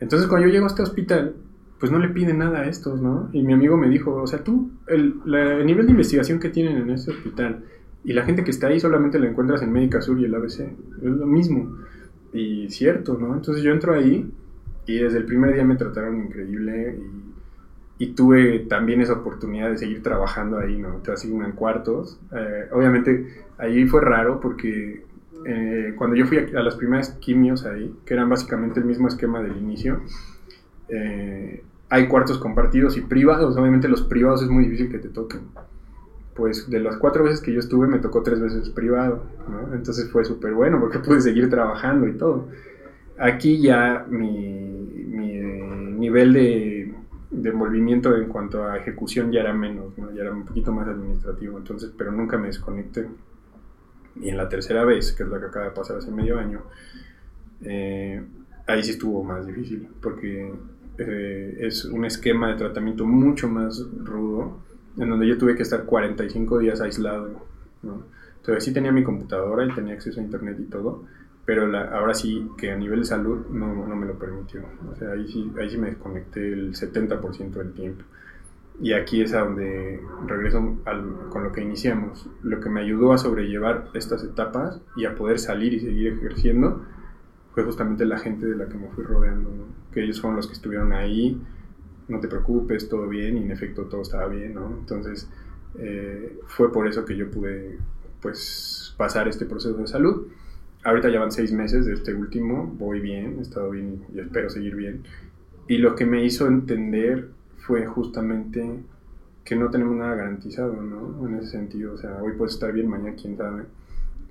Entonces 0.00 0.26
cuando 0.26 0.46
yo 0.46 0.52
llego 0.54 0.64
a 0.64 0.68
este 0.68 0.80
hospital, 0.80 1.34
pues 1.78 1.92
no 1.92 1.98
le 1.98 2.08
piden 2.08 2.38
nada 2.38 2.60
a 2.60 2.66
estos, 2.66 2.98
¿no? 2.98 3.28
Y 3.34 3.42
mi 3.42 3.52
amigo 3.52 3.76
me 3.76 3.90
dijo, 3.90 4.14
o 4.14 4.26
sea, 4.26 4.42
tú, 4.42 4.70
el, 4.86 5.20
nivel 5.66 5.84
de 5.84 5.92
investigación 5.92 6.40
que 6.40 6.48
tienen 6.48 6.78
en 6.78 6.88
este 6.88 7.10
hospital 7.10 7.62
y 8.04 8.14
la 8.14 8.24
gente 8.24 8.42
que 8.42 8.52
está 8.52 8.68
ahí 8.68 8.80
solamente 8.80 9.18
la 9.18 9.28
encuentras 9.28 9.60
en 9.60 9.70
Médica 9.70 10.00
Sur 10.00 10.18
y 10.18 10.24
el 10.24 10.34
ABC, 10.34 10.60
es 10.60 11.02
lo 11.02 11.26
mismo. 11.26 11.76
Y 12.32 12.70
cierto, 12.70 13.18
¿no? 13.18 13.34
Entonces 13.34 13.62
yo 13.62 13.72
entro 13.72 13.94
ahí 13.94 14.30
y 14.86 14.98
desde 14.98 15.18
el 15.18 15.24
primer 15.24 15.54
día 15.54 15.64
me 15.64 15.76
trataron 15.76 16.24
increíble 16.24 16.96
y, 16.98 18.04
y 18.04 18.14
tuve 18.14 18.60
también 18.60 19.02
esa 19.02 19.12
oportunidad 19.12 19.70
de 19.70 19.76
seguir 19.76 20.02
trabajando 20.02 20.58
ahí, 20.58 20.78
¿no? 20.78 20.96
Te 21.02 21.12
asignan 21.12 21.52
cuartos. 21.52 22.18
Eh, 22.32 22.66
obviamente 22.72 23.44
ahí 23.58 23.86
fue 23.86 24.00
raro 24.00 24.40
porque 24.40 25.04
eh, 25.44 25.94
cuando 25.96 26.16
yo 26.16 26.26
fui 26.26 26.38
a, 26.38 26.62
las 26.62 26.76
primeras 26.76 27.10
quimios 27.20 27.66
ahí, 27.66 27.94
que 28.06 28.14
eran 28.14 28.28
básicamente 28.30 28.80
el 28.80 28.86
mismo 28.86 29.06
esquema 29.06 29.42
del 29.42 29.56
inicio, 29.56 30.00
eh, 30.88 31.62
hay 31.90 32.08
cuartos 32.08 32.38
compartidos 32.38 32.96
y 32.96 33.02
privados. 33.02 33.56
Obviamente 33.58 33.86
los 33.86 34.02
privados 34.02 34.42
es 34.42 34.48
muy 34.48 34.64
difícil 34.64 34.90
que 34.90 34.98
te 34.98 35.08
toquen. 35.08 35.42
Pues 36.40 36.70
de 36.70 36.80
las 36.80 36.96
cuatro 36.96 37.24
veces 37.24 37.42
que 37.42 37.52
yo 37.52 37.60
estuve 37.60 37.86
me 37.86 37.98
tocó 37.98 38.22
tres 38.22 38.40
veces 38.40 38.70
privado, 38.70 39.24
Entonces 39.74 40.10
fue 40.10 40.24
súper 40.24 40.54
bueno 40.54 40.80
porque 40.80 40.98
pude 41.06 41.20
seguir 41.20 41.50
trabajando 41.50 42.08
y 42.08 42.14
todo. 42.14 42.48
Aquí 43.18 43.60
ya 43.60 44.06
mi, 44.08 45.04
mi 45.06 45.38
nivel 45.98 46.32
de, 46.32 46.94
de, 47.30 47.50
envolvimiento 47.50 48.16
en 48.16 48.26
cuanto 48.28 48.64
a 48.64 48.78
ejecución 48.78 49.30
ya 49.30 49.40
era 49.40 49.52
menos, 49.52 49.94
ya 50.14 50.22
era 50.22 50.32
un 50.32 50.46
poquito 50.46 50.72
más 50.72 50.88
administrativo, 50.88 51.58
entonces, 51.58 51.92
pero 51.94 52.10
nunca 52.10 52.38
me 52.38 52.46
desconecté. 52.46 53.06
Y 54.16 54.30
en 54.30 54.38
la 54.38 54.48
tercera 54.48 54.86
vez, 54.86 55.12
que 55.12 55.24
es 55.24 55.28
la 55.28 55.40
que 55.40 55.44
acaba 55.44 55.66
de 55.66 55.72
pasar 55.72 55.98
hace 55.98 56.10
medio 56.10 56.38
año, 56.38 56.62
eh, 57.60 58.24
ahí 58.66 58.82
sí 58.82 58.92
estuvo 58.92 59.22
más 59.22 59.46
difícil, 59.46 59.88
porque 60.00 60.50
eh, 60.96 61.56
es 61.60 61.84
un 61.84 62.06
esquema 62.06 62.48
de 62.48 62.54
tratamiento 62.54 63.04
mucho 63.04 63.46
más 63.46 63.86
rudo, 64.02 64.69
en 64.96 65.10
donde 65.10 65.26
yo 65.26 65.38
tuve 65.38 65.56
que 65.56 65.62
estar 65.62 65.84
45 65.84 66.58
días 66.58 66.80
aislado. 66.80 67.30
¿no? 67.82 68.04
Entonces 68.36 68.64
sí 68.64 68.72
tenía 68.72 68.92
mi 68.92 69.04
computadora 69.04 69.64
y 69.64 69.74
tenía 69.74 69.94
acceso 69.94 70.20
a 70.20 70.22
internet 70.22 70.56
y 70.60 70.64
todo, 70.64 71.04
pero 71.44 71.64
ahora 71.76 72.14
sí 72.14 72.48
que 72.56 72.70
a 72.70 72.76
nivel 72.76 73.00
de 73.00 73.06
salud 73.06 73.46
no, 73.50 73.86
no 73.86 73.96
me 73.96 74.06
lo 74.06 74.18
permitió. 74.18 74.62
O 74.90 74.96
sea, 74.96 75.12
ahí 75.12 75.28
sí, 75.28 75.52
ahí 75.58 75.70
sí 75.70 75.78
me 75.78 75.88
desconecté 75.88 76.52
el 76.52 76.74
70% 76.74 77.50
del 77.50 77.72
tiempo. 77.72 78.04
Y 78.82 78.94
aquí 78.94 79.20
es 79.20 79.34
a 79.34 79.40
donde 79.40 80.00
regreso 80.26 80.78
con 81.28 81.44
lo 81.44 81.52
que 81.52 81.60
iniciamos. 81.60 82.28
Lo 82.42 82.60
que 82.60 82.70
me 82.70 82.80
ayudó 82.80 83.12
a 83.12 83.18
sobrellevar 83.18 83.88
estas 83.92 84.24
etapas 84.24 84.80
y 84.96 85.04
a 85.04 85.14
poder 85.14 85.38
salir 85.38 85.74
y 85.74 85.80
seguir 85.80 86.14
ejerciendo 86.14 86.82
fue 87.52 87.64
justamente 87.64 88.06
la 88.06 88.18
gente 88.18 88.46
de 88.46 88.56
la 88.56 88.66
que 88.68 88.78
me 88.78 88.88
fui 88.88 89.04
rodeando, 89.04 89.50
que 89.92 90.02
ellos 90.02 90.20
fueron 90.20 90.36
los 90.36 90.46
que 90.46 90.54
estuvieron 90.54 90.92
ahí, 90.94 91.38
no 92.10 92.20
te 92.20 92.28
preocupes, 92.28 92.88
todo 92.88 93.08
bien, 93.08 93.38
y 93.38 93.42
en 93.42 93.50
efecto 93.50 93.84
todo 93.84 94.02
estaba 94.02 94.26
bien, 94.28 94.54
¿no? 94.54 94.66
Entonces 94.80 95.28
eh, 95.78 96.40
fue 96.46 96.72
por 96.72 96.86
eso 96.86 97.04
que 97.04 97.16
yo 97.16 97.30
pude 97.30 97.78
pues 98.20 98.94
pasar 98.96 99.28
este 99.28 99.46
proceso 99.46 99.74
de 99.74 99.86
salud. 99.86 100.26
Ahorita 100.84 101.10
ya 101.10 101.20
van 101.20 101.32
seis 101.32 101.52
meses 101.52 101.86
de 101.86 101.94
este 101.94 102.14
último, 102.14 102.66
voy 102.78 103.00
bien, 103.00 103.36
he 103.38 103.42
estado 103.42 103.70
bien 103.70 104.02
y 104.14 104.20
espero 104.20 104.50
seguir 104.50 104.76
bien. 104.76 105.04
Y 105.68 105.78
lo 105.78 105.94
que 105.94 106.06
me 106.06 106.24
hizo 106.24 106.46
entender 106.46 107.28
fue 107.58 107.86
justamente 107.86 108.80
que 109.44 109.56
no 109.56 109.70
tenemos 109.70 109.96
nada 109.96 110.14
garantizado, 110.16 110.82
¿no? 110.82 111.26
En 111.26 111.36
ese 111.36 111.50
sentido, 111.50 111.94
o 111.94 111.98
sea, 111.98 112.22
hoy 112.22 112.32
puedes 112.32 112.54
estar 112.54 112.72
bien, 112.72 112.88
mañana 112.88 113.16
quién 113.20 113.36
sabe. 113.36 113.64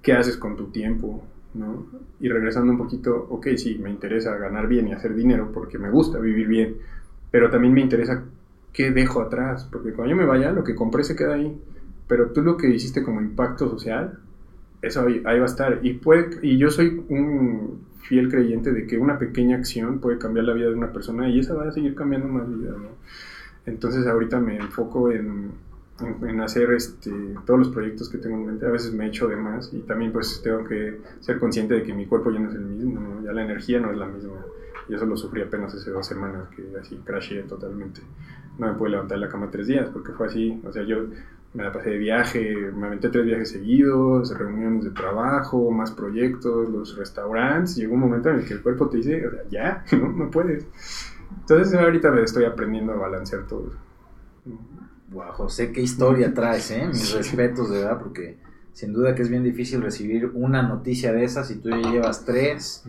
¿Qué 0.01 0.13
haces 0.13 0.37
con 0.37 0.55
tu 0.55 0.67
tiempo? 0.67 1.23
¿no? 1.53 1.87
Y 2.19 2.29
regresando 2.29 2.71
un 2.71 2.77
poquito, 2.77 3.27
ok, 3.29 3.47
sí, 3.57 3.79
me 3.81 3.89
interesa 3.89 4.35
ganar 4.37 4.67
bien 4.67 4.87
y 4.87 4.93
hacer 4.93 5.15
dinero 5.15 5.51
porque 5.53 5.77
me 5.77 5.89
gusta 5.89 6.19
vivir 6.19 6.47
bien, 6.47 6.77
pero 7.31 7.49
también 7.49 7.73
me 7.73 7.81
interesa 7.81 8.23
qué 8.73 8.91
dejo 8.91 9.21
atrás, 9.21 9.67
porque 9.71 9.93
cuando 9.93 10.11
yo 10.11 10.17
me 10.17 10.25
vaya, 10.25 10.51
lo 10.51 10.63
que 10.63 10.75
compré 10.75 11.03
se 11.03 11.15
queda 11.15 11.35
ahí, 11.35 11.59
pero 12.07 12.31
tú 12.31 12.41
lo 12.41 12.57
que 12.57 12.69
hiciste 12.69 13.03
como 13.03 13.21
impacto 13.21 13.69
social, 13.69 14.19
eso 14.81 15.05
ahí, 15.05 15.21
ahí 15.25 15.37
va 15.39 15.45
a 15.45 15.49
estar. 15.49 15.79
Y, 15.83 15.93
puede, 15.93 16.39
y 16.41 16.57
yo 16.57 16.69
soy 16.69 17.03
un 17.09 17.81
fiel 18.01 18.29
creyente 18.29 18.71
de 18.71 18.87
que 18.87 18.97
una 18.97 19.19
pequeña 19.19 19.57
acción 19.57 19.99
puede 19.99 20.17
cambiar 20.17 20.45
la 20.45 20.53
vida 20.53 20.69
de 20.69 20.75
una 20.75 20.91
persona 20.91 21.29
y 21.29 21.39
esa 21.39 21.53
va 21.53 21.67
a 21.67 21.71
seguir 21.71 21.95
cambiando 21.95 22.27
más 22.27 22.47
vida. 22.49 22.75
Entonces 23.65 24.07
ahorita 24.07 24.39
me 24.39 24.57
enfoco 24.57 25.11
en, 25.11 25.51
en, 26.01 26.41
hacer 26.41 26.71
este, 26.71 27.11
todos 27.45 27.59
los 27.59 27.69
proyectos 27.69 28.09
que 28.09 28.17
tengo 28.17 28.37
en 28.37 28.47
mente. 28.47 28.65
A 28.65 28.71
veces 28.71 28.93
me 28.93 29.05
echo 29.05 29.27
de 29.27 29.35
más 29.35 29.71
y 29.73 29.79
también 29.79 30.11
pues 30.11 30.41
tengo 30.43 30.63
que 30.63 30.99
ser 31.19 31.39
consciente 31.39 31.75
de 31.75 31.83
que 31.83 31.93
mi 31.93 32.05
cuerpo 32.05 32.31
ya 32.31 32.39
no 32.39 32.49
es 32.49 32.55
el 32.55 32.61
mismo, 32.61 33.21
ya 33.23 33.33
la 33.33 33.43
energía 33.43 33.79
no 33.79 33.91
es 33.91 33.97
la 33.97 34.07
misma. 34.07 34.33
Y 34.89 34.95
eso 34.95 35.05
lo 35.05 35.15
sufrí 35.15 35.41
apenas 35.41 35.73
hace 35.73 35.91
dos 35.91 36.05
semanas, 36.05 36.49
que 36.49 36.65
así 36.79 36.97
crashé 37.05 37.43
totalmente. 37.43 38.01
No 38.57 38.67
me 38.67 38.73
pude 38.73 38.89
levantar 38.89 39.17
de 39.19 39.25
la 39.25 39.31
cama 39.31 39.49
tres 39.51 39.67
días 39.67 39.87
porque 39.93 40.11
fue 40.11 40.27
así. 40.27 40.59
O 40.65 40.73
sea, 40.73 40.83
yo 40.83 41.05
me 41.53 41.63
la 41.63 41.71
pasé 41.71 41.91
de 41.91 41.97
viaje, 41.97 42.71
me 42.75 42.87
aventé 42.87 43.09
tres 43.09 43.25
viajes 43.25 43.51
seguidos, 43.51 44.37
reuniones 44.37 44.83
de 44.83 44.91
trabajo, 44.91 45.71
más 45.71 45.91
proyectos, 45.91 46.69
los 46.69 46.97
restaurantes. 46.97 47.75
Llegó 47.75 47.93
un 47.93 48.01
momento 48.01 48.29
en 48.29 48.39
el 48.39 48.45
que 48.45 48.53
el 48.55 48.61
cuerpo 48.61 48.89
te 48.89 48.97
dice, 48.97 49.25
o 49.27 49.31
sea, 49.31 49.43
ya, 49.49 49.85
no, 49.97 50.11
no 50.11 50.31
puedes. 50.31 50.67
Entonces 51.41 51.73
ahorita 51.79 52.11
me 52.11 52.23
estoy 52.23 52.45
aprendiendo 52.45 52.93
a 52.93 52.97
balancear 52.97 53.45
todo 53.47 53.71
Wow, 55.11 55.31
José, 55.31 55.71
qué 55.71 55.81
historia 55.81 56.33
traes, 56.35 56.71
¿eh? 56.71 56.87
Mis 56.87 57.13
respetos, 57.13 57.71
de 57.71 57.79
verdad, 57.79 57.99
porque 57.99 58.37
sin 58.73 58.93
duda 58.93 59.15
que 59.15 59.23
es 59.23 59.29
bien 59.29 59.43
difícil 59.43 59.81
recibir 59.81 60.31
una 60.33 60.61
noticia 60.61 61.11
de 61.11 61.23
esas 61.23 61.49
y 61.51 61.55
tú 61.55 61.69
ya 61.69 61.77
llevas 61.77 62.25
tres. 62.25 62.83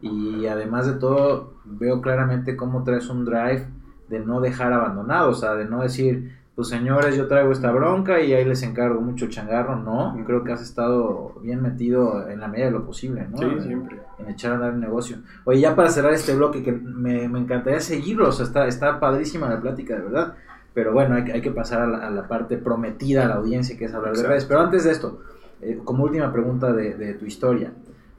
Y 0.00 0.46
además 0.46 0.86
de 0.86 0.94
todo, 0.94 1.54
veo 1.64 2.00
claramente 2.00 2.56
cómo 2.56 2.84
traes 2.84 3.08
un 3.08 3.24
drive 3.24 3.66
de 4.08 4.20
no 4.20 4.40
dejar 4.40 4.72
abandonado, 4.72 5.30
o 5.30 5.34
sea, 5.34 5.54
de 5.54 5.64
no 5.64 5.82
decir, 5.82 6.36
pues 6.56 6.68
señores, 6.68 7.14
yo 7.16 7.28
traigo 7.28 7.52
esta 7.52 7.70
bronca 7.70 8.20
y 8.22 8.32
ahí 8.32 8.42
les 8.44 8.62
encargo 8.62 9.00
mucho 9.02 9.28
changarro. 9.28 9.76
No, 9.76 10.16
creo 10.24 10.42
que 10.42 10.52
has 10.52 10.62
estado 10.62 11.34
bien 11.42 11.60
metido 11.60 12.26
en 12.28 12.40
la 12.40 12.48
medida 12.48 12.66
de 12.66 12.72
lo 12.72 12.86
posible, 12.86 13.28
¿no? 13.28 13.36
Sí, 13.36 13.44
siempre. 13.60 13.98
En 14.18 14.30
echar 14.30 14.52
a 14.52 14.54
andar 14.54 14.72
el 14.72 14.80
negocio. 14.80 15.18
Oye, 15.44 15.60
ya 15.60 15.76
para 15.76 15.90
cerrar 15.90 16.14
este 16.14 16.34
bloque, 16.34 16.62
que 16.62 16.72
me, 16.72 17.28
me 17.28 17.40
encantaría 17.40 17.80
seguirlo, 17.80 18.28
o 18.28 18.32
sea, 18.32 18.46
está, 18.46 18.66
está 18.66 18.98
padrísima 18.98 19.50
la 19.50 19.60
plática, 19.60 19.96
de 19.96 20.00
verdad. 20.00 20.34
Pero 20.72 20.94
bueno, 20.94 21.16
hay, 21.16 21.30
hay 21.30 21.42
que 21.42 21.50
pasar 21.50 21.82
a 21.82 22.10
la, 22.10 22.26
parte 22.26 22.56
prometida 22.56 23.26
a 23.26 23.28
la 23.28 23.34
audiencia, 23.34 23.76
que 23.76 23.84
es 23.84 23.92
hablar 23.92 24.16
de 24.16 24.22
redes. 24.22 24.46
Pero 24.46 24.60
antes 24.60 24.84
de 24.84 24.92
esto, 24.92 25.20
eh, 25.60 25.78
como 25.84 26.04
última 26.04 26.32
pregunta 26.32 26.72
de, 26.72 26.94
de 26.94 27.12
tu 27.14 27.26
historia, 27.26 27.72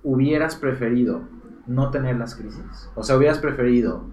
¿hubieras 0.04 0.56
preferido 0.58 1.22
no 1.68 1.92
tener 1.92 2.18
las 2.18 2.36
crisis? 2.36 2.90
O 2.96 3.04
sea, 3.04 3.18
¿hubieras 3.18 3.40
preferido 3.40 4.06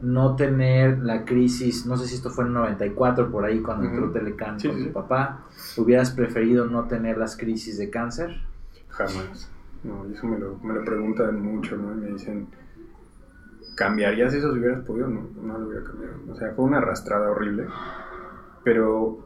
no 0.00 0.36
tener 0.36 0.98
la 0.98 1.24
crisis, 1.24 1.84
no 1.86 1.96
sé 1.96 2.06
si 2.06 2.14
esto 2.14 2.30
fue 2.30 2.44
en 2.44 2.52
94 2.52 3.30
por 3.30 3.44
ahí 3.44 3.60
cuando 3.60 3.88
entró 3.88 4.10
Telecan 4.12 4.58
con 4.60 4.84
tu 4.84 4.92
papá, 4.92 5.46
¿hubieras 5.76 6.12
preferido 6.12 6.66
no 6.66 6.86
tener 6.86 7.18
las 7.18 7.36
crisis 7.36 7.78
de 7.78 7.90
cáncer? 7.90 8.40
Jamás. 8.90 9.50
No, 9.82 10.04
eso 10.06 10.26
me 10.26 10.38
lo, 10.38 10.58
me 10.58 10.74
lo 10.74 10.84
preguntan 10.84 11.40
mucho, 11.42 11.76
¿no? 11.76 11.94
me 11.94 12.08
dicen, 12.08 12.48
¿cambiarías 13.74 14.34
eso 14.34 14.52
si 14.52 14.60
hubieras 14.60 14.84
podido? 14.84 15.08
No, 15.08 15.28
no 15.42 15.58
lo 15.58 15.66
hubiera 15.66 15.84
cambiado. 15.84 16.16
O 16.30 16.36
sea, 16.36 16.52
fue 16.52 16.64
una 16.64 16.78
arrastrada 16.78 17.30
horrible, 17.30 17.66
pero 18.64 19.24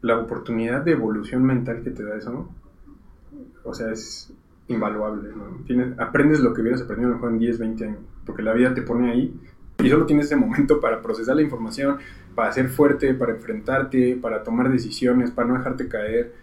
la 0.00 0.18
oportunidad 0.18 0.82
de 0.82 0.92
evolución 0.92 1.44
mental 1.44 1.82
que 1.82 1.90
te 1.90 2.02
da 2.02 2.16
eso, 2.16 2.48
o 3.64 3.74
sea, 3.74 3.92
es 3.92 4.32
invaluable, 4.68 5.30
¿no? 5.36 5.64
Tienes, 5.66 5.98
aprendes 5.98 6.40
lo 6.40 6.54
que 6.54 6.62
hubieras 6.62 6.82
aprendido 6.82 7.12
mejor 7.12 7.32
en 7.32 7.38
10, 7.38 7.58
20 7.58 7.84
años, 7.84 7.98
porque 8.24 8.42
la 8.42 8.52
vida 8.52 8.74
te 8.74 8.82
pone 8.82 9.10
ahí 9.10 9.34
y 9.82 9.88
solo 9.88 10.06
tienes 10.06 10.26
ese 10.26 10.36
momento 10.36 10.80
para 10.80 11.02
procesar 11.02 11.36
la 11.36 11.42
información, 11.42 11.98
para 12.34 12.52
ser 12.52 12.68
fuerte, 12.68 13.14
para 13.14 13.32
enfrentarte, 13.32 14.16
para 14.20 14.42
tomar 14.42 14.70
decisiones, 14.70 15.30
para 15.30 15.48
no 15.48 15.54
dejarte 15.54 15.88
caer. 15.88 16.34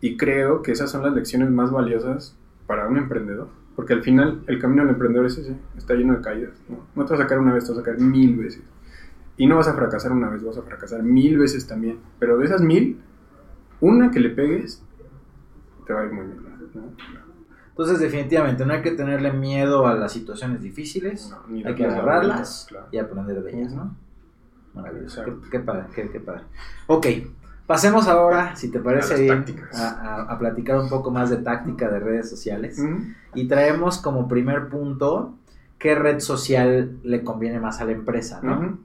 Y 0.00 0.16
creo 0.16 0.62
que 0.62 0.72
esas 0.72 0.90
son 0.90 1.02
las 1.02 1.14
lecciones 1.14 1.50
más 1.50 1.70
valiosas 1.70 2.36
para 2.66 2.88
un 2.88 2.96
emprendedor. 2.96 3.48
Porque 3.74 3.92
al 3.92 4.02
final 4.02 4.42
el 4.46 4.58
camino 4.58 4.82
del 4.82 4.92
emprendedor 4.92 5.26
es 5.26 5.36
ese, 5.36 5.56
está 5.76 5.94
lleno 5.94 6.14
de 6.14 6.22
caídas. 6.22 6.54
¿no? 6.68 7.04
te 7.04 7.12
vas 7.12 7.20
a 7.20 7.26
caer 7.26 7.40
una 7.40 7.52
vez, 7.52 7.64
te 7.64 7.72
vas 7.72 7.80
a 7.80 7.82
caer 7.82 7.98
mil 7.98 8.36
veces. 8.36 8.62
Y 9.36 9.46
no 9.46 9.56
vas 9.56 9.68
a 9.68 9.74
fracasar 9.74 10.12
una 10.12 10.30
vez, 10.30 10.42
vas 10.42 10.56
a 10.56 10.62
fracasar 10.62 11.02
mil 11.02 11.36
veces 11.38 11.66
también. 11.66 11.98
Pero 12.18 12.38
de 12.38 12.46
esas 12.46 12.62
mil, 12.62 13.00
una 13.80 14.10
que 14.10 14.20
le 14.20 14.30
pegues, 14.30 14.82
te 15.86 15.92
va 15.92 16.02
a 16.02 16.04
ir 16.06 16.12
muy 16.12 16.26
bien. 16.26 16.38
Entonces, 17.78 17.98
definitivamente, 17.98 18.64
no 18.64 18.72
hay 18.72 18.80
que 18.80 18.92
tenerle 18.92 19.34
miedo 19.34 19.86
a 19.86 19.92
las 19.92 20.10
situaciones 20.10 20.62
difíciles, 20.62 21.34
hay 21.62 21.74
que 21.74 21.84
agarrarlas 21.84 22.68
y 22.90 22.96
aprender 22.96 23.42
de 23.42 23.60
ellas, 23.60 23.74
¿no? 23.74 23.94
Maravilloso. 24.72 25.22
Qué, 25.50 25.60
padre, 25.60 25.84
qué, 25.94 26.18
padre. 26.18 26.44
Ok, 26.86 27.06
pasemos 27.66 28.08
ahora, 28.08 28.56
si 28.56 28.70
te 28.70 28.78
parece 28.78 29.20
bien, 29.20 29.44
a, 29.74 30.38
platicar 30.38 30.80
un 30.80 30.88
poco 30.88 31.10
más 31.10 31.28
de 31.28 31.36
táctica 31.36 31.90
de 31.90 32.00
redes 32.00 32.30
sociales. 32.30 32.82
Y 33.34 33.46
traemos 33.46 33.98
como 33.98 34.26
primer 34.26 34.70
punto 34.70 35.34
qué 35.78 35.94
red 35.94 36.20
social 36.20 36.98
le 37.02 37.24
conviene 37.24 37.60
más 37.60 37.82
a 37.82 37.84
la 37.84 37.92
empresa, 37.92 38.40
¿no? 38.42 38.78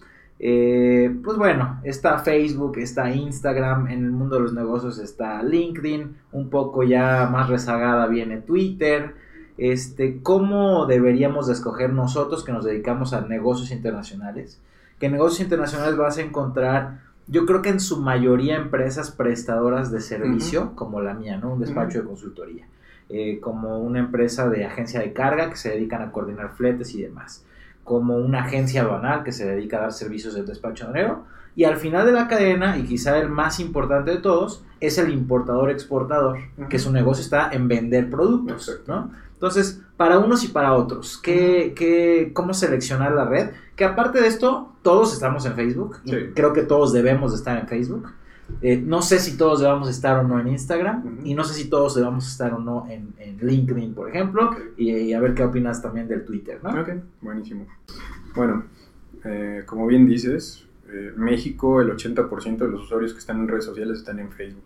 Eh, 0.44 1.16
pues 1.24 1.38
bueno, 1.38 1.80
está 1.84 2.18
Facebook, 2.18 2.80
está 2.80 3.12
Instagram, 3.12 3.86
en 3.90 4.06
el 4.06 4.12
mundo 4.12 4.38
de 4.38 4.42
los 4.42 4.54
negocios 4.56 4.98
está 4.98 5.44
LinkedIn, 5.44 6.16
un 6.32 6.50
poco 6.50 6.82
ya 6.82 7.30
más 7.32 7.48
rezagada 7.48 8.08
viene 8.08 8.38
Twitter. 8.38 9.14
Este, 9.60 10.20
¿Cómo 10.24 10.88
deberíamos 10.88 11.46
de 11.46 11.54
escoger 11.54 11.94
nosotros 11.94 12.44
que 12.44 12.54
nos 12.54 12.66
dedicamos 12.66 13.14
a 13.14 13.22
negocios 13.22 13.70
internacionales? 13.70 14.60
Que 15.00 15.06
en 15.06 15.12
negocios 15.12 15.42
internacionales 15.42 15.96
vas 15.96 16.18
a 16.18 16.24
encontrar, 16.24 17.02
yo 17.28 17.46
creo 17.46 17.62
que 17.62 17.70
en 17.70 17.80
su 17.80 18.02
mayoría 18.02 18.56
empresas 18.56 19.12
prestadoras 19.12 19.92
de 19.92 20.02
servicio, 20.02 20.76
como 20.76 21.02
la 21.02 21.14
mía, 21.14 21.38
¿no? 21.38 21.54
Un 21.54 21.60
despacho 21.60 22.00
de 22.00 22.06
consultoría. 22.06 22.68
Eh, 23.10 23.40
como 23.42 23.78
una 23.78 24.00
empresa 24.00 24.50
de 24.50 24.66
agencia 24.66 25.02
de 25.02 25.14
carga 25.14 25.52
que 25.52 25.58
se 25.58 25.70
dedican 25.70 26.02
a 26.02 26.12
coordinar 26.12 26.56
fletes 26.56 26.96
y 26.96 27.04
demás 27.04 27.46
como 27.92 28.16
una 28.16 28.46
agencia 28.46 28.84
aduanal 28.84 29.22
que 29.22 29.34
se 29.34 29.46
dedica 29.46 29.78
a 29.78 29.82
dar 29.82 29.92
servicios 29.92 30.34
de 30.34 30.44
despacho 30.44 30.86
aduanero. 30.86 31.26
Y 31.58 31.66
al 31.66 31.76
final 31.76 32.06
de 32.06 32.14
la 32.14 32.30
cadena, 32.30 32.78
y 32.78 32.84
quizá 32.84 33.18
el 33.18 33.28
más 33.28 33.60
importante 33.60 34.12
de 34.12 34.18
todos, 34.20 34.64
es 34.80 34.98
el 34.98 35.12
importador-exportador, 35.12 36.38
que 36.70 36.80
su 36.80 36.94
negocio 36.94 37.22
está 37.22 37.52
en 37.52 37.68
vender 37.68 38.10
productos. 38.10 38.80
¿no? 38.88 39.12
Entonces, 39.34 39.82
para 39.98 40.20
unos 40.20 40.46
y 40.46 40.48
para 40.48 40.72
otros, 40.72 41.18
¿qué, 41.18 41.74
qué, 41.76 42.32
¿cómo 42.34 42.54
seleccionar 42.54 43.12
la 43.12 43.26
red? 43.26 43.50
Que 43.76 43.84
aparte 43.84 44.22
de 44.22 44.28
esto, 44.28 44.72
todos 44.84 45.12
estamos 45.12 45.46
en 45.46 45.56
Facebook. 45.56 45.98
Y 46.06 46.28
creo 46.28 46.54
que 46.54 46.62
todos 46.62 46.94
debemos 46.94 47.32
de 47.32 47.40
estar 47.40 47.58
en 47.58 47.68
Facebook. 47.68 48.10
Eh, 48.62 48.78
no 48.78 49.02
sé 49.02 49.20
si 49.20 49.38
todos 49.38 49.62
debamos 49.62 49.90
estar 49.90 50.18
o 50.20 50.28
no 50.28 50.40
en 50.40 50.48
Instagram 50.48 51.20
y 51.24 51.34
no 51.34 51.44
sé 51.44 51.54
si 51.54 51.70
todos 51.70 51.96
debamos 51.96 52.28
estar 52.28 52.54
o 52.54 52.60
no 52.60 52.88
en, 52.90 53.12
LinkedIn, 53.42 53.96
por 53.96 54.08
ejemplo, 54.08 54.56
y, 54.78 55.14
a 55.14 55.20
ver 55.20 55.34
qué 55.34 55.44
opinas 55.44 55.82
también 55.82 56.08
del 56.08 56.24
Twitter, 56.26 56.60
¿no? 56.62 56.70
Ok, 56.80 56.90
buenísimo. 57.22 57.66
Bueno, 58.36 58.66
eh, 59.26 59.64
como 59.66 59.88
bien 59.88 60.06
dices, 60.06 60.68
eh, 60.90 61.12
México, 61.18 61.82
el 61.82 61.90
80% 61.90 62.58
de 62.58 62.68
los 62.68 62.84
usuarios 62.84 63.14
que 63.14 63.20
están 63.20 63.40
en 63.40 63.48
redes 63.48 63.66
sociales 63.66 63.98
están 63.98 64.20
en 64.20 64.32
Facebook, 64.32 64.64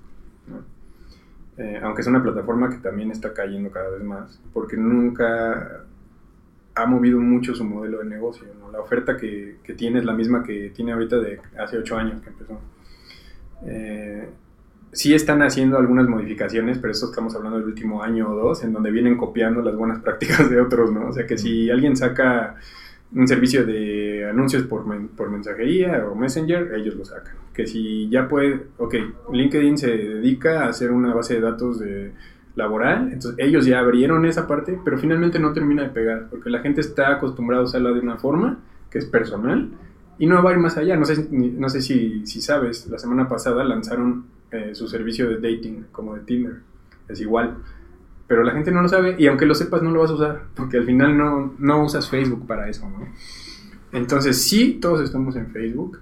aunque 1.81 2.01
es 2.01 2.07
una 2.07 2.21
plataforma 2.21 2.69
que 2.69 2.77
también 2.77 3.11
está 3.11 3.33
cayendo 3.33 3.71
cada 3.71 3.89
vez 3.89 4.03
más, 4.03 4.41
porque 4.51 4.75
nunca 4.75 5.85
ha 6.75 6.85
movido 6.85 7.19
mucho 7.21 7.55
su 7.55 7.63
modelo 7.63 7.99
de 7.99 8.05
negocio. 8.05 8.45
La 8.73 8.81
oferta 8.81 9.15
que, 9.15 9.59
que, 9.63 9.73
tiene 9.73 9.99
es 9.99 10.05
la 10.05 10.11
misma 10.11 10.43
que 10.43 10.69
tiene 10.75 10.91
ahorita 10.91 11.17
de 11.17 11.39
hace 11.57 11.77
8 11.77 11.97
años 11.97 12.21
que 12.21 12.29
empezó. 12.29 12.59
Eh, 13.63 14.29
sí 14.91 15.13
están 15.13 15.41
haciendo 15.41 15.77
algunas 15.77 16.07
modificaciones, 16.07 16.77
pero 16.77 16.91
eso 16.91 17.07
estamos 17.07 17.35
hablando 17.35 17.59
del 17.59 17.67
último 17.67 18.01
año 18.01 18.31
o 18.31 18.35
dos, 18.35 18.63
en 18.63 18.73
donde 18.73 18.91
vienen 18.91 19.17
copiando 19.17 19.61
las 19.61 19.75
buenas 19.75 19.99
prácticas 20.03 20.49
de 20.49 20.59
otros, 20.59 20.91
¿no? 20.91 21.09
O 21.09 21.13
sea 21.13 21.25
que 21.27 21.37
si 21.37 21.69
alguien 21.69 21.95
saca 21.95 22.55
un 23.13 23.27
servicio 23.27 23.65
de 23.65 24.27
anuncios 24.29 24.63
por, 24.63 24.83
por 25.15 25.29
mensajería 25.29 26.05
o 26.07 26.15
Messenger, 26.15 26.73
ellos 26.75 26.95
lo 26.95 27.05
sacan. 27.05 27.35
Que 27.53 27.67
si 27.67 28.09
ya 28.09 28.27
puede, 28.27 28.67
ok, 28.77 28.95
LinkedIn 29.31 29.77
se 29.77 29.95
dedica 29.95 30.63
a 30.63 30.69
hacer 30.69 30.91
una 30.91 31.13
base 31.13 31.35
de 31.35 31.41
datos 31.41 31.79
de 31.79 32.11
laboral, 32.55 33.11
entonces 33.11 33.35
ellos 33.37 33.65
ya 33.65 33.79
abrieron 33.79 34.25
esa 34.25 34.47
parte, 34.47 34.79
pero 34.83 34.97
finalmente 34.97 35.39
no 35.39 35.51
termina 35.51 35.83
de 35.83 35.89
pegar, 35.89 36.27
porque 36.29 36.49
la 36.49 36.59
gente 36.59 36.81
está 36.81 37.11
acostumbrada 37.11 37.63
a 37.63 37.65
usarla 37.65 37.91
de 37.91 37.99
una 37.99 38.17
forma 38.17 38.59
que 38.89 38.97
es 38.97 39.05
personal 39.05 39.69
y 40.17 40.25
no 40.25 40.41
va 40.41 40.51
a 40.51 40.53
ir 40.53 40.59
más 40.59 40.77
allá. 40.77 40.95
No 40.95 41.05
sé, 41.05 41.27
no 41.31 41.69
sé 41.69 41.81
si, 41.81 42.25
si 42.25 42.41
sabes, 42.41 42.87
la 42.87 42.99
semana 42.99 43.27
pasada 43.27 43.63
lanzaron 43.63 44.25
eh, 44.51 44.73
su 44.73 44.87
servicio 44.87 45.29
de 45.29 45.35
dating 45.35 45.85
como 45.91 46.15
de 46.15 46.21
Tinder. 46.21 46.61
Es 47.07 47.19
igual. 47.21 47.57
Pero 48.27 48.43
la 48.43 48.53
gente 48.53 48.71
no 48.71 48.81
lo 48.81 48.87
sabe 48.87 49.15
y 49.19 49.27
aunque 49.27 49.45
lo 49.45 49.53
sepas 49.53 49.83
no 49.83 49.91
lo 49.91 50.01
vas 50.01 50.11
a 50.11 50.15
usar 50.15 50.41
porque 50.55 50.77
al 50.77 50.85
final 50.85 51.15
no, 51.15 51.53
no 51.59 51.83
usas 51.83 52.09
Facebook 52.09 52.47
para 52.47 52.69
eso. 52.69 52.89
¿no? 52.89 53.07
Entonces 53.91 54.41
sí, 54.41 54.79
todos 54.81 55.01
estamos 55.01 55.35
en 55.35 55.51
Facebook. 55.51 55.99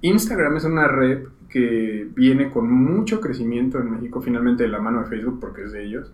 Instagram 0.00 0.56
es 0.56 0.64
una 0.64 0.88
red 0.88 1.28
que 1.48 2.08
viene 2.14 2.50
con 2.50 2.70
mucho 2.70 3.20
crecimiento 3.20 3.78
en 3.78 3.92
México, 3.92 4.20
finalmente 4.20 4.64
de 4.64 4.68
la 4.68 4.80
mano 4.80 5.02
de 5.02 5.06
Facebook 5.06 5.38
porque 5.40 5.62
es 5.62 5.72
de 5.72 5.84
ellos, 5.84 6.12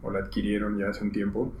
o 0.00 0.10
la 0.10 0.20
adquirieron 0.20 0.78
ya 0.78 0.88
hace 0.88 1.04
un 1.04 1.12
tiempo. 1.12 1.52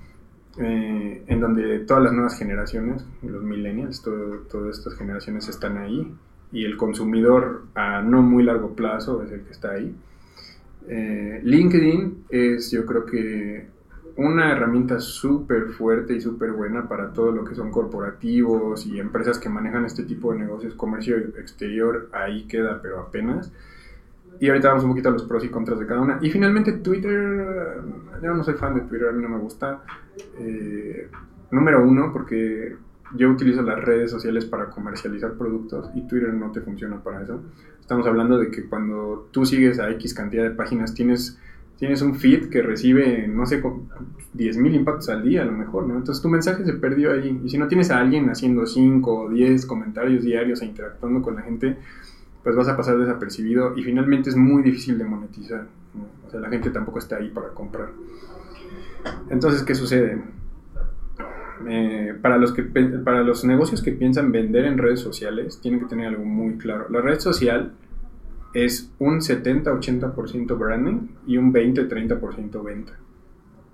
Eh, 0.60 1.22
en 1.26 1.40
donde 1.40 1.80
todas 1.80 2.02
las 2.02 2.12
nuevas 2.12 2.36
generaciones, 2.36 3.04
los 3.22 3.44
millennials, 3.44 4.02
todas 4.02 4.78
estas 4.78 4.94
generaciones 4.94 5.48
están 5.48 5.78
ahí 5.78 6.12
y 6.50 6.64
el 6.64 6.76
consumidor 6.76 7.66
a 7.74 8.02
no 8.02 8.22
muy 8.22 8.42
largo 8.42 8.74
plazo 8.74 9.22
es 9.22 9.30
el 9.30 9.42
que 9.42 9.52
está 9.52 9.72
ahí. 9.72 9.94
Eh, 10.88 11.40
LinkedIn 11.44 12.24
es 12.30 12.70
yo 12.72 12.86
creo 12.86 13.06
que 13.06 13.68
una 14.16 14.50
herramienta 14.50 14.98
súper 14.98 15.68
fuerte 15.68 16.14
y 16.14 16.20
súper 16.20 16.50
buena 16.50 16.88
para 16.88 17.12
todo 17.12 17.30
lo 17.30 17.44
que 17.44 17.54
son 17.54 17.70
corporativos 17.70 18.84
y 18.84 18.98
empresas 18.98 19.38
que 19.38 19.48
manejan 19.48 19.84
este 19.84 20.02
tipo 20.02 20.32
de 20.32 20.40
negocios, 20.40 20.74
comercio 20.74 21.16
exterior, 21.16 22.08
ahí 22.12 22.44
queda, 22.48 22.80
pero 22.82 22.98
apenas. 22.98 23.52
Y 24.40 24.48
ahorita 24.48 24.68
vamos 24.68 24.84
un 24.84 24.90
poquito 24.90 25.08
a 25.08 25.12
los 25.12 25.24
pros 25.24 25.44
y 25.44 25.48
contras 25.48 25.80
de 25.80 25.86
cada 25.86 26.00
una. 26.00 26.18
Y 26.22 26.30
finalmente 26.30 26.72
Twitter, 26.72 27.82
yo 28.22 28.34
no 28.34 28.44
soy 28.44 28.54
fan 28.54 28.74
de 28.74 28.82
Twitter, 28.82 29.08
a 29.08 29.12
mí 29.12 29.22
no 29.22 29.28
me 29.28 29.38
gusta. 29.38 29.82
Eh, 30.38 31.08
número 31.50 31.82
uno, 31.82 32.12
porque 32.12 32.76
yo 33.14 33.30
utilizo 33.30 33.62
las 33.62 33.82
redes 33.82 34.10
sociales 34.10 34.44
para 34.44 34.70
comercializar 34.70 35.34
productos 35.34 35.90
y 35.94 36.06
Twitter 36.06 36.32
no 36.34 36.52
te 36.52 36.60
funciona 36.60 37.02
para 37.02 37.22
eso. 37.22 37.42
Estamos 37.80 38.06
hablando 38.06 38.38
de 38.38 38.50
que 38.50 38.68
cuando 38.68 39.28
tú 39.32 39.46
sigues 39.46 39.78
a 39.78 39.90
X 39.92 40.14
cantidad 40.14 40.44
de 40.44 40.50
páginas 40.50 40.94
tienes, 40.94 41.38
tienes 41.78 42.02
un 42.02 42.14
feed 42.14 42.50
que 42.50 42.62
recibe, 42.62 43.26
no 43.26 43.46
sé, 43.46 43.62
10.000 43.62 44.74
impactos 44.74 45.08
al 45.08 45.22
día 45.22 45.42
a 45.42 45.46
lo 45.46 45.52
mejor, 45.52 45.86
¿no? 45.86 45.96
Entonces 45.96 46.22
tu 46.22 46.28
mensaje 46.28 46.64
se 46.64 46.74
perdió 46.74 47.12
ahí. 47.12 47.40
Y 47.44 47.48
si 47.48 47.56
no 47.56 47.66
tienes 47.66 47.90
a 47.90 47.98
alguien 47.98 48.28
haciendo 48.28 48.66
5 48.66 49.20
o 49.20 49.30
10 49.30 49.66
comentarios 49.66 50.22
diarios 50.22 50.60
e 50.60 50.66
interactuando 50.66 51.22
con 51.22 51.36
la 51.36 51.42
gente, 51.42 51.78
pues 52.48 52.56
vas 52.56 52.68
a 52.68 52.78
pasar 52.78 52.96
desapercibido 52.96 53.76
y 53.76 53.82
finalmente 53.82 54.30
es 54.30 54.36
muy 54.36 54.62
difícil 54.62 54.96
de 54.96 55.04
monetizar. 55.04 55.66
O 56.26 56.30
sea, 56.30 56.40
la 56.40 56.48
gente 56.48 56.70
tampoco 56.70 56.98
está 56.98 57.16
ahí 57.16 57.28
para 57.28 57.48
comprar. 57.48 57.90
Entonces, 59.28 59.62
¿qué 59.64 59.74
sucede? 59.74 60.18
Eh, 61.68 62.14
para, 62.22 62.38
los 62.38 62.54
que, 62.54 62.62
para 62.62 63.22
los 63.22 63.44
negocios 63.44 63.82
que 63.82 63.92
piensan 63.92 64.32
vender 64.32 64.64
en 64.64 64.78
redes 64.78 65.00
sociales, 65.00 65.60
tienen 65.60 65.80
que 65.80 65.84
tener 65.84 66.06
algo 66.06 66.24
muy 66.24 66.56
claro. 66.56 66.86
La 66.88 67.02
red 67.02 67.20
social 67.20 67.74
es 68.54 68.90
un 68.98 69.18
70-80% 69.18 70.58
branding 70.58 71.08
y 71.26 71.36
un 71.36 71.52
20-30% 71.52 72.64
venta. 72.64 72.94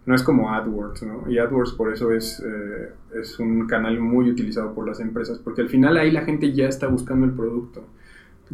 No 0.05 0.17
es 0.17 0.25
como 0.25 0.53
AdWords, 0.53 1.05
¿no? 1.05 1.31
Y 1.31 1.39
AdWords 1.39 1.75
por 1.75 1.93
eso 1.93 2.11
es, 2.11 2.43
eh, 2.45 2.91
es 3.21 3.39
un 3.39 3.69
canal 3.69 4.01
muy 4.01 4.31
utilizado 4.31 4.75
por 4.75 4.85
las 4.85 4.99
empresas, 4.99 5.39
porque 5.39 5.63
al 5.63 5.69
final 5.69 5.97
ahí 5.97 6.11
la 6.11 6.23
gente 6.23 6.53
ya 6.53 6.67
está 6.67 6.89
buscando 6.89 7.25
el 7.25 7.35
producto. 7.35 7.85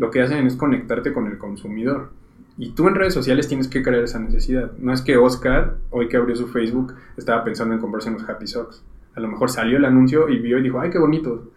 Lo 0.00 0.10
que 0.10 0.22
hacen 0.22 0.46
es 0.46 0.56
conectarte 0.56 1.12
con 1.12 1.26
el 1.26 1.36
consumidor. 1.36 2.08
Y 2.56 2.70
tú 2.70 2.88
en 2.88 2.94
redes 2.94 3.12
sociales 3.12 3.48
tienes 3.48 3.68
que 3.68 3.82
crear 3.82 4.02
esa 4.02 4.18
necesidad. 4.18 4.72
No 4.78 4.94
es 4.94 5.02
que 5.02 5.18
Oscar, 5.18 5.76
hoy 5.90 6.08
que 6.08 6.16
abrió 6.16 6.34
su 6.36 6.48
Facebook, 6.48 6.94
estaba 7.18 7.44
pensando 7.44 7.74
en 7.74 7.82
comprarse 7.82 8.08
unos 8.08 8.26
Happy 8.26 8.46
Socks. 8.46 8.82
A 9.14 9.20
lo 9.20 9.28
mejor 9.28 9.50
salió 9.50 9.76
el 9.76 9.84
anuncio 9.84 10.30
y 10.30 10.38
vio 10.38 10.56
y 10.56 10.62
dijo, 10.62 10.80
ay, 10.80 10.88
qué 10.88 10.98
bonito. 10.98 11.50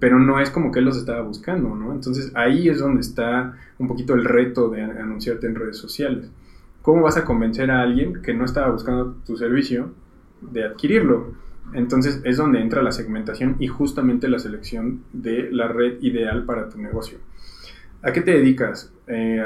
Pero 0.00 0.18
no 0.18 0.40
es 0.40 0.50
como 0.50 0.72
que 0.72 0.80
él 0.80 0.86
los 0.86 0.96
estaba 0.96 1.20
buscando, 1.22 1.72
¿no? 1.76 1.92
Entonces 1.92 2.32
ahí 2.34 2.68
es 2.68 2.80
donde 2.80 3.00
está 3.00 3.54
un 3.78 3.86
poquito 3.86 4.14
el 4.14 4.24
reto 4.24 4.68
de 4.70 4.82
anunciarte 4.82 5.46
en 5.46 5.54
redes 5.54 5.76
sociales. 5.76 6.28
¿Cómo 6.82 7.02
vas 7.02 7.16
a 7.16 7.24
convencer 7.24 7.70
a 7.70 7.80
alguien 7.80 8.22
que 8.22 8.34
no 8.34 8.44
estaba 8.44 8.72
buscando 8.72 9.18
tu 9.24 9.36
servicio 9.36 9.90
de 10.40 10.64
adquirirlo? 10.64 11.34
Entonces 11.74 12.20
es 12.24 12.38
donde 12.38 12.60
entra 12.60 12.82
la 12.82 12.90
segmentación 12.90 13.54
y 13.60 13.68
justamente 13.68 14.26
la 14.26 14.40
selección 14.40 15.04
de 15.12 15.48
la 15.52 15.68
red 15.68 16.02
ideal 16.02 16.44
para 16.44 16.68
tu 16.68 16.78
negocio. 16.78 17.18
¿A 18.04 18.12
qué 18.12 18.20
te 18.20 18.32
dedicas? 18.32 18.92
Eh, 19.06 19.42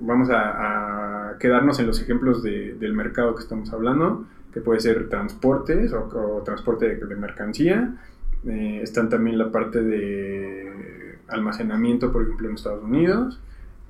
vamos 0.00 0.28
a, 0.32 1.36
quedarnos 1.38 1.78
en 1.78 1.86
los 1.86 2.00
ejemplos 2.00 2.42
del 2.42 2.94
mercado 2.94 3.34
que 3.36 3.42
estamos 3.42 3.72
hablando, 3.72 4.26
que 4.52 4.60
puede 4.60 4.80
ser 4.80 5.08
transportes 5.08 5.92
o, 5.92 6.42
transporte 6.44 6.96
de, 6.96 7.16
mercancía. 7.16 7.94
Eh, 8.44 8.80
están 8.82 9.08
también 9.08 9.38
la 9.38 9.52
parte 9.52 9.82
de 9.82 11.18
almacenamiento, 11.28 12.12
por 12.12 12.22
ejemplo, 12.22 12.48
en 12.48 12.54
Estados 12.56 12.82
Unidos. 12.82 13.40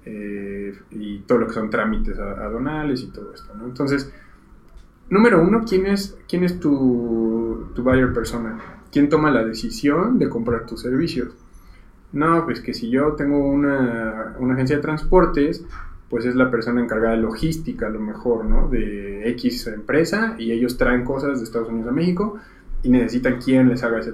Eh, 0.04 0.76
y 0.90 1.20
todo 1.20 1.38
lo 1.38 1.46
que 1.46 1.54
son 1.54 1.70
trámites 1.70 2.18
aduanales 2.18 3.00
y 3.02 3.06
todo 3.06 3.32
esto. 3.32 3.50
Entonces, 3.64 4.12
número 5.08 5.42
uno, 5.42 5.64
¿quién 5.66 5.86
es, 5.86 6.18
quién 6.28 6.44
es 6.44 6.60
tu, 6.60 7.70
tu 7.74 7.82
buyer 7.82 8.12
persona? 8.12 8.58
¿Quién 8.90 9.08
toma 9.08 9.30
la 9.30 9.42
decisión 9.42 10.18
de 10.18 10.28
comprar 10.28 10.66
tus 10.66 10.82
servicios? 10.82 11.34
No, 12.12 12.44
pues 12.44 12.60
que 12.60 12.74
si 12.74 12.90
yo 12.90 13.12
tengo 13.12 13.38
una, 13.38 14.36
una, 14.38 14.54
agencia 14.54 14.76
de 14.76 14.82
transportes, 14.82 15.64
pues 16.10 16.26
es 16.26 16.34
la 16.34 16.50
persona 16.50 16.82
encargada 16.82 17.16
de 17.16 17.22
logística, 17.22 17.86
a 17.86 17.90
lo 17.90 18.00
mejor, 18.00 18.44
¿no? 18.44 18.68
De 18.68 19.28
X 19.30 19.66
empresa 19.68 20.36
y 20.38 20.52
ellos 20.52 20.76
traen 20.76 21.04
cosas 21.04 21.38
de 21.38 21.44
Estados 21.44 21.68
Unidos 21.68 21.88
a 21.88 21.92
México 21.92 22.38
y 22.82 22.90
necesitan 22.90 23.40
quien 23.40 23.68
les 23.68 23.82
haga 23.82 24.00
ese, 24.00 24.12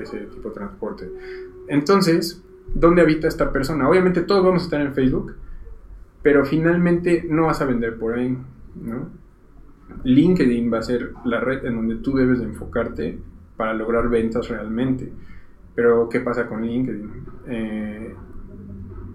ese 0.00 0.18
tipo 0.26 0.50
de 0.50 0.54
transporte. 0.54 1.10
Entonces, 1.66 2.42
¿dónde 2.72 3.02
habita 3.02 3.26
esta 3.26 3.50
persona? 3.50 3.88
Obviamente 3.88 4.22
todos 4.22 4.44
vamos 4.44 4.62
a 4.62 4.64
estar 4.66 4.80
en 4.80 4.94
Facebook, 4.94 5.34
pero 6.22 6.44
finalmente 6.44 7.26
no 7.28 7.46
vas 7.46 7.60
a 7.60 7.64
vender 7.64 7.98
por 7.98 8.14
ahí, 8.14 8.36
¿no? 8.80 9.08
LinkedIn 10.04 10.72
va 10.72 10.78
a 10.78 10.82
ser 10.82 11.12
la 11.24 11.40
red 11.40 11.64
en 11.64 11.76
donde 11.76 11.96
tú 11.96 12.14
debes 12.14 12.40
de 12.40 12.46
enfocarte 12.46 13.18
para 13.56 13.74
lograr 13.74 14.08
ventas 14.08 14.48
realmente. 14.48 15.12
Pero, 15.74 16.08
¿qué 16.08 16.20
pasa 16.20 16.46
con 16.46 16.62
LinkedIn? 16.62 17.10
Eh, 17.48 18.14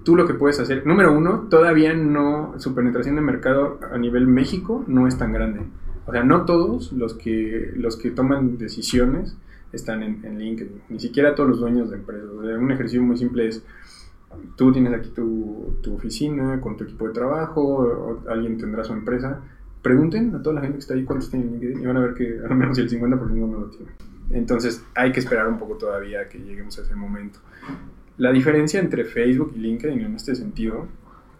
tú 0.03 0.15
lo 0.15 0.25
que 0.25 0.33
puedes 0.33 0.59
hacer, 0.59 0.85
número 0.85 1.15
uno, 1.15 1.47
todavía 1.49 1.93
no, 1.93 2.55
su 2.57 2.73
penetración 2.73 3.15
de 3.15 3.21
mercado 3.21 3.79
a 3.91 3.97
nivel 3.97 4.27
México 4.27 4.83
no 4.87 5.07
es 5.07 5.17
tan 5.17 5.31
grande. 5.31 5.61
O 6.05 6.11
sea, 6.11 6.23
no 6.23 6.45
todos 6.45 6.91
los 6.91 7.13
que, 7.13 7.71
los 7.75 7.95
que 7.95 8.11
toman 8.11 8.57
decisiones 8.57 9.37
están 9.71 10.01
en, 10.01 10.39
LinkedIn, 10.39 10.81
ni 10.89 10.99
siquiera 10.99 11.35
todos 11.35 11.49
los 11.49 11.59
dueños 11.59 11.91
de 11.91 11.97
empresas. 11.97 12.27
un 12.31 12.71
ejercicio 12.71 13.03
muy 13.03 13.17
simple 13.17 13.47
es, 13.47 13.63
tú 14.55 14.71
tienes 14.71 14.93
aquí 14.93 15.09
tu, 15.09 15.75
tu 15.81 15.93
oficina 15.93 16.59
con 16.59 16.75
tu 16.75 16.85
equipo 16.85 17.07
de 17.07 17.13
trabajo, 17.13 17.61
o 17.61 18.29
alguien 18.29 18.57
tendrá 18.57 18.83
su 18.83 18.93
empresa, 18.93 19.39
pregunten 19.81 20.33
a 20.35 20.41
toda 20.41 20.55
la 20.55 20.61
gente 20.61 20.77
que 20.77 20.79
está 20.79 20.95
ahí 20.95 21.03
cuántos 21.03 21.29
tienen 21.29 21.51
LinkedIn 21.51 21.81
y 21.81 21.85
van 21.85 21.97
a 21.97 22.01
ver 22.01 22.13
que 22.15 22.39
al 22.43 22.55
menos 22.55 22.77
el 22.79 22.89
50% 22.89 23.19
no 23.19 23.59
lo 23.59 23.67
tiene. 23.67 23.91
Entonces 24.31 24.85
hay 24.95 25.11
que 25.11 25.19
esperar 25.19 25.47
un 25.47 25.57
poco 25.57 25.75
todavía 25.75 26.27
que 26.29 26.39
lleguemos 26.39 26.77
a 26.79 26.83
ese 26.83 26.95
momento. 26.95 27.39
La 28.17 28.31
diferencia 28.31 28.79
entre 28.79 29.05
Facebook 29.05 29.53
y 29.55 29.59
LinkedIn 29.59 30.01
en 30.01 30.15
este 30.15 30.35
sentido 30.35 30.87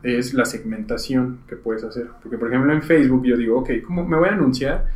es 0.01 0.33
la 0.33 0.45
segmentación 0.45 1.39
que 1.47 1.55
puedes 1.55 1.83
hacer. 1.83 2.07
Porque, 2.21 2.37
por 2.37 2.47
ejemplo, 2.47 2.71
en 2.73 2.81
Facebook 2.81 3.25
yo 3.25 3.37
digo, 3.37 3.59
ok, 3.59 3.69
¿cómo 3.85 4.05
me 4.05 4.17
voy 4.17 4.29
a 4.29 4.33
anunciar 4.33 4.87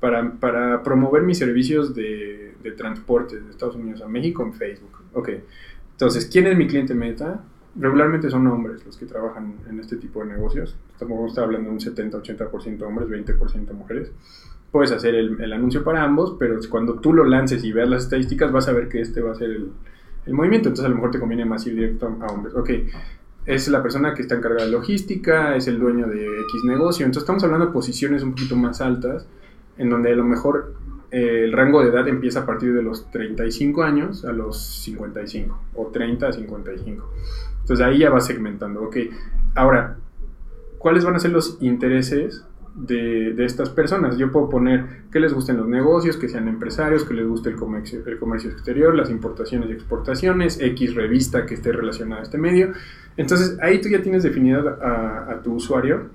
para, 0.00 0.32
para 0.32 0.82
promover 0.82 1.22
mis 1.22 1.38
servicios 1.38 1.94
de, 1.94 2.54
de, 2.62 2.72
transporte 2.72 3.40
de 3.40 3.50
Estados 3.50 3.76
Unidos 3.76 4.02
a 4.02 4.08
México 4.08 4.42
en 4.42 4.52
Facebook? 4.52 4.98
Ok, 5.12 5.30
entonces, 5.92 6.26
¿quién 6.26 6.46
es 6.48 6.56
mi 6.56 6.66
cliente 6.66 6.94
meta? 6.94 7.44
Regularmente 7.76 8.30
son 8.30 8.46
hombres 8.48 8.84
los 8.84 8.96
que 8.96 9.06
trabajan 9.06 9.54
en 9.68 9.78
este 9.78 9.96
tipo 9.96 10.20
de 10.20 10.26
negocios. 10.26 10.76
Estamos 10.92 11.38
hablando 11.38 11.70
de 11.70 11.76
un 11.76 11.80
70-80% 11.80 12.82
hombres, 12.82 13.08
20% 13.08 13.72
mujeres 13.72 14.10
puedes 14.70 14.92
hacer 14.92 15.14
el, 15.14 15.52
anuncio 15.52 15.82
para 15.82 16.02
ambos, 16.02 16.36
pero 16.38 16.58
cuando 16.68 16.94
tú 16.94 17.12
lo 17.12 17.24
lances 17.24 17.64
y 17.64 17.72
veas 17.72 17.88
las 17.88 18.04
estadísticas 18.04 18.52
vas 18.52 18.68
a 18.68 18.72
ver 18.72 18.88
que 18.88 19.00
este 19.00 19.20
va 19.20 19.32
a 19.32 19.34
ser 19.34 19.50
el, 19.50 19.70
movimiento, 20.34 20.68
entonces 20.68 20.84
a 20.84 20.90
lo 20.90 20.96
mejor 20.96 21.10
te 21.10 21.18
conviene 21.18 21.46
más 21.46 21.66
ir 21.66 21.74
directo 21.74 22.06
a 22.20 22.26
hombres. 22.26 22.54
Ok, 22.54 22.70
es 23.46 23.66
la 23.68 23.82
persona 23.82 24.12
que 24.12 24.20
está 24.20 24.34
encargada 24.34 24.66
de 24.66 24.72
logística, 24.72 25.56
es 25.56 25.68
el 25.68 25.78
dueño 25.78 26.06
de 26.06 26.22
X 26.22 26.64
negocio, 26.64 27.06
entonces 27.06 27.22
estamos 27.22 27.42
hablando 27.44 27.66
de 27.66 27.72
posiciones 27.72 28.22
un 28.22 28.32
poquito 28.32 28.54
más 28.54 28.82
altas, 28.82 29.26
en 29.78 29.88
donde 29.88 30.12
a 30.12 30.16
lo 30.16 30.24
mejor 30.24 30.74
eh, 31.10 31.44
el 31.44 31.52
rango 31.52 31.82
de 31.82 31.88
edad 31.88 32.06
empieza 32.06 32.40
a 32.40 32.46
partir 32.46 32.74
de 32.74 32.82
los 32.82 33.10
35 33.10 33.82
años 33.82 34.26
a 34.26 34.32
los 34.32 34.82
55, 34.82 35.58
o 35.76 35.86
30 35.86 36.28
a 36.28 36.32
55. 36.32 37.10
Entonces 37.62 37.86
ahí 37.86 38.00
ya 38.00 38.10
va 38.10 38.20
segmentando, 38.20 38.82
ok, 38.82 38.96
ahora, 39.54 39.96
¿cuáles 40.76 41.06
van 41.06 41.16
a 41.16 41.18
ser 41.18 41.30
los 41.30 41.56
intereses 41.62 42.44
de, 42.78 43.44
estas 43.44 43.70
personas. 43.70 44.16
Yo 44.16 44.30
puedo 44.30 44.48
poner 44.48 45.02
que 45.10 45.20
les 45.20 45.32
gusten 45.32 45.56
los 45.56 45.68
negocios, 45.68 46.16
que 46.16 46.28
sean 46.28 46.48
empresarios, 46.48 47.04
que 47.04 47.14
les 47.14 47.26
guste 47.26 47.50
el 47.50 47.56
comercio, 47.56 48.00
el 48.06 48.18
comercio 48.18 48.50
exterior, 48.50 48.94
las 48.94 49.10
importaciones 49.10 49.68
y 49.68 49.72
exportaciones, 49.72 50.60
X 50.60 50.94
revista 50.94 51.44
que 51.46 51.54
esté 51.54 51.72
relacionada 51.72 52.20
a 52.20 52.24
este 52.24 52.38
medio. 52.38 52.72
Entonces 53.16 53.58
ahí 53.60 53.80
tú 53.80 53.88
ya 53.88 54.00
tienes 54.00 54.22
definida 54.22 54.78
a, 54.80 55.40
tu 55.42 55.54
usuario 55.54 56.08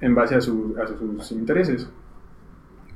en 0.00 0.14
base 0.14 0.34
a, 0.34 0.40
sus 0.40 1.32
intereses. 1.32 1.88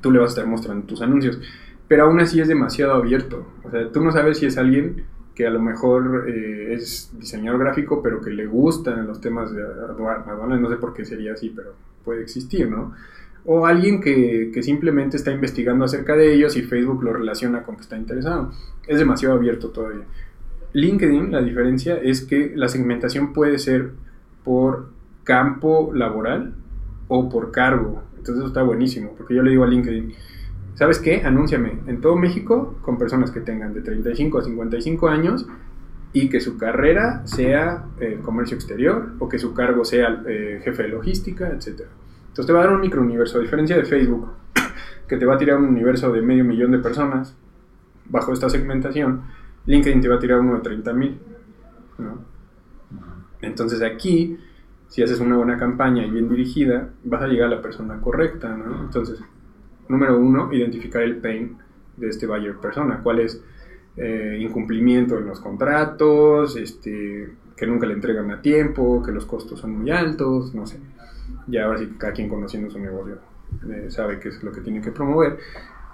Tú 0.01 0.11
le 0.11 0.19
vas 0.19 0.29
a 0.29 0.33
estar 0.33 0.47
mostrando 0.47 0.85
tus 0.85 1.01
anuncios. 1.01 1.39
Pero 1.87 2.05
aún 2.05 2.19
así 2.19 2.39
es 2.39 2.47
demasiado 2.47 2.93
abierto. 2.93 3.45
O 3.63 3.69
sea, 3.69 3.91
tú 3.91 4.03
no 4.03 4.11
sabes 4.11 4.39
si 4.39 4.47
es 4.47 4.57
alguien 4.57 5.05
que 5.35 5.45
a 5.45 5.49
lo 5.49 5.59
mejor 5.59 6.25
eh, 6.29 6.73
es 6.73 7.11
diseñador 7.17 7.59
gráfico, 7.59 8.01
pero 8.01 8.21
que 8.21 8.29
le 8.29 8.45
gustan 8.45 9.07
los 9.07 9.19
temas 9.19 9.53
de 9.53 9.61
aduanas, 9.63 10.59
no 10.59 10.69
sé 10.69 10.75
por 10.77 10.93
qué 10.93 11.05
sería 11.05 11.33
así, 11.33 11.51
pero 11.55 11.73
puede 12.03 12.21
existir, 12.21 12.69
¿no? 12.69 12.93
O 13.45 13.65
alguien 13.65 13.99
que, 13.99 14.51
simplemente 14.61 15.17
está 15.17 15.31
investigando 15.31 15.85
acerca 15.85 16.15
de 16.15 16.33
ellos 16.33 16.55
y 16.55 16.61
Facebook 16.61 17.03
lo 17.03 17.13
relaciona 17.13 17.63
con 17.63 17.75
que 17.75 17.81
está 17.81 17.97
interesado. 17.97 18.51
Es 18.87 18.99
demasiado 18.99 19.35
abierto 19.35 19.69
todavía. 19.69 20.05
LinkedIn, 20.73 21.31
la 21.31 21.41
diferencia 21.41 21.97
es 21.97 22.21
que 22.21 22.53
la 22.55 22.67
segmentación 22.67 23.33
puede 23.33 23.59
ser 23.59 23.91
por 24.43 24.89
campo 25.23 25.91
laboral 25.93 26.53
o 27.07 27.29
por 27.29 27.51
cargo. 27.51 28.03
Entonces 28.17 28.37
eso 28.37 28.47
está 28.47 28.63
buenísimo, 28.63 29.13
porque 29.17 29.35
yo 29.35 29.43
le 29.43 29.51
digo 29.51 29.65
a 29.65 29.67
LinkedIn, 29.67 30.13
¿sabes 30.75 30.99
qué? 30.99 31.21
Anúnciame 31.23 31.73
en 31.87 31.99
todo 31.99 32.15
México 32.15 32.77
con 32.81 32.97
personas 32.97 33.31
que 33.31 33.41
tengan 33.41 33.73
de 33.73 33.81
35 33.81 34.39
a 34.39 34.43
55 34.43 35.07
años 35.09 35.45
y 36.13 36.29
que 36.29 36.39
su 36.39 36.57
carrera 36.57 37.25
sea 37.25 37.85
eh, 37.99 38.19
comercio 38.21 38.55
exterior 38.55 39.13
o 39.19 39.27
que 39.27 39.39
su 39.39 39.53
cargo 39.53 39.83
sea 39.83 40.23
eh, 40.27 40.61
jefe 40.63 40.83
de 40.83 40.89
logística, 40.89 41.49
etc. 41.49 41.81
Entonces 42.21 42.45
te 42.45 42.53
va 42.53 42.61
a 42.61 42.63
dar 42.65 42.73
un 42.73 42.81
microuniverso, 42.81 43.39
a 43.39 43.41
diferencia 43.41 43.75
de 43.75 43.85
Facebook, 43.85 44.31
que 45.07 45.17
te 45.17 45.25
va 45.25 45.35
a 45.35 45.37
tirar 45.37 45.57
un 45.57 45.65
universo 45.65 46.11
de 46.11 46.21
medio 46.21 46.45
millón 46.45 46.71
de 46.71 46.79
personas 46.79 47.35
bajo 48.05 48.31
esta 48.31 48.49
segmentación, 48.49 49.23
LinkedIn 49.65 50.01
te 50.01 50.07
va 50.07 50.15
a 50.15 50.19
tirar 50.19 50.39
uno 50.39 50.55
de 50.55 50.61
30 50.61 50.93
mil. 50.93 51.19
Entonces 53.41 53.81
aquí, 53.81 54.37
si 54.87 55.03
haces 55.03 55.19
una 55.19 55.37
buena 55.37 55.57
campaña 55.57 56.05
y 56.05 56.11
bien 56.11 56.29
dirigida, 56.29 56.89
vas 57.03 57.21
a 57.21 57.27
llegar 57.27 57.47
a 57.47 57.55
la 57.55 57.61
persona 57.61 57.99
correcta. 58.01 58.55
¿no? 58.55 58.83
Entonces, 58.83 59.19
número 59.87 60.17
uno, 60.17 60.53
identificar 60.53 61.01
el 61.01 61.17
pain 61.17 61.57
de 61.97 62.09
este 62.09 62.27
buyer 62.27 62.55
persona. 62.57 62.99
¿Cuál 63.01 63.19
es? 63.19 63.41
Eh, 63.95 64.39
incumplimiento 64.41 65.19
en 65.19 65.27
los 65.27 65.39
contratos, 65.39 66.55
este, 66.55 67.29
que 67.55 67.67
nunca 67.67 67.85
le 67.85 67.93
entregan 67.93 68.31
a 68.31 68.41
tiempo, 68.41 69.03
que 69.03 69.11
los 69.11 69.25
costos 69.25 69.59
son 69.59 69.77
muy 69.77 69.91
altos, 69.91 70.55
no 70.55 70.65
sé. 70.65 70.79
Ya 71.47 71.65
ahora 71.65 71.79
sí 71.79 71.93
cada 71.97 72.11
quien 72.11 72.27
conociendo 72.27 72.71
su 72.71 72.79
negocio 72.79 73.17
eh, 73.69 73.85
sabe 73.89 74.19
qué 74.19 74.29
es 74.29 74.43
lo 74.43 74.51
que 74.51 74.61
tiene 74.61 74.81
que 74.81 74.91
promover. 74.91 75.37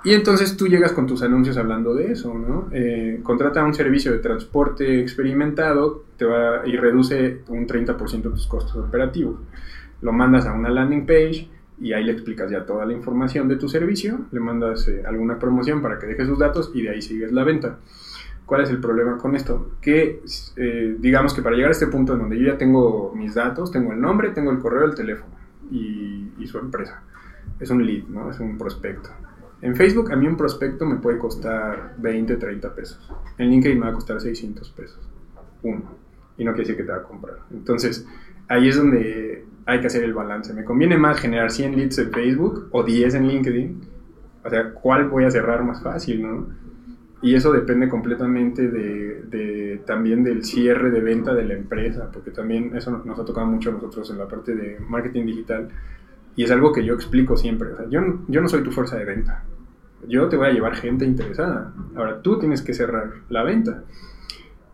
Y 0.06 0.14
entonces 0.14 0.56
tú 0.56 0.68
llegas 0.68 0.93
con 0.93 1.08
tus 1.08 1.24
anuncios 1.24 1.58
hablando 1.58 1.93
de 1.93 2.14
eso, 2.14 2.34
¿no? 2.34 2.70
Eh, 2.72 3.20
contrata 3.22 3.66
un 3.66 3.74
servicio 3.74 4.14
de 4.14 4.20
transporte 4.20 5.02
experimentado 5.02 6.06
te 6.16 6.24
va, 6.24 6.66
y 6.66 6.78
reduce 6.78 7.41
un 7.50 7.68
30% 7.68 8.22
tus 8.22 8.47
costos 8.47 8.78
operativos. 8.78 9.41
Lo 10.02 10.14
mandas 10.14 10.45
a 10.45 10.54
una 10.54 10.70
landing 10.70 11.06
page 11.06 11.50
y 11.82 11.93
ahí 11.93 12.03
le 12.03 12.11
explicas 12.11 12.51
ya 12.51 12.65
toda 12.65 12.86
la 12.86 12.93
información 12.93 13.47
de 13.47 13.55
tu 13.55 13.69
servicio, 13.69 14.25
le 14.32 14.39
mandas 14.39 14.88
eh, 14.88 15.03
alguna 15.05 15.39
promoción 15.39 15.82
para 15.82 15.97
que 15.97 16.07
deje 16.07 16.25
sus 16.25 16.39
datos 16.39 16.71
y 16.73 16.82
de 16.84 16.89
ahí 16.89 17.01
sigues 17.01 17.32
la 17.32 17.43
venta. 17.43 17.80
¿Cuál 18.45 18.61
es 18.61 18.69
el 18.69 18.80
problema 18.80 19.17
con 19.17 19.36
esto? 19.36 19.73
Que 19.80 20.21
eh, 20.55 20.95
digamos 20.99 21.34
que 21.34 21.41
para 21.41 21.55
llegar 21.55 21.69
a 21.69 21.73
este 21.73 21.88
punto 21.88 22.13
en 22.13 22.19
donde 22.19 22.39
yo 22.39 22.47
ya 22.47 22.57
tengo 22.57 23.13
mis 23.15 23.36
datos, 23.36 23.71
tengo 23.71 23.93
el 23.93 24.01
nombre, 24.01 24.32
tengo 24.32 24.51
el 24.51 24.59
correo, 24.59 24.86
el 24.86 24.95
teléfono 24.95 25.36
y, 25.71 26.32
y 26.39 26.47
su 26.47 26.57
empresa. 26.57 27.03
Es 27.59 27.69
un 27.69 27.86
lead, 27.86 28.05
¿no? 28.07 28.30
Es 28.32 28.39
un 28.39 28.57
prospecto 28.57 29.09
en 29.61 29.75
Facebook 29.75 30.11
a 30.11 30.15
mí 30.15 30.27
un 30.27 30.38
prospecto 30.38 30.86
me 30.86 30.97
puede 30.97 31.17
costar 31.17 31.95
20, 31.97 32.38
30 32.38 32.75
pesos. 32.75 33.11
En 33.38 33.49
LinkedIn 33.49 33.77
me 33.77 33.86
va 33.86 33.91
a 33.91 33.95
costar 33.95 34.21
600 34.21 34.69
pesos. 34.71 34.99
Uno. 35.63 35.84
Y 36.38 36.45
no 36.45 36.53
quiere 36.53 36.69
decir 36.69 36.77
que 36.77 36.84
te 36.84 36.91
va 36.91 36.99
a 36.99 37.03
comprar. 37.03 37.39
Entonces, 37.51 38.07
ahí 38.47 38.69
es 38.69 38.77
donde 38.77 39.45
hay 39.70 39.82
que 39.82 39.88
hacer 39.88 40.03
el 40.03 40.13
balance. 40.13 40.53
¿Me 40.53 40.63
conviene 40.63 40.97
más 40.97 41.20
generar 41.20 41.51
100 41.51 41.78
leads 41.78 41.97
en 41.99 42.11
Facebook 42.11 42.70
o 42.72 42.84
10 42.84 43.15
en 43.15 43.28
LinkedIn? 43.28 43.82
O 44.43 44.49
sea, 44.49 44.72
¿cuál 44.74 45.09
voy 45.09 45.26
a 45.26 45.32
cerrar 45.32 45.63
más 45.63 45.82
fácil, 45.84 46.22
no? 46.22 46.47
Y 47.22 47.36
eso 47.36 47.51
depende 47.51 47.89
completamente 47.89 48.70
de, 48.70 49.82
también 49.86 50.24
del 50.24 50.45
cierre 50.45 50.89
de 50.89 51.01
venta 51.01 51.34
de 51.34 51.43
la 51.43 51.53
empresa, 51.53 52.09
porque 52.11 52.32
también 52.32 52.76
eso 52.76 53.01
nos 53.03 53.20
ha 53.20 53.26
tocado 53.26 53.45
mucho 53.45 53.70
a 53.70 53.74
nosotros 53.74 54.09
en 54.09 54.17
la 54.17 54.28
parte 54.28 54.55
de 54.55 54.80
marketing 54.80 55.26
digital 55.26 55.67
y 56.36 56.43
es 56.43 56.51
algo 56.51 56.72
que 56.72 56.86
yo 56.86 56.93
explico 56.93 57.36
siempre. 57.36 57.74
O 57.74 57.78
sea, 57.78 57.89
yo, 57.89 57.99
yo 58.30 58.41
no 58.41 58.47
soy 58.47 58.63
tu 58.63 58.72
fuerza 58.72 58.97
de 58.97 59.03
venta. 59.03 59.43
Yo 60.07 60.30
te 60.30 60.38
voy 60.38 60.47
a 60.47 60.51
llevar 60.51 60.76
gente 60.76 61.03
interesada. 61.03 61.74
Ahora 61.95 62.22
tú 62.22 62.39
tienes 62.39 62.61
que 62.61 62.74
cerrar 62.74 63.11
la 63.28 63.43
venta. 63.43 63.84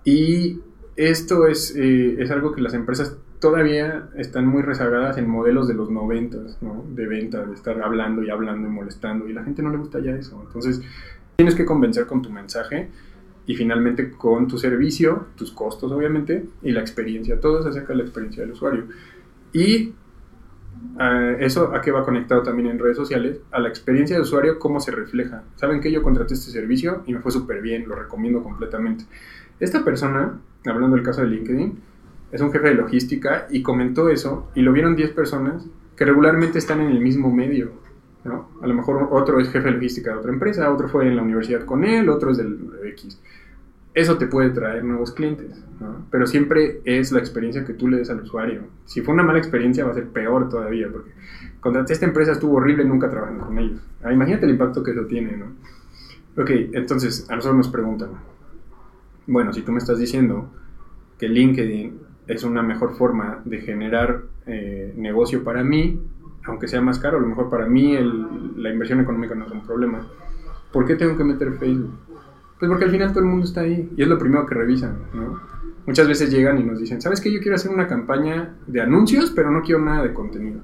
Y 0.04 0.60
esto 0.96 1.48
es, 1.48 1.76
eh, 1.76 2.22
es 2.22 2.30
algo 2.30 2.52
que 2.52 2.62
las 2.62 2.76
empresas 2.76 3.18
todavía 3.40 4.10
están 4.16 4.48
muy 4.48 4.62
rezagadas 4.62 5.18
en 5.18 5.30
modelos 5.30 5.68
de 5.68 5.74
los 5.74 5.90
noventas, 5.90 6.58
¿no? 6.62 6.84
De 6.94 7.08
venta, 7.08 7.46
de 7.46 7.54
estar 7.54 7.82
hablando 7.82 8.24
y 8.24 8.30
hablando 8.30 8.68
y 8.68 8.72
molestando. 8.72 9.28
Y 9.28 9.34
la 9.34 9.44
gente 9.44 9.62
no 9.62 9.70
le 9.70 9.78
gusta 9.78 10.00
ya 10.00 10.12
eso. 10.12 10.42
Entonces, 10.46 10.82
tienes 11.36 11.56
que 11.56 11.66
convencer 11.66 12.06
con 12.06 12.22
tu 12.22 12.30
mensaje 12.30 12.90
y 13.46 13.56
finalmente 13.56 14.12
con 14.12 14.48
tu 14.48 14.58
servicio, 14.58 15.28
tus 15.36 15.52
costos 15.52 15.92
obviamente, 15.92 16.46
y 16.64 16.72
la 16.72 16.80
experiencia. 16.80 17.40
Todo 17.40 17.62
se 17.62 17.70
acerca 17.70 17.90
de 17.90 17.98
la 17.98 18.04
experiencia 18.04 18.44
del 18.44 18.54
usuario. 18.54 18.86
Y 19.54 19.94
eso 21.40 21.74
a 21.76 21.82
qué 21.82 21.92
va 21.92 22.06
conectado 22.06 22.42
también 22.44 22.70
en 22.70 22.80
redes 22.80 22.98
sociales, 22.98 23.40
a 23.52 23.60
la 23.60 23.70
experiencia 23.70 24.16
de 24.16 24.22
usuario, 24.22 24.60
cómo 24.60 24.80
se 24.80 24.92
refleja. 24.92 25.44
Saben 25.56 25.82
que 25.82 25.92
yo 25.92 26.02
contraté 26.02 26.34
este 26.34 26.52
servicio 26.52 27.04
y 27.06 27.14
me 27.14 27.20
fue 27.20 27.32
súper 27.32 27.62
bien, 27.62 27.88
lo 27.88 27.96
recomiendo 27.96 28.42
completamente. 28.44 29.06
Esta 29.60 29.84
persona, 29.84 30.40
hablando 30.66 30.96
del 30.96 31.06
caso 31.06 31.22
de 31.22 31.28
LinkedIn, 31.28 31.80
es 32.32 32.42
un 32.42 32.52
jefe 32.52 32.70
de 32.70 32.76
logística 32.76 33.48
y 33.50 33.62
comentó 33.62 34.10
eso 34.10 34.50
y 34.56 34.62
lo 34.62 34.72
vieron 34.74 34.96
10 34.96 35.12
personas 35.12 35.66
que 35.96 36.06
regularmente 36.06 36.60
están 36.60 36.82
en 36.82 36.90
el 36.90 37.00
mismo 37.00 37.32
medio. 37.34 37.72
¿no? 38.24 38.50
A 38.62 38.68
lo 38.68 38.74
mejor 38.74 39.10
otro 39.12 39.40
es 39.40 39.50
jefe 39.50 39.68
de 39.68 39.74
logística 39.76 40.12
de 40.12 40.18
otra 40.18 40.32
empresa, 40.32 40.72
otro 40.72 40.88
fue 40.88 41.08
en 41.08 41.16
la 41.16 41.22
universidad 41.22 41.64
con 41.66 41.84
él, 41.84 42.10
otro 42.10 42.32
es 42.32 42.38
del 42.38 42.58
X 42.86 43.20
eso 43.96 44.18
te 44.18 44.28
puede 44.28 44.50
traer 44.50 44.84
nuevos 44.84 45.14
clientes, 45.14 45.64
¿no? 45.80 46.06
Pero 46.12 46.28
siempre 46.28 46.82
es 46.84 47.14
la 47.14 47.20
experiencia 47.20 47.64
que 47.64 47.74
tú 47.74 47.88
le 47.88 47.98
des 47.98 48.10
al 48.10 48.22
usuario. 48.22 48.64
Si 48.84 49.02
fue 49.02 49.14
una 49.14 49.24
mala 49.24 49.40
experiencia 49.40 49.86
va 49.86 49.92
a 49.92 49.94
ser 49.96 50.10
peor 50.10 50.50
todavía, 50.50 50.90
porque 50.92 51.12
contraté 51.62 51.94
esta 51.94 52.06
empresa 52.06 52.34
estuvo 52.34 52.58
horrible, 52.58 52.84
nunca 52.84 53.10
trabajando 53.10 53.46
con 53.46 53.58
ellos. 53.58 53.80
Ah, 54.04 54.12
imagínate 54.12 54.46
el 54.46 54.52
impacto 54.52 54.84
que 54.84 54.92
eso 54.92 55.06
tiene, 55.06 55.38
¿no? 55.38 55.46
Ok, 56.38 56.50
entonces 56.74 57.26
a 57.30 57.38
nosotros 57.38 57.58
nos 57.58 57.70
preguntan, 57.70 58.10
bueno, 59.28 59.54
si 59.54 59.62
tú 59.62 59.72
me 59.72 59.78
estás 59.78 59.98
diciendo 59.98 60.52
que 61.18 61.30
LinkedIn 61.30 62.02
es 62.28 62.44
una 62.44 62.64
mejor 62.64 62.96
forma 62.96 63.42
de 63.46 63.62
generar 63.62 64.24
eh, 64.48 64.94
negocio 64.98 65.44
para 65.44 65.64
mí, 65.64 66.02
aunque 66.46 66.68
sea 66.68 66.82
más 66.82 67.00
caro, 67.00 67.18
a 67.18 67.22
lo 67.22 67.28
mejor 67.28 67.50
para 67.50 67.68
mí 67.68 67.98
la 68.56 68.72
inversión 68.72 69.00
económica 69.00 69.36
no 69.36 69.46
es 69.46 69.52
un 69.52 69.66
problema, 69.66 70.08
¿por 70.72 70.86
qué 70.86 70.96
tengo 70.96 71.18
que 71.18 71.24
meter 71.24 71.54
Facebook? 71.54 71.94
Pues 72.60 72.70
porque 72.70 72.86
al 72.86 72.92
final 72.92 73.10
todo 73.10 73.20
el 73.20 73.30
mundo 73.30 73.46
está 73.46 73.62
ahí 73.62 73.92
y 73.96 74.02
es 74.02 74.08
lo 74.08 74.18
primero 74.18 74.46
que 74.46 74.56
revisan, 74.56 74.98
¿no? 75.14 75.40
Muchas 75.86 76.08
veces 76.08 76.32
llegan 76.32 76.60
y 76.60 76.64
nos 76.64 76.80
dicen, 76.80 77.00
¿sabes 77.00 77.22
qué? 77.22 77.32
Yo 77.32 77.40
quiero 77.40 77.56
hacer 77.56 77.72
una 77.72 77.88
campaña 77.88 78.56
de 78.66 78.82
anuncios, 78.82 79.32
pero 79.32 79.52
no 79.52 79.62
quiero 79.62 79.82
nada 79.82 80.04
de 80.04 80.14
contenido. 80.14 80.62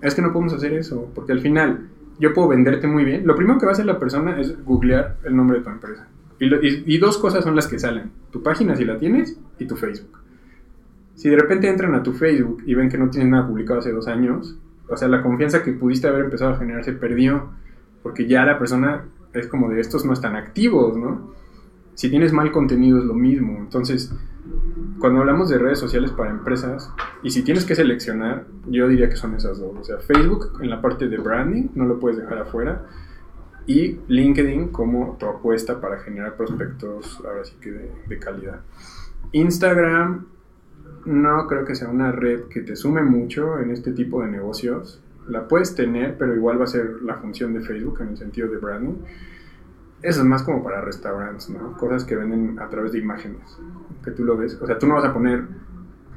Es 0.00 0.14
que 0.14 0.22
no 0.22 0.32
podemos 0.32 0.54
hacer 0.54 0.72
eso, 0.72 1.10
porque 1.14 1.32
al 1.32 1.40
final 1.40 1.88
yo 2.18 2.32
puedo 2.32 2.48
venderte 2.48 2.86
muy 2.86 3.04
bien. 3.04 3.26
Lo 3.26 3.36
primero 3.36 3.58
que 3.58 3.66
va 3.66 3.72
a 3.72 3.74
hacer 3.74 3.84
la 3.84 3.98
persona 3.98 4.40
es 4.40 4.64
googlear 4.64 5.18
el 5.24 5.36
nombre 5.36 5.58
de 5.58 5.64
tu 5.64 5.70
empresa. 5.70 6.08
Y, 6.40 6.94
y 6.94 6.98
dos 6.98 7.18
cosas 7.18 7.44
son 7.44 7.56
las 7.56 7.66
que 7.66 7.78
salen. 7.78 8.10
Tu 8.30 8.42
página 8.42 8.74
si 8.74 8.84
la 8.84 8.96
tienes 8.96 9.38
y 9.58 9.66
tu 9.66 9.76
Facebook. 9.76 10.17
Si 11.18 11.28
de 11.28 11.36
repente 11.36 11.68
entran 11.68 11.96
a 11.96 12.04
tu 12.04 12.12
Facebook 12.12 12.62
y 12.64 12.76
ven 12.76 12.88
que 12.88 12.96
no 12.96 13.10
tienes 13.10 13.28
nada 13.28 13.44
publicado 13.44 13.80
hace 13.80 13.90
dos 13.90 14.06
años, 14.06 14.56
o 14.88 14.96
sea, 14.96 15.08
la 15.08 15.20
confianza 15.20 15.64
que 15.64 15.72
pudiste 15.72 16.06
haber 16.06 16.26
empezado 16.26 16.52
a 16.54 16.58
generar 16.58 16.84
se 16.84 16.92
perdió, 16.92 17.50
porque 18.04 18.28
ya 18.28 18.44
la 18.44 18.56
persona 18.56 19.04
es 19.32 19.48
como 19.48 19.68
de 19.68 19.80
estos 19.80 20.04
no 20.04 20.12
están 20.12 20.36
activos, 20.36 20.96
¿no? 20.96 21.34
Si 21.94 22.08
tienes 22.08 22.32
mal 22.32 22.52
contenido 22.52 23.00
es 23.00 23.04
lo 23.04 23.14
mismo. 23.14 23.58
Entonces, 23.58 24.14
cuando 25.00 25.18
hablamos 25.18 25.50
de 25.50 25.58
redes 25.58 25.80
sociales 25.80 26.12
para 26.12 26.30
empresas, 26.30 26.88
y 27.24 27.30
si 27.30 27.42
tienes 27.42 27.64
que 27.64 27.74
seleccionar, 27.74 28.46
yo 28.68 28.86
diría 28.86 29.08
que 29.08 29.16
son 29.16 29.34
esas 29.34 29.58
dos. 29.58 29.76
O 29.76 29.82
sea, 29.82 29.98
Facebook 29.98 30.60
en 30.62 30.70
la 30.70 30.80
parte 30.80 31.08
de 31.08 31.16
branding, 31.16 31.70
no 31.74 31.84
lo 31.84 31.98
puedes 31.98 32.16
dejar 32.16 32.38
afuera. 32.38 32.86
Y 33.66 33.98
LinkedIn 34.06 34.68
como 34.68 35.16
tu 35.18 35.26
apuesta 35.26 35.80
para 35.80 35.98
generar 35.98 36.36
prospectos, 36.36 37.20
ahora 37.26 37.44
sí 37.44 37.56
que 37.60 37.72
de, 37.72 37.90
de 38.06 38.18
calidad. 38.20 38.60
Instagram, 39.32 40.37
no 41.08 41.46
creo 41.46 41.64
que 41.64 41.74
sea 41.74 41.88
una 41.88 42.12
red 42.12 42.44
que 42.44 42.60
te 42.60 42.76
sume 42.76 43.02
mucho 43.02 43.58
en 43.58 43.70
este 43.70 43.92
tipo 43.92 44.22
de 44.22 44.28
negocios 44.28 45.02
la 45.28 45.46
puedes 45.46 45.74
tener, 45.74 46.16
pero 46.18 46.34
igual 46.34 46.60
va 46.60 46.64
a 46.64 46.68
ser 46.68 47.02
la 47.02 47.16
función 47.16 47.52
de 47.52 47.60
Facebook 47.60 48.00
en 48.00 48.08
el 48.08 48.16
sentido 48.16 48.48
de 48.48 48.56
branding. 48.58 48.94
Eso 50.00 50.20
es 50.20 50.26
más 50.26 50.42
como 50.42 50.62
para 50.62 50.80
restaurantes, 50.80 51.50
¿no? 51.50 51.76
Cosas 51.76 52.04
que 52.04 52.16
venden 52.16 52.58
a 52.58 52.68
través 52.68 52.92
de 52.92 52.98
imágenes, 52.98 53.58
que 54.04 54.10
tú 54.12 54.24
lo 54.24 54.36
ves. 54.36 54.58
O 54.60 54.66
sea, 54.66 54.78
tú 54.78 54.86
no 54.86 54.94
vas 54.94 55.04
a 55.04 55.12
poner 55.12 55.44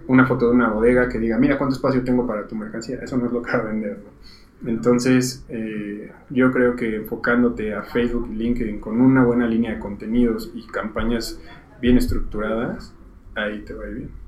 una 0.08 0.26
foto 0.26 0.48
de 0.48 0.56
una 0.56 0.70
bodega 0.70 1.10
que 1.10 1.20
diga, 1.20 1.38
mira 1.38 1.58
cuánto 1.58 1.76
espacio 1.76 2.04
tengo 2.04 2.26
para 2.26 2.48
tu 2.48 2.56
mercancía. 2.56 3.00
Eso 3.02 3.18
no 3.18 3.26
es 3.26 3.32
lo 3.32 3.42
que 3.42 3.52
va 3.52 3.60
a 3.60 3.64
vender. 3.64 4.00
Entonces, 4.66 5.44
eh, 5.50 6.12
yo 6.30 6.52
creo 6.52 6.76
que 6.76 6.96
enfocándote 6.96 7.74
a 7.74 7.82
Facebook 7.84 8.30
y 8.32 8.36
LinkedIn 8.36 8.80
con 8.80 9.02
una 9.02 9.24
buena 9.24 9.48
línea 9.48 9.74
de 9.74 9.80
contenidos 9.80 10.52
y 10.54 10.68
campañas 10.68 11.42
bien 11.82 11.98
estructuradas, 11.98 12.94
ahí 13.36 13.64
te 13.66 13.74
va 13.74 13.86
a 13.86 13.90
ir 13.90 13.96
bien. 13.96 14.21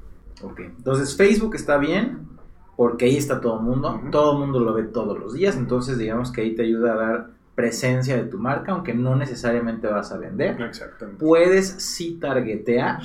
Ok, 0.43 0.59
entonces 0.59 1.15
Facebook 1.15 1.55
está 1.55 1.77
bien, 1.77 2.27
porque 2.75 3.05
ahí 3.05 3.17
está 3.17 3.39
todo 3.39 3.59
el 3.59 3.63
mundo, 3.63 4.01
todo 4.11 4.33
el 4.33 4.39
mundo 4.39 4.59
lo 4.59 4.73
ve 4.73 4.83
todos 4.83 5.17
los 5.17 5.33
días, 5.33 5.55
entonces 5.55 5.97
digamos 5.97 6.31
que 6.31 6.41
ahí 6.41 6.55
te 6.55 6.63
ayuda 6.63 6.93
a 6.93 6.95
dar 6.95 7.29
presencia 7.55 8.17
de 8.17 8.23
tu 8.23 8.39
marca, 8.39 8.71
aunque 8.71 8.93
no 8.93 9.15
necesariamente 9.15 9.87
vas 9.87 10.11
a 10.11 10.17
vender. 10.17 10.59
Exactamente. 10.61 11.23
Puedes 11.23 11.67
sí 11.67 12.17
targetear, 12.19 12.99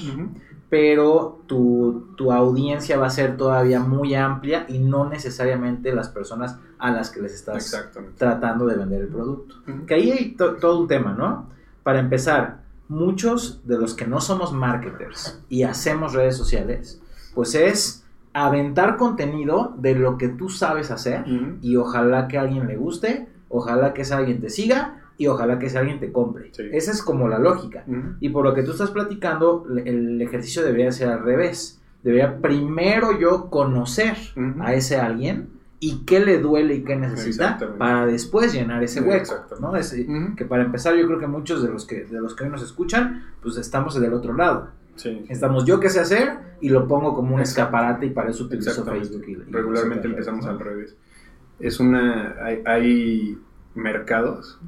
pero 0.70 1.43
tu, 1.47 2.32
audiencia 2.32 2.99
va 2.99 3.07
a 3.07 3.11
ser 3.11 3.36
todavía 3.36 3.80
muy 3.80 4.14
amplia 4.14 4.66
y 4.68 4.78
no 4.78 5.09
necesariamente 5.09 5.95
las 5.95 6.09
personas 6.09 6.59
a 6.78 6.91
las 6.91 7.11
que 7.11 7.20
les 7.20 7.34
estás 7.34 7.91
tratando 8.16 8.66
de 8.66 8.76
vender 8.76 9.03
el 9.03 9.09
producto. 9.09 9.57
Que 9.86 9.95
ahí 9.95 10.11
hay 10.11 10.34
todo 10.34 10.80
un 10.80 10.89
tema, 10.89 11.12
¿no? 11.12 11.51
Para 11.82 12.01
empezar, 12.01 12.62
muchos 12.89 13.66
de 13.66 13.78
los 13.78 13.95
que 13.95 14.07
no 14.07 14.20
somos 14.20 14.53
marketers 14.53 15.43
y 15.49 15.62
hacemos 15.62 16.14
redes 16.14 16.36
sociales, 16.36 17.01
pues 17.39 17.55
es 17.55 18.05
aventar 18.32 18.97
contenido 18.97 19.72
de 19.78 19.95
lo 19.95 20.18
que 20.18 20.26
tú 20.26 20.49
sabes 20.49 20.91
hacer 20.91 21.24
y 21.62 21.76
ojalá 21.76 22.26
que 22.26 22.36
a 22.36 22.41
alguien 22.41 22.66
le 22.66 22.76
guste, 22.76 23.28
ojalá 23.49 23.95
que 23.95 24.03
ese 24.03 24.14
alguien 24.14 24.41
te 24.41 24.51
siga 24.51 25.05
y 25.18 25.28
ojalá 25.28 25.61
que 25.61 25.66
ese 25.66 25.78
alguien 25.78 26.01
te 26.01 26.11
compre. 26.11 26.51
Esa 26.72 26.91
es 26.91 27.01
como 27.01 27.28
la 27.28 27.39
lógica. 27.39 27.84
Y 28.18 28.30
por 28.30 28.45
lo 28.45 28.55
que 28.55 28.64
tú 28.64 28.72
estás 28.72 28.91
platicando, 28.91 29.66
el 29.84 30.20
ejercicio 30.20 30.64
debería 30.64 30.91
ser 30.91 31.11
al 31.11 31.22
revés. 31.22 31.80
Debería 32.03 32.39
primero 32.39 33.16
yo 33.20 33.51
conocer 33.51 34.16
a 34.59 34.74
ese 34.74 34.97
alguien 34.97 35.51
y 35.78 35.99
qué 36.07 36.18
le 36.18 36.41
duele 36.41 36.74
y 36.74 36.82
qué 36.82 36.97
necesita 36.97 37.57
para 37.78 38.05
después 38.05 38.53
llenar 38.53 38.82
ese 38.82 39.01
hueco, 39.01 39.32
¿no? 39.61 39.74
Que 40.34 40.45
para 40.45 40.64
empezar 40.64 40.97
yo 40.97 41.07
creo 41.07 41.20
que 41.20 41.28
muchos 41.28 41.62
de 41.62 41.68
los 41.68 41.86
que 41.86 42.05
de 42.05 42.20
los 42.20 42.34
que 42.34 42.43
hoy 42.43 42.51
nos 42.51 42.64
escuchan, 42.64 43.26
pues 43.41 43.57
estamos 43.59 43.95
del 44.01 44.12
otro 44.12 44.32
lado. 44.32 44.76
Estamos 45.28 45.64
yo 45.64 45.80
qué 45.80 45.90
sé 45.90 46.01
hacer 46.01 46.38
y 46.61 46.68
lo 46.68 46.86
pongo 46.88 47.14
como 47.14 47.34
un 47.34 47.40
escaparate 47.40 48.07
y 48.07 48.11
para 48.11 48.30
eso 48.30 48.44
utilizo 48.44 48.84
Facebook. 48.84 49.24
Y, 49.28 49.34
Regularmente 49.34 50.09
empezamos 50.09 50.46
al 50.46 50.59
revés. 50.59 50.96
Es 51.61 51.80
una, 51.80 52.36
hay, 52.64 53.38
mercados 53.74 54.59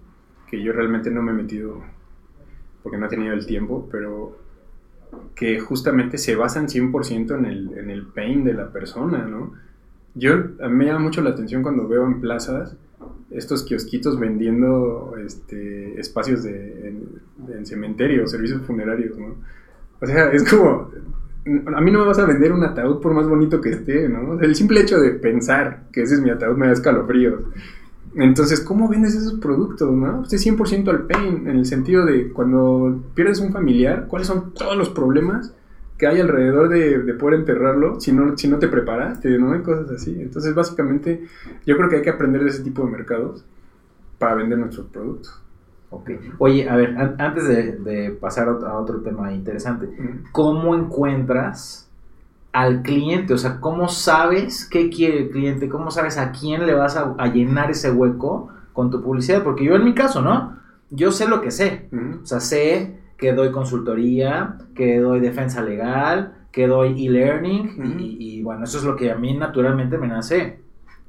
que 0.48 0.62
yo 0.62 0.72
realmente 0.72 1.10
no 1.10 1.20
me 1.22 1.32
he 1.32 1.34
metido 1.34 1.82
porque 2.82 2.96
no 2.96 3.06
he 3.06 3.08
tenido 3.08 3.34
el 3.34 3.44
tiempo, 3.44 3.88
pero 3.90 4.38
que 5.34 5.58
justamente 5.58 6.16
se 6.16 6.36
basan 6.36 6.68
100% 6.68 7.36
en 7.36 7.44
el, 7.44 7.78
en 7.78 7.90
el 7.90 8.06
pain 8.06 8.44
de 8.44 8.54
la 8.54 8.70
persona, 8.70 9.26
¿no? 9.26 9.52
Yo, 10.14 10.34
a 10.34 10.68
mí 10.68 10.76
me 10.76 10.86
llama 10.86 11.00
mucho 11.00 11.22
la 11.22 11.30
atención 11.30 11.62
cuando 11.62 11.88
veo 11.88 12.06
en 12.06 12.20
plazas 12.20 12.76
estos 13.30 13.64
kiosquitos 13.64 14.18
vendiendo 14.18 15.14
este, 15.24 15.98
espacios 16.00 16.42
de, 16.42 16.88
en, 16.88 17.08
en 17.52 17.66
cementerios, 17.66 18.30
servicios 18.30 18.62
funerarios, 18.62 19.18
¿no? 19.18 19.36
O 20.00 20.06
sea, 20.06 20.30
es 20.30 20.48
como, 20.48 20.90
a 21.74 21.80
mí 21.80 21.90
no 21.90 22.00
me 22.00 22.06
vas 22.06 22.18
a 22.18 22.26
vender 22.26 22.52
un 22.52 22.64
ataúd 22.64 23.00
por 23.00 23.14
más 23.14 23.28
bonito 23.28 23.60
que 23.60 23.70
esté, 23.70 24.08
¿no? 24.08 24.40
El 24.40 24.54
simple 24.54 24.80
hecho 24.80 24.98
de 24.98 25.10
pensar 25.10 25.84
que 25.92 26.02
ese 26.02 26.14
es 26.14 26.20
mi 26.20 26.30
ataúd 26.30 26.56
me 26.56 26.66
da 26.66 26.72
escalofríos. 26.72 27.42
Entonces, 28.14 28.60
¿cómo 28.60 28.88
vendes 28.88 29.14
esos 29.14 29.34
productos, 29.34 29.92
no? 29.92 30.20
Usted 30.20 30.38
100% 30.38 30.88
al 30.88 31.06
pain, 31.06 31.46
en 31.46 31.58
el 31.58 31.66
sentido 31.66 32.04
de 32.04 32.32
cuando 32.32 33.02
pierdes 33.14 33.40
un 33.40 33.52
familiar, 33.52 34.06
¿cuáles 34.08 34.26
son 34.26 34.52
todos 34.52 34.76
los 34.76 34.90
problemas 34.90 35.54
que 35.96 36.06
hay 36.06 36.18
alrededor 36.20 36.70
de, 36.70 36.98
de 37.02 37.14
poder 37.14 37.40
enterrarlo 37.40 38.00
si 38.00 38.10
no, 38.12 38.36
si 38.36 38.48
no 38.48 38.58
te 38.58 38.68
preparaste, 38.68 39.38
¿no? 39.38 39.52
Hay 39.52 39.60
cosas 39.60 39.90
así. 39.90 40.20
Entonces, 40.20 40.54
básicamente, 40.54 41.24
yo 41.66 41.76
creo 41.76 41.88
que 41.88 41.96
hay 41.96 42.02
que 42.02 42.10
aprender 42.10 42.42
de 42.42 42.50
ese 42.50 42.62
tipo 42.62 42.84
de 42.84 42.90
mercados 42.90 43.44
para 44.18 44.34
vender 44.34 44.58
nuestros 44.58 44.86
productos. 44.86 45.39
Ok. 45.90 46.10
Oye, 46.38 46.68
a 46.68 46.76
ver, 46.76 46.96
an- 46.96 47.16
antes 47.18 47.46
de, 47.48 47.72
de 47.72 48.10
pasar 48.10 48.48
a 48.48 48.78
otro, 48.78 49.00
tema 49.00 49.32
interesante, 49.32 49.88
¿cómo 50.32 50.74
encuentras 50.76 51.88
al 52.52 52.82
cliente? 52.82 53.34
O 53.34 53.38
sea, 53.38 53.60
¿cómo 53.60 53.88
sabes 53.88 54.66
qué 54.70 54.88
quiere 54.90 55.18
el 55.24 55.30
cliente? 55.30 55.68
¿Cómo 55.68 55.90
sabes 55.90 56.16
a 56.18 56.32
quién 56.32 56.66
le 56.66 56.74
vas 56.74 56.96
a, 56.96 57.14
a 57.18 57.26
llenar 57.28 57.70
ese 57.70 57.90
hueco 57.90 58.48
con 58.72 58.90
tu 58.90 59.02
publicidad? 59.02 59.42
Porque 59.42 59.64
yo 59.64 59.74
en 59.74 59.84
mi 59.84 59.94
caso, 59.94 60.22
¿no? 60.22 60.56
Yo 60.90 61.12
sé 61.12 61.28
lo 61.28 61.40
que 61.40 61.50
sé. 61.50 61.88
O 62.22 62.26
sea, 62.26 62.40
sé 62.40 62.98
que 63.16 63.32
doy 63.32 63.50
consultoría, 63.52 64.56
que 64.74 64.98
doy 64.98 65.20
defensa 65.20 65.62
legal, 65.62 66.34
que 66.52 66.66
doy 66.66 67.06
e-learning 67.06 67.98
y, 68.00 68.16
y, 68.38 68.42
bueno, 68.42 68.64
eso 68.64 68.78
es 68.78 68.84
lo 68.84 68.96
que 68.96 69.10
a 69.12 69.16
mí 69.16 69.36
naturalmente 69.36 69.98
me 69.98 70.08
nace, 70.08 70.58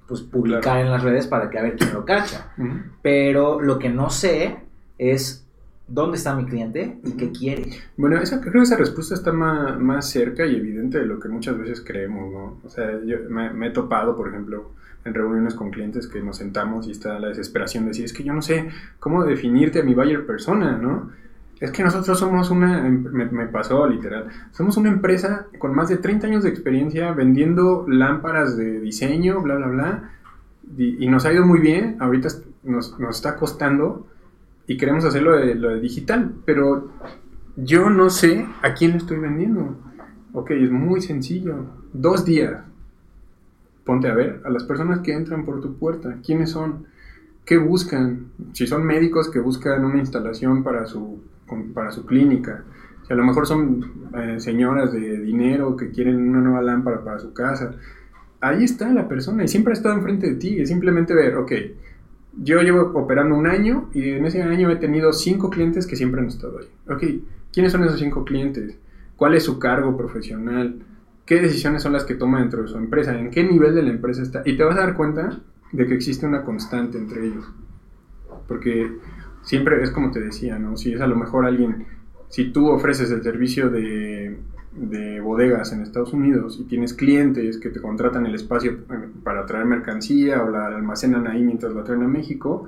pues 0.07 0.21
publicar 0.21 0.61
Claro. 0.61 0.79
en 0.81 0.91
las 0.91 1.03
redes 1.03 1.25
para 1.27 1.49
que 1.49 1.57
a 1.57 1.63
ver 1.63 1.75
quién 1.77 1.93
lo 1.93 2.05
cacha. 2.05 2.51
Ujú. 2.57 2.69
Pero 3.01 3.59
lo 3.61 3.79
que 3.79 3.89
no 3.89 4.09
sé 4.11 4.57
es 5.01 5.43
dónde 5.87 6.17
está 6.17 6.35
mi 6.35 6.45
cliente 6.45 6.99
y 7.03 7.13
qué 7.13 7.31
quiere. 7.31 7.71
Bueno, 7.97 8.17
esa, 8.17 8.39
creo 8.39 8.53
que 8.53 8.59
esa 8.61 8.77
respuesta 8.77 9.15
está 9.15 9.33
más, 9.33 9.79
más 9.79 10.09
cerca 10.09 10.45
y 10.45 10.55
evidente 10.55 10.99
de 10.99 11.05
lo 11.05 11.19
que 11.19 11.27
muchas 11.27 11.57
veces 11.57 11.83
creemos, 11.85 12.31
¿no? 12.31 12.57
O 12.63 12.69
sea, 12.69 12.99
yo 13.03 13.17
me, 13.27 13.49
me 13.51 13.67
he 13.67 13.71
topado, 13.71 14.15
por 14.15 14.29
ejemplo, 14.29 14.71
en 15.03 15.15
reuniones 15.15 15.55
con 15.55 15.71
clientes 15.71 16.07
que 16.07 16.21
nos 16.21 16.37
sentamos 16.37 16.87
y 16.87 16.91
está 16.91 17.17
la 17.17 17.29
desesperación 17.29 17.85
de 17.85 17.89
decir, 17.89 18.05
es 18.05 18.13
que 18.13 18.23
yo 18.23 18.31
no 18.31 18.43
sé 18.43 18.69
cómo 18.99 19.25
definirte 19.25 19.79
a 19.79 19.83
mi 19.83 19.95
buyer 19.95 20.23
persona, 20.25 20.77
¿no? 20.77 21.09
Es 21.59 21.71
que 21.71 21.83
nosotros 21.83 22.17
somos 22.19 22.51
una, 22.51 22.85
em, 22.85 23.03
me, 23.11 23.25
me 23.25 23.47
pasó 23.47 23.87
literal, 23.87 24.27
somos 24.51 24.77
una 24.77 24.89
empresa 24.89 25.47
con 25.57 25.75
más 25.75 25.89
de 25.89 25.97
30 25.97 26.27
años 26.27 26.43
de 26.43 26.49
experiencia 26.49 27.11
vendiendo 27.11 27.85
lámparas 27.87 28.55
de 28.55 28.79
diseño, 28.79 29.41
bla, 29.41 29.55
bla, 29.55 29.67
bla, 29.67 30.11
y, 30.77 31.03
y 31.03 31.07
nos 31.07 31.25
ha 31.25 31.33
ido 31.33 31.43
muy 31.43 31.59
bien, 31.59 31.97
ahorita 31.99 32.29
nos, 32.63 32.99
nos 32.99 33.15
está 33.15 33.35
costando 33.35 34.05
y 34.71 34.77
queremos 34.77 35.03
hacerlo 35.03 35.35
de, 35.35 35.53
lo 35.53 35.77
digital, 35.81 36.31
pero 36.45 36.89
yo 37.57 37.89
no 37.89 38.09
sé 38.09 38.47
a 38.61 38.73
quién 38.73 38.91
le 38.91 38.97
estoy 38.99 39.19
vendiendo. 39.19 39.75
Ok, 40.31 40.51
es 40.51 40.71
muy 40.71 41.01
sencillo. 41.01 41.65
Dos 41.91 42.23
días. 42.23 42.63
Ponte 43.83 44.07
a 44.07 44.13
ver 44.13 44.41
a 44.45 44.49
las 44.49 44.63
personas 44.63 44.99
que 44.99 45.11
entran 45.11 45.43
por 45.43 45.59
tu 45.59 45.77
puerta. 45.77 46.19
¿Quiénes 46.25 46.51
son? 46.51 46.85
¿Qué 47.43 47.57
buscan? 47.57 48.27
Si 48.53 48.65
son 48.65 48.85
médicos 48.85 49.29
que 49.29 49.41
buscan 49.41 49.83
una 49.83 49.99
instalación 49.99 50.63
para 50.63 50.85
su, 50.85 51.21
para 51.73 51.91
su 51.91 52.05
clínica. 52.05 52.63
Si 53.05 53.11
a 53.11 53.17
lo 53.17 53.25
mejor 53.25 53.47
son 53.47 54.09
eh, 54.15 54.39
señoras 54.39 54.93
de 54.93 55.19
dinero 55.19 55.75
que 55.75 55.91
quieren 55.91 56.29
una 56.29 56.39
nueva 56.39 56.61
lámpara 56.61 57.03
para 57.03 57.19
su 57.19 57.33
casa. 57.33 57.75
Ahí 58.39 58.63
está 58.63 58.93
la 58.93 59.09
persona 59.09 59.43
y 59.43 59.49
siempre 59.49 59.73
ha 59.73 59.75
estado 59.75 59.95
enfrente 59.95 60.29
de 60.29 60.35
ti. 60.35 60.61
Es 60.61 60.69
simplemente 60.69 61.13
ver, 61.13 61.35
ok, 61.35 61.51
yo 62.37 62.61
llevo 62.61 62.91
operando 62.99 63.35
un 63.35 63.47
año 63.47 63.89
y 63.93 64.09
en 64.11 64.25
ese 64.25 64.41
año 64.41 64.69
he 64.69 64.77
tenido 64.77 65.11
cinco 65.13 65.49
clientes 65.49 65.85
que 65.85 65.95
siempre 65.95 66.21
han 66.21 66.27
estado 66.27 66.59
ahí. 66.59 66.67
Ok, 66.89 67.03
¿quiénes 67.51 67.71
son 67.71 67.83
esos 67.83 67.99
cinco 67.99 68.23
clientes? 68.23 68.77
¿Cuál 69.15 69.35
es 69.35 69.43
su 69.43 69.59
cargo 69.59 69.97
profesional? 69.97 70.83
¿Qué 71.25 71.41
decisiones 71.41 71.83
son 71.83 71.93
las 71.93 72.05
que 72.05 72.15
toma 72.15 72.39
dentro 72.39 72.61
de 72.63 72.67
su 72.67 72.77
empresa? 72.77 73.17
¿En 73.17 73.31
qué 73.31 73.43
nivel 73.43 73.75
de 73.75 73.83
la 73.83 73.91
empresa 73.91 74.21
está? 74.21 74.41
Y 74.45 74.57
te 74.57 74.63
vas 74.63 74.77
a 74.77 74.81
dar 74.81 74.95
cuenta 74.95 75.41
de 75.71 75.85
que 75.85 75.93
existe 75.93 76.25
una 76.25 76.43
constante 76.43 76.97
entre 76.97 77.25
ellos. 77.25 77.45
Porque 78.47 78.91
siempre 79.43 79.81
es 79.81 79.91
como 79.91 80.11
te 80.11 80.19
decía, 80.19 80.57
¿no? 80.57 80.77
Si 80.77 80.93
es 80.93 81.01
a 81.01 81.07
lo 81.07 81.15
mejor 81.15 81.45
alguien, 81.45 81.85
si 82.29 82.51
tú 82.51 82.69
ofreces 82.69 83.11
el 83.11 83.23
servicio 83.23 83.69
de, 83.69 84.37
de 84.73 85.19
bodegas 85.19 85.73
en 85.73 85.81
Estados 85.81 86.13
Unidos 86.13 86.57
y 86.59 86.63
tienes 86.63 86.93
clientes 86.93 87.57
que 87.57 87.69
te 87.69 87.81
contratan 87.81 88.25
el 88.25 88.35
espacio 88.35 88.71
eh, 88.71 89.09
para 89.23 89.45
traer 89.45 89.65
mercancía 89.65 90.41
o 90.43 90.49
la 90.49 90.67
almacenan 90.67 91.27
ahí 91.27 91.41
mientras 91.41 91.73
la 91.73 91.83
traen 91.83 92.03
a 92.03 92.07
México, 92.07 92.67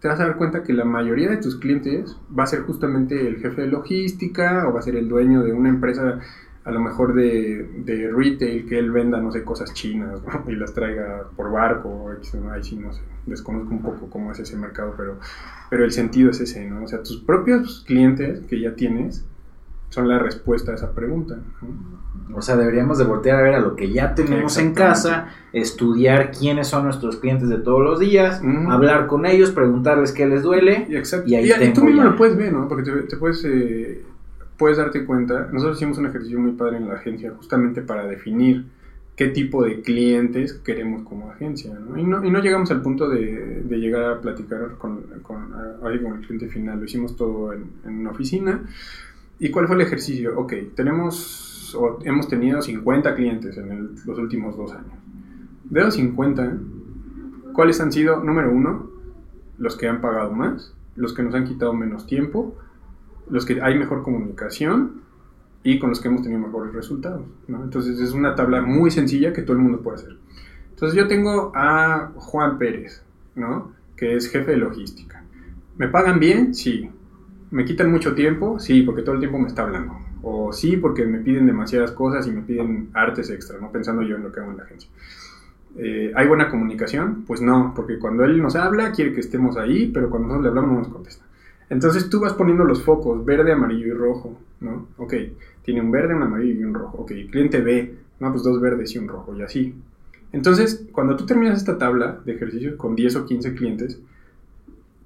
te 0.00 0.08
vas 0.08 0.20
a 0.20 0.24
dar 0.24 0.36
cuenta 0.36 0.62
que 0.62 0.72
la 0.72 0.84
mayoría 0.84 1.30
de 1.30 1.38
tus 1.38 1.56
clientes 1.56 2.16
va 2.38 2.44
a 2.44 2.46
ser 2.46 2.60
justamente 2.60 3.26
el 3.26 3.38
jefe 3.38 3.62
de 3.62 3.68
logística 3.68 4.68
o 4.68 4.72
va 4.72 4.80
a 4.80 4.82
ser 4.82 4.96
el 4.96 5.08
dueño 5.08 5.42
de 5.42 5.52
una 5.52 5.70
empresa 5.70 6.20
a 6.64 6.70
lo 6.70 6.80
mejor 6.80 7.14
de, 7.14 7.66
de 7.78 8.10
retail 8.12 8.66
que 8.66 8.78
él 8.78 8.90
venda, 8.90 9.18
no 9.20 9.32
sé, 9.32 9.42
cosas 9.42 9.72
chinas 9.72 10.20
¿no? 10.22 10.44
y 10.52 10.54
las 10.54 10.74
traiga 10.74 11.24
por 11.34 11.50
barco, 11.50 12.10
ahí 12.52 12.62
sí 12.62 12.76
no 12.76 12.92
sé, 12.92 13.00
desconozco 13.24 13.70
un 13.70 13.80
poco 13.80 14.10
cómo 14.10 14.32
es 14.32 14.38
ese 14.38 14.54
mercado, 14.56 14.94
pero, 14.96 15.18
pero 15.70 15.84
el 15.84 15.92
sentido 15.92 16.30
es 16.30 16.40
ese, 16.40 16.68
¿no? 16.68 16.84
O 16.84 16.86
sea, 16.86 17.02
tus 17.02 17.22
propios 17.22 17.84
clientes 17.86 18.40
que 18.40 18.60
ya 18.60 18.74
tienes 18.74 19.24
son 19.90 20.08
la 20.08 20.18
respuesta 20.18 20.72
a 20.72 20.74
esa 20.74 20.92
pregunta. 20.92 21.38
O 22.34 22.42
sea, 22.42 22.56
deberíamos 22.56 22.98
de 22.98 23.04
voltear 23.04 23.38
a 23.38 23.42
ver 23.42 23.54
a 23.54 23.60
lo 23.60 23.74
que 23.74 23.90
ya 23.90 24.14
tenemos 24.14 24.58
en 24.58 24.74
casa, 24.74 25.28
estudiar 25.52 26.30
quiénes 26.30 26.68
son 26.68 26.84
nuestros 26.84 27.16
clientes 27.16 27.48
de 27.48 27.56
todos 27.58 27.82
los 27.82 27.98
días, 27.98 28.42
hablar 28.68 29.06
con 29.06 29.24
ellos, 29.24 29.50
preguntarles 29.50 30.12
qué 30.12 30.26
les 30.26 30.42
duele. 30.42 30.86
Y, 30.88 30.96
exacto. 30.96 31.28
Y 31.28 31.36
ahí 31.36 31.46
y, 31.46 31.50
y 31.50 31.54
tengo 31.54 31.74
tú 31.74 31.84
mismo 31.84 32.02
ya. 32.02 32.10
lo 32.10 32.16
puedes 32.16 32.36
ver, 32.36 32.52
¿no? 32.52 32.68
Porque 32.68 32.90
te, 32.90 33.02
te 33.02 33.16
puedes, 33.16 33.42
eh, 33.44 34.04
puedes 34.58 34.76
darte 34.76 35.04
cuenta. 35.06 35.48
Nosotros 35.52 35.78
hicimos 35.78 35.98
un 35.98 36.06
ejercicio 36.06 36.38
muy 36.38 36.52
padre 36.52 36.76
en 36.76 36.88
la 36.88 36.94
agencia 36.94 37.32
justamente 37.34 37.80
para 37.80 38.06
definir 38.06 38.66
qué 39.16 39.28
tipo 39.28 39.64
de 39.64 39.80
clientes 39.80 40.52
queremos 40.52 41.02
como 41.02 41.30
agencia, 41.30 41.74
¿no? 41.74 41.98
Y 41.98 42.04
no, 42.04 42.24
y 42.24 42.30
no 42.30 42.40
llegamos 42.40 42.70
al 42.70 42.82
punto 42.82 43.08
de, 43.08 43.62
de 43.64 43.76
llegar 43.78 44.04
a 44.04 44.20
platicar 44.20 44.76
con, 44.78 45.00
con, 45.22 45.52
ahí 45.82 46.00
con 46.00 46.18
el 46.18 46.20
cliente 46.26 46.48
final. 46.48 46.78
Lo 46.78 46.84
hicimos 46.84 47.16
todo 47.16 47.52
en, 47.52 47.64
en 47.84 48.00
una 48.00 48.10
oficina. 48.10 48.62
¿Y 49.38 49.50
cuál 49.50 49.66
fue 49.66 49.76
el 49.76 49.82
ejercicio? 49.82 50.38
Ok, 50.38 50.52
tenemos, 50.74 51.74
o 51.78 51.98
hemos 52.04 52.28
tenido 52.28 52.60
50 52.62 53.14
clientes 53.14 53.56
en 53.56 53.70
el- 53.70 53.90
los 54.04 54.18
últimos 54.18 54.56
dos 54.56 54.72
años. 54.72 54.92
De 55.64 55.82
los 55.82 55.94
50, 55.94 56.56
¿cuáles 57.52 57.80
han 57.80 57.92
sido, 57.92 58.22
número 58.24 58.50
uno, 58.52 58.90
los 59.58 59.76
que 59.76 59.88
han 59.88 60.00
pagado 60.00 60.32
más, 60.32 60.74
los 60.96 61.12
que 61.12 61.22
nos 61.22 61.34
han 61.34 61.44
quitado 61.44 61.72
menos 61.72 62.06
tiempo, 62.06 62.56
los 63.30 63.44
que 63.44 63.60
hay 63.60 63.78
mejor 63.78 64.02
comunicación 64.02 65.02
y 65.62 65.78
con 65.78 65.90
los 65.90 66.00
que 66.00 66.08
hemos 66.08 66.22
tenido 66.22 66.40
mejores 66.40 66.72
resultados. 66.72 67.22
¿no? 67.48 67.62
Entonces 67.62 68.00
es 68.00 68.12
una 68.12 68.34
tabla 68.34 68.62
muy 68.62 68.90
sencilla 68.90 69.32
que 69.32 69.42
todo 69.42 69.54
el 69.56 69.62
mundo 69.62 69.82
puede 69.82 69.96
hacer. 69.98 70.16
Entonces 70.70 70.96
yo 70.96 71.06
tengo 71.08 71.52
a 71.54 72.12
Juan 72.14 72.58
Pérez, 72.58 73.02
¿no? 73.34 73.72
que 73.96 74.16
es 74.16 74.30
jefe 74.30 74.52
de 74.52 74.56
logística. 74.56 75.22
¿Me 75.76 75.88
pagan 75.88 76.18
bien? 76.20 76.54
Sí. 76.54 76.88
¿Me 77.50 77.64
quitan 77.64 77.90
mucho 77.90 78.14
tiempo? 78.14 78.58
Sí, 78.58 78.82
porque 78.82 79.02
todo 79.02 79.14
el 79.14 79.20
tiempo 79.20 79.38
me 79.38 79.48
está 79.48 79.62
hablando. 79.62 79.98
O 80.22 80.52
sí, 80.52 80.76
porque 80.76 81.06
me 81.06 81.18
piden 81.18 81.46
demasiadas 81.46 81.92
cosas 81.92 82.26
y 82.26 82.30
me 82.30 82.42
piden 82.42 82.90
artes 82.92 83.30
extra, 83.30 83.58
¿no? 83.58 83.70
pensando 83.72 84.02
yo 84.02 84.16
en 84.16 84.24
lo 84.24 84.32
que 84.32 84.40
hago 84.40 84.50
en 84.50 84.58
la 84.58 84.64
agencia. 84.64 84.90
Eh, 85.76 86.12
¿Hay 86.14 86.26
buena 86.26 86.50
comunicación? 86.50 87.24
Pues 87.26 87.40
no, 87.40 87.72
porque 87.74 87.98
cuando 87.98 88.24
él 88.24 88.42
nos 88.42 88.56
habla 88.56 88.92
quiere 88.92 89.12
que 89.12 89.20
estemos 89.20 89.56
ahí, 89.56 89.90
pero 89.92 90.10
cuando 90.10 90.28
nosotros 90.28 90.44
le 90.44 90.48
hablamos 90.48 90.72
no 90.72 90.78
nos 90.80 90.88
contesta. 90.88 91.24
Entonces 91.70 92.08
tú 92.08 92.20
vas 92.20 92.32
poniendo 92.32 92.64
los 92.64 92.82
focos, 92.82 93.24
verde, 93.24 93.52
amarillo 93.52 93.86
y 93.86 93.92
rojo, 93.92 94.38
¿no? 94.60 94.88
Ok, 94.96 95.14
tiene 95.62 95.80
un 95.80 95.90
verde, 95.90 96.14
un 96.14 96.22
amarillo 96.22 96.60
y 96.60 96.64
un 96.64 96.74
rojo. 96.74 96.98
Ok, 96.98 97.12
cliente 97.30 97.60
B, 97.60 97.94
no, 98.20 98.30
pues 98.30 98.42
dos 98.42 98.60
verdes 98.60 98.94
y 98.94 98.98
un 98.98 99.08
rojo, 99.08 99.36
y 99.36 99.42
así. 99.42 99.74
Entonces, 100.32 100.86
cuando 100.92 101.16
tú 101.16 101.26
terminas 101.26 101.58
esta 101.58 101.78
tabla 101.78 102.20
de 102.24 102.32
ejercicios 102.32 102.76
con 102.76 102.94
10 102.94 103.16
o 103.16 103.26
15 103.26 103.54
clientes, 103.54 104.00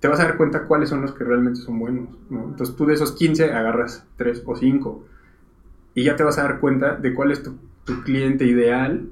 te 0.03 0.09
vas 0.09 0.19
a 0.19 0.25
dar 0.25 0.37
cuenta 0.37 0.65
cuáles 0.65 0.89
son 0.89 1.01
los 1.01 1.13
que 1.13 1.23
realmente 1.23 1.61
son 1.61 1.79
buenos, 1.79 2.09
¿no? 2.29 2.49
Entonces 2.49 2.75
tú 2.75 2.87
de 2.87 2.95
esos 2.95 3.13
15 3.13 3.53
agarras 3.53 4.05
3 4.17 4.43
o 4.45 4.57
5 4.57 5.05
y 5.95 6.03
ya 6.03 6.17
te 6.17 6.25
vas 6.25 6.39
a 6.39 6.43
dar 6.43 6.59
cuenta 6.59 6.97
de 6.97 7.15
cuál 7.15 7.31
es 7.31 7.45
tu, 7.45 7.55
tu 7.85 8.03
cliente 8.03 8.45
ideal 8.45 9.11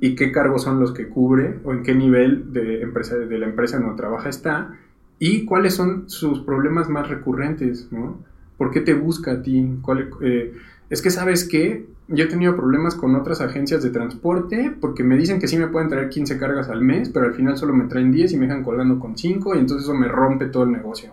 y 0.00 0.14
qué 0.14 0.32
cargos 0.32 0.62
son 0.62 0.80
los 0.80 0.92
que 0.92 1.08
cubre 1.08 1.60
o 1.62 1.72
en 1.72 1.82
qué 1.82 1.94
nivel 1.94 2.54
de, 2.54 2.80
empresa, 2.80 3.16
de 3.16 3.38
la 3.38 3.44
empresa 3.44 3.76
en 3.76 3.82
donde 3.82 3.98
trabaja 3.98 4.30
está 4.30 4.78
y 5.18 5.44
cuáles 5.44 5.74
son 5.74 6.08
sus 6.08 6.40
problemas 6.40 6.88
más 6.88 7.06
recurrentes, 7.10 7.92
¿no? 7.92 8.24
¿Por 8.56 8.70
qué 8.70 8.80
te 8.80 8.94
busca 8.94 9.32
a 9.32 9.42
ti? 9.42 9.78
¿Cuál, 9.82 10.08
eh, 10.22 10.54
es 10.88 11.02
que 11.02 11.10
sabes 11.10 11.46
que 11.46 11.86
yo 12.08 12.24
he 12.24 12.28
tenido 12.28 12.54
problemas 12.54 12.94
con 12.94 13.14
otras 13.14 13.40
agencias 13.40 13.82
de 13.82 13.90
transporte 13.90 14.74
porque 14.78 15.02
me 15.02 15.16
dicen 15.16 15.40
que 15.40 15.48
sí 15.48 15.56
me 15.56 15.68
pueden 15.68 15.88
traer 15.88 16.10
15 16.10 16.38
cargas 16.38 16.68
al 16.68 16.82
mes, 16.82 17.08
pero 17.08 17.26
al 17.26 17.34
final 17.34 17.56
solo 17.56 17.72
me 17.72 17.84
traen 17.84 18.12
10 18.12 18.32
y 18.32 18.36
me 18.36 18.46
dejan 18.46 18.62
colgando 18.62 18.98
con 18.98 19.16
5 19.16 19.54
y 19.54 19.58
entonces 19.58 19.84
eso 19.84 19.94
me 19.94 20.08
rompe 20.08 20.46
todo 20.46 20.64
el 20.64 20.72
negocio. 20.72 21.12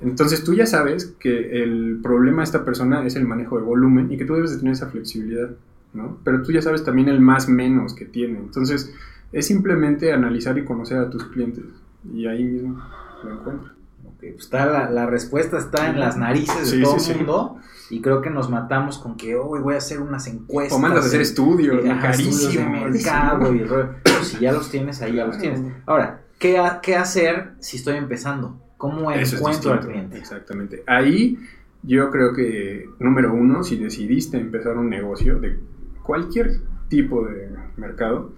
Entonces 0.00 0.42
tú 0.42 0.54
ya 0.54 0.66
sabes 0.66 1.14
que 1.18 1.62
el 1.62 2.00
problema 2.02 2.38
de 2.38 2.44
esta 2.44 2.64
persona 2.64 3.04
es 3.06 3.16
el 3.16 3.26
manejo 3.26 3.56
de 3.58 3.62
volumen 3.62 4.10
y 4.10 4.16
que 4.16 4.24
tú 4.24 4.34
debes 4.34 4.52
de 4.52 4.58
tener 4.58 4.72
esa 4.72 4.88
flexibilidad, 4.88 5.50
¿no? 5.92 6.18
Pero 6.24 6.42
tú 6.42 6.52
ya 6.52 6.62
sabes 6.62 6.82
también 6.82 7.08
el 7.08 7.20
más 7.20 7.48
menos 7.48 7.94
que 7.94 8.06
tiene. 8.06 8.38
Entonces 8.38 8.92
es 9.32 9.46
simplemente 9.46 10.12
analizar 10.12 10.58
y 10.58 10.64
conocer 10.64 10.98
a 10.98 11.10
tus 11.10 11.24
clientes. 11.24 11.64
y 12.12 12.26
ahí 12.26 12.42
mismo 12.44 12.82
lo 13.22 13.32
encuentras. 13.32 13.72
Okay, 14.16 14.32
pues 14.32 14.44
está 14.44 14.66
la, 14.66 14.90
la, 14.90 15.06
respuesta 15.06 15.58
está 15.58 15.90
en 15.90 16.00
las 16.00 16.16
narices 16.16 16.70
de 16.70 16.78
sí, 16.78 16.82
todo 16.82 16.96
el 16.96 17.16
mundo 17.16 17.60
y 17.90 18.00
creo 18.00 18.22
que 18.22 18.30
nos 18.30 18.48
matamos 18.48 18.98
con 18.98 19.16
que 19.16 19.36
hoy 19.36 19.60
voy 19.60 19.74
a 19.74 19.78
hacer 19.78 20.00
unas 20.00 20.26
encuestas. 20.28 20.78
O 20.78 20.80
mandas 20.80 21.04
a 21.04 21.08
hacer 21.08 21.20
estudios, 21.20 21.82
de, 21.82 21.88
carísimos. 21.88 22.54
de 22.54 22.64
mercado 22.64 23.54
y 23.54 23.58
pues 23.60 24.28
si 24.28 24.38
ya 24.38 24.52
los 24.52 24.70
tienes 24.70 25.02
ahí, 25.02 25.14
ya 25.14 25.26
los 25.26 25.38
tienes. 25.38 25.60
Ahora, 25.86 26.22
¿qué, 26.38 26.62
¿qué 26.82 26.96
hacer 26.96 27.52
si 27.58 27.78
estoy 27.78 27.96
empezando? 27.96 28.60
¿Cómo 28.76 29.10
Eso 29.10 29.36
encuentro 29.36 29.72
al 29.72 29.80
cliente? 29.80 30.16
Exactamente. 30.16 30.84
Ahí 30.86 31.38
yo 31.82 32.10
creo 32.10 32.32
que, 32.32 32.88
número 32.98 33.34
uno, 33.34 33.64
si 33.64 33.76
decidiste 33.76 34.38
empezar 34.38 34.76
un 34.76 34.88
negocio 34.88 35.40
de 35.40 35.58
cualquier 36.02 36.60
tipo 36.88 37.26
de 37.26 37.50
mercado, 37.76 38.32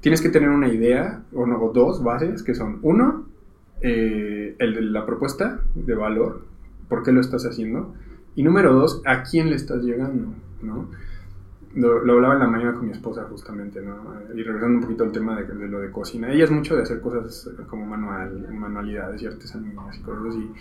tienes 0.00 0.20
que 0.20 0.28
tener 0.28 0.50
una 0.50 0.68
idea 0.68 1.22
o, 1.32 1.46
no, 1.46 1.62
o 1.62 1.72
dos 1.72 2.02
bases 2.02 2.42
que 2.42 2.54
son, 2.54 2.78
uno, 2.82 3.26
eh, 3.80 4.54
el 4.58 4.74
de 4.74 4.82
la 4.82 5.04
propuesta 5.04 5.60
de 5.74 5.94
valor, 5.94 6.46
por 6.88 7.02
qué 7.02 7.12
lo 7.12 7.20
estás 7.20 7.44
haciendo, 7.44 7.94
y 8.36 8.42
número 8.42 8.72
dos, 8.72 9.02
a 9.04 9.22
quién 9.22 9.50
le 9.50 9.56
estás 9.56 9.82
llegando, 9.82 10.34
¿no? 10.62 10.88
Lo, 11.74 11.98
hablaba 12.12 12.34
en 12.34 12.40
la 12.40 12.46
mañana 12.46 12.74
con 12.74 12.86
mi 12.86 12.92
esposa 12.92 13.26
justamente, 13.28 13.82
¿no? 13.82 13.96
Y 14.32 14.42
regresando 14.42 14.78
un 14.78 14.82
poquito 14.82 15.04
al 15.04 15.10
tema 15.10 15.40
de, 15.40 15.68
lo 15.68 15.80
de 15.80 15.90
cocina. 15.90 16.30
Ella 16.32 16.44
es 16.44 16.50
mucho 16.50 16.76
de 16.76 16.82
hacer 16.82 17.00
cosas 17.00 17.50
como 17.68 17.84
manual, 17.84 18.48
manualidades 18.52 19.22
y 19.22 19.26
artesanías 19.26 19.96
y 19.98 20.02
cosas 20.02 20.26
así. 20.28 20.52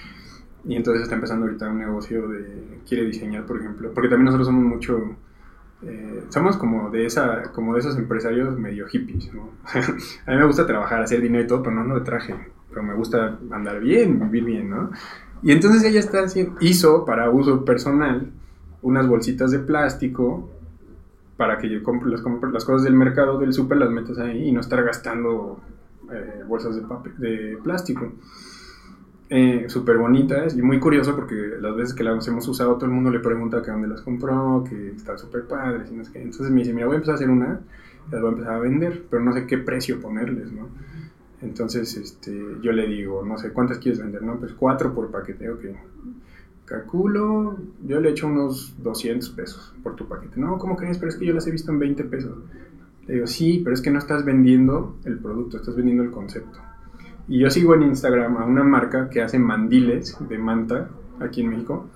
Y 0.66 0.76
entonces 0.76 1.04
está 1.04 1.16
empezando 1.16 1.46
ahorita 1.46 1.70
un 1.70 1.78
negocio 1.78 2.28
de... 2.30 2.80
Quiere 2.88 3.06
diseñar, 3.06 3.46
por 3.46 3.60
ejemplo. 3.60 3.92
Porque 3.94 4.10
también 4.10 4.26
nosotros 4.26 4.48
somos 4.48 4.64
mucho... 4.64 5.16
Eh, 5.84 6.24
somos 6.30 6.58
como 6.58 6.90
de 6.90 7.06
esa 7.06 7.52
como 7.52 7.74
de 7.74 7.82
esos 7.82 7.98
empresarios 7.98 8.58
medio 8.58 8.88
hippies, 8.88 9.34
¿no? 9.34 9.50
a 10.26 10.32
mí 10.32 10.38
me 10.38 10.46
gusta 10.46 10.66
trabajar, 10.66 11.02
hacer 11.02 11.22
dinero 11.22 11.44
y 11.44 11.48
todo, 11.48 11.62
pero 11.62 11.76
no 11.76 11.82
ando 11.82 11.96
de 11.96 12.06
traje. 12.06 12.34
Pero 12.70 12.84
me 12.84 12.94
gusta 12.96 13.38
andar 13.52 13.82
bien, 13.82 14.20
vivir 14.20 14.46
bien, 14.46 14.70
¿no? 14.70 14.90
Y 15.44 15.52
entonces 15.52 15.84
ella 15.84 16.00
está 16.00 16.24
haciendo, 16.24 16.56
hizo 16.62 17.06
para 17.06 17.30
uso 17.30 17.66
personal 17.66 18.32
unas 18.82 19.08
bolsitas 19.08 19.52
de 19.52 19.60
plástico 19.60 20.50
para 21.38 21.58
que 21.58 21.70
yo 21.70 21.84
compre 21.84 22.10
las, 22.10 22.22
compre 22.22 22.52
las 22.52 22.64
cosas 22.64 22.84
del 22.84 22.94
mercado, 22.94 23.38
del 23.38 23.54
súper, 23.54 23.78
las 23.78 23.90
metas 23.90 24.18
ahí 24.20 24.50
y 24.50 24.52
no 24.52 24.62
estar 24.62 24.84
gastando 24.84 25.60
eh, 26.12 26.44
bolsas 26.48 26.76
de, 26.76 26.84
de 27.18 27.58
plástico. 27.58 28.12
Eh, 29.30 29.66
súper 29.68 29.98
bonitas 29.98 30.56
y 30.56 30.62
muy 30.62 30.80
curioso 30.80 31.16
porque 31.16 31.34
las 31.60 31.76
veces 31.76 31.96
que 31.96 32.04
las 32.04 32.28
hemos 32.28 32.48
usado 32.48 32.76
todo 32.76 32.86
el 32.86 32.92
mundo 32.92 33.10
le 33.10 33.20
pregunta 33.20 33.64
que 33.64 33.72
dónde 33.72 33.88
las 33.88 34.02
compró, 34.02 34.64
que 34.70 34.92
están 34.92 35.18
súper 35.18 35.48
padres 35.48 35.90
y 35.92 35.96
no 35.96 36.06
sé 36.06 36.12
qué. 36.12 36.22
Entonces 36.22 36.52
me 36.52 36.60
dice, 36.60 36.72
mira, 36.72 36.86
voy 36.86 36.94
a 36.94 36.98
empezar 36.98 37.14
a 37.14 37.16
hacer 37.16 37.30
una, 37.32 37.60
las 38.12 38.22
voy 38.22 38.30
a 38.30 38.34
empezar 38.34 38.54
a 38.54 38.60
vender, 38.60 39.06
pero 39.10 39.24
no 39.24 39.34
sé 39.34 39.48
qué 39.48 39.58
precio 39.58 40.00
ponerles, 40.00 40.52
¿no? 40.52 40.68
Entonces 41.44 41.96
este, 41.98 42.32
yo 42.62 42.72
le 42.72 42.88
digo, 42.88 43.24
no 43.24 43.38
sé, 43.38 43.52
¿cuántas 43.52 43.78
quieres 43.78 44.00
vender? 44.00 44.24
No, 44.24 44.40
pues 44.40 44.54
cuatro 44.54 44.94
por 44.94 45.12
paquete, 45.12 45.50
ok. 45.50 45.66
Calculo, 46.66 47.58
yo 47.86 48.00
le 48.00 48.10
echo 48.12 48.28
unos 48.28 48.82
200 48.82 49.30
pesos 49.32 49.74
por 49.84 49.96
tu 49.96 50.08
paquete. 50.08 50.40
No, 50.40 50.58
¿cómo 50.58 50.78
crees? 50.78 50.98
Pero 50.98 51.10
es 51.10 51.18
que 51.18 51.26
yo 51.26 51.34
las 51.34 51.46
he 51.46 51.52
visto 51.52 51.72
en 51.72 51.80
20 51.80 52.06
pesos. 52.06 52.38
Le 53.08 53.16
digo, 53.16 53.28
sí, 53.28 53.60
pero 53.62 53.74
es 53.74 53.82
que 53.82 53.92
no 53.92 54.00
estás 54.00 54.24
vendiendo 54.24 54.96
el 55.04 55.20
producto, 55.20 55.58
estás 55.58 55.76
vendiendo 55.76 56.04
el 56.04 56.12
concepto. 56.12 56.60
Y 57.28 57.40
yo 57.40 57.50
sigo 57.50 57.76
en 57.76 57.84
Instagram 57.84 58.38
a 58.38 58.46
una 58.46 58.64
marca 58.64 59.10
que 59.10 59.22
hace 59.22 59.38
mandiles 59.38 60.18
de 60.28 60.38
manta 60.38 60.90
aquí 61.20 61.42
en 61.42 61.50
México, 61.50 61.88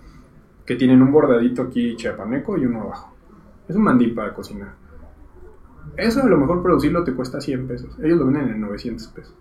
que 0.66 0.76
tienen 0.76 1.02
un 1.02 1.12
bordadito 1.14 1.62
aquí 1.62 1.96
chiapaneco 1.96 2.58
y 2.58 2.66
uno 2.66 2.82
abajo. 2.82 3.14
Es 3.70 3.76
un 3.78 3.84
mandil 3.84 4.14
para 4.14 4.34
cocinar. 4.34 4.74
Eso 5.98 6.24
a 6.24 6.28
lo 6.28 6.38
mejor 6.38 6.62
producirlo 6.62 7.04
te 7.04 7.14
cuesta 7.14 7.42
100 7.42 7.68
pesos. 7.68 7.98
Ellos 8.02 8.20
lo 8.20 8.26
venden 8.28 8.50
en 8.50 8.62
900 8.62 9.08
pesos. 9.08 9.36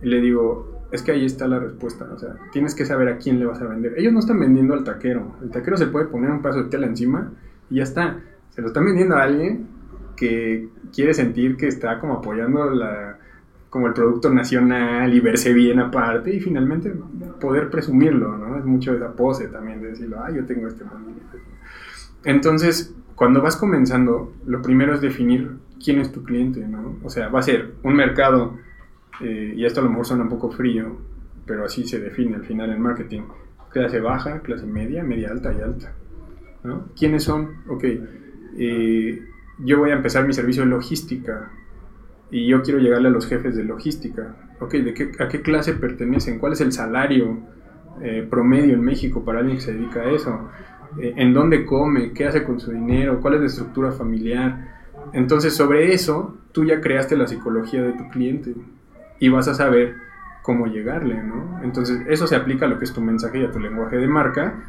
Y 0.00 0.08
le 0.08 0.20
digo, 0.20 0.78
es 0.90 1.02
que 1.02 1.12
ahí 1.12 1.24
está 1.24 1.46
la 1.46 1.58
respuesta. 1.58 2.08
O 2.12 2.18
sea, 2.18 2.36
tienes 2.52 2.74
que 2.74 2.84
saber 2.84 3.08
a 3.08 3.18
quién 3.18 3.38
le 3.38 3.46
vas 3.46 3.60
a 3.60 3.66
vender. 3.66 3.94
Ellos 3.98 4.12
no 4.12 4.20
están 4.20 4.40
vendiendo 4.40 4.74
al 4.74 4.84
taquero. 4.84 5.36
El 5.42 5.50
taquero 5.50 5.76
se 5.76 5.86
puede 5.86 6.06
poner 6.06 6.30
un 6.30 6.42
paso 6.42 6.62
de 6.62 6.70
tela 6.70 6.86
encima 6.86 7.32
y 7.70 7.76
ya 7.76 7.82
está. 7.82 8.20
Se 8.50 8.62
lo 8.62 8.68
están 8.68 8.86
vendiendo 8.86 9.16
a 9.16 9.22
alguien 9.22 9.66
que 10.16 10.68
quiere 10.92 11.14
sentir 11.14 11.56
que 11.56 11.68
está 11.68 12.00
como 12.00 12.14
apoyando 12.14 12.70
la, 12.70 13.18
como 13.70 13.86
el 13.86 13.92
producto 13.92 14.30
nacional 14.30 15.12
y 15.12 15.20
verse 15.20 15.52
bien 15.52 15.78
aparte 15.78 16.34
y 16.34 16.40
finalmente 16.40 16.92
poder 17.40 17.70
presumirlo, 17.70 18.36
¿no? 18.36 18.58
Es 18.58 18.64
mucho 18.64 18.92
de 18.92 18.98
la 18.98 19.12
pose 19.12 19.48
también, 19.48 19.80
de 19.80 19.88
decirlo, 19.88 20.18
ah, 20.20 20.30
yo 20.30 20.44
tengo 20.44 20.66
este. 20.66 20.84
Entonces, 22.24 22.94
cuando 23.18 23.42
vas 23.42 23.56
comenzando, 23.56 24.32
lo 24.46 24.62
primero 24.62 24.94
es 24.94 25.00
definir 25.00 25.56
quién 25.82 25.98
es 25.98 26.12
tu 26.12 26.22
cliente, 26.22 26.60
¿no? 26.60 26.98
O 27.02 27.10
sea, 27.10 27.28
va 27.28 27.40
a 27.40 27.42
ser 27.42 27.74
un 27.82 27.94
mercado, 27.94 28.56
eh, 29.20 29.54
y 29.56 29.64
esto 29.64 29.80
a 29.80 29.82
lo 29.82 29.90
mejor 29.90 30.06
suena 30.06 30.22
un 30.22 30.28
poco 30.28 30.52
frío, 30.52 30.96
pero 31.44 31.64
así 31.64 31.82
se 31.86 31.98
define 31.98 32.36
al 32.36 32.44
final 32.44 32.70
en 32.70 32.80
marketing, 32.80 33.22
clase 33.72 34.00
baja, 34.00 34.40
clase 34.40 34.66
media, 34.66 35.02
media 35.02 35.30
alta 35.32 35.52
y 35.52 35.60
alta. 35.60 35.92
¿Quiénes 36.96 37.24
son? 37.24 37.56
Ok, 37.68 37.84
eh, 38.56 39.22
yo 39.58 39.78
voy 39.78 39.90
a 39.90 39.94
empezar 39.94 40.24
mi 40.24 40.32
servicio 40.32 40.62
de 40.62 40.68
logística, 40.68 41.50
y 42.30 42.46
yo 42.46 42.62
quiero 42.62 42.78
llegarle 42.78 43.08
a 43.08 43.10
los 43.10 43.26
jefes 43.26 43.56
de 43.56 43.64
logística. 43.64 44.36
Ok, 44.60 44.74
¿de 44.74 44.94
qué, 44.94 45.10
¿a 45.18 45.28
qué 45.28 45.42
clase 45.42 45.72
pertenecen? 45.74 46.38
¿Cuál 46.38 46.52
es 46.52 46.60
el 46.60 46.72
salario 46.72 47.38
eh, 48.00 48.24
promedio 48.30 48.74
en 48.74 48.82
México 48.82 49.24
para 49.24 49.40
alguien 49.40 49.56
que 49.56 49.62
se 49.64 49.74
dedica 49.74 50.02
a 50.02 50.10
eso? 50.12 50.48
Eh, 51.00 51.14
¿En 51.16 51.34
dónde 51.34 51.64
come? 51.64 52.12
¿Qué 52.12 52.26
hace 52.26 52.44
con 52.44 52.60
su 52.60 52.72
dinero? 52.72 53.20
¿Cuál 53.20 53.34
es 53.34 53.40
la 53.40 53.46
estructura 53.46 53.92
familiar? 53.92 54.78
Entonces, 55.12 55.54
sobre 55.54 55.92
eso, 55.92 56.36
tú 56.52 56.64
ya 56.64 56.80
creaste 56.80 57.16
la 57.16 57.26
psicología 57.26 57.82
de 57.82 57.92
tu 57.92 58.08
cliente 58.08 58.54
y 59.18 59.28
vas 59.28 59.48
a 59.48 59.54
saber 59.54 59.96
cómo 60.42 60.66
llegarle, 60.66 61.22
¿no? 61.22 61.60
Entonces, 61.62 62.00
eso 62.08 62.26
se 62.26 62.36
aplica 62.36 62.66
a 62.66 62.68
lo 62.68 62.78
que 62.78 62.84
es 62.84 62.92
tu 62.92 63.00
mensaje 63.00 63.40
y 63.40 63.44
a 63.44 63.50
tu 63.50 63.60
lenguaje 63.60 63.96
de 63.96 64.08
marca. 64.08 64.64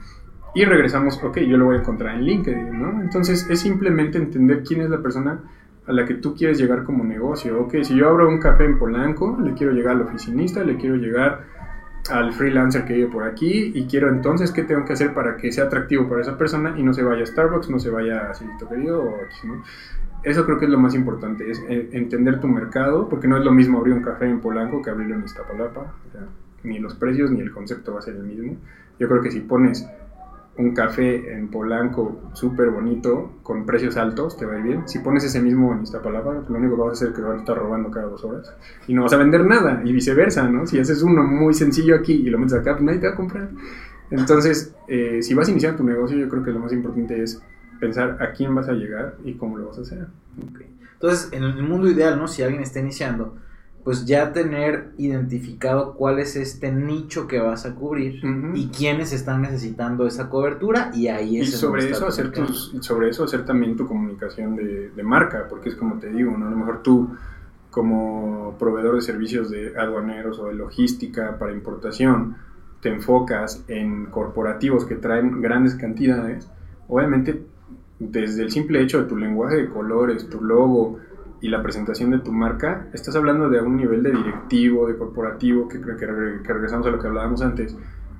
Y 0.55 0.65
regresamos, 0.65 1.23
ok, 1.23 1.39
yo 1.39 1.57
lo 1.57 1.65
voy 1.65 1.77
a 1.77 1.79
encontrar 1.79 2.15
en 2.15 2.23
LinkedIn, 2.23 2.79
¿no? 2.79 3.01
Entonces, 3.01 3.47
es 3.49 3.59
simplemente 3.59 4.17
entender 4.17 4.63
quién 4.63 4.81
es 4.81 4.89
la 4.89 5.01
persona 5.01 5.39
a 5.87 5.93
la 5.93 6.05
que 6.05 6.15
tú 6.15 6.35
quieres 6.35 6.59
llegar 6.59 6.83
como 6.83 7.03
negocio. 7.03 7.59
Ok, 7.61 7.77
si 7.83 7.95
yo 7.95 8.09
abro 8.09 8.29
un 8.29 8.39
café 8.39 8.65
en 8.65 8.77
Polanco, 8.77 9.37
le 9.43 9.53
quiero 9.53 9.73
llegar 9.73 9.95
al 9.95 10.03
oficinista, 10.03 10.63
le 10.63 10.77
quiero 10.77 10.95
llegar 10.95 11.45
al 12.09 12.33
freelancer 12.33 12.85
que 12.85 12.93
vive 12.93 13.07
por 13.07 13.23
aquí 13.23 13.71
y 13.75 13.85
quiero 13.85 14.09
entonces 14.09 14.51
qué 14.51 14.63
tengo 14.63 14.85
que 14.85 14.93
hacer 14.93 15.13
para 15.13 15.37
que 15.37 15.51
sea 15.51 15.65
atractivo 15.65 16.07
para 16.07 16.21
esa 16.21 16.37
persona 16.37 16.75
y 16.77 16.83
no 16.83 16.93
se 16.93 17.03
vaya 17.03 17.23
a 17.23 17.25
Starbucks, 17.25 17.69
no 17.69 17.79
se 17.79 17.89
vaya 17.89 18.29
a 18.29 18.33
Cinito 18.33 18.67
Querido 18.67 19.03
o 19.03 19.15
aquí, 19.15 19.47
¿no? 19.47 19.63
Eso 20.23 20.45
creo 20.45 20.59
que 20.59 20.65
es 20.65 20.71
lo 20.71 20.79
más 20.79 20.95
importante, 20.95 21.49
es 21.49 21.63
eh, 21.69 21.89
entender 21.93 22.41
tu 22.41 22.47
mercado, 22.47 23.07
porque 23.07 23.27
no 23.27 23.37
es 23.37 23.45
lo 23.45 23.51
mismo 23.51 23.79
abrir 23.79 23.93
un 23.93 24.01
café 24.01 24.25
en 24.25 24.41
Polanco 24.41 24.81
que 24.81 24.89
abrirlo 24.89 25.15
en 25.15 25.23
Iztapalapa, 25.23 25.93
o 26.07 26.11
sea, 26.11 26.27
ni 26.63 26.79
los 26.79 26.95
precios 26.95 27.31
ni 27.31 27.39
el 27.39 27.51
concepto 27.51 27.93
va 27.93 27.99
a 27.99 28.01
ser 28.01 28.15
el 28.15 28.23
mismo. 28.23 28.57
Yo 28.99 29.07
creo 29.07 29.21
que 29.21 29.31
si 29.31 29.39
pones 29.39 29.87
un 30.59 30.73
café 30.73 31.33
en 31.33 31.47
Polanco 31.47 32.31
súper 32.33 32.69
bonito, 32.69 33.39
con 33.43 33.65
precios 33.65 33.95
altos, 33.95 34.35
te 34.35 34.45
va 34.45 34.55
a 34.55 34.57
ir 34.57 34.63
bien. 34.63 34.87
Si 34.89 34.99
pones 34.99 35.23
ese 35.23 35.41
mismo 35.41 35.73
en 35.73 35.83
Iztapalapa, 35.83 36.43
lo 36.49 36.57
único 36.57 36.75
que 36.75 36.81
vas 36.81 36.89
a 36.89 36.93
hacer 36.93 37.07
es 37.09 37.15
que 37.15 37.21
van 37.21 37.37
a 37.37 37.39
estar 37.39 37.57
robando 37.57 37.89
cada 37.89 38.07
dos 38.07 38.25
horas 38.25 38.53
y 38.85 38.93
no 38.93 39.03
vas 39.03 39.13
a 39.13 39.17
vender 39.17 39.45
nada, 39.45 39.81
y 39.85 39.93
viceversa, 39.93 40.49
¿no? 40.49 40.67
Si 40.67 40.77
haces 40.77 41.01
uno 41.01 41.23
muy 41.23 41.53
sencillo 41.53 41.95
aquí 41.95 42.11
y 42.11 42.29
lo 42.29 42.37
metes 42.37 42.55
acá, 42.55 42.73
pues 42.73 42.83
nadie 42.83 42.99
te 42.99 43.07
va 43.07 43.13
a 43.13 43.15
comprar. 43.15 43.49
Entonces, 44.11 44.75
eh, 44.89 45.19
si 45.21 45.33
vas 45.33 45.47
a 45.47 45.51
iniciar 45.51 45.77
tu 45.77 45.85
negocio, 45.85 46.17
yo 46.17 46.27
creo 46.27 46.43
que 46.43 46.51
lo 46.51 46.59
más 46.59 46.73
importante 46.73 47.23
es 47.23 47.41
pensar 47.79 48.21
a 48.21 48.33
quién 48.33 48.53
vas 48.53 48.67
a 48.67 48.73
llegar 48.73 49.15
y 49.23 49.35
cómo 49.35 49.57
lo 49.57 49.67
vas 49.67 49.77
a 49.77 49.81
hacer. 49.81 50.07
Okay. 50.51 50.67
Entonces, 50.93 51.29
en 51.31 51.43
el 51.43 51.63
mundo 51.63 51.89
ideal, 51.89 52.19
¿no? 52.19 52.27
Si 52.27 52.43
alguien 52.43 52.61
está 52.61 52.81
iniciando, 52.81 53.37
pues 53.83 54.05
ya 54.05 54.33
tener 54.33 54.91
identificado 54.97 55.93
cuál 55.93 56.19
es 56.19 56.35
este 56.35 56.71
nicho 56.71 57.27
que 57.27 57.39
vas 57.39 57.65
a 57.65 57.75
cubrir 57.75 58.23
uh 58.23 58.27
-huh. 58.27 58.51
y 58.55 58.67
quiénes 58.67 59.13
están 59.13 59.41
necesitando 59.41 60.05
esa 60.05 60.29
cobertura 60.29 60.91
y 60.93 61.07
ahí 61.07 61.39
es 61.39 61.49
y 61.49 61.51
sobre 61.51 61.89
eso 61.89 62.07
hacer 62.07 62.31
tus, 62.31 62.75
sobre 62.81 63.09
eso 63.09 63.23
hacer 63.23 63.45
también 63.45 63.77
tu 63.77 63.87
comunicación 63.87 64.55
de, 64.55 64.89
de, 64.89 65.03
marca 65.03 65.47
porque 65.49 65.69
es 65.69 65.75
como 65.75 65.97
te 65.97 66.09
digo 66.09 66.35
no 66.37 66.47
a 66.47 66.49
lo 66.49 66.57
mejor 66.57 66.83
tú 66.83 67.09
como 67.71 68.55
proveedor 68.59 68.95
de 68.95 69.01
servicios 69.01 69.49
de 69.49 69.77
aduaneros 69.77 70.39
o 70.39 70.47
de 70.47 70.55
logística 70.55 71.37
para 71.37 71.53
importación 71.53 72.35
te 72.81 72.89
enfocas 72.89 73.63
en 73.67 74.07
corporativos 74.07 74.85
que 74.85 74.95
traen 74.95 75.41
grandes 75.41 75.75
cantidades 75.75 76.49
obviamente 76.87 77.43
desde 77.99 78.43
el 78.43 78.51
simple 78.51 78.81
hecho 78.81 79.01
de 79.01 79.07
tu 79.07 79.15
lenguaje 79.15 79.55
de 79.55 79.69
colores 79.69 80.27
tu 80.29 80.43
logo 80.43 80.99
y 81.41 81.47
la 81.47 81.63
presentación 81.63 82.11
de 82.11 82.19
tu 82.19 82.31
marca, 82.31 82.87
estás 82.93 83.15
hablando 83.15 83.49
de 83.49 83.61
un 83.61 83.77
nivel 83.77 84.03
de 84.03 84.11
directivo, 84.11 84.87
de 84.87 84.97
corporativo, 84.97 85.67
que, 85.67 85.79
que, 85.79 85.95
que, 85.95 86.53
regresamos 86.53 86.85
a 86.87 86.89
lo 86.89 86.99
que 86.99 87.07
hablábamos 87.07 87.41
antes, 87.41 87.75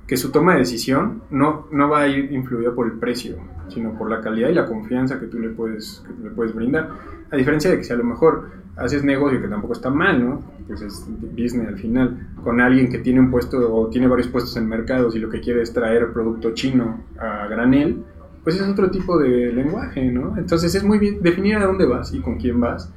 que 0.06 0.16
su 0.16 0.30
toma 0.30 0.54
de 0.54 0.60
decisión 0.60 1.22
no, 1.30 1.66
no 1.70 1.88
va 1.88 2.00
a 2.00 2.08
ir 2.08 2.32
influida 2.32 2.74
por 2.74 2.86
el 2.86 2.94
precio, 2.94 3.36
sino 3.68 3.96
por 3.96 4.10
la 4.10 4.20
calidad 4.20 4.48
y 4.48 4.54
la 4.54 4.66
confianza 4.66 5.20
que 5.20 5.26
tú 5.26 5.38
le 5.38 5.50
puedes, 5.50 6.02
que 6.06 6.24
le 6.24 6.30
puedes 6.30 6.54
brindar. 6.54 6.88
A 7.30 7.36
diferencia 7.36 7.70
de 7.70 7.76
que 7.76 7.84
si 7.84 7.92
a 7.92 7.96
lo 7.96 8.04
mejor 8.04 8.48
haces 8.76 9.04
negocio, 9.04 9.40
que 9.40 9.48
tampoco 9.48 9.74
está 9.74 9.90
mal, 9.90 10.24
¿no? 10.24 10.42
Pues 10.66 10.80
es 10.82 11.06
business 11.36 11.68
al 11.68 11.78
final, 11.78 12.28
con 12.42 12.60
alguien 12.60 12.90
que 12.90 12.98
tiene 12.98 13.20
un 13.20 13.30
puesto 13.30 13.72
o 13.72 13.88
tiene 13.88 14.08
varios 14.08 14.28
puestos 14.28 14.56
en 14.56 14.66
mercados 14.66 15.14
y 15.14 15.18
lo 15.18 15.28
que 15.28 15.40
quiere 15.40 15.62
es 15.62 15.72
traer 15.72 16.12
producto 16.12 16.54
chino 16.54 17.04
a 17.18 17.46
granel, 17.46 18.02
pues 18.42 18.56
es 18.56 18.66
otro 18.66 18.90
tipo 18.90 19.18
de 19.18 19.52
lenguaje, 19.52 20.10
¿no? 20.10 20.36
Entonces 20.38 20.74
es 20.74 20.82
muy 20.82 20.98
bien 20.98 21.22
definir 21.22 21.56
a 21.56 21.66
dónde 21.66 21.84
vas 21.84 22.12
y 22.14 22.20
con 22.20 22.36
quién 22.38 22.58
vas 22.58 22.90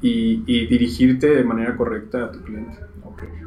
y, 0.00 0.42
y 0.46 0.66
dirigirte 0.66 1.28
de 1.28 1.44
manera 1.44 1.76
correcta 1.76 2.24
a 2.24 2.32
tu 2.32 2.42
cliente. 2.42 2.78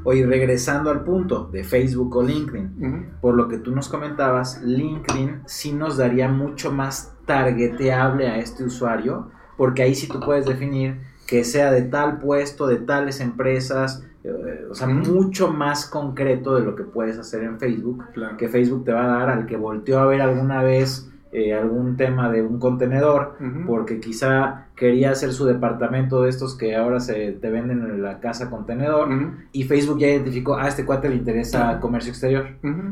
Oye, 0.03 0.25
regresando 0.25 0.91
al 0.91 1.03
punto 1.03 1.49
de 1.51 1.63
Facebook 1.63 2.15
o 2.17 2.21
LinkedIn, 2.23 3.07
por 3.21 3.35
lo 3.35 3.47
que 3.47 3.57
tú 3.57 3.71
nos 3.71 3.87
comentabas, 3.89 4.61
LinkedIn 4.63 5.41
sí 5.45 5.71
nos 5.73 5.97
daría 5.97 6.27
mucho 6.27 6.71
más 6.71 7.15
targeteable 7.25 8.27
a 8.27 8.37
este 8.37 8.63
usuario, 8.65 9.29
porque 9.57 9.81
ahí 9.83 9.95
sí 9.95 10.07
tú 10.07 10.19
puedes 10.19 10.45
definir 10.45 10.99
que 11.27 11.43
sea 11.43 11.71
de 11.71 11.83
tal 11.83 12.19
puesto, 12.19 12.67
de 12.67 12.75
tales 12.77 13.21
empresas, 13.21 14.03
eh, 14.25 14.65
o 14.69 14.75
sea, 14.75 14.87
mucho 14.87 15.51
más 15.51 15.85
concreto 15.85 16.55
de 16.55 16.61
lo 16.65 16.75
que 16.75 16.83
puedes 16.83 17.17
hacer 17.17 17.43
en 17.43 17.57
Facebook, 17.59 18.03
Claro. 18.13 18.37
que 18.37 18.49
Facebook 18.49 18.83
te 18.83 18.91
va 18.91 19.05
a 19.05 19.19
dar 19.19 19.29
al 19.29 19.45
que 19.45 19.55
volteó 19.57 19.99
a 19.99 20.05
ver 20.05 20.21
alguna 20.21 20.61
vez 20.63 21.09
eh, 21.35 21.51
algún 21.53 21.97
tema 21.97 22.31
de 22.31 22.43
un 22.43 22.59
contenedor, 22.59 23.35
porque 23.65 23.99
quizá 23.99 24.67
quería 24.75 25.09
hacer 25.11 25.33
su 25.33 25.45
departamento 25.45 26.21
de 26.21 26.29
estos 26.29 26.55
que 26.55 26.75
ahora 26.75 26.99
se 26.99 27.31
te 27.31 27.49
venden 27.49 27.81
en 27.81 28.03
la 28.03 28.19
casa 28.19 28.51
contenedor, 28.51 29.09
y 29.51 29.63
Facebook 29.63 29.97
ya 29.99 30.07
identificó, 30.09 30.57
a 30.57 30.67
este 30.67 30.85
cuate 30.85 31.09
le 31.09 31.15
interesa 31.15 31.79
comercio 31.79 32.11
exterior. 32.11 32.45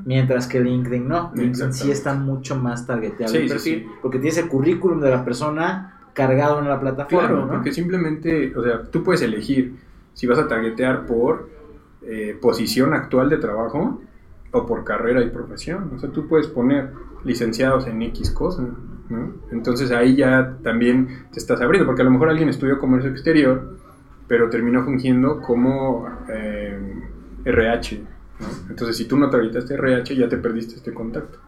Mientras 0.06 0.48
que 0.48 0.60
LinkedIn 0.60 1.08
no. 1.08 1.32
LinkedIn 1.36 1.72
sí 1.72 1.92
está 1.92 2.14
mucho 2.16 2.56
más 2.56 2.88
targeteado 2.88 3.32
Sí, 3.32 3.38
el 3.38 3.44
sí, 3.44 3.50
perfil. 3.50 3.80
sí. 3.84 3.88
Porque 4.02 4.18
tienes 4.18 4.38
el 4.40 4.48
currículum 4.48 5.00
de 5.00 5.12
la 5.12 5.24
persona 5.24 6.00
cargado 6.14 6.60
en 6.60 6.68
la 6.68 6.80
plataforma. 6.80 7.28
Claro, 7.28 7.46
¿no? 7.46 7.52
porque 7.54 7.72
simplemente, 7.72 8.56
o 8.58 8.64
sea, 8.64 8.82
tú 8.84 9.04
puedes 9.04 9.22
elegir 9.22 9.76
si 10.14 10.26
vas 10.28 10.40
a 10.40 10.48
targetear 10.48 11.06
por 11.06 11.48
eh, 12.02 12.38
posición 12.42 12.94
actual 12.96 13.30
de 13.30 13.38
trabajo 13.38 14.02
o 14.52 14.66
por 14.66 14.84
carrera 14.84 15.22
y 15.22 15.30
profesión. 15.30 15.92
O 15.96 16.00
sea, 16.00 16.10
tú 16.10 16.28
puedes 16.28 16.48
poner 16.48 16.90
licenciados 17.24 17.88
en 17.88 18.02
X 18.04 18.32
cosa, 18.32 18.68
¿no? 19.10 19.34
Entonces 19.52 19.92
ahí 19.92 20.16
ya 20.16 20.58
también 20.64 21.26
te 21.32 21.40
estás 21.40 21.62
abriendo, 21.62 21.86
porque 21.86 22.02
a 22.02 22.06
lo 22.06 22.12
mejor 22.12 22.30
alguien 22.30 22.50
estudió 22.50 22.80
comercio 22.80 23.12
exterior, 23.12 23.78
pero 24.28 24.50
terminó 24.50 24.84
fungiendo 24.84 25.42
como 25.42 26.08
eh, 26.30 26.80
RH. 27.44 28.00
¿no? 28.40 28.48
Entonces, 28.70 28.96
si 28.96 29.06
tú 29.06 29.18
no 29.18 29.30
targetaste 29.30 29.74
RH, 29.74 30.16
ya 30.16 30.30
te 30.30 30.38
perdiste 30.38 30.76
este 30.76 30.94
contacto. 30.94 31.40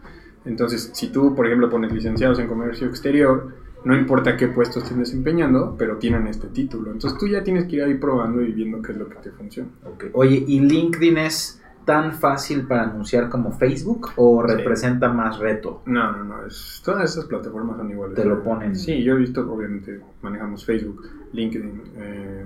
Entonces, 0.46 0.92
si 0.94 1.08
tú, 1.08 1.34
por 1.34 1.48
ejemplo, 1.48 1.70
pones 1.70 1.94
licenciados 1.94 2.40
en 2.40 2.48
comercio 2.48 2.88
exterior, 2.88 3.54
no 3.86 3.96
importa 3.96 4.38
qué 4.38 4.48
puestos 4.48 4.84
estén 4.84 5.00
desempeñando, 5.00 5.76
pero 5.78 5.98
tienen 5.98 6.28
este 6.28 6.48
título. 6.48 6.92
Entonces 6.92 7.20
tú 7.20 7.28
ya 7.28 7.44
tienes 7.44 7.66
que 7.66 7.78
ir 7.78 7.84
ahí 7.84 7.96
probando 7.96 8.42
y 8.42 8.52
viendo 8.52 8.82
qué 8.82 8.94
es 8.94 8.98
lo 8.98 9.10
que 9.10 9.16
te 9.18 9.32
funciona. 9.32 9.70
Ok. 9.86 10.06
Oye, 10.14 10.44
¿y 10.48 10.60
LinkedIn 10.60 11.18
es 11.18 11.62
tan 11.86 12.14
fácil 12.14 12.68
para 12.68 12.84
anunciar 12.84 13.30
como 13.30 13.52
Facebook 13.52 14.12
o 14.16 14.46
Sí. 14.48 14.54
representa 14.56 15.12
más 15.12 15.40
reto? 15.40 15.82
No, 15.86 16.12
no, 16.12 16.24
no. 16.24 16.46
Es, 16.46 16.82
todas 16.84 17.12
esas 17.12 17.26
plataformas 17.26 17.78
son 17.78 17.90
iguales. 17.92 18.16
Te 18.16 18.26
lo 18.26 18.44
ponen. 18.44 18.76
Sí, 18.76 19.04
yo 19.04 19.14
he 19.14 19.18
visto, 19.18 19.42
obviamente, 19.52 20.02
manejamos 20.22 20.66
Facebook, 20.66 21.02
LinkedIn, 21.34 21.82
eh, 21.98 22.46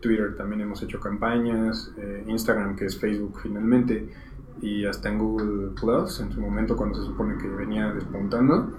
Twitter 0.00 0.36
también 0.36 0.60
hemos 0.60 0.82
hecho 0.82 1.00
campañas, 1.00 1.92
eh, 1.98 2.24
Instagram, 2.26 2.76
que 2.76 2.84
es 2.86 2.98
Facebook 2.98 3.40
finalmente, 3.42 4.08
y 4.60 4.84
hasta 4.86 5.08
en 5.08 5.18
Google 5.18 5.70
Plus, 5.80 6.20
en 6.20 6.32
su 6.32 6.40
momento 6.40 6.76
cuando 6.76 6.98
se 7.00 7.06
supone 7.06 7.36
que 7.38 7.48
venía 7.48 7.92
despuntando, 7.92 8.72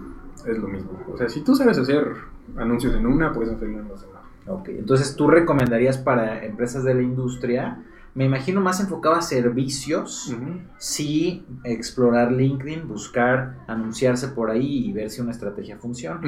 es 0.45 0.57
lo 0.57 0.67
mismo. 0.67 0.91
O 1.11 1.17
sea, 1.17 1.27
si 1.27 1.41
tú 1.41 1.55
sabes 1.55 1.77
hacer 1.77 2.13
anuncios 2.55 2.93
en 2.95 3.05
una, 3.07 3.33
puedes 3.33 3.51
hacerlo 3.53 3.79
en 3.79 3.89
las 3.89 4.01
demás. 4.01 4.21
Ok. 4.47 4.69
Entonces, 4.69 5.15
¿tú 5.15 5.27
recomendarías 5.27 5.97
para 5.97 6.43
empresas 6.45 6.83
de 6.83 6.93
la 6.93 7.01
industria? 7.01 7.83
Me 8.17 8.25
imagino 8.25 8.61
más 8.61 8.79
enfocado 8.79 9.13
a 9.13 9.21
servicios. 9.21 10.35
Sí, 10.79 11.45
explorar 11.63 12.31
LinkedIn, 12.31 12.87
buscar 12.87 13.59
anunciarse 13.67 14.29
por 14.29 14.49
ahí 14.49 14.87
y 14.87 14.91
ver 14.91 15.11
si 15.11 15.21
una 15.21 15.29
estrategia 15.29 15.77
funciona. 15.77 16.19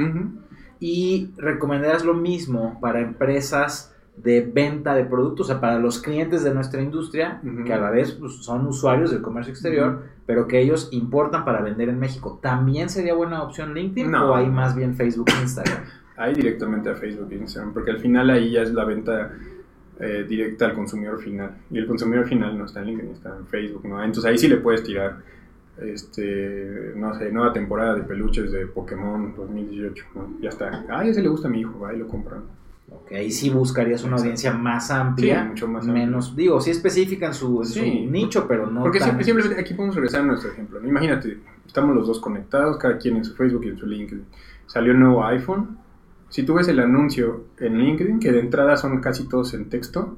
Y 0.80 1.32
recomendarías 1.36 2.06
lo 2.06 2.14
mismo 2.14 2.80
para 2.80 3.02
empresas 3.02 3.96
de 4.16 4.42
venta 4.42 4.94
de 4.94 5.06
productos, 5.06 5.48
o 5.48 5.50
sea, 5.52 5.60
para 5.62 5.80
los 5.80 6.00
clientes 6.00 6.44
de 6.44 6.54
nuestra 6.54 6.80
industria, 6.80 7.42
que 7.66 7.74
a 7.74 7.80
la 7.80 7.90
vez 7.90 8.12
pues, 8.12 8.34
son 8.34 8.68
usuarios 8.68 9.10
del 9.10 9.24
comercio 9.24 9.52
exterior, 9.52 10.04
pero 10.28 10.48
que 10.48 10.60
ellos 10.62 10.90
importan 10.92 11.44
para 11.44 11.62
vender 11.62 11.90
en 11.90 11.98
México. 12.00 12.38
¿También 12.40 12.90
sería 12.90 13.16
buena 13.16 13.42
opción 13.42 13.74
LinkedIn 13.74 14.12
No. 14.12 14.30
o 14.30 14.36
hay 14.36 14.48
más 14.48 14.76
bien 14.76 14.94
Facebook 14.94 15.30
e 15.36 15.42
Instagram? 15.42 15.84
Ahí 16.18 16.36
directamente 16.36 16.90
a 16.90 16.96
Facebook 16.96 17.30
e 17.32 17.38
Instagram, 17.38 17.74
porque 17.74 17.92
al 17.92 18.00
final 18.00 18.30
ahí 18.30 18.52
ya 18.52 18.62
es 18.62 18.74
la 18.74 18.84
venta 18.84 19.32
eh, 20.00 20.26
directa 20.28 20.66
al 20.66 20.74
consumidor 20.74 21.22
final. 21.22 21.58
Y 21.72 21.78
el 21.78 21.88
consumidor 21.88 22.26
final 22.28 22.58
no 22.58 22.66
está 22.66 22.80
en 22.82 22.88
LinkedIn, 22.88 23.12
está 23.14 23.36
en 23.38 23.46
Facebook, 23.48 23.86
¿no? 23.88 24.02
Entonces 24.04 24.26
ahí 24.30 24.38
sí 24.38 24.48
le 24.48 24.58
puedes 24.58 24.84
tirar, 24.84 25.18
este, 25.82 26.94
no 26.96 27.14
sé, 27.18 27.32
nueva 27.32 27.54
temporada 27.54 27.96
de 27.96 28.04
peluches 28.04 28.52
de 28.52 28.68
Pokémon 28.68 29.34
2018, 29.36 30.06
¿no? 30.16 30.30
Ya 30.42 30.50
está. 30.50 30.86
Ah, 30.90 31.06
ese 31.06 31.22
le 31.22 31.30
gusta 31.30 31.48
a 31.48 31.52
mi 31.52 31.62
hijo, 31.62 31.80
va 31.80 31.94
y 31.94 31.98
lo 32.00 32.08
compran. 32.08 32.42
Ok, 32.92 33.12
ahí 33.12 33.30
sí 33.32 33.50
buscarías 33.52 34.02
una 34.04 34.14
Exacto. 34.14 34.22
audiencia 34.24 34.54
más 34.54 34.90
amplia, 34.90 35.44
Sí, 35.44 35.48
mucho 35.50 35.68
más 35.68 35.86
amplia. 35.88 36.06
menos, 36.06 36.36
digo, 36.36 36.60
sí 36.60 36.72
específica 36.72 37.28
en 37.28 37.34
su, 37.36 37.60
en 37.62 37.66
su 37.68 37.80
Sí. 37.80 38.08
nicho, 38.10 38.48
pero 38.48 38.66
no 38.68 38.82
Porque 38.82 38.98
tan- 39.00 39.08
siempre, 39.10 39.26
simplemente 39.26 39.62
aquí 39.62 39.74
podemos 39.76 39.96
regresar 39.96 40.22
a 40.22 40.26
nuestro 40.26 40.52
ejemplo. 40.52 40.80
Imagínate, 40.84 41.38
estamos 41.68 41.96
los 41.96 42.08
dos 42.08 42.20
conectados, 42.20 42.78
cada 42.78 42.98
quien 42.98 43.18
en 43.18 43.26
su 43.26 43.36
Facebook 43.36 43.64
y 43.66 43.70
en 43.70 43.78
su 43.78 43.86
LinkedIn. 43.86 44.26
Salió 44.66 44.94
un 44.94 45.00
nuevo 45.02 45.24
iPhone. 45.26 45.78
Si 46.30 46.44
tú 46.44 46.54
ves 46.54 46.68
el 46.68 46.80
anuncio 46.80 47.46
en 47.60 47.78
LinkedIn, 47.78 48.20
que 48.20 48.32
de 48.32 48.40
entrada 48.40 48.78
son 48.78 49.00
casi 49.02 49.28
todos 49.28 49.54
en 49.54 49.70
texto, 49.70 50.18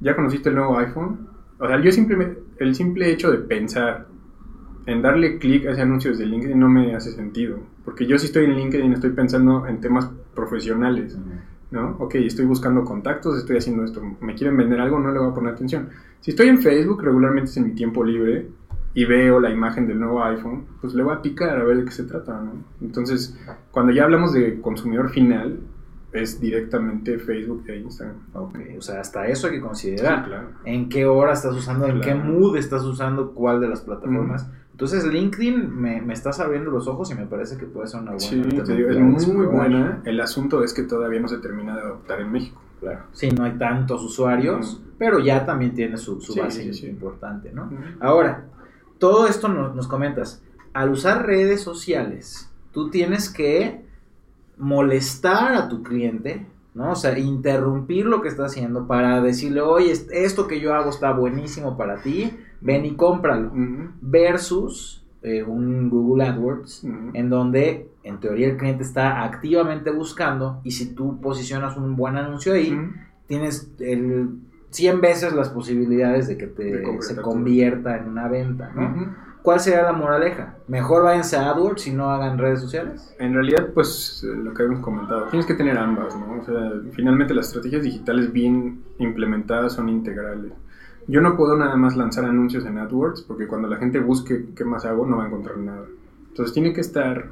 ¿ya 0.00 0.16
conociste 0.16 0.48
el 0.48 0.56
nuevo 0.56 0.78
iPhone? 0.78 1.28
O 1.58 1.66
sea, 1.66 1.80
yo 1.82 1.92
simplemente, 1.92 2.40
el 2.58 2.74
simple 2.74 3.10
hecho 3.10 3.30
de 3.30 3.38
pensar 3.38 4.06
en 4.86 5.02
darle 5.02 5.38
clic 5.38 5.66
a 5.66 5.72
ese 5.72 5.82
anuncio 5.82 6.12
desde 6.12 6.24
LinkedIn 6.24 6.58
no 6.58 6.68
me 6.68 6.94
hace 6.94 7.12
sentido. 7.12 7.58
Porque 7.84 8.06
yo 8.06 8.18
si 8.18 8.26
estoy 8.26 8.46
en 8.46 8.56
LinkedIn 8.56 8.92
estoy 8.92 9.10
pensando 9.10 9.66
en 9.66 9.80
temas 9.80 10.10
profesionales. 10.34 11.16
¿no? 11.70 11.96
Ok, 11.98 12.14
estoy 12.14 12.46
buscando 12.46 12.84
contactos, 12.84 13.38
estoy 13.38 13.58
haciendo 13.58 13.84
esto, 13.84 14.02
me 14.20 14.34
quieren 14.34 14.56
vender 14.56 14.80
algo, 14.80 14.98
no 14.98 15.12
le 15.12 15.18
voy 15.18 15.30
a 15.30 15.34
poner 15.34 15.52
atención. 15.52 15.90
Si 16.20 16.30
estoy 16.30 16.48
en 16.48 16.62
Facebook, 16.62 17.02
regularmente 17.02 17.50
es 17.50 17.56
en 17.58 17.64
mi 17.64 17.74
tiempo 17.74 18.02
libre 18.02 18.48
y 18.98 19.04
veo 19.04 19.38
la 19.38 19.48
imagen 19.48 19.86
del 19.86 20.00
nuevo 20.00 20.24
iPhone, 20.24 20.66
pues 20.80 20.92
le 20.92 21.04
voy 21.04 21.14
a 21.14 21.22
picar 21.22 21.56
a 21.56 21.62
ver 21.62 21.76
de 21.76 21.84
qué 21.84 21.92
se 21.92 22.02
trata, 22.02 22.40
¿no? 22.40 22.64
Entonces, 22.80 23.38
cuando 23.70 23.92
ya 23.92 24.02
hablamos 24.02 24.32
de 24.32 24.60
consumidor 24.60 25.10
final, 25.10 25.60
es 26.12 26.40
directamente 26.40 27.16
Facebook 27.20 27.62
e 27.68 27.76
Instagram. 27.76 28.16
Ok, 28.32 28.58
o 28.76 28.82
sea, 28.82 29.00
hasta 29.00 29.28
eso 29.28 29.46
hay 29.46 29.52
que 29.52 29.60
considerar. 29.60 30.24
Sí, 30.24 30.30
claro. 30.30 30.48
en 30.64 30.88
qué 30.88 31.06
hora 31.06 31.32
estás 31.34 31.54
usando, 31.54 31.86
en 31.86 32.00
qué 32.00 32.12
mood 32.16 32.56
estás 32.56 32.82
usando 32.82 33.34
cuál 33.34 33.60
de 33.60 33.68
las 33.68 33.82
plataformas. 33.82 34.50
Entonces 34.72 35.06
LinkedIn 35.06 35.80
me, 35.80 36.02
me 36.02 36.12
estás 36.12 36.40
abriendo 36.40 36.72
los 36.72 36.88
ojos 36.88 37.08
y 37.12 37.14
me 37.14 37.26
parece 37.26 37.56
que 37.56 37.66
puede 37.66 37.86
ser 37.86 38.00
una 38.00 38.10
buena 38.10 38.26
Sí, 38.26 38.42
te 38.42 38.48
digo, 38.48 38.88
alternativa 38.88 39.16
es 39.16 39.28
muy, 39.28 39.46
buena. 39.46 40.02
El 40.06 40.20
asunto 40.20 40.64
es 40.64 40.74
que 40.74 40.82
todavía 40.82 41.20
no 41.20 41.28
se 41.28 41.38
termina 41.38 41.76
de 41.76 41.82
adoptar 41.82 42.20
en 42.20 42.32
México. 42.32 42.60
Claro. 42.80 43.02
Sí, 43.12 43.30
no 43.30 43.44
hay 43.44 43.52
tantos 43.52 44.02
usuarios, 44.02 44.82
pero 44.98 45.20
ya 45.20 45.46
también 45.46 45.72
tiene 45.72 45.96
su, 45.96 46.20
su 46.20 46.32
Sí, 46.32 46.40
base 46.40 46.72
sí, 46.72 46.86
importante, 46.88 47.52
¿no? 47.52 47.70
Ahora, 48.00 48.48
todo 48.98 49.26
esto 49.26 49.48
nos, 49.48 49.74
nos 49.74 49.88
comentas, 49.88 50.42
al 50.72 50.90
usar 50.90 51.26
redes 51.26 51.62
sociales, 51.62 52.50
tú 52.72 52.90
tienes 52.90 53.28
que 53.28 53.84
molestar 54.56 55.54
a 55.54 55.68
tu 55.68 55.82
cliente, 55.82 56.46
¿no? 56.74 56.92
O 56.92 56.96
sea, 56.96 57.18
interrumpir 57.18 58.06
lo 58.06 58.20
que 58.22 58.28
está 58.28 58.46
haciendo 58.46 58.86
para 58.86 59.20
decirle, 59.20 59.60
oye, 59.60 59.90
est- 59.92 60.10
esto 60.12 60.46
que 60.46 60.60
yo 60.60 60.74
hago 60.74 60.90
está 60.90 61.12
buenísimo 61.12 61.76
para 61.76 62.02
ti, 62.02 62.36
ven 62.60 62.84
y 62.84 62.94
cómpralo. 62.94 63.50
Versus 64.00 65.04
eh, 65.22 65.42
un 65.42 65.90
Google 65.90 66.24
AdWords, 66.24 66.84
en 67.14 67.30
donde 67.30 67.88
en 68.04 68.20
teoría 68.20 68.48
el 68.48 68.56
cliente 68.56 68.82
está 68.84 69.24
activamente 69.24 69.90
buscando 69.90 70.60
y 70.64 70.70
si 70.72 70.94
tú 70.94 71.20
posicionas 71.20 71.76
un 71.76 71.96
buen 71.96 72.16
anuncio 72.16 72.52
ahí, 72.54 72.70
tienes 73.26 73.70
el 73.80 74.30
100 74.70 75.00
veces 75.00 75.32
las 75.32 75.48
posibilidades 75.48 76.28
de 76.28 76.36
que 76.36 76.46
te, 76.46 76.64
De 76.64 77.02
se 77.02 77.16
convierta 77.16 77.96
en 77.96 78.08
una 78.08 78.28
venta. 78.28 78.70
¿Cuál 79.42 79.60
sería 79.60 79.82
la 79.82 79.92
moraleja? 79.92 80.56
Mejor 80.66 81.04
váyanse 81.04 81.36
a 81.36 81.50
AdWords 81.50 81.86
y 81.86 81.92
no 81.92 82.10
hagan 82.10 82.38
redes 82.38 82.60
sociales. 82.60 83.14
En 83.18 83.32
realidad, 83.32 83.68
pues 83.72 84.22
lo 84.24 84.52
que 84.52 84.62
habíamos 84.62 84.84
comentado, 84.84 85.26
tienes 85.30 85.46
que 85.46 85.54
tener 85.54 85.78
ambas, 85.78 86.14
¿no? 86.16 86.40
O 86.40 86.44
sea, 86.44 86.72
finalmente 86.92 87.34
las 87.34 87.46
estrategias 87.46 87.82
digitales 87.82 88.32
bien 88.32 88.82
implementadas 88.98 89.72
son 89.72 89.88
integrales. 89.88 90.52
Yo 91.06 91.22
no 91.22 91.36
puedo 91.36 91.56
nada 91.56 91.76
más 91.76 91.96
lanzar 91.96 92.26
anuncios 92.26 92.66
en 92.66 92.76
AdWords 92.76 93.22
porque 93.22 93.46
cuando 93.46 93.68
la 93.68 93.76
gente 93.76 94.00
busque 94.00 94.48
qué 94.54 94.64
más 94.64 94.84
hago 94.84 95.06
no 95.06 95.16
va 95.16 95.24
a 95.24 95.26
encontrar 95.28 95.56
nada. 95.56 95.86
Entonces 96.28 96.52
tiene 96.52 96.74
que 96.74 96.82
estar. 96.82 97.30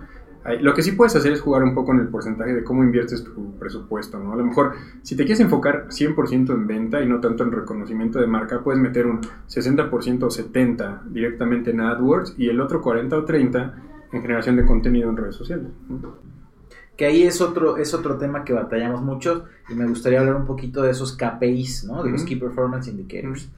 Lo 0.60 0.74
que 0.74 0.82
sí 0.82 0.93
puedes 0.93 1.16
hacer 1.16 1.32
es 1.32 1.40
jugar 1.40 1.62
un 1.62 1.74
poco 1.74 1.93
en 1.93 2.01
el 2.01 2.09
porcentaje 2.09 2.55
de 2.55 2.64
cómo 2.64 2.82
inviertes 2.82 3.24
tu 3.24 3.56
presupuesto, 3.59 4.18
¿no? 4.18 4.32
A 4.32 4.36
lo 4.36 4.44
mejor 4.44 4.74
si 5.02 5.16
te 5.16 5.24
quieres 5.24 5.40
enfocar 5.40 5.89
100% 5.89 6.51
en 6.52 6.66
venta 6.66 7.02
y 7.02 7.09
no 7.09 7.20
tanto 7.20 7.43
en 7.44 7.52
reconocimiento 7.52 8.20
de 8.20 8.27
marca, 8.27 8.62
puedes 8.62 8.81
meter 8.81 9.06
un 9.06 9.20
60% 9.20 10.23
o 10.23 10.28
70% 10.28 11.02
directamente 11.05 11.70
en 11.70 11.81
AdWords 11.81 12.35
y 12.39 12.48
el 12.48 12.60
otro 12.60 12.81
40 12.81 13.16
o 13.16 13.27
30% 13.27 13.73
en 14.12 14.23
generación 14.23 14.56
de 14.56 14.64
contenido 14.64 15.10
en 15.10 15.16
redes 15.16 15.35
sociales. 15.35 15.66
¿no? 15.89 16.14
Que 16.97 17.06
ahí 17.06 17.24
es 17.24 17.40
otro, 17.40 17.77
es 17.77 17.93
otro 17.93 18.16
tema 18.16 18.44
que 18.44 18.52
batallamos 18.52 19.02
mucho 19.02 19.44
y 19.68 19.74
me 19.74 19.86
gustaría 19.86 20.20
hablar 20.20 20.36
un 20.36 20.47
poquito 20.47 20.82
de 20.82 20.93
esos 20.93 21.16
KPIs, 21.16 21.85
¿no? 21.85 22.02
De 22.02 22.10
los. 22.10 22.24
Key 22.24 22.36
Performance 22.36 22.89
Indicators. 22.89 23.51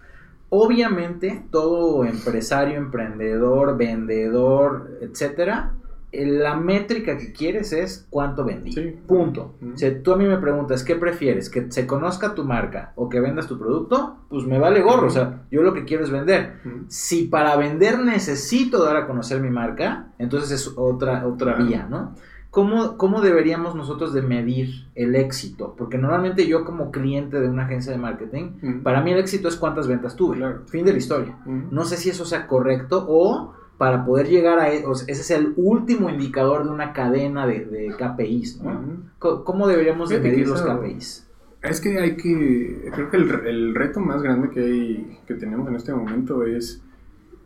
Obviamente, 0.50 1.44
todo 1.50 2.04
empresario, 2.04 2.78
emprendedor, 2.78 3.76
vendedor, 3.76 4.98
etcétera, 5.02 5.72
la 6.12 6.56
métrica 6.56 7.18
que 7.18 7.32
quieres 7.32 7.72
es 7.72 8.06
cuánto 8.08 8.44
vendí. 8.44 8.72
Sí. 8.72 8.96
Punto. 9.06 9.54
Si 9.74 9.90
tú 9.96 10.12
a 10.12 10.16
mí 10.16 10.24
me 10.24 10.38
preguntas, 10.38 10.82
¿qué 10.82 10.94
prefieres? 10.94 11.50
¿Que 11.50 11.70
se 11.70 11.86
conozca 11.86 12.34
tu 12.34 12.44
marca 12.44 12.92
o 12.96 13.08
que 13.08 13.20
vendas 13.20 13.46
tu 13.46 13.58
producto? 13.58 14.16
Pues 14.28 14.46
me 14.46 14.58
vale 14.58 14.80
gorro. 14.80 15.06
O 15.06 15.10
sea, 15.10 15.42
yo 15.50 15.62
lo 15.62 15.74
que 15.74 15.84
quiero 15.84 16.04
es 16.04 16.10
vender. 16.10 16.54
Si 16.88 17.24
para 17.24 17.56
vender 17.56 17.98
necesito 17.98 18.82
dar 18.82 18.96
a 18.96 19.06
conocer 19.06 19.40
mi 19.40 19.50
marca, 19.50 20.12
entonces 20.18 20.50
es 20.50 20.72
otra, 20.76 21.26
otra 21.26 21.54
vía, 21.56 21.86
¿no? 21.88 22.14
¿Cómo, 22.50 22.96
¿Cómo 22.96 23.20
deberíamos 23.20 23.74
nosotros 23.74 24.14
de 24.14 24.22
medir 24.22 24.86
el 24.94 25.14
éxito? 25.14 25.74
Porque 25.76 25.98
normalmente 25.98 26.46
yo 26.46 26.64
como 26.64 26.90
cliente 26.90 27.38
de 27.40 27.48
una 27.48 27.64
agencia 27.64 27.92
de 27.92 27.98
marketing, 27.98 28.80
para 28.82 29.02
mí 29.02 29.12
el 29.12 29.18
éxito 29.18 29.48
es 29.48 29.56
cuántas 29.56 29.86
ventas 29.86 30.16
tuve. 30.16 30.38
Claro. 30.38 30.62
Fin 30.66 30.86
de 30.86 30.92
la 30.92 30.98
historia. 30.98 31.38
No 31.44 31.84
sé 31.84 31.98
si 31.98 32.08
eso 32.08 32.24
sea 32.24 32.46
correcto 32.46 33.04
o 33.06 33.52
para 33.78 34.04
poder 34.04 34.28
llegar 34.28 34.58
a 34.58 34.72
e- 34.72 34.84
o 34.84 34.94
sea, 34.94 35.06
ese 35.08 35.22
es 35.22 35.30
el 35.30 35.52
último 35.56 36.10
indicador 36.10 36.64
de 36.64 36.70
una 36.70 36.92
cadena 36.92 37.46
de, 37.46 37.64
de 37.64 37.94
KPIs, 37.96 38.60
¿no? 38.62 38.70
¿Cómo 39.18 39.68
deberíamos 39.68 40.10
de 40.10 40.16
medir 40.30 40.48
los 40.48 40.62
KPIs? 40.80 41.24
Es 41.62 41.80
que 41.80 41.98
hay 41.98 42.16
que, 42.16 42.90
creo 42.92 43.10
que 43.10 43.16
el, 43.16 43.30
el 43.46 43.74
reto 43.74 44.00
más 44.00 44.22
grande 44.22 44.50
que, 44.50 44.60
hay, 44.60 45.18
que 45.26 45.34
tenemos 45.34 45.68
en 45.68 45.76
este 45.76 45.92
momento 45.94 46.44
es 46.44 46.82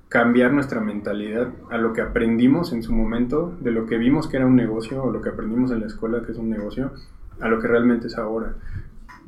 cambiar 0.08 0.52
nuestra 0.52 0.80
mentalidad 0.82 1.48
a 1.70 1.78
lo 1.78 1.92
que 1.94 2.02
aprendimos 2.02 2.72
en 2.74 2.82
su 2.82 2.92
momento, 2.92 3.54
de 3.60 3.70
lo 3.70 3.86
que 3.86 3.96
vimos 3.96 4.28
que 4.28 4.36
era 4.36 4.46
un 4.46 4.56
negocio 4.56 5.02
o 5.02 5.10
lo 5.10 5.22
que 5.22 5.30
aprendimos 5.30 5.70
en 5.70 5.80
la 5.80 5.86
escuela 5.86 6.22
que 6.24 6.32
es 6.32 6.38
un 6.38 6.50
negocio, 6.50 6.92
a 7.40 7.48
lo 7.48 7.60
que 7.60 7.68
realmente 7.68 8.08
es 8.08 8.18
ahora. 8.18 8.54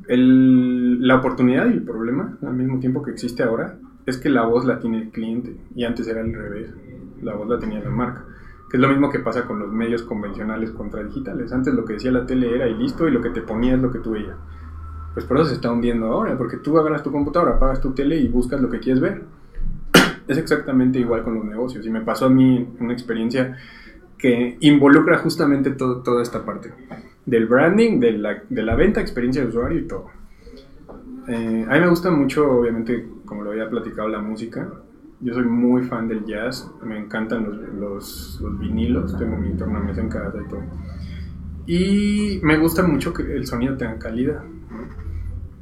El- 0.08 1.06
la 1.06 1.16
oportunidad 1.16 1.66
y 1.66 1.72
el 1.74 1.82
problema 1.82 2.36
al 2.42 2.54
mismo 2.54 2.78
tiempo 2.80 3.02
que 3.02 3.10
existe 3.12 3.42
ahora 3.42 3.78
es 4.06 4.18
que 4.18 4.28
la 4.28 4.42
voz 4.44 4.66
la 4.66 4.78
tiene 4.80 5.00
el 5.02 5.08
cliente 5.10 5.56
y 5.74 5.84
antes 5.84 6.06
era 6.06 6.20
al 6.20 6.32
revés, 6.34 6.68
la 7.24 7.34
voz 7.34 7.48
la 7.48 7.58
tenía 7.58 7.80
la 7.80 7.90
marca. 7.90 8.24
Que 8.70 8.76
es 8.76 8.80
lo 8.80 8.88
mismo 8.88 9.10
que 9.10 9.20
pasa 9.20 9.44
con 9.44 9.58
los 9.58 9.72
medios 9.72 10.02
convencionales 10.02 10.70
contra 10.70 11.02
digitales. 11.02 11.52
Antes 11.52 11.74
lo 11.74 11.84
que 11.84 11.94
decía 11.94 12.12
la 12.12 12.26
tele 12.26 12.54
era 12.54 12.68
y 12.68 12.74
listo, 12.74 13.08
y 13.08 13.10
lo 13.10 13.20
que 13.20 13.30
te 13.30 13.42
ponía 13.42 13.74
es 13.74 13.80
lo 13.80 13.90
que 13.90 13.98
tú 13.98 14.12
veías. 14.12 14.36
Pues 15.14 15.26
por 15.26 15.38
eso 15.38 15.46
se 15.46 15.54
está 15.54 15.70
hundiendo 15.70 16.06
ahora, 16.06 16.36
porque 16.36 16.56
tú 16.56 16.76
agarras 16.78 17.02
tu 17.02 17.12
computadora, 17.12 17.52
apagas 17.52 17.80
tu 17.80 17.92
tele 17.92 18.16
y 18.16 18.28
buscas 18.28 18.60
lo 18.60 18.68
que 18.68 18.80
quieres 18.80 19.00
ver. 19.00 19.22
Es 20.26 20.38
exactamente 20.38 20.98
igual 20.98 21.22
con 21.22 21.34
los 21.34 21.44
negocios. 21.44 21.86
Y 21.86 21.90
me 21.90 22.00
pasó 22.00 22.26
a 22.26 22.30
mí 22.30 22.74
una 22.80 22.92
experiencia 22.92 23.56
que 24.18 24.56
involucra 24.60 25.18
justamente 25.18 25.70
todo, 25.72 26.02
toda 26.02 26.22
esta 26.22 26.44
parte. 26.44 26.72
Del 27.26 27.46
branding, 27.46 28.00
de 28.00 28.12
la, 28.12 28.42
de 28.48 28.62
la 28.62 28.74
venta, 28.74 29.00
experiencia 29.00 29.42
de 29.42 29.48
usuario 29.48 29.78
y 29.80 29.86
todo. 29.86 30.06
Eh, 31.28 31.66
a 31.68 31.74
mí 31.74 31.80
me 31.80 31.88
gusta 31.88 32.10
mucho, 32.10 32.50
obviamente, 32.50 33.06
como 33.24 33.42
lo 33.42 33.50
había 33.52 33.68
platicado, 33.68 34.08
la 34.08 34.20
música. 34.20 34.68
Yo 35.24 35.34
soy 35.34 35.44
muy 35.44 35.82
fan 35.84 36.06
del 36.06 36.24
jazz, 36.26 36.70
me 36.84 36.98
encantan 36.98 37.44
los, 37.44 37.56
los, 37.74 38.40
los 38.42 38.58
vinilos, 38.58 39.16
tengo 39.18 39.36
mi 39.38 39.54
tornamesa 39.56 40.00
en 40.02 40.08
casa 40.10 40.38
y 40.44 40.48
todo. 40.48 40.62
Y 41.66 42.40
me 42.42 42.58
gusta 42.58 42.82
mucho 42.86 43.14
que 43.14 43.22
el 43.34 43.46
sonido 43.46 43.76
tenga 43.76 43.98
calidad. 43.98 44.42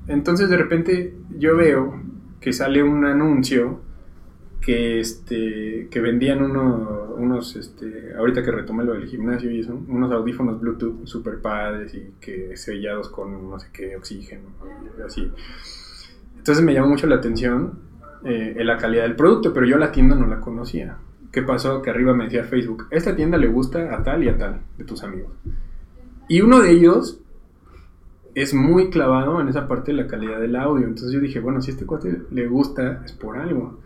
Entonces 0.08 0.50
de 0.50 0.56
repente 0.56 1.14
yo 1.38 1.56
veo 1.56 1.94
que 2.40 2.52
sale 2.52 2.82
un 2.82 3.04
anuncio 3.04 3.80
que, 4.60 4.98
este, 5.00 5.88
que 5.90 6.00
vendían 6.00 6.42
uno- 6.42 7.14
unos, 7.16 7.54
este, 7.54 8.14
ahorita 8.16 8.42
que 8.42 8.50
retomé 8.50 8.84
lo 8.84 8.94
del 8.94 9.06
gimnasio 9.06 9.48
y 9.50 9.60
eso, 9.60 9.80
unos 9.88 10.10
audífonos 10.12 10.60
Bluetooth 10.60 11.06
super 11.06 11.40
padres 11.40 11.94
y 11.94 12.12
que 12.20 12.56
sellados 12.56 13.08
con 13.08 13.48
no 13.48 13.60
sé 13.60 13.68
qué 13.72 13.96
oxígeno, 13.96 14.42
así. 15.06 15.30
Entonces 16.36 16.64
me 16.64 16.74
llamó 16.74 16.88
mucho 16.88 17.06
la 17.06 17.16
atención 17.16 17.91
eh, 18.24 18.54
en 18.56 18.66
la 18.66 18.76
calidad 18.76 19.02
del 19.02 19.16
producto, 19.16 19.52
pero 19.52 19.66
yo 19.66 19.78
la 19.78 19.92
tienda 19.92 20.14
no 20.14 20.26
la 20.26 20.40
conocía. 20.40 20.96
¿Qué 21.30 21.42
pasó? 21.42 21.80
Que 21.80 21.90
arriba 21.90 22.14
me 22.14 22.24
decía 22.24 22.44
Facebook, 22.44 22.86
esta 22.90 23.16
tienda 23.16 23.38
le 23.38 23.48
gusta 23.48 23.94
a 23.94 24.02
tal 24.02 24.22
y 24.22 24.28
a 24.28 24.36
tal 24.36 24.60
de 24.76 24.84
tus 24.84 25.02
amigos. 25.02 25.32
Y 26.28 26.40
uno 26.40 26.60
de 26.60 26.70
ellos 26.70 27.20
es 28.34 28.54
muy 28.54 28.90
clavado 28.90 29.40
en 29.40 29.48
esa 29.48 29.66
parte 29.66 29.92
de 29.92 30.02
la 30.02 30.06
calidad 30.06 30.40
del 30.40 30.56
audio. 30.56 30.86
Entonces 30.86 31.12
yo 31.12 31.20
dije, 31.20 31.40
bueno, 31.40 31.60
si 31.60 31.70
este 31.70 31.86
cuate 31.86 32.22
le 32.30 32.46
gusta, 32.46 33.02
es 33.04 33.12
por 33.12 33.38
algo. 33.38 33.78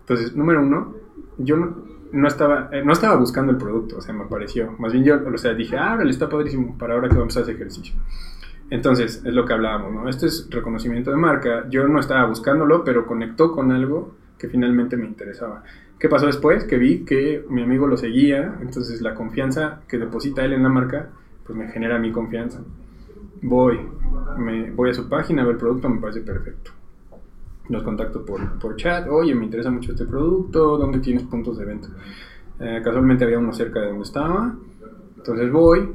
Entonces, 0.00 0.34
número 0.34 0.62
uno, 0.62 0.94
yo 1.38 1.56
no, 2.12 2.28
estaba, 2.28 2.68
eh, 2.72 2.84
no 2.84 2.92
estaba 2.92 3.16
buscando 3.16 3.52
el 3.52 3.58
producto, 3.58 3.98
o 3.98 4.00
sea, 4.00 4.14
me 4.14 4.24
apareció. 4.24 4.72
Más 4.78 4.92
bien 4.92 5.04
yo, 5.04 5.20
o 5.24 5.38
sea, 5.38 5.54
dije, 5.54 5.76
ah, 5.76 5.94
órale, 5.94 6.10
está 6.10 6.28
padrísimo 6.28 6.76
para 6.76 6.94
ahora 6.94 7.08
que 7.08 7.16
vamos 7.16 7.36
a 7.36 7.40
hacer 7.40 7.54
ejercicio. 7.54 7.94
Entonces, 8.72 9.22
es 9.22 9.34
lo 9.34 9.44
que 9.44 9.52
hablábamos, 9.52 9.92
¿no? 9.92 10.08
Esto 10.08 10.24
es 10.24 10.48
reconocimiento 10.48 11.10
de 11.10 11.18
marca. 11.18 11.68
Yo 11.68 11.86
no 11.88 12.00
estaba 12.00 12.24
buscándolo, 12.24 12.84
pero 12.84 13.04
conectó 13.04 13.52
con 13.52 13.70
algo 13.70 14.14
que 14.38 14.48
finalmente 14.48 14.96
me 14.96 15.04
interesaba. 15.04 15.62
¿Qué 15.98 16.08
pasó 16.08 16.24
después? 16.24 16.64
Que 16.64 16.78
vi 16.78 17.04
que 17.04 17.44
mi 17.50 17.62
amigo 17.62 17.86
lo 17.86 17.98
seguía, 17.98 18.56
entonces 18.62 19.02
la 19.02 19.14
confianza 19.14 19.82
que 19.86 19.98
deposita 19.98 20.42
él 20.42 20.54
en 20.54 20.62
la 20.62 20.70
marca, 20.70 21.10
pues 21.44 21.58
me 21.58 21.68
genera 21.68 21.98
mi 21.98 22.12
confianza. 22.12 22.62
Voy, 23.42 23.78
me, 24.38 24.70
voy 24.70 24.88
a 24.88 24.94
su 24.94 25.06
página, 25.06 25.42
veo 25.42 25.52
el 25.52 25.58
producto, 25.58 25.90
me 25.90 26.00
parece 26.00 26.22
perfecto. 26.22 26.70
Los 27.68 27.82
contacto 27.82 28.24
por, 28.24 28.58
por 28.58 28.76
chat, 28.76 29.06
oye, 29.06 29.34
me 29.34 29.44
interesa 29.44 29.70
mucho 29.70 29.92
este 29.92 30.06
producto, 30.06 30.78
¿dónde 30.78 31.00
tienes 31.00 31.24
puntos 31.24 31.58
de 31.58 31.66
venta? 31.66 31.88
Eh, 32.58 32.80
casualmente 32.82 33.24
había 33.24 33.38
uno 33.38 33.52
cerca 33.52 33.80
de 33.80 33.88
donde 33.88 34.04
estaba, 34.04 34.54
entonces 35.18 35.52
voy 35.52 35.90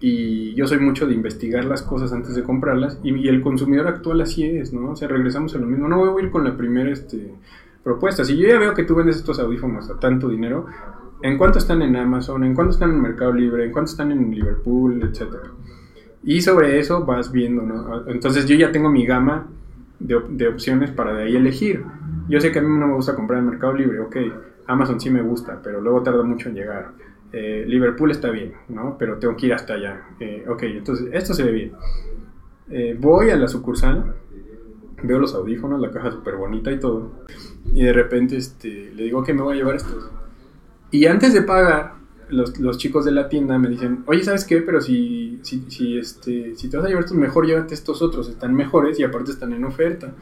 y 0.00 0.54
yo 0.54 0.66
soy 0.66 0.78
mucho 0.78 1.06
de 1.06 1.14
investigar 1.14 1.64
las 1.64 1.82
cosas 1.82 2.12
antes 2.12 2.34
de 2.34 2.44
comprarlas 2.44 3.00
y, 3.02 3.28
el 3.28 3.40
consumidor 3.40 3.88
actual 3.88 4.20
así 4.20 4.44
es, 4.44 4.72
¿no? 4.72 4.92
O 4.92 4.96
sea, 4.96 5.08
regresamos 5.08 5.54
a 5.54 5.58
lo 5.58 5.66
mismo, 5.66 5.88
no 5.88 5.98
voy 5.98 6.22
a 6.22 6.24
ir 6.24 6.30
con 6.30 6.44
la 6.44 6.56
primera 6.56 6.90
este, 6.90 7.34
propuesta. 7.82 8.24
Si 8.24 8.36
yo 8.36 8.48
ya 8.48 8.58
veo 8.58 8.74
que 8.74 8.84
tú 8.84 8.94
vendes 8.94 9.16
estos 9.16 9.40
audífonos 9.40 9.90
a 9.90 9.98
tanto 9.98 10.28
dinero, 10.28 10.66
¿en 11.22 11.36
cuánto 11.36 11.58
están 11.58 11.82
en 11.82 11.96
Amazon? 11.96 12.44
¿En 12.44 12.54
cuánto 12.54 12.72
están 12.72 12.90
en 12.90 13.00
Mercado 13.00 13.32
Libre? 13.32 13.64
¿En 13.64 13.72
cuánto 13.72 13.90
están 13.90 14.12
en 14.12 14.30
Liverpool? 14.30 15.02
Etcétera. 15.02 15.50
Y 16.22 16.42
sobre 16.42 16.78
eso 16.78 17.04
vas 17.04 17.32
viendo, 17.32 17.62
¿no? 17.62 18.08
Entonces 18.08 18.46
yo 18.46 18.54
ya 18.54 18.70
tengo 18.70 18.90
mi 18.90 19.04
gama 19.04 19.48
de, 19.98 20.20
de 20.30 20.48
opciones 20.48 20.90
para 20.92 21.12
de 21.12 21.24
ahí 21.24 21.36
elegir. 21.36 21.82
Yo 22.28 22.40
sé 22.40 22.52
que 22.52 22.60
a 22.60 22.62
mí 22.62 22.68
no 22.68 22.86
me 22.86 22.94
gusta 22.94 23.16
comprar 23.16 23.40
en 23.40 23.46
Mercado 23.46 23.74
Libre, 23.74 24.00
ok. 24.00 24.16
Amazon 24.68 25.00
sí 25.00 25.10
me 25.10 25.22
gusta, 25.22 25.60
pero 25.62 25.80
luego 25.80 26.02
tarda 26.02 26.22
mucho 26.22 26.50
en 26.50 26.54
llegar. 26.54 26.92
Eh, 27.32 27.64
Liverpool 27.66 28.10
está 28.10 28.30
bien, 28.30 28.54
¿no? 28.68 28.96
Pero 28.98 29.18
tengo 29.18 29.36
que 29.36 29.46
ir 29.46 29.54
hasta 29.54 29.74
allá. 29.74 30.08
Eh, 30.20 30.44
ok, 30.48 30.62
entonces 30.64 31.08
esto 31.12 31.34
se 31.34 31.44
ve 31.44 31.52
bien. 31.52 31.72
Eh, 32.70 32.96
voy 32.98 33.30
a 33.30 33.36
la 33.36 33.48
sucursal, 33.48 34.14
veo 35.02 35.18
los 35.18 35.34
audífonos, 35.34 35.80
la 35.80 35.90
caja 35.90 36.10
súper 36.10 36.36
bonita 36.36 36.70
y 36.70 36.78
todo. 36.78 37.12
Y 37.72 37.82
de 37.82 37.92
repente 37.92 38.36
este, 38.36 38.92
le 38.94 39.04
digo 39.04 39.22
que 39.22 39.34
me 39.34 39.42
voy 39.42 39.54
a 39.54 39.56
llevar 39.58 39.76
estos. 39.76 40.10
Y 40.90 41.06
antes 41.06 41.34
de 41.34 41.42
pagar, 41.42 41.94
los, 42.30 42.58
los 42.58 42.78
chicos 42.78 43.04
de 43.04 43.12
la 43.12 43.28
tienda 43.28 43.58
me 43.58 43.68
dicen, 43.68 44.04
oye, 44.06 44.22
¿sabes 44.22 44.44
qué? 44.44 44.62
Pero 44.62 44.80
si, 44.80 45.38
si, 45.42 45.70
si, 45.70 45.98
este, 45.98 46.54
si 46.56 46.68
te 46.68 46.76
vas 46.76 46.86
a 46.86 46.88
llevar 46.88 47.04
estos, 47.04 47.16
mejor 47.16 47.46
llévate 47.46 47.74
estos 47.74 48.02
otros, 48.02 48.28
están 48.28 48.54
mejores 48.54 48.98
y 48.98 49.04
aparte 49.04 49.30
están 49.30 49.52
en 49.52 49.64
oferta. 49.64 50.14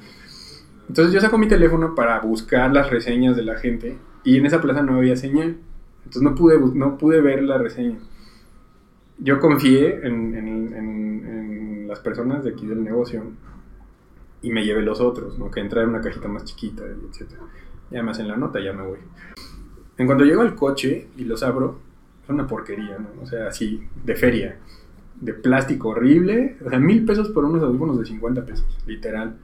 Entonces 0.88 1.12
yo 1.12 1.20
saco 1.20 1.38
mi 1.38 1.48
teléfono 1.48 1.94
para 1.94 2.20
buscar 2.20 2.72
las 2.72 2.90
reseñas 2.90 3.36
de 3.36 3.42
la 3.42 3.56
gente 3.56 3.98
y 4.22 4.36
en 4.36 4.46
esa 4.46 4.60
plaza 4.60 4.82
no 4.82 4.96
había 4.96 5.16
señal. 5.16 5.56
Entonces 6.06 6.22
no 6.22 6.34
pude, 6.34 6.58
no 6.74 6.96
pude 6.98 7.20
ver 7.20 7.42
la 7.42 7.58
reseña. 7.58 7.98
Yo 9.18 9.40
confié 9.40 10.06
en, 10.06 10.34
en- 10.34 10.48
en- 10.74 11.26
en 11.26 11.88
las 11.88 12.00
personas 12.00 12.44
de 12.44 12.50
aquí 12.50 12.66
del 12.66 12.82
negocio 12.84 13.22
y 14.42 14.50
me 14.50 14.64
llevé 14.64 14.82
los 14.82 15.00
otros, 15.00 15.38
¿no? 15.38 15.50
que 15.50 15.60
entra 15.60 15.82
en 15.82 15.88
una 15.90 16.00
cajita 16.00 16.28
más 16.28 16.44
chiquita, 16.44 16.84
etc. 16.84 17.30
Y 17.90 17.94
además 17.94 18.18
en 18.18 18.28
la 18.28 18.36
nota 18.36 18.60
ya 18.60 18.72
me 18.72 18.86
voy. 18.86 18.98
En 19.98 20.06
cuanto 20.06 20.24
llego 20.24 20.42
al 20.42 20.54
coche 20.54 21.08
y 21.16 21.24
los 21.24 21.42
abro, 21.42 21.78
es 22.22 22.28
una 22.28 22.46
porquería, 22.46 22.98
¿no? 22.98 23.22
O 23.22 23.26
sea, 23.26 23.48
así, 23.48 23.80
de 24.04 24.14
feria, 24.14 24.58
de 25.20 25.32
plástico 25.32 25.88
horrible, 25.90 26.56
o 26.64 26.68
sea, 26.68 26.78
mil 26.78 27.04
pesos 27.06 27.30
por 27.30 27.44
unos 27.44 27.62
audífonos 27.62 27.98
de 27.98 28.04
50 28.06 28.44
pesos, 28.44 28.66
literal. 28.86 29.36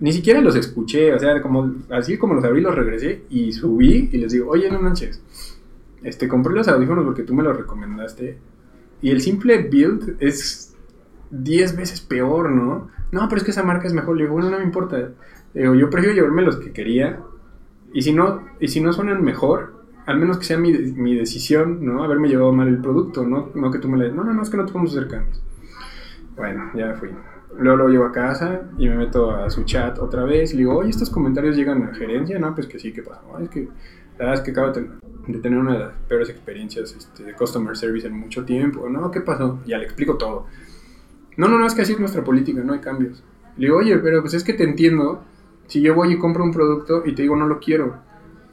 Ni 0.00 0.12
siquiera 0.12 0.40
los 0.42 0.54
escuché, 0.56 1.14
o 1.14 1.18
sea, 1.18 1.40
como, 1.40 1.74
así 1.90 2.18
como 2.18 2.34
los 2.34 2.44
abrí, 2.44 2.60
los 2.60 2.74
regresé 2.74 3.22
y 3.30 3.52
subí 3.52 4.10
y 4.12 4.18
les 4.18 4.32
digo, 4.32 4.50
oye, 4.50 4.70
no 4.70 4.80
manches, 4.80 5.22
este, 6.02 6.28
compré 6.28 6.54
los 6.54 6.68
audífonos 6.68 7.04
porque 7.04 7.22
tú 7.22 7.34
me 7.34 7.42
los 7.42 7.56
recomendaste 7.56 8.38
y 9.00 9.10
el 9.10 9.20
simple 9.20 9.58
build 9.70 10.16
es 10.20 10.76
10 11.30 11.76
veces 11.76 12.00
peor, 12.00 12.50
¿no? 12.50 12.88
No, 13.12 13.28
pero 13.28 13.38
es 13.38 13.44
que 13.44 13.50
esa 13.52 13.62
marca 13.62 13.86
es 13.86 13.94
mejor. 13.94 14.16
Le 14.16 14.24
digo, 14.24 14.34
bueno, 14.34 14.50
no 14.50 14.58
me 14.58 14.64
importa. 14.64 14.96
Le 15.54 15.60
digo, 15.62 15.74
yo 15.74 15.88
prefiero 15.90 16.14
llevarme 16.14 16.42
los 16.42 16.56
que 16.56 16.72
quería 16.72 17.20
y 17.92 18.02
si 18.02 18.12
no, 18.12 18.44
y 18.60 18.68
si 18.68 18.80
no 18.80 18.92
suenan 18.92 19.22
mejor, 19.22 19.74
al 20.06 20.18
menos 20.18 20.38
que 20.38 20.44
sea 20.44 20.58
mi, 20.58 20.72
mi 20.72 21.14
decisión, 21.14 21.84
¿no? 21.84 22.02
Haberme 22.02 22.28
llevado 22.28 22.52
mal 22.52 22.68
el 22.68 22.78
producto, 22.78 23.24
¿no? 23.26 23.50
No 23.54 23.70
que 23.70 23.78
tú 23.78 23.88
me 23.88 23.98
la... 23.98 24.12
No, 24.12 24.24
no, 24.24 24.34
no, 24.34 24.42
es 24.42 24.50
que 24.50 24.56
no 24.56 24.66
podemos 24.66 24.90
hacer 24.96 25.08
cambios. 25.08 25.42
Bueno, 26.36 26.70
ya 26.74 26.94
fui. 26.94 27.10
Luego 27.58 27.76
lo 27.78 27.88
llevo 27.88 28.04
a 28.06 28.12
casa 28.12 28.62
y 28.78 28.88
me 28.88 28.96
meto 28.96 29.30
a 29.30 29.50
su 29.50 29.64
chat 29.64 29.98
otra 29.98 30.24
vez 30.24 30.52
le 30.52 30.58
digo, 30.58 30.76
oye, 30.76 30.90
estos 30.90 31.10
comentarios 31.10 31.56
llegan 31.56 31.82
a 31.82 31.94
gerencia, 31.94 32.38
¿no? 32.38 32.54
Pues 32.54 32.66
que 32.66 32.78
sí, 32.78 32.92
¿qué 32.92 33.02
pasa? 33.02 33.22
"Ay, 33.36 33.44
es 33.44 33.50
que 33.50 33.60
la 34.18 34.26
verdad 34.26 34.34
es 34.34 34.40
que 34.40 34.50
acabo 34.50 34.72
de 35.28 35.38
tener 35.40 35.58
una 35.58 35.74
de 35.74 35.78
las 35.78 35.92
peores 36.08 36.30
experiencias 36.30 36.94
este, 36.96 37.22
de 37.22 37.34
customer 37.34 37.76
service 37.76 38.06
en 38.06 38.14
mucho 38.14 38.44
tiempo. 38.44 38.88
No, 38.88 39.10
¿qué 39.10 39.20
pasó? 39.20 39.60
Ya 39.66 39.78
le 39.78 39.84
explico 39.84 40.16
todo. 40.16 40.46
No, 41.36 41.48
no, 41.48 41.58
no, 41.58 41.66
es 41.66 41.74
que 41.74 41.82
así 41.82 41.92
es 41.92 42.00
nuestra 42.00 42.24
política, 42.24 42.62
no 42.64 42.72
hay 42.72 42.80
cambios. 42.80 43.22
Le 43.56 43.66
digo, 43.66 43.78
oye, 43.78 43.98
pero 43.98 44.22
pues 44.22 44.34
es 44.34 44.42
que 44.42 44.54
te 44.54 44.64
entiendo. 44.64 45.22
Si 45.66 45.82
yo 45.82 45.94
voy 45.94 46.14
y 46.14 46.18
compro 46.18 46.42
un 46.42 46.52
producto 46.52 47.02
y 47.04 47.14
te 47.14 47.22
digo 47.22 47.36
no 47.36 47.46
lo 47.46 47.60
quiero, 47.60 47.96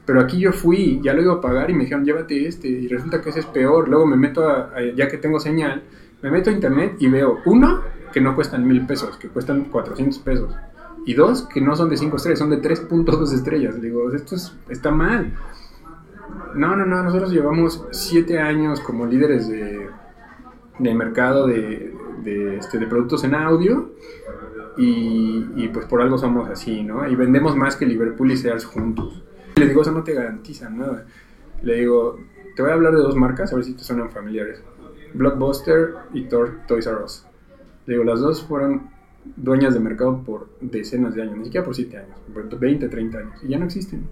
Pero 0.04 0.20
aquí 0.20 0.38
yo 0.38 0.52
fui, 0.52 1.00
ya 1.02 1.14
lo 1.14 1.22
iba 1.22 1.32
a 1.32 1.40
pagar 1.40 1.70
y 1.70 1.74
me 1.74 1.84
dijeron, 1.84 2.04
llévate 2.04 2.46
este. 2.46 2.68
Y 2.68 2.86
resulta 2.88 3.22
que 3.22 3.30
ese 3.30 3.40
es 3.40 3.46
peor. 3.46 3.88
Luego 3.88 4.06
me 4.06 4.16
meto, 4.16 4.48
a, 4.48 4.70
ya 4.94 5.08
que 5.08 5.16
tengo 5.16 5.40
señal, 5.40 5.82
me 6.22 6.30
meto 6.30 6.50
a 6.50 6.52
internet 6.52 6.96
y 7.00 7.08
veo, 7.08 7.38
uno, 7.46 7.82
que 8.12 8.20
no 8.20 8.34
cuestan 8.34 8.66
mil 8.66 8.86
pesos, 8.86 9.16
que 9.16 9.28
cuestan 9.28 9.64
400 9.64 10.18
pesos. 10.20 10.54
Y 11.06 11.14
dos, 11.14 11.42
que 11.42 11.60
no 11.60 11.74
son 11.74 11.88
de 11.88 11.96
5 11.96 12.16
estrellas, 12.16 12.38
son 12.38 12.50
de 12.50 12.60
3.2 12.60 13.32
estrellas. 13.32 13.80
Digo, 13.80 14.12
esto 14.12 14.36
está 14.68 14.90
mal. 14.90 15.32
No, 16.56 16.74
no, 16.74 16.86
no, 16.86 17.02
nosotros 17.02 17.30
llevamos 17.32 17.84
7 17.90 18.38
años 18.38 18.80
como 18.80 19.06
líderes 19.06 19.48
de, 19.48 19.88
de 20.78 20.94
mercado 20.94 21.46
de, 21.46 21.94
de, 22.22 22.56
este, 22.56 22.78
de 22.78 22.86
productos 22.86 23.24
en 23.24 23.34
audio 23.34 23.92
y, 24.76 25.46
y, 25.56 25.68
pues 25.68 25.86
por 25.86 26.02
algo 26.02 26.18
somos 26.18 26.48
así, 26.48 26.82
¿no? 26.82 27.08
Y 27.08 27.14
vendemos 27.14 27.56
más 27.56 27.76
que 27.76 27.86
Liverpool 27.86 28.30
y 28.32 28.36
Sears 28.36 28.64
juntos. 28.64 29.22
Le 29.56 29.66
digo, 29.66 29.82
eso 29.82 29.92
no 29.92 30.02
te 30.02 30.14
garantiza 30.14 30.68
nada. 30.68 31.06
Le 31.62 31.76
digo, 31.76 32.18
te 32.54 32.62
voy 32.62 32.70
a 32.70 32.74
hablar 32.74 32.94
de 32.94 33.00
dos 33.00 33.16
marcas, 33.16 33.52
a 33.52 33.56
ver 33.56 33.64
si 33.64 33.74
te 33.74 33.84
suenan 33.84 34.10
familiares. 34.10 34.62
Blockbuster 35.14 35.94
y 36.12 36.24
Toys 36.24 36.86
R 36.86 37.04
Us. 37.04 37.26
Le 37.86 37.94
digo, 37.94 38.04
las 38.04 38.20
dos 38.20 38.42
fueron 38.42 38.90
dueñas 39.36 39.74
de 39.74 39.80
mercado 39.80 40.22
por 40.24 40.48
decenas 40.60 41.14
de 41.14 41.22
años, 41.22 41.38
ni 41.38 41.44
siquiera 41.44 41.64
por 41.64 41.74
7 41.74 41.96
años, 41.96 42.18
por 42.32 42.58
20, 42.58 42.88
30 42.88 43.18
años, 43.18 43.44
y 43.44 43.48
ya 43.48 43.58
no 43.58 43.64
existen. 43.64 44.06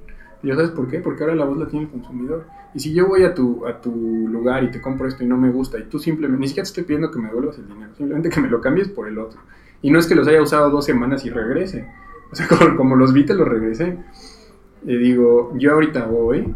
¿Y 0.45 0.51
sabes 0.51 0.71
por 0.71 0.89
qué? 0.89 1.01
Porque 1.01 1.23
ahora 1.23 1.35
la 1.35 1.47
voz 1.47 1.57
la 1.57 1.67
tiene 1.67 1.87
el 1.87 1.91
consumidor. 1.91 2.45
Y 2.75 2.81
si 2.81 2.93
yo 2.93 3.09
voy 3.09 3.25
a 3.25 3.35
tu, 3.35 3.67
a 3.67 3.81
tu 3.81 3.91
lugar 4.29 4.63
y 4.63 4.71
te 4.71 4.81
compro 4.81 5.09
esto 5.09 5.25
y 5.25 5.27
no 5.27 5.39
me 5.39 5.51
gusta, 5.51 5.79
y 5.79 5.85
tú 5.85 5.99
simplemente, 5.99 6.41
ni 6.41 6.49
siquiera 6.49 6.65
te 6.65 6.69
estoy 6.69 6.85
pidiendo 6.85 7.11
que 7.11 7.19
me 7.19 7.29
devuelvas 7.29 7.59
el 7.59 7.67
dinero, 7.67 7.95
simplemente 7.97 8.29
que 8.29 8.41
me 8.41 8.49
lo 8.49 8.61
cambies 8.61 8.89
por 8.89 9.09
el 9.09 9.19
otro. 9.19 9.41
Y 9.81 9.91
no 9.91 9.99
es 9.99 10.07
que 10.07 10.15
los 10.15 10.29
haya 10.29 10.43
usado 10.43 10.71
dos 10.71 10.85
semanas 10.85 11.25
y 11.25 11.31
regrese. 11.31 11.89
O 12.31 12.37
sea, 12.37 12.47
como, 12.77 12.95
los 12.95 13.15
vi, 13.15 13.25
te 13.25 13.35
los 13.35 13.49
regresé. 13.49 13.99
Y 14.85 14.97
digo, 14.99 15.55
yo 15.57 15.73
ahorita 15.73 16.05
voy, 16.07 16.55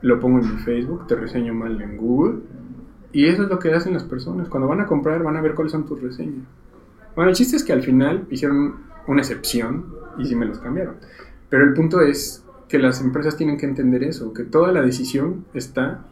lo 0.00 0.18
pongo 0.18 0.38
en 0.38 0.54
mi 0.54 0.62
Facebook, 0.62 1.06
te 1.06 1.16
reseño 1.16 1.52
mal 1.52 1.78
en 1.80 1.98
Google. 1.98 2.40
Y 3.12 3.26
eso 3.26 3.42
es 3.42 3.50
lo 3.50 3.58
que 3.58 3.74
hacen 3.74 3.92
las 3.92 4.04
personas. 4.04 4.48
Cuando 4.48 4.68
van 4.68 4.80
a 4.80 4.86
comprar, 4.86 5.22
van 5.22 5.36
a 5.36 5.42
ver 5.42 5.54
cuáles 5.54 5.72
son 5.72 5.84
tus 5.84 6.00
reseñas. 6.00 6.46
Bueno, 7.14 7.30
el 7.30 7.36
chiste 7.36 7.56
es 7.56 7.64
que 7.64 7.74
al 7.74 7.82
final 7.82 8.26
hicieron 8.30 8.76
una 9.06 9.20
excepción 9.20 9.86
y 10.18 10.24
sí 10.24 10.34
me 10.34 10.46
los 10.46 10.58
cambiaron. 10.58 10.96
Pero 11.50 11.64
el 11.64 11.74
punto 11.74 12.00
es 12.00 12.45
que 12.68 12.78
las 12.78 13.00
empresas 13.00 13.36
tienen 13.36 13.56
que 13.56 13.66
entender 13.66 14.02
eso, 14.02 14.32
que 14.32 14.44
toda 14.44 14.72
la 14.72 14.82
decisión 14.82 15.44
está 15.54 16.06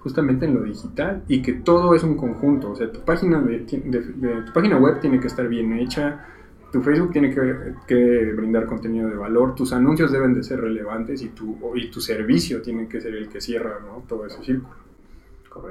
justamente 0.00 0.46
en 0.46 0.54
lo 0.54 0.62
digital 0.62 1.22
y 1.28 1.42
que 1.42 1.52
todo 1.52 1.94
es 1.94 2.02
un 2.02 2.16
conjunto. 2.16 2.70
O 2.70 2.76
sea, 2.76 2.90
tu 2.90 3.00
página, 3.00 3.40
de, 3.40 3.58
tu 3.60 4.52
página 4.52 4.78
web 4.78 5.00
tiene 5.00 5.20
que 5.20 5.26
estar 5.26 5.46
bien 5.48 5.72
hecha, 5.74 6.24
tu 6.72 6.82
Facebook 6.82 7.12
tiene 7.12 7.34
que, 7.34 7.74
que, 7.86 8.32
brindar 8.34 8.66
contenido 8.66 9.08
de 9.08 9.16
valor, 9.16 9.54
tus 9.54 9.72
anuncios 9.72 10.12
deben 10.12 10.34
de 10.34 10.42
ser 10.42 10.60
relevantes 10.60 11.22
y 11.22 11.28
tu, 11.28 11.58
y 11.74 11.90
tu 11.90 12.00
servicio 12.00 12.62
tiene 12.62 12.88
que 12.88 13.00
ser 13.00 13.14
el 13.14 13.28
que 13.28 13.40
cierra 13.40 13.78
¿no? 13.80 14.04
todo 14.06 14.26
ese 14.26 14.42
círculo. 14.42 14.87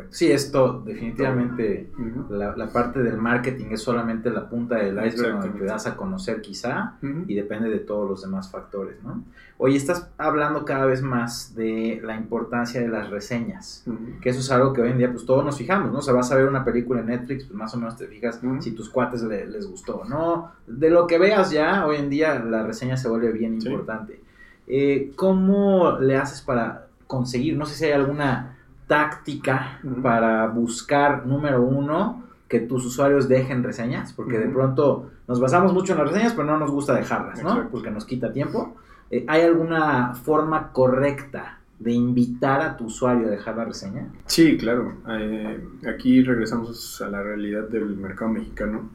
Sí, 0.09 0.31
esto 0.31 0.81
definitivamente, 0.85 1.89
la, 2.29 2.67
parte 2.71 3.01
del 3.01 3.17
marketing 3.17 3.67
es 3.71 3.81
solamente 3.81 4.29
la 4.29 4.49
punta 4.49 4.75
del 4.75 4.97
iceberg 5.05 5.39
donde 5.39 5.59
te 5.59 5.65
das 5.65 5.87
a 5.87 5.95
conocer 5.95 6.41
quizá 6.41 6.97
y 7.01 7.35
depende 7.35 7.69
de 7.69 7.79
todos 7.79 8.09
los 8.09 8.21
demás 8.21 8.49
factores, 8.49 9.01
¿no? 9.03 9.23
Oye, 9.59 9.75
estás 9.75 10.09
hablando 10.19 10.65
cada 10.65 10.85
vez 10.85 11.01
más 11.01 11.55
de 11.55 11.99
la 12.03 12.15
importancia 12.15 12.79
de 12.79 12.87
las 12.87 13.09
reseñas, 13.09 13.83
que 14.21 14.29
eso 14.29 14.39
es 14.39 14.51
algo 14.51 14.73
que 14.73 14.81
hoy 14.81 14.91
en 14.91 14.99
día 14.99 15.11
pues 15.11 15.25
todos 15.25 15.43
nos 15.43 15.57
fijamos, 15.57 15.91
¿no? 15.91 15.99
O 15.99 16.01
sea, 16.01 16.13
vas 16.13 16.31
a 16.31 16.35
ver 16.35 16.47
una 16.47 16.63
película 16.63 16.99
en 16.99 17.07
Netflix, 17.07 17.45
pues 17.45 17.57
más 17.57 17.73
o 17.73 17.77
menos 17.77 17.97
te 17.97 18.07
fijas 18.07 18.39
si 18.59 18.71
tus 18.71 18.89
cuates 18.89 19.23
les 19.23 19.67
gustó, 19.67 20.03
¿no? 20.07 20.51
De 20.67 20.89
lo 20.89 21.07
que 21.07 21.17
veas 21.17 21.51
ya, 21.51 21.85
hoy 21.85 21.97
en 21.97 22.09
día 22.09 22.39
la 22.39 22.63
reseña 22.63 22.97
se 22.97 23.09
vuelve 23.09 23.31
bien 23.31 23.55
importante. 23.55 24.21
Eh, 24.67 25.13
¿Cómo 25.15 25.97
le 25.99 26.17
haces 26.17 26.41
para 26.41 26.87
conseguir, 27.07 27.57
no 27.57 27.65
sé 27.65 27.75
si 27.75 27.85
hay 27.85 27.93
alguna 27.93 28.56
táctica 28.87 29.79
para 30.01 30.47
buscar, 30.47 31.25
número 31.25 31.61
uno, 31.61 32.23
que 32.47 32.59
tus 32.61 32.85
usuarios 32.85 33.27
dejen 33.27 33.63
reseñas, 33.63 34.13
porque 34.13 34.39
de 34.39 34.47
pronto 34.47 35.11
nos 35.27 35.39
basamos 35.39 35.73
mucho 35.73 35.93
en 35.93 35.99
las 35.99 36.09
reseñas, 36.09 36.33
pero 36.33 36.47
no 36.47 36.57
nos 36.57 36.71
gusta 36.71 36.93
dejarlas, 36.93 37.43
¿no? 37.43 37.67
Porque 37.69 37.91
nos 37.91 38.05
quita 38.05 38.31
tiempo. 38.31 38.75
Eh, 39.11 39.25
¿Hay 39.27 39.41
alguna 39.41 40.13
forma 40.15 40.71
correcta 40.71 41.59
de 41.79 41.91
invitar 41.91 42.61
a 42.61 42.77
tu 42.77 42.85
usuario 42.85 43.27
a 43.27 43.31
dejar 43.31 43.57
la 43.57 43.65
reseña? 43.65 44.07
Sí, 44.25 44.57
claro. 44.57 44.93
Eh, 45.09 45.63
aquí 45.87 46.23
regresamos 46.23 47.01
a 47.01 47.09
la 47.09 47.21
realidad 47.21 47.67
del 47.67 47.97
mercado 47.97 48.31
mexicano, 48.31 48.89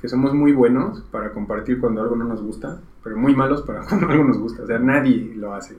que 0.00 0.08
somos 0.08 0.34
muy 0.34 0.52
buenos 0.52 1.02
para 1.10 1.32
compartir 1.32 1.80
cuando 1.80 2.02
algo 2.02 2.16
no 2.16 2.24
nos 2.24 2.42
gusta, 2.42 2.80
pero 3.02 3.16
muy 3.16 3.36
malos 3.36 3.62
para 3.62 3.80
cuando 3.88 4.08
algo 4.08 4.24
nos 4.24 4.38
gusta. 4.38 4.62
O 4.62 4.66
sea, 4.66 4.78
nadie 4.78 5.34
lo 5.36 5.54
hace. 5.54 5.76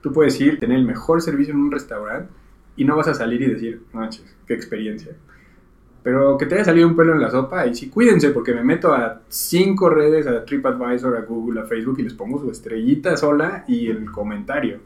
Tú 0.00 0.12
puedes 0.12 0.38
ir, 0.40 0.58
tener 0.58 0.78
el 0.78 0.84
mejor 0.84 1.22
servicio 1.22 1.54
en 1.54 1.60
un 1.60 1.70
restaurante, 1.70 2.30
y 2.76 2.84
no 2.84 2.96
vas 2.96 3.08
a 3.08 3.14
salir 3.14 3.42
y 3.42 3.46
decir, 3.46 3.82
manches, 3.92 4.36
qué 4.46 4.54
experiencia. 4.54 5.12
Pero 6.02 6.36
que 6.36 6.46
te 6.46 6.56
haya 6.56 6.64
salido 6.64 6.86
un 6.86 6.96
pelo 6.96 7.14
en 7.14 7.20
la 7.20 7.30
sopa, 7.30 7.66
y 7.66 7.74
sí, 7.74 7.88
cuídense, 7.88 8.30
porque 8.30 8.52
me 8.52 8.62
meto 8.62 8.92
a 8.92 9.22
cinco 9.28 9.88
redes, 9.88 10.26
a 10.26 10.44
TripAdvisor, 10.44 11.16
a 11.16 11.22
Google, 11.22 11.60
a 11.60 11.64
Facebook, 11.64 11.98
y 11.98 12.02
les 12.02 12.12
pongo 12.12 12.38
su 12.38 12.50
estrellita 12.50 13.16
sola 13.16 13.64
y 13.66 13.88
el 13.88 14.10
comentario. 14.10 14.80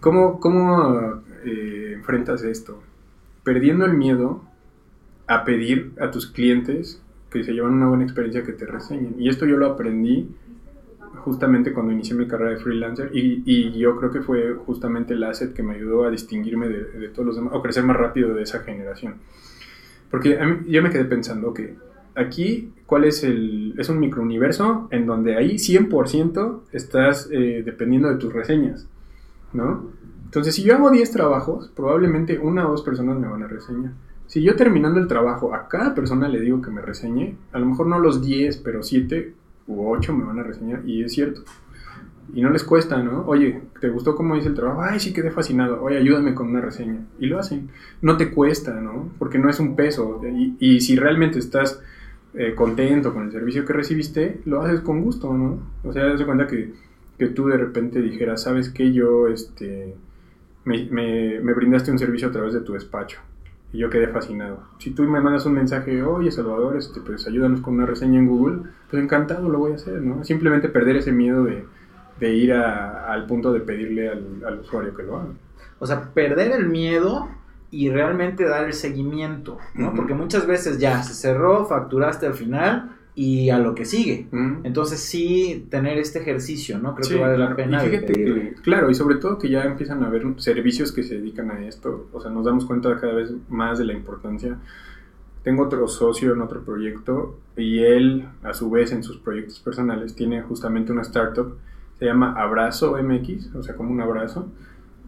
¿Cómo, 0.00 0.38
cómo 0.38 1.22
eh, 1.44 1.92
enfrentas 1.94 2.42
esto? 2.42 2.82
Perdiendo 3.42 3.86
el 3.86 3.94
miedo 3.94 4.42
a 5.26 5.44
pedir 5.44 5.92
a 5.98 6.10
tus 6.10 6.26
clientes 6.26 7.00
que 7.30 7.42
se 7.42 7.52
llevan 7.52 7.72
una 7.72 7.88
buena 7.88 8.04
experiencia 8.04 8.44
que 8.44 8.52
te 8.52 8.66
reseñen. 8.66 9.14
Y 9.18 9.28
esto 9.28 9.46
yo 9.46 9.56
lo 9.56 9.66
aprendí 9.66 10.28
justamente 11.24 11.72
cuando 11.72 11.92
inicié 11.92 12.14
mi 12.14 12.26
carrera 12.26 12.50
de 12.50 12.56
freelancer 12.58 13.10
y, 13.12 13.42
y, 13.46 13.72
yo 13.78 13.96
creo 13.96 14.10
que 14.10 14.20
fue 14.20 14.54
justamente 14.54 15.14
el 15.14 15.24
asset 15.24 15.52
que 15.52 15.62
me 15.62 15.74
ayudó 15.74 16.04
a 16.04 16.10
distinguirme 16.10 16.68
de, 16.68 16.84
de 16.84 17.08
todos 17.08 17.26
los 17.26 17.36
demás, 17.36 17.54
o 17.54 17.62
crecer 17.62 17.84
más 17.84 17.96
rápido 17.96 18.34
de 18.34 18.42
esa 18.42 18.60
generación. 18.60 19.14
Porque 20.10 20.38
yo 20.68 20.82
me 20.82 20.90
quedé 20.90 21.06
pensando 21.06 21.54
que 21.54 21.74
aquí, 22.14 22.72
¿cuál 22.86 23.04
es 23.04 23.24
el...? 23.24 23.74
Es 23.78 23.88
un 23.88 23.98
microuniverso 23.98 24.88
en 24.90 25.06
donde 25.06 25.36
ahí 25.36 25.54
100% 25.54 26.60
estás 26.72 27.28
eh, 27.32 27.62
dependiendo 27.64 28.08
de 28.08 28.16
tus 28.16 28.32
reseñas, 28.32 28.86
¿no? 29.52 29.90
Entonces, 30.24 30.54
si 30.54 30.62
yo 30.62 30.74
hago 30.74 30.90
10 30.90 31.10
trabajos, 31.10 31.70
probablemente 31.74 32.38
una 32.38 32.66
o 32.66 32.70
dos 32.72 32.82
personas 32.82 33.18
me 33.18 33.28
van 33.28 33.42
a 33.42 33.48
reseñar. 33.48 33.92
Si 34.26 34.42
yo 34.42 34.56
terminando 34.56 34.98
el 34.98 35.06
trabajo 35.06 35.54
a 35.54 35.68
cada 35.68 35.94
persona 35.94 36.28
le 36.28 36.40
digo 36.40 36.62
que 36.62 36.70
me 36.70 36.80
reseñe, 36.80 37.36
a 37.52 37.58
lo 37.58 37.66
mejor 37.66 37.86
no 37.86 37.98
los 37.98 38.22
10, 38.22 38.58
pero 38.58 38.82
7 38.82 39.34
u 39.66 39.88
ocho 39.88 40.12
me 40.12 40.24
van 40.24 40.38
a 40.38 40.42
reseñar 40.42 40.82
y 40.86 41.02
es 41.04 41.12
cierto. 41.12 41.42
Y 42.34 42.40
no 42.40 42.50
les 42.50 42.64
cuesta, 42.64 43.02
¿no? 43.02 43.24
Oye, 43.26 43.60
¿te 43.80 43.90
gustó 43.90 44.14
cómo 44.14 44.36
hice 44.36 44.48
el 44.48 44.54
trabajo? 44.54 44.82
Ay, 44.82 45.00
sí 45.00 45.12
quedé 45.12 45.30
fascinado. 45.30 45.82
Oye, 45.82 45.98
ayúdame 45.98 46.34
con 46.34 46.48
una 46.48 46.60
reseña. 46.60 47.00
Y 47.18 47.26
lo 47.26 47.38
hacen. 47.38 47.68
No 48.00 48.16
te 48.16 48.30
cuesta, 48.30 48.80
¿no? 48.80 49.10
Porque 49.18 49.38
no 49.38 49.50
es 49.50 49.58
un 49.60 49.76
peso. 49.76 50.20
Y, 50.24 50.56
y 50.58 50.80
si 50.80 50.96
realmente 50.96 51.38
estás 51.38 51.82
eh, 52.34 52.54
contento 52.54 53.12
con 53.12 53.24
el 53.24 53.32
servicio 53.32 53.66
que 53.66 53.72
recibiste, 53.72 54.40
lo 54.46 54.62
haces 54.62 54.80
con 54.80 55.02
gusto, 55.02 55.34
¿no? 55.34 55.58
O 55.84 55.92
sea, 55.92 56.06
das 56.06 56.22
cuenta 56.22 56.46
que, 56.46 56.72
que 57.18 57.26
tú 57.26 57.48
de 57.48 57.58
repente 57.58 58.00
dijeras, 58.00 58.42
¿sabes 58.42 58.70
qué? 58.70 58.92
Yo, 58.92 59.28
este, 59.28 59.94
me, 60.64 60.86
me, 60.90 61.40
me 61.40 61.52
brindaste 61.52 61.90
un 61.90 61.98
servicio 61.98 62.28
a 62.28 62.32
través 62.32 62.54
de 62.54 62.60
tu 62.60 62.72
despacho 62.72 63.18
y 63.72 63.78
yo 63.78 63.90
quedé 63.90 64.08
fascinado. 64.08 64.60
Si 64.78 64.90
tú 64.90 65.04
me 65.04 65.20
mandas 65.20 65.46
un 65.46 65.54
mensaje, 65.54 66.02
oye 66.02 66.30
Salvador, 66.30 66.76
este, 66.76 67.00
pues 67.00 67.26
ayúdanos 67.26 67.60
con 67.60 67.74
una 67.74 67.86
reseña 67.86 68.18
en 68.18 68.28
Google, 68.28 68.62
pues 68.90 69.02
encantado 69.02 69.48
lo 69.48 69.58
voy 69.58 69.72
a 69.72 69.76
hacer, 69.76 70.02
¿no? 70.02 70.24
Simplemente 70.24 70.68
perder 70.68 70.96
ese 70.96 71.12
miedo 71.12 71.44
de, 71.44 71.64
de 72.20 72.34
ir 72.34 72.52
al 72.52 73.26
punto 73.26 73.52
de 73.52 73.60
pedirle 73.60 74.08
al, 74.10 74.60
usuario 74.60 74.94
que 74.94 75.02
lo 75.02 75.16
haga. 75.16 75.30
O 75.78 75.86
sea, 75.86 76.12
perder 76.12 76.52
el 76.52 76.68
miedo 76.68 77.28
y 77.70 77.88
realmente 77.88 78.44
dar 78.44 78.64
el 78.64 78.74
seguimiento, 78.74 79.58
¿no? 79.74 79.94
Porque 79.94 80.14
muchas 80.14 80.46
veces 80.46 80.78
ya 80.78 81.02
se 81.02 81.14
cerró, 81.14 81.64
facturaste 81.66 82.26
al 82.26 82.34
final 82.34 82.96
y 83.14 83.50
a 83.50 83.58
lo 83.58 83.74
que 83.74 83.84
sigue. 83.84 84.26
Entonces 84.64 85.00
sí, 85.00 85.66
tener 85.70 85.98
este 85.98 86.20
ejercicio, 86.20 86.78
¿no? 86.78 86.94
Creo 86.94 87.08
que 87.08 87.16
vale 87.16 87.38
la 87.38 87.54
pena. 87.54 87.82
claro, 88.62 88.90
y 88.90 88.94
sobre 88.94 89.16
todo 89.16 89.38
que 89.38 89.50
ya 89.50 89.64
empiezan 89.64 90.02
a 90.02 90.06
haber 90.06 90.24
servicios 90.38 90.92
que 90.92 91.02
se 91.02 91.16
dedican 91.16 91.50
a 91.50 91.66
esto, 91.66 92.08
o 92.12 92.20
sea, 92.20 92.30
nos 92.30 92.44
damos 92.44 92.64
cuenta 92.64 92.98
cada 92.98 93.14
vez 93.14 93.32
más 93.48 93.78
de 93.78 93.84
la 93.84 93.92
importancia. 93.92 94.58
Tengo 95.42 95.64
otro 95.64 95.88
socio 95.88 96.32
en 96.32 96.40
otro 96.40 96.64
proyecto 96.64 97.38
y 97.56 97.80
él, 97.80 98.28
a 98.42 98.54
su 98.54 98.70
vez, 98.70 98.92
en 98.92 99.02
sus 99.02 99.18
proyectos 99.18 99.58
personales, 99.58 100.14
tiene 100.14 100.40
justamente 100.42 100.92
una 100.92 101.02
startup, 101.02 101.56
se 101.98 102.06
llama 102.06 102.32
Abrazo 102.40 102.96
MX, 103.02 103.54
o 103.56 103.62
sea, 103.62 103.74
como 103.74 103.90
un 103.90 104.00
abrazo, 104.00 104.48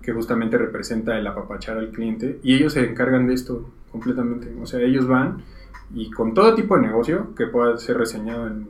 que 0.02 0.12
justamente 0.12 0.58
representa 0.58 1.16
el 1.16 1.26
apapachar 1.26 1.78
al 1.78 1.90
cliente 1.90 2.38
y 2.42 2.54
ellos 2.54 2.74
se 2.74 2.84
encargan 2.84 3.26
de 3.26 3.34
esto 3.34 3.70
completamente. 3.90 4.52
O 4.60 4.66
sea, 4.66 4.80
ellos 4.80 5.06
van 5.06 5.42
y 5.94 6.10
con 6.10 6.34
todo 6.34 6.54
tipo 6.54 6.76
de 6.76 6.82
negocio 6.82 7.34
que 7.34 7.46
pueda 7.46 7.76
ser 7.78 7.98
reseñado 7.98 8.46
en, 8.46 8.68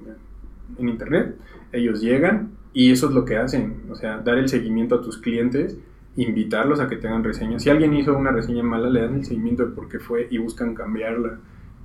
en, 0.79 0.89
internet, 0.89 1.37
ellos 1.73 2.01
llegan 2.01 2.53
y 2.73 2.93
eso 2.93 3.09
es 3.09 3.15
lo 3.15 3.25
que 3.25 3.37
hacen, 3.37 3.83
o 3.91 3.95
sea, 3.95 4.19
dar 4.19 4.39
el 4.39 4.49
seguimiento 4.49 4.97
a 4.97 5.03
tus 5.03 5.19
clientes, 5.19 5.79
invitarlos 6.17 6.81
a 6.81 6.89
que 6.89 6.97
tengan 6.97 7.25
reseñas. 7.25 7.63
Si 7.63 7.71
alguien 7.71 7.95
hizo 7.95 8.17
una 8.17 8.31
reseña 8.31 8.63
mala, 8.63 8.91
le 8.91 9.03
dan 9.03 9.15
el 9.15 9.25
seguimiento 9.25 9.65
de 9.65 9.73
por 9.73 9.89
qué 9.89 9.99
fue 9.99 10.29
y 10.31 10.39
buscan 10.39 10.75
cambiarla. 10.75 11.39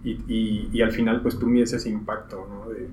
Y, 0.04 0.12
y, 0.28 0.70
y 0.72 0.82
al 0.82 0.92
final, 0.92 1.22
pues 1.22 1.38
tú 1.38 1.48
mides 1.48 1.74
ese 1.74 1.90
impacto, 1.90 2.48
¿no? 2.50 2.72
De 2.72 2.88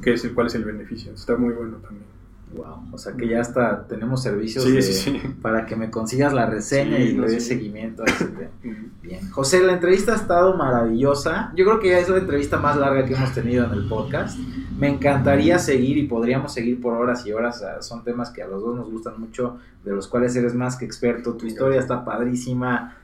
qué 0.00 0.12
es 0.12 0.24
el, 0.24 0.34
cuál 0.34 0.46
es 0.46 0.54
el 0.54 0.64
beneficio. 0.64 1.12
Está 1.12 1.36
muy 1.36 1.52
bueno 1.52 1.78
también. 1.78 2.13
Wow, 2.54 2.84
o 2.92 2.98
sea 2.98 3.14
que 3.14 3.26
ya 3.26 3.40
hasta 3.40 3.86
tenemos 3.88 4.22
servicios 4.22 4.64
para 5.42 5.66
que 5.66 5.74
me 5.74 5.90
consigas 5.90 6.32
la 6.32 6.46
reseña 6.46 6.98
y 6.98 7.12
le 7.12 7.26
des 7.26 7.46
seguimiento 7.46 8.04
a 8.04 8.06
ese 8.06 8.28
Bien, 9.02 9.28
José, 9.30 9.62
la 9.62 9.72
entrevista 9.72 10.12
ha 10.12 10.16
estado 10.16 10.56
maravillosa. 10.56 11.52
Yo 11.56 11.64
creo 11.64 11.80
que 11.80 11.90
ya 11.90 11.98
es 11.98 12.08
la 12.08 12.18
entrevista 12.18 12.58
más 12.58 12.76
larga 12.76 13.04
que 13.04 13.14
hemos 13.14 13.34
tenido 13.34 13.66
en 13.66 13.72
el 13.72 13.88
podcast. 13.88 14.38
Me 14.78 14.88
encantaría 14.88 15.58
seguir 15.58 15.98
y 15.98 16.06
podríamos 16.06 16.54
seguir 16.54 16.80
por 16.80 16.94
horas 16.94 17.26
y 17.26 17.32
horas. 17.32 17.62
Son 17.80 18.02
temas 18.02 18.30
que 18.30 18.42
a 18.42 18.46
los 18.46 18.62
dos 18.62 18.76
nos 18.76 18.90
gustan 18.90 19.20
mucho, 19.20 19.58
de 19.84 19.92
los 19.92 20.08
cuales 20.08 20.34
eres 20.36 20.54
más 20.54 20.76
que 20.76 20.84
experto. 20.84 21.34
Tu 21.34 21.46
historia 21.46 21.80
está 21.80 22.04
padrísima. 22.04 22.96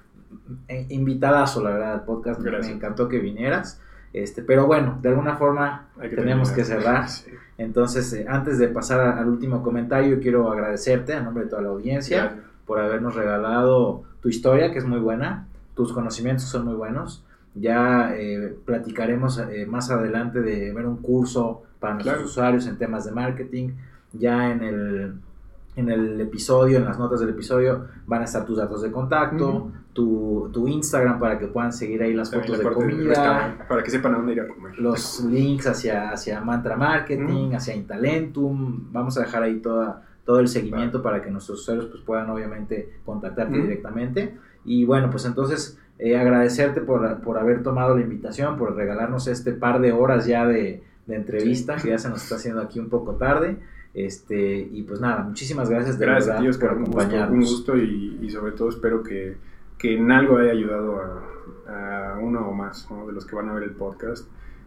Eh, 0.68 0.86
invitadazo, 0.88 1.62
la 1.62 1.70
verdad, 1.70 1.92
al 1.92 2.04
podcast. 2.04 2.40
Me 2.40 2.70
encantó 2.70 3.08
que 3.08 3.18
vinieras. 3.18 3.80
Este, 4.12 4.42
pero 4.42 4.66
bueno, 4.66 4.98
de 5.02 5.10
alguna 5.10 5.36
forma 5.36 5.88
tenemos 5.98 6.50
que 6.50 6.64
cerrar. 6.64 7.06
Entonces, 7.60 8.10
eh, 8.14 8.24
antes 8.26 8.58
de 8.58 8.68
pasar 8.68 9.18
al 9.18 9.28
último 9.28 9.62
comentario, 9.62 10.18
quiero 10.18 10.50
agradecerte 10.50 11.12
a 11.12 11.20
nombre 11.20 11.44
de 11.44 11.50
toda 11.50 11.60
la 11.60 11.68
audiencia 11.68 12.36
por 12.64 12.80
habernos 12.80 13.14
regalado 13.14 14.02
tu 14.22 14.30
historia, 14.30 14.72
que 14.72 14.78
es 14.78 14.86
muy 14.86 14.98
buena, 14.98 15.46
tus 15.74 15.92
conocimientos 15.92 16.46
son 16.46 16.64
muy 16.64 16.74
buenos. 16.74 17.22
Ya 17.54 18.14
eh, 18.16 18.56
platicaremos 18.64 19.38
eh, 19.38 19.66
más 19.66 19.90
adelante 19.90 20.40
de 20.40 20.72
ver 20.72 20.86
un 20.86 20.96
curso 20.96 21.64
para 21.78 21.94
nuestros 21.94 22.24
usuarios 22.24 22.66
en 22.66 22.78
temas 22.78 23.04
de 23.04 23.12
marketing. 23.12 23.72
Ya 24.14 24.50
en 24.50 24.62
el 24.62 25.14
en 25.76 25.88
el 25.88 26.20
episodio, 26.20 26.78
en 26.78 26.84
las 26.84 26.98
notas 26.98 27.20
del 27.20 27.30
episodio, 27.30 27.86
van 28.06 28.22
a 28.22 28.24
estar 28.24 28.44
tus 28.44 28.58
datos 28.58 28.82
de 28.82 28.90
contacto, 28.90 29.70
tu, 29.92 30.50
tu, 30.52 30.68
Instagram 30.68 31.18
para 31.18 31.38
que 31.38 31.46
puedan 31.46 31.72
seguir 31.72 32.02
ahí 32.02 32.12
las 32.12 32.30
fotos 32.30 32.58
de 32.58 32.64
comida. 32.64 33.64
para 33.68 33.82
que 33.82 33.90
sepan 33.90 34.14
a 34.14 34.18
dónde 34.18 34.32
ir 34.32 34.40
a 34.40 34.48
comer. 34.48 34.78
Los 34.78 35.24
links 35.24 35.66
hacia, 35.66 36.10
hacia 36.10 36.40
Mantra 36.40 36.76
Marketing, 36.76 37.52
hacia 37.52 37.74
Intalentum. 37.74 38.92
Vamos 38.92 39.16
a 39.16 39.20
dejar 39.20 39.42
ahí 39.44 39.60
toda, 39.60 40.06
todo 40.24 40.40
el 40.40 40.48
seguimiento 40.48 41.02
para 41.02 41.22
que 41.22 41.30
nuestros 41.30 41.60
usuarios 41.60 41.86
pues, 41.86 42.02
puedan 42.02 42.28
obviamente 42.30 42.98
contactarte 43.04 43.56
directamente. 43.56 44.36
Y 44.64 44.84
bueno, 44.84 45.10
pues 45.10 45.24
entonces 45.24 45.78
eh, 45.98 46.18
agradecerte 46.18 46.80
por, 46.80 47.20
por, 47.20 47.38
haber 47.38 47.62
tomado 47.62 47.96
la 47.96 48.02
invitación, 48.02 48.58
por 48.58 48.74
regalarnos 48.74 49.26
este 49.28 49.52
par 49.52 49.80
de 49.80 49.92
horas 49.92 50.26
ya 50.26 50.46
de, 50.46 50.82
de 51.06 51.16
entrevista, 51.16 51.76
que 51.76 51.88
ya 51.88 51.98
se 51.98 52.08
nos 52.08 52.22
está 52.22 52.36
haciendo 52.36 52.60
aquí 52.60 52.78
un 52.78 52.88
poco 52.88 53.14
tarde. 53.14 53.58
Este, 53.92 54.68
y 54.72 54.82
pues 54.82 55.00
nada, 55.00 55.24
muchísimas 55.24 55.68
gracias 55.68 55.98
de 55.98 56.06
gracias 56.06 56.40
verdad 56.40 56.60
por 56.60 56.70
acompañarnos. 56.70 57.30
Un 57.32 57.40
gusto, 57.40 57.76
y, 57.76 58.30
sobre 58.30 58.52
todo 58.52 58.68
espero 58.68 59.02
que, 59.02 59.36
que, 59.78 59.96
en 59.96 60.10
algo 60.12 60.38
haya 60.38 60.52
ayudado 60.52 61.00
a, 61.00 61.26
uno 62.20 62.48
o 62.48 62.52
más 62.52 62.86
de 63.06 63.12
los 63.12 63.24
que 63.24 63.36
van 63.36 63.48
a 63.48 63.54
ver 63.54 63.64
el 63.64 63.70
podcast. 63.70 64.26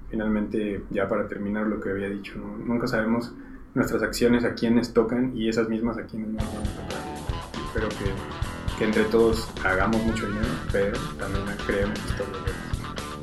Finalmente, 0.09 0.83
ya 0.89 1.07
para 1.07 1.27
terminar 1.27 1.67
lo 1.67 1.79
que 1.79 1.89
había 1.89 2.09
dicho, 2.09 2.35
nunca 2.65 2.87
sabemos 2.87 3.33
nuestras 3.73 4.03
acciones 4.03 4.43
a 4.45 4.53
quienes 4.53 4.93
tocan 4.93 5.35
y 5.35 5.49
esas 5.49 5.69
mismas 5.69 5.97
a 5.97 6.03
quienes 6.03 6.29
nos 6.29 6.45
van 6.45 6.57
a 6.57 6.63
tocar. 6.63 7.65
Espero 7.65 7.89
que, 7.89 8.77
que 8.77 8.85
entre 8.85 9.03
todos 9.05 9.51
hagamos 9.63 10.03
mucho 10.03 10.27
dinero, 10.27 10.47
pero 10.71 10.97
también 11.17 11.45
creemos 11.65 11.97
historias. 11.99 12.55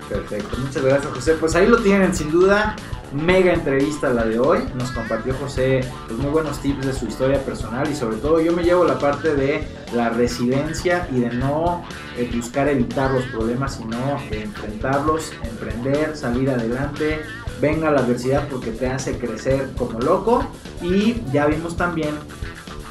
Perfecto, 0.09 0.57
muchas 0.59 0.85
gracias 0.85 1.13
José. 1.13 1.35
Pues 1.39 1.55
ahí 1.55 1.67
lo 1.67 1.79
tienen, 1.79 2.15
sin 2.15 2.31
duda 2.31 2.77
mega 3.13 3.53
entrevista 3.53 4.11
la 4.11 4.25
de 4.25 4.39
hoy. 4.39 4.61
Nos 4.75 4.91
compartió 4.91 5.35
José 5.35 5.81
pues, 6.07 6.19
muy 6.19 6.31
buenos 6.31 6.61
tips 6.61 6.87
de 6.87 6.93
su 6.93 7.07
historia 7.07 7.43
personal 7.45 7.89
y 7.91 7.95
sobre 7.95 8.17
todo 8.17 8.41
yo 8.41 8.53
me 8.53 8.63
llevo 8.63 8.85
la 8.85 8.99
parte 8.99 9.35
de 9.35 9.67
la 9.93 10.11
residencia 10.11 11.09
y 11.13 11.21
de 11.21 11.31
no 11.31 11.85
eh, 12.17 12.31
buscar 12.35 12.69
evitar 12.69 13.11
los 13.11 13.25
problemas, 13.25 13.77
sino 13.77 13.97
enfrentarlos, 14.31 15.33
emprender, 15.43 16.17
salir 16.17 16.51
adelante. 16.51 17.21
Venga 17.61 17.91
la 17.91 18.01
adversidad 18.01 18.49
porque 18.49 18.71
te 18.71 18.89
hace 18.89 19.19
crecer 19.19 19.71
como 19.77 20.01
loco. 20.01 20.47
Y 20.83 21.23
ya 21.33 21.47
vimos 21.47 21.77
también 21.77 22.15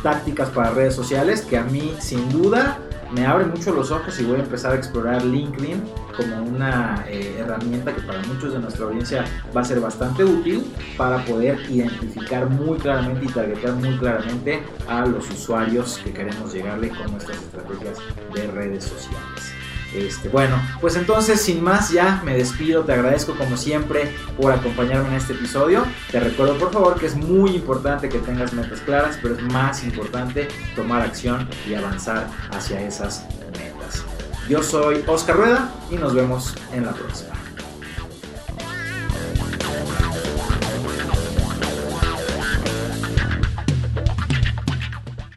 tácticas 0.03 0.49
para 0.49 0.71
redes 0.71 0.95
sociales 0.95 1.41
que 1.41 1.57
a 1.57 1.63
mí 1.63 1.93
sin 1.99 2.29
duda 2.29 2.79
me 3.11 3.25
abre 3.25 3.45
mucho 3.45 3.73
los 3.73 3.91
ojos 3.91 4.19
y 4.19 4.25
voy 4.25 4.39
a 4.39 4.43
empezar 4.43 4.73
a 4.73 4.75
explorar 4.75 5.23
LinkedIn 5.23 5.83
como 6.15 6.43
una 6.43 7.05
eh, 7.07 7.37
herramienta 7.39 7.95
que 7.95 8.01
para 8.01 8.19
muchos 8.23 8.53
de 8.53 8.59
nuestra 8.59 8.85
audiencia 8.85 9.25
va 9.55 9.61
a 9.61 9.65
ser 9.65 9.79
bastante 9.79 10.23
útil 10.23 10.65
para 10.97 11.23
poder 11.25 11.59
identificar 11.69 12.49
muy 12.49 12.77
claramente 12.77 13.25
y 13.25 13.29
targetar 13.29 13.73
muy 13.73 13.97
claramente 13.97 14.61
a 14.87 15.05
los 15.05 15.29
usuarios 15.29 15.99
que 16.03 16.11
queremos 16.11 16.53
llegarle 16.53 16.89
con 16.89 17.11
nuestras 17.11 17.37
estrategias 17.37 17.97
de 18.33 18.47
redes 18.47 18.83
sociales. 18.83 19.58
Este, 19.93 20.29
bueno, 20.29 20.61
pues 20.81 20.95
entonces 20.95 21.41
sin 21.41 21.63
más 21.63 21.89
ya 21.89 22.21
me 22.23 22.35
despido, 22.35 22.83
te 22.83 22.93
agradezco 22.93 23.35
como 23.35 23.57
siempre 23.57 24.11
por 24.37 24.51
acompañarme 24.51 25.09
en 25.09 25.15
este 25.15 25.33
episodio. 25.33 25.83
Te 26.11 26.19
recuerdo 26.19 26.57
por 26.57 26.71
favor 26.71 26.99
que 26.99 27.07
es 27.07 27.15
muy 27.15 27.55
importante 27.55 28.09
que 28.09 28.19
tengas 28.19 28.53
metas 28.53 28.81
claras, 28.81 29.17
pero 29.21 29.35
es 29.35 29.41
más 29.41 29.83
importante 29.83 30.47
tomar 30.75 31.01
acción 31.01 31.47
y 31.67 31.73
avanzar 31.73 32.27
hacia 32.51 32.81
esas 32.81 33.25
metas. 33.53 34.03
Yo 34.47 34.63
soy 34.63 35.03
Oscar 35.07 35.37
Rueda 35.37 35.71
y 35.89 35.95
nos 35.95 36.13
vemos 36.13 36.55
en 36.73 36.85
la 36.85 36.93
próxima. 36.93 37.28